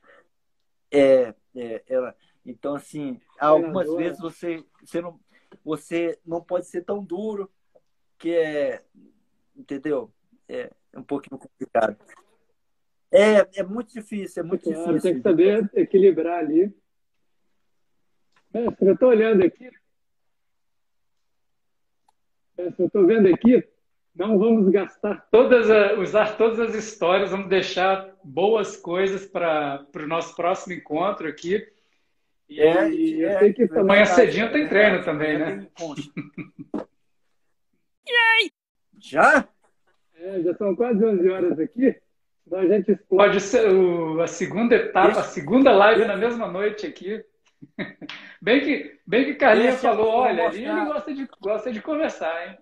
É, 0.90 1.34
é, 1.54 1.82
ela, 1.86 2.16
então, 2.46 2.74
assim, 2.74 3.20
algumas 3.38 3.92
vezes 3.94 4.20
você, 4.20 4.64
você, 4.82 5.00
não, 5.00 5.18
você 5.64 6.18
não 6.26 6.42
pode 6.42 6.66
ser 6.66 6.82
tão 6.82 7.02
duro, 7.02 7.50
que 8.18 8.30
é, 8.30 8.82
entendeu? 9.56 10.12
É, 10.48 10.70
é 10.92 10.98
um 10.98 11.02
pouquinho 11.02 11.38
complicado. 11.38 11.96
É, 13.10 13.60
é 13.60 13.62
muito 13.62 13.92
difícil, 13.92 14.42
é 14.42 14.46
muito 14.46 14.68
difícil. 14.68 15.00
Tem 15.00 15.14
que 15.14 15.22
saber 15.22 15.70
equilibrar 15.74 16.38
ali. 16.38 16.74
É, 18.54 18.66
eu 18.80 18.94
estou 18.94 19.08
olhando 19.08 19.44
aqui. 19.44 19.68
É, 22.56 22.72
eu 22.78 22.86
estou 22.86 23.04
vendo 23.04 23.28
aqui, 23.28 23.66
não 24.14 24.38
vamos 24.38 24.70
gastar 24.70 25.28
todas, 25.30 25.66
usar 25.98 26.36
todas 26.36 26.60
as 26.60 26.74
histórias, 26.76 27.32
vamos 27.32 27.48
deixar 27.48 28.14
boas 28.22 28.76
coisas 28.76 29.26
para 29.26 29.84
o 29.96 30.06
nosso 30.06 30.36
próximo 30.36 30.72
encontro 30.72 31.26
aqui. 31.26 31.66
E, 32.48 32.60
é, 32.60 32.90
e 32.90 33.22
eu 33.22 33.30
é, 33.30 33.38
sei 33.40 33.52
que 33.52 33.64
amanhã 33.76 34.04
cedinho 34.04 34.52
tem 34.52 34.68
treino 34.68 35.02
também, 35.02 35.36
né? 35.38 35.66
Já? 39.00 39.46
É, 40.14 40.40
já 40.40 40.54
são 40.54 40.74
quase 40.74 41.04
11 41.04 41.28
horas 41.28 41.58
aqui. 41.58 41.94
Então 42.46 42.58
a 42.58 42.66
gente 42.66 42.96
Pode 43.08 43.38
ser 43.40 43.70
o, 43.70 44.20
a 44.22 44.26
segunda 44.26 44.74
etapa, 44.74 45.20
a 45.20 45.24
segunda 45.24 45.70
live 45.72 46.06
na 46.06 46.16
mesma 46.16 46.46
noite 46.46 46.86
aqui. 46.86 47.22
Bem 48.40 48.60
que, 48.60 49.00
bem 49.06 49.24
que 49.24 49.34
Carlinha 49.36 49.72
falou, 49.78 50.06
olha, 50.06 50.54
ele 50.54 50.84
gosta 50.84 51.14
de, 51.14 51.26
gosta 51.40 51.72
de 51.72 51.80
conversar, 51.80 52.46
hein? 52.46 52.58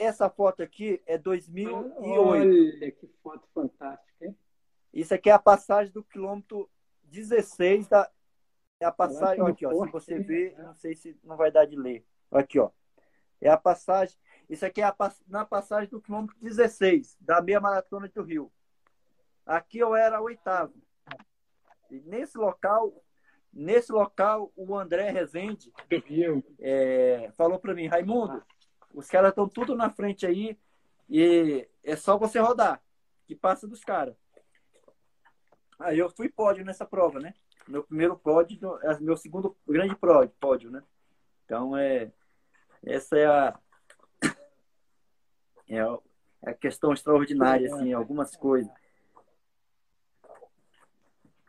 Essa 0.00 0.28
foto 0.28 0.62
aqui 0.62 1.00
é 1.06 1.16
2008. 1.16 2.02
Olha, 2.02 2.90
que 2.90 3.06
foto 3.22 3.46
fantástica, 3.54 4.26
hein? 4.26 4.36
Isso 4.92 5.14
aqui 5.14 5.30
é 5.30 5.32
a 5.32 5.38
passagem 5.38 5.92
do 5.92 6.02
quilômetro 6.02 6.68
16 7.04 7.86
da, 7.86 8.10
É 8.80 8.84
a 8.84 8.90
passagem, 8.90 9.42
ó, 9.42 9.46
aqui, 9.46 9.64
ó. 9.64 9.84
Se 9.84 9.92
você 9.92 10.18
ver, 10.18 10.58
não 10.58 10.74
sei 10.74 10.96
se 10.96 11.16
não 11.22 11.36
vai 11.36 11.52
dar 11.52 11.64
de 11.64 11.76
ler. 11.76 12.04
Aqui, 12.30 12.58
ó. 12.58 12.70
É 13.40 13.48
a 13.48 13.56
passagem. 13.56 14.16
Isso 14.48 14.64
aqui 14.64 14.80
é 14.80 14.84
a, 14.84 14.96
na 15.28 15.44
passagem 15.44 15.88
do 15.88 16.00
quilômetro 16.00 16.36
16, 16.40 17.16
da 17.20 17.40
meia 17.40 17.60
maratona 17.60 18.08
do 18.08 18.22
Rio. 18.22 18.50
Aqui 19.44 19.78
eu 19.78 19.94
era 19.94 20.20
oitavo. 20.20 20.74
E 21.90 22.00
nesse 22.00 22.36
local, 22.36 22.92
nesse 23.56 23.90
local, 23.90 24.52
o 24.54 24.76
André 24.76 25.10
Rezende 25.10 25.72
é, 26.60 27.32
falou 27.36 27.58
para 27.58 27.74
mim, 27.74 27.86
Raimundo, 27.86 28.42
os 28.92 29.08
caras 29.08 29.30
estão 29.30 29.48
tudo 29.48 29.74
na 29.74 29.88
frente 29.88 30.26
aí 30.26 30.58
e 31.08 31.66
é 31.82 31.96
só 31.96 32.18
você 32.18 32.38
rodar, 32.38 32.82
que 33.26 33.34
passa 33.34 33.66
dos 33.66 33.82
caras. 33.82 34.14
Aí 35.78 35.98
eu 35.98 36.10
fui 36.10 36.28
pódio 36.28 36.64
nessa 36.64 36.84
prova, 36.84 37.18
né? 37.18 37.34
Meu 37.66 37.82
primeiro 37.82 38.16
pódio, 38.16 38.78
é 38.82 38.98
meu 39.00 39.16
segundo 39.16 39.56
grande 39.66 39.96
pódio, 40.38 40.70
né? 40.70 40.82
Então, 41.44 41.76
é, 41.76 42.12
essa 42.84 43.16
é 43.18 43.26
a, 43.26 43.58
é 45.68 45.80
a 46.42 46.54
questão 46.54 46.92
extraordinária, 46.92 47.74
assim, 47.74 47.92
algumas 47.92 48.36
coisas. 48.36 48.70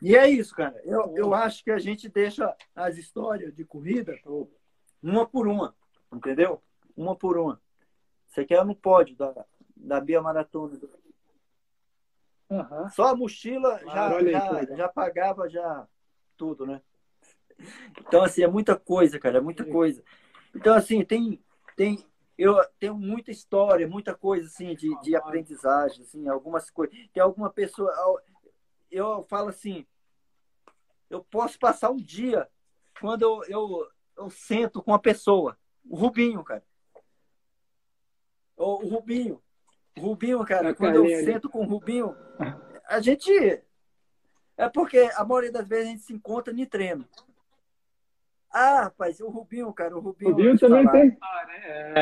E 0.01 0.15
é 0.15 0.29
isso, 0.29 0.53
cara. 0.55 0.79
Eu, 0.83 1.15
eu 1.15 1.33
acho 1.33 1.63
que 1.63 1.71
a 1.71 1.79
gente 1.79 2.07
deixa 2.07 2.55
as 2.75 2.97
histórias 2.97 3.53
de 3.55 3.65
corrida 3.65 4.15
uma 5.01 5.25
por 5.27 5.47
uma, 5.47 5.75
entendeu? 6.13 6.61
Uma 6.95 7.15
por 7.15 7.37
uma. 7.37 7.61
Você 8.27 8.45
quer 8.45 8.63
no 8.63 8.75
pódio 8.75 9.15
da, 9.15 9.45
da 9.75 9.99
Bia 9.99 10.21
Maratona. 10.21 10.79
Uhum. 12.49 12.89
Só 12.89 13.07
a 13.07 13.15
mochila 13.15 13.79
já, 13.79 14.07
ah, 14.07 14.23
já, 14.23 14.75
já 14.75 14.87
pagava 14.89 15.49
já 15.49 15.87
tudo, 16.37 16.65
né? 16.65 16.81
Então, 17.99 18.23
assim, 18.23 18.43
é 18.43 18.47
muita 18.47 18.75
coisa, 18.77 19.19
cara, 19.19 19.39
é 19.39 19.41
muita 19.41 19.65
coisa. 19.65 20.03
Então, 20.55 20.73
assim, 20.75 21.03
tem, 21.03 21.43
tem, 21.75 22.05
eu 22.37 22.55
tenho 22.79 22.95
muita 22.95 23.31
história, 23.31 23.87
muita 23.87 24.15
coisa, 24.15 24.47
assim, 24.47 24.75
de, 24.75 24.89
de 25.01 25.15
aprendizagem, 25.15 26.03
assim, 26.03 26.27
algumas 26.27 26.69
coisas. 26.69 26.95
Tem 27.11 27.21
alguma 27.21 27.49
pessoa, 27.49 27.91
eu 28.91 29.23
falo 29.23 29.49
assim, 29.49 29.85
eu 31.09 31.23
posso 31.23 31.57
passar 31.59 31.89
um 31.89 31.97
dia 31.97 32.47
quando 32.99 33.21
eu, 33.21 33.43
eu, 33.47 33.87
eu 34.17 34.29
sento 34.29 34.81
com 34.81 34.91
uma 34.91 34.99
pessoa, 34.99 35.57
o 35.85 35.95
Rubinho, 35.95 36.43
cara. 36.43 36.63
O, 38.55 38.83
o 38.83 38.89
Rubinho. 38.89 39.41
O 39.97 40.01
Rubinho, 40.01 40.43
cara, 40.45 40.73
quando 40.73 41.05
eu 41.05 41.23
sento 41.23 41.49
com 41.49 41.61
o 41.61 41.67
Rubinho, 41.67 42.15
a 42.87 42.99
gente. 42.99 43.31
É 44.57 44.67
porque 44.69 45.09
a 45.15 45.23
maioria 45.23 45.51
das 45.51 45.67
vezes 45.67 45.85
a 45.85 45.89
gente 45.91 46.01
se 46.01 46.13
encontra 46.13 46.53
em 46.53 46.65
treino. 46.65 47.05
Ah, 48.51 48.83
rapaz, 48.85 49.19
o 49.19 49.29
Rubinho, 49.29 49.71
cara, 49.73 49.95
o 49.95 49.99
Rubinho. 49.99 50.31
O 50.31 50.33
Rubinho 50.33 50.57
também 50.57 50.83
falar. 50.83 50.99
tem. 50.99 51.17
Ah, 51.21 51.45
né? 51.45 51.93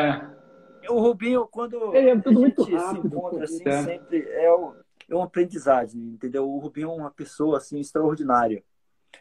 É. 0.84 0.91
O 0.91 0.99
Rubinho, 0.99 1.48
quando 1.48 1.95
é, 1.95 2.10
é 2.10 2.12
a 2.12 2.16
gente 2.16 2.74
rápido, 2.74 3.02
se 3.02 3.07
encontra, 3.07 3.44
assim, 3.44 3.68
é. 3.68 3.84
sempre 3.84 4.30
é, 4.30 4.52
o, 4.52 4.76
é 5.10 5.15
uma 5.15 5.26
aprendizagem, 5.26 6.02
entendeu? 6.02 6.49
O 6.49 6.60
Rubinho 6.60 6.90
é 6.90 6.94
uma 6.94 7.11
pessoa, 7.11 7.57
assim, 7.57 7.80
extraordinária. 7.80 8.64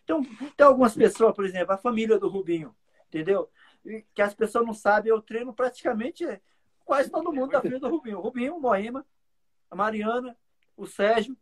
Então, 0.03 0.23
tem 0.57 0.67
algumas 0.67 0.95
pessoas, 0.95 1.35
por 1.35 1.45
exemplo, 1.45 1.73
a 1.73 1.79
família 1.79 2.19
do 2.19 2.29
Rubinho, 2.29 2.75
entendeu? 3.09 3.51
Que 4.15 4.23
as 4.23 4.35
pessoas 4.35 4.67
não 4.67 4.75
sabem, 4.75 5.11
eu 5.11 5.21
treino 5.21 5.53
praticamente 5.53 6.25
quase 6.85 7.11
todo 7.11 7.33
mundo 7.33 7.51
da 7.51 7.61
família 7.61 7.81
do 7.81 7.89
Rubinho. 7.89 8.19
O 8.19 8.23
Rubinho, 8.23 8.57
o 8.57 8.61
Moema, 8.61 9.07
a 9.71 9.77
Mariana, 9.77 10.37
o 10.77 10.87
Sérgio. 10.87 11.37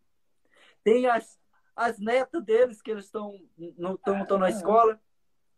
Tem 0.84 1.06
as, 1.06 1.38
as 1.74 1.98
netas 1.98 2.44
deles, 2.44 2.82
que 2.82 2.90
eles 2.90 3.04
estão 3.04 3.38
não 3.76 3.94
estão 3.94 4.38
na 4.38 4.50
escola. 4.50 5.00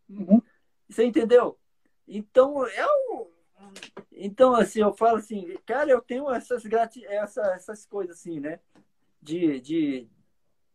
Uhum. 0.08 0.42
Você 0.88 1.04
entendeu? 1.04 1.58
Então, 2.06 2.66
é 2.66 2.86
um, 2.86 3.30
então, 4.12 4.54
assim, 4.54 4.80
eu 4.80 4.92
falo 4.92 5.18
assim, 5.18 5.56
cara, 5.66 5.90
eu 5.90 6.00
tenho 6.00 6.30
essas, 6.30 6.64
grati 6.64 7.04
essa, 7.04 7.42
essas 7.54 7.84
coisas 7.84 8.18
assim, 8.18 8.40
né? 8.40 8.60
De, 9.20 9.60
de, 9.60 10.08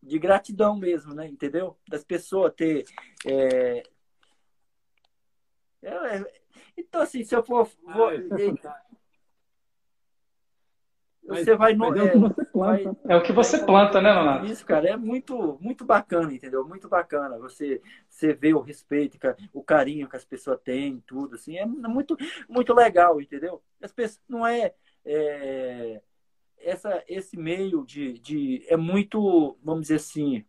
de 0.02 0.20
gratidão 0.20 0.76
mesmo, 0.76 1.14
né? 1.14 1.28
Entendeu? 1.28 1.78
Das 1.88 2.04
pessoas 2.04 2.54
ter. 2.56 2.86
É... 3.26 3.84
É, 5.82 6.42
então, 6.78 7.02
assim, 7.02 7.24
se 7.24 7.36
eu 7.36 7.44
for. 7.44 7.70
Vou... 7.84 8.10
Ah, 8.10 8.82
você 11.30 11.56
vai 11.56 11.74
no, 11.74 11.96
é, 11.96 12.00
é, 12.00 12.04
o 12.04 12.12
que 12.12 12.18
você 12.18 12.46
planta. 12.46 12.84
Vai, 12.84 12.96
é 13.08 13.16
o 13.16 13.24
que 13.24 13.32
você 13.32 13.66
planta, 13.66 14.02
né, 14.02 14.12
Leonardo? 14.12 14.46
Isso, 14.48 14.66
cara, 14.66 14.90
é 14.90 14.98
muito, 14.98 15.58
muito 15.62 15.86
bacana, 15.86 16.34
entendeu? 16.34 16.68
Muito 16.68 16.90
bacana. 16.90 17.38
Você, 17.38 17.82
você 18.10 18.34
vê 18.34 18.54
o 18.54 18.60
respeito, 18.60 19.18
o 19.54 19.64
carinho 19.64 20.10
que 20.10 20.16
as 20.16 20.26
pessoas 20.26 20.60
têm, 20.64 21.04
tudo, 21.06 21.36
assim, 21.36 21.58
é 21.58 21.66
muito, 21.66 22.18
muito 22.48 22.74
legal, 22.74 23.22
entendeu? 23.22 23.62
As 23.82 23.92
pessoas 23.92 24.22
não 24.28 24.46
é, 24.46 24.74
é 25.06 26.02
essa, 26.60 27.04
esse 27.08 27.38
meio 27.38 27.86
de, 27.86 28.20
de. 28.20 28.66
É 28.68 28.76
muito, 28.76 29.58
vamos 29.64 29.84
dizer 29.84 29.96
assim. 29.96 30.44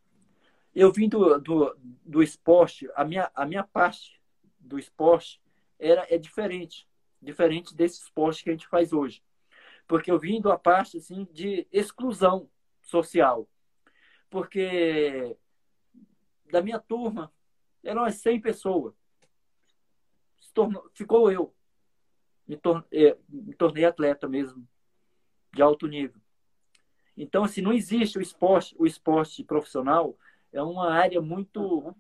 Eu 0.75 0.93
vim 0.93 1.09
do, 1.09 1.39
do, 1.39 1.77
do 2.05 2.23
esporte, 2.23 2.89
a 2.95 3.05
minha, 3.05 3.31
a 3.35 3.45
minha 3.45 3.65
parte 3.65 4.21
do 4.59 4.79
esporte 4.79 5.41
era, 5.79 6.07
é 6.09 6.17
diferente. 6.17 6.89
Diferente 7.21 7.75
desse 7.75 8.01
esporte 8.03 8.45
que 8.45 8.51
a 8.51 8.53
gente 8.53 8.69
faz 8.69 8.93
hoje. 8.93 9.23
Porque 9.91 10.09
eu 10.09 10.21
vim 10.21 10.41
da 10.41 10.57
parte 10.57 10.99
assim, 10.99 11.27
de 11.33 11.67
exclusão 11.73 12.49
social. 12.81 13.49
Porque 14.31 15.37
da 16.49 16.63
minha 16.63 16.79
turma 16.79 17.33
eram 17.83 18.05
as 18.05 18.15
100 18.15 18.41
pessoas. 18.41 18.95
Tornou, 20.55 20.89
ficou 20.95 21.33
eu. 21.33 21.53
Me, 22.47 22.57
tor 22.57 22.87
é, 22.93 23.19
me 23.29 23.53
tornei 23.53 23.85
atleta 23.85 24.29
mesmo 24.29 24.65
de 25.53 25.61
alto 25.61 25.89
nível. 25.89 26.23
Então, 27.17 27.43
assim, 27.43 27.61
não 27.61 27.73
existe 27.73 28.17
o 28.17 28.23
esporte, 28.23 28.77
o 28.79 28.87
esporte 28.87 29.43
profissional 29.43 30.17
é 30.53 30.63
uma 30.63 30.89
área 30.93 31.21
muito 31.21 31.93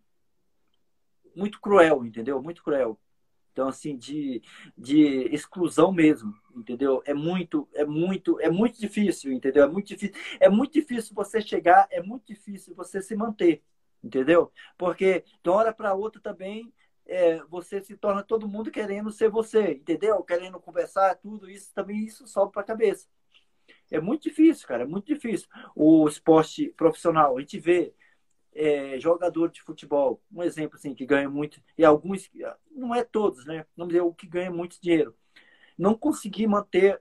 muito 1.35 1.61
cruel, 1.61 2.07
entendeu? 2.07 2.41
Muito 2.41 2.63
cruel. 2.63 3.01
Então, 3.53 3.69
assim, 3.69 3.97
de, 3.97 4.43
de 4.77 5.03
exclusão 5.35 5.93
mesmo, 5.93 6.35
entendeu? 6.55 7.03
É 7.05 7.13
muito, 7.15 7.69
é 7.75 7.85
muito, 7.85 8.41
é 8.41 8.51
muito 8.51 8.79
difícil, 8.79 9.33
entendeu? 9.33 9.65
É 9.65 9.69
muito 9.69 9.89
difícil, 9.89 10.15
é 10.39 10.49
muito 10.49 10.73
difícil 10.73 11.15
você 11.15 11.41
chegar, 11.41 11.87
é 11.91 12.03
muito 12.03 12.27
difícil 12.27 12.75
você 12.75 13.03
se 13.03 13.15
manter, 13.17 13.63
entendeu? 14.03 14.53
Porque 14.79 15.25
de 15.43 15.51
uma 15.51 15.57
hora 15.57 15.73
para 15.73 15.95
outra 15.95 16.21
também 16.21 16.73
é, 17.07 17.43
você 17.45 17.83
se 17.83 17.97
torna 17.97 18.23
todo 18.23 18.49
mundo 18.49 18.71
querendo 18.71 19.11
ser 19.11 19.29
você, 19.29 19.73
entendeu? 19.73 20.23
Querendo 20.23 20.61
conversar, 20.61 21.17
tudo 21.17 21.51
isso 21.51 21.73
também 21.75 22.05
isso 22.05 22.27
sobe 22.27 22.53
para 22.53 22.63
a 22.63 22.65
cabeça. 22.65 23.09
É 23.91 24.01
muito 24.01 24.23
difícil, 24.23 24.67
cara, 24.67 24.85
é 24.85 24.87
muito 24.87 25.07
difícil. 25.07 25.49
O 25.75 26.07
esporte 26.09 26.69
profissional, 26.77 27.37
a 27.37 27.41
gente 27.41 27.59
vê 27.59 27.93
é, 28.55 28.99
jogador 28.99 29.51
de 29.51 29.63
futebol, 29.63 30.23
um 30.33 30.43
exemplo 30.43 30.77
assim, 30.77 30.95
que 30.95 31.07
ganha 31.07 31.29
muito, 31.29 31.63
e 31.77 31.85
alguns, 31.85 32.31
não 32.71 32.95
é 32.95 33.05
todos, 33.05 33.45
né? 33.47 33.65
Vamos 33.77 33.93
dizer, 33.93 34.03
o 34.03 34.15
que 34.15 34.27
ganha 34.27 34.51
muito 34.51 34.81
dinheiro. 34.81 35.15
Não 35.79 35.95
conseguir 35.95 36.47
manter 36.47 37.01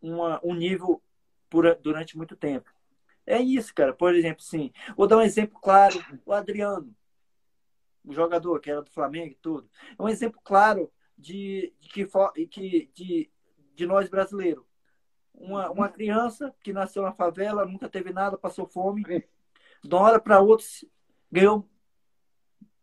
uma, 0.00 0.40
um 0.44 0.54
nível 0.54 1.02
por, 1.48 1.74
durante 1.76 2.16
muito 2.16 2.36
tempo. 2.36 2.70
É 3.26 3.40
isso, 3.40 3.74
cara. 3.74 3.94
Por 3.94 4.14
exemplo, 4.14 4.42
sim. 4.42 4.72
Vou 4.96 5.06
dar 5.06 5.18
um 5.18 5.22
exemplo 5.22 5.58
claro: 5.60 6.04
o 6.26 6.32
Adriano, 6.32 6.94
o 8.04 8.12
jogador 8.12 8.60
que 8.60 8.70
era 8.70 8.82
do 8.82 8.90
Flamengo 8.90 9.32
e 9.32 9.38
tudo. 9.40 9.70
É 9.98 10.02
um 10.02 10.08
exemplo 10.08 10.40
claro 10.42 10.90
de, 11.16 11.72
de 11.80 11.88
que, 11.88 12.46
que 12.46 12.90
de, 12.94 13.30
de 13.74 13.86
nós 13.86 14.08
brasileiros 14.08 14.64
uma, 15.40 15.70
uma 15.70 15.88
criança 15.88 16.54
que 16.62 16.72
nasceu 16.72 17.02
na 17.02 17.12
favela, 17.12 17.64
nunca 17.64 17.88
teve 17.88 18.12
nada, 18.12 18.36
passou 18.36 18.66
fome, 18.66 19.02
de 19.82 19.94
uma 19.94 20.02
hora 20.02 20.20
para 20.20 20.40
outra 20.40 20.66
ganhou 21.30 21.68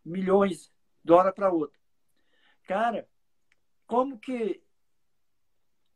milhões, 0.04 0.72
de 1.04 1.12
uma 1.12 1.18
hora 1.18 1.32
para 1.32 1.52
outra. 1.52 1.78
Cara, 2.64 3.06
como 3.86 4.18
que, 4.18 4.62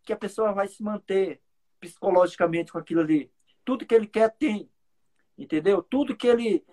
que 0.05 0.13
a 0.13 0.17
pessoa 0.17 0.53
vai 0.53 0.69
se 0.69 0.83
manter 0.83 1.41
psicologicamente 1.81 2.73
com 2.73 2.79
aquilo 2.79 3.01
ali? 3.01 3.31
Tudo 3.65 3.87
que 3.87 3.95
ele 3.95 4.07
quer 4.07 4.31
tem, 4.31 4.71
entendeu? 5.37 5.83
Tudo 5.83 6.17
que 6.17 6.27
ele 6.27 6.65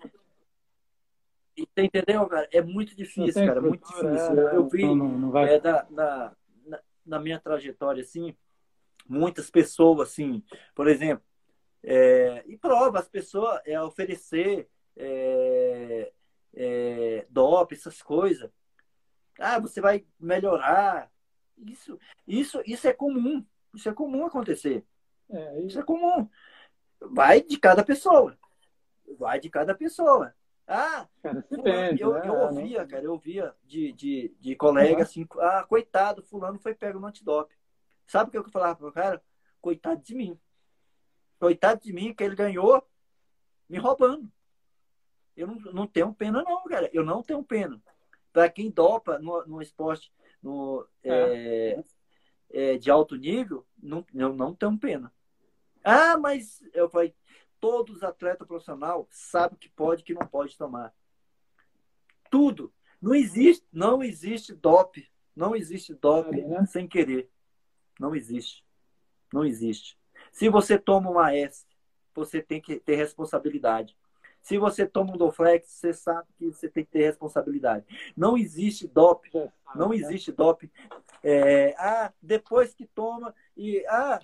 entendeu, 1.76 2.26
cara? 2.26 2.48
É 2.52 2.62
muito 2.62 2.94
difícil, 2.94 3.46
cara, 3.46 3.60
muito 3.60 3.86
difícil. 3.86 4.48
É, 4.48 4.56
eu 4.56 4.68
vi 4.68 4.84
não, 4.84 5.08
não 5.08 5.30
vai... 5.30 5.54
é, 5.54 5.60
da, 5.60 5.86
na, 5.90 6.36
na, 6.64 6.80
na 7.04 7.18
minha 7.18 7.38
trajetória, 7.38 8.02
assim, 8.02 8.34
muitas 9.06 9.50
pessoas, 9.50 10.10
assim, 10.10 10.42
por 10.74 10.88
exemplo, 10.88 11.24
é, 11.82 12.44
e 12.46 12.56
prova, 12.56 12.98
as 12.98 13.08
pessoas 13.08 13.60
é, 13.64 13.80
oferecer 13.80 14.68
é, 14.96 16.12
é, 16.54 17.26
DOP, 17.30 17.74
essas 17.74 18.02
coisas. 18.02 18.50
Ah, 19.38 19.58
você 19.58 19.80
vai 19.80 20.04
melhorar. 20.18 21.10
Isso, 21.56 21.98
isso, 22.26 22.62
isso 22.66 22.86
é 22.86 22.92
comum. 22.92 23.44
Isso 23.74 23.88
é 23.88 23.92
comum 23.92 24.26
acontecer. 24.26 24.84
É, 25.30 25.60
isso 25.62 25.78
é 25.78 25.82
comum. 25.82 26.28
Vai 27.00 27.40
de 27.42 27.58
cada 27.58 27.82
pessoa. 27.82 28.36
Vai 29.18 29.40
de 29.40 29.48
cada 29.48 29.74
pessoa. 29.74 30.34
Ah, 30.66 31.08
cara, 31.22 31.44
eu, 31.98 32.12
né? 32.12 32.28
eu 32.28 32.34
ouvia, 32.34 32.86
cara, 32.86 33.04
eu 33.04 33.12
ouvia 33.12 33.54
de, 33.64 33.92
de, 33.92 34.36
de 34.38 34.54
colega 34.54 34.96
uhum. 34.96 35.02
assim, 35.02 35.26
ah, 35.38 35.64
coitado, 35.68 36.22
fulano 36.22 36.60
foi 36.60 36.74
pego 36.74 37.00
no 37.00 37.06
antidoping. 37.06 37.56
Sabe 38.06 38.28
o 38.28 38.30
que 38.30 38.38
eu 38.38 38.52
falava 38.52 38.76
pro 38.76 38.92
cara? 38.92 39.22
Coitado 39.60 40.00
de 40.02 40.14
mim. 40.14 40.38
Coitado 41.40 41.80
de 41.80 41.92
mim, 41.92 42.12
que 42.12 42.22
ele 42.22 42.36
ganhou 42.36 42.86
me 43.66 43.78
roubando. 43.78 44.30
Eu 45.34 45.46
não, 45.46 45.54
não 45.72 45.86
tenho 45.86 46.12
pena, 46.12 46.42
não, 46.42 46.62
cara. 46.64 46.90
Eu 46.92 47.02
não 47.02 47.22
tenho 47.22 47.42
pena. 47.42 47.82
Para 48.30 48.50
quem 48.50 48.70
dopa 48.70 49.18
no, 49.18 49.44
no 49.46 49.62
esporte 49.62 50.12
no, 50.42 50.86
é. 51.02 51.82
É, 52.50 52.72
é, 52.74 52.78
de 52.78 52.90
alto 52.90 53.16
nível, 53.16 53.66
não, 53.82 54.04
eu 54.14 54.34
não 54.34 54.54
tenho 54.54 54.78
pena. 54.78 55.12
Ah, 55.82 56.18
mas 56.18 56.62
eu 56.74 56.90
falei, 56.90 57.14
todos 57.58 57.96
os 57.96 58.02
atletas 58.02 58.46
profissionais 58.46 59.06
sabem 59.10 59.58
que 59.58 59.70
pode 59.70 60.04
que 60.04 60.12
não 60.12 60.26
pode 60.26 60.56
tomar. 60.58 60.94
Tudo. 62.30 62.72
Não 63.00 63.14
existe, 63.14 63.66
não 63.72 64.02
existe 64.02 64.54
dope. 64.54 65.10
Não 65.34 65.56
existe 65.56 65.94
dope 65.94 66.42
né? 66.42 66.66
sem 66.66 66.86
querer. 66.86 67.30
Não 67.98 68.14
existe. 68.14 68.62
Não 69.32 69.44
existe. 69.44 69.99
Se 70.32 70.48
você 70.48 70.78
toma 70.78 71.10
uma 71.10 71.34
S, 71.34 71.66
você 72.14 72.42
tem 72.42 72.60
que 72.60 72.76
ter 72.76 72.96
responsabilidade. 72.96 73.96
Se 74.42 74.58
você 74.58 74.86
toma 74.86 75.14
um 75.14 75.18
Doflex, 75.18 75.68
você 75.68 75.92
sabe 75.92 76.26
que 76.38 76.46
você 76.46 76.68
tem 76.68 76.84
que 76.84 76.90
ter 76.90 77.04
responsabilidade. 77.04 77.84
Não 78.16 78.38
existe 78.38 78.88
DOP. 78.88 79.30
Não 79.74 79.92
existe 79.92 80.32
DOP. 80.32 80.70
É, 81.22 81.74
ah, 81.78 82.12
depois 82.22 82.74
que 82.74 82.86
toma 82.86 83.34
e 83.56 83.84
ah, 83.86 84.20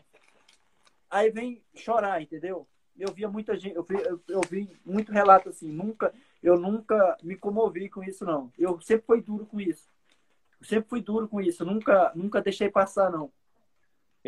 aí 1.11 1.31
vem 1.31 1.62
chorar, 1.74 2.23
entendeu? 2.23 2.66
Eu 2.99 3.12
via 3.12 3.28
muita 3.28 3.55
gente, 3.57 3.77
eu 3.77 3.83
vi, 3.83 3.95
eu, 3.95 4.20
eu 4.28 4.41
vi 4.49 4.70
muito 4.85 5.12
relato 5.12 5.51
assim, 5.51 5.70
nunca, 5.70 6.15
eu 6.43 6.59
nunca 6.59 7.16
me 7.23 7.37
comovi 7.37 7.91
com 7.91 8.03
isso 8.03 8.24
não. 8.24 8.51
Eu 8.59 8.81
sempre 8.81 9.07
fui 9.07 9.20
duro 9.20 9.45
com 9.45 9.61
isso. 9.61 9.87
Eu 10.59 10.66
sempre 10.66 10.89
fui 10.89 11.03
duro 11.03 11.28
com 11.28 11.39
isso, 11.41 11.62
nunca, 11.62 12.11
nunca 12.15 12.41
deixei 12.41 12.70
passar 12.70 13.11
não. 13.11 13.31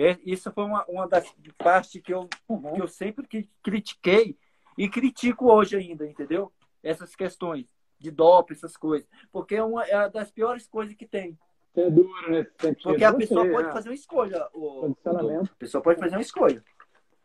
É, 0.00 0.16
isso 0.24 0.52
foi 0.52 0.62
uma, 0.62 0.84
uma 0.84 1.08
das 1.08 1.28
partes 1.56 2.00
que 2.00 2.14
eu, 2.14 2.28
uhum. 2.48 2.74
que 2.74 2.80
eu 2.80 2.86
sempre 2.86 3.50
critiquei 3.60 4.38
e 4.78 4.88
critico 4.88 5.52
hoje 5.52 5.76
ainda, 5.76 6.06
entendeu? 6.06 6.52
Essas 6.80 7.16
questões 7.16 7.66
de 7.98 8.12
doping, 8.12 8.54
essas 8.54 8.76
coisas. 8.76 9.08
Porque 9.32 9.56
é 9.56 9.62
uma, 9.64 9.84
é 9.84 10.08
das 10.08 10.30
piores 10.30 10.68
coisas 10.68 10.94
que 10.94 11.04
tem. 11.04 11.36
É 11.74 11.90
duro 11.90 12.30
nesse 12.30 12.52
sentido. 12.60 12.82
Porque 12.84 13.02
a 13.04 13.12
pessoa 13.12 13.42
sei, 13.42 13.50
pode 13.50 13.68
é. 13.68 13.72
fazer 13.72 13.88
uma 13.88 13.94
escolha. 13.96 14.48
O, 14.54 14.86
o, 14.86 14.96
a 15.42 15.56
pessoa 15.58 15.82
pode 15.82 15.98
fazer 15.98 16.14
uma 16.14 16.22
escolha. 16.22 16.64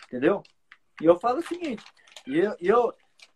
Entendeu? 0.08 0.42
E 1.00 1.06
eu 1.06 1.20
falo 1.20 1.42
o 1.42 1.48
seguinte, 1.48 1.86
eu, 2.26 2.56
eu 2.60 2.94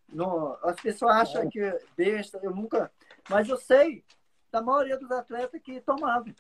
no, 0.09 0.57
as 0.63 0.81
pessoas 0.81 1.15
acham 1.15 1.43
é. 1.43 1.47
que 1.47 1.79
besta, 1.95 2.39
eu 2.41 2.55
nunca. 2.55 2.91
Mas 3.29 3.47
eu 3.47 3.57
sei 3.57 4.03
da 4.51 4.63
maioria 4.63 4.97
dos 4.97 5.11
atletas 5.11 5.61
que 5.61 5.79
tomavam. 5.79 6.33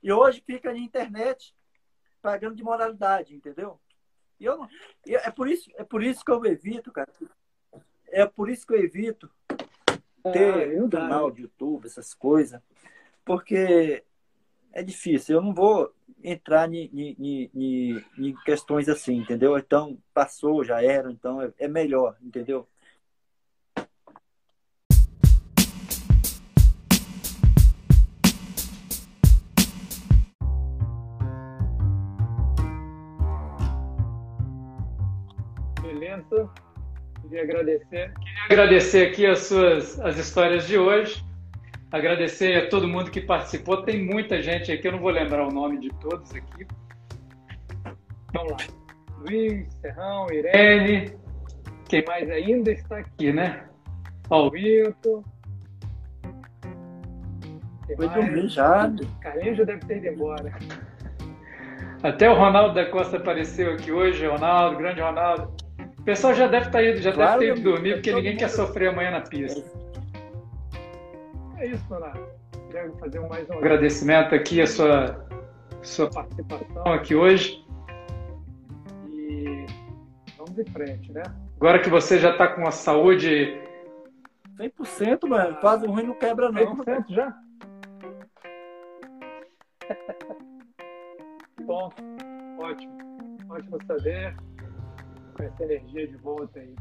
E 0.00 0.12
hoje 0.12 0.40
fica 0.46 0.70
na 0.70 0.78
internet 0.78 1.52
pagando 2.24 2.56
de 2.56 2.64
moralidade, 2.64 3.36
entendeu? 3.36 3.78
E 4.40 4.46
eu 4.46 4.56
não, 4.56 4.68
é 5.06 5.30
por 5.30 5.46
isso, 5.46 5.70
é 5.76 5.84
por 5.84 6.02
isso 6.02 6.24
que 6.24 6.32
eu 6.32 6.42
evito, 6.46 6.90
cara. 6.90 7.12
É 8.08 8.24
por 8.24 8.48
isso 8.48 8.66
que 8.66 8.72
eu 8.72 8.82
evito 8.82 9.30
ter 10.32 10.82
ah, 10.82 10.88
canal 10.88 11.30
de 11.30 11.42
YouTube, 11.42 11.84
essas 11.84 12.14
coisas, 12.14 12.62
porque 13.26 14.02
é 14.72 14.82
difícil. 14.82 15.36
Eu 15.36 15.42
não 15.42 15.52
vou 15.52 15.94
entrar 16.22 16.72
em 16.72 18.34
questões 18.46 18.88
assim, 18.88 19.18
entendeu? 19.18 19.58
Então, 19.58 19.98
passou, 20.14 20.64
já 20.64 20.82
era, 20.82 21.12
então 21.12 21.42
é, 21.42 21.52
é 21.58 21.68
melhor, 21.68 22.16
entendeu? 22.22 22.66
Agradecer. 37.44 38.12
Queria 38.12 38.44
agradecer 38.50 39.06
aqui 39.08 39.26
as 39.26 39.40
suas 39.40 40.00
as 40.00 40.18
histórias 40.18 40.66
de 40.66 40.76
hoje. 40.76 41.24
Agradecer 41.92 42.56
a 42.56 42.68
todo 42.68 42.88
mundo 42.88 43.10
que 43.10 43.20
participou. 43.20 43.82
Tem 43.82 44.04
muita 44.04 44.42
gente 44.42 44.72
aqui, 44.72 44.88
eu 44.88 44.92
não 44.92 44.98
vou 44.98 45.10
lembrar 45.10 45.46
o 45.46 45.52
nome 45.52 45.78
de 45.78 45.90
todos 46.00 46.34
aqui. 46.34 46.66
Vamos 48.32 48.50
lá. 48.50 48.56
Luiz, 49.20 49.72
Serrão, 49.80 50.26
Irene. 50.32 51.12
Quem 51.88 52.04
mais 52.06 52.28
ainda 52.28 52.72
está 52.72 52.98
aqui, 52.98 53.32
né? 53.32 53.64
Wilton. 54.30 55.22
Foi 57.96 58.08
dormir 58.08 58.48
já. 58.48 58.92
Carinho 59.20 59.54
já 59.54 59.64
deve 59.64 59.86
ter 59.86 59.98
ido 59.98 60.06
embora. 60.08 60.52
Até 62.02 62.28
o 62.28 62.34
Ronaldo 62.34 62.74
da 62.74 62.86
Costa 62.86 63.16
apareceu 63.16 63.72
aqui 63.72 63.92
hoje, 63.92 64.26
Ronaldo, 64.26 64.76
grande 64.76 65.00
Ronaldo. 65.00 65.53
O 66.04 66.12
pessoal 66.12 66.34
já 66.34 66.46
deve 66.46 66.66
estar 66.66 66.80
tá 66.80 66.84
indo, 66.84 67.00
já 67.00 67.12
claro, 67.12 67.40
deve 67.40 67.54
ter 67.54 67.60
ido 67.60 67.70
dormir, 67.70 67.94
porque 67.94 68.12
ninguém 68.12 68.32
mundo... 68.32 68.40
quer 68.40 68.50
sofrer 68.50 68.90
amanhã 68.90 69.10
na 69.10 69.22
pista. 69.22 69.64
É 71.56 71.66
isso, 71.66 71.82
Donato. 71.88 72.20
Queria 72.66 72.92
fazer 73.00 73.20
mais 73.20 73.48
um 73.48 73.54
agradecimento 73.54 74.34
aqui 74.34 74.60
à 74.60 74.66
sua, 74.66 75.26
sua 75.80 76.10
participação 76.10 76.92
aqui 76.92 77.14
hoje. 77.14 77.64
E 79.08 79.64
vamos 80.36 80.58
em 80.58 80.64
frente, 80.66 81.10
né? 81.10 81.22
Agora 81.56 81.78
que 81.78 81.88
você 81.88 82.18
já 82.18 82.32
está 82.32 82.48
com 82.48 82.68
a 82.68 82.70
saúde. 82.70 83.58
100%, 84.58 85.26
mano. 85.26 85.56
Quase 85.56 85.86
ruim 85.86 86.02
não 86.02 86.18
quebra, 86.18 86.52
não. 86.52 86.76
100% 86.84 87.04
já? 87.08 87.34
Bom, 91.64 91.90
ótimo. 92.58 92.98
Ótimo 93.48 93.78
saber 93.86 94.36
com 95.34 95.42
essa 95.42 95.64
energia 95.64 96.06
de 96.06 96.16
volta 96.16 96.60
aí. 96.60 96.74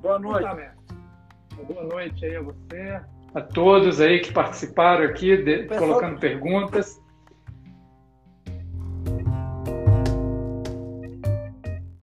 Boa 0.00 0.18
noite. 0.18 0.48
Boa 1.66 1.84
noite 1.84 2.24
aí 2.24 2.36
a 2.36 2.42
você, 2.42 3.00
a 3.34 3.40
todos 3.40 4.00
aí 4.00 4.20
que 4.20 4.32
participaram 4.32 5.04
aqui, 5.04 5.36
de, 5.36 5.64
colocando 5.66 6.18
perguntas. 6.18 6.99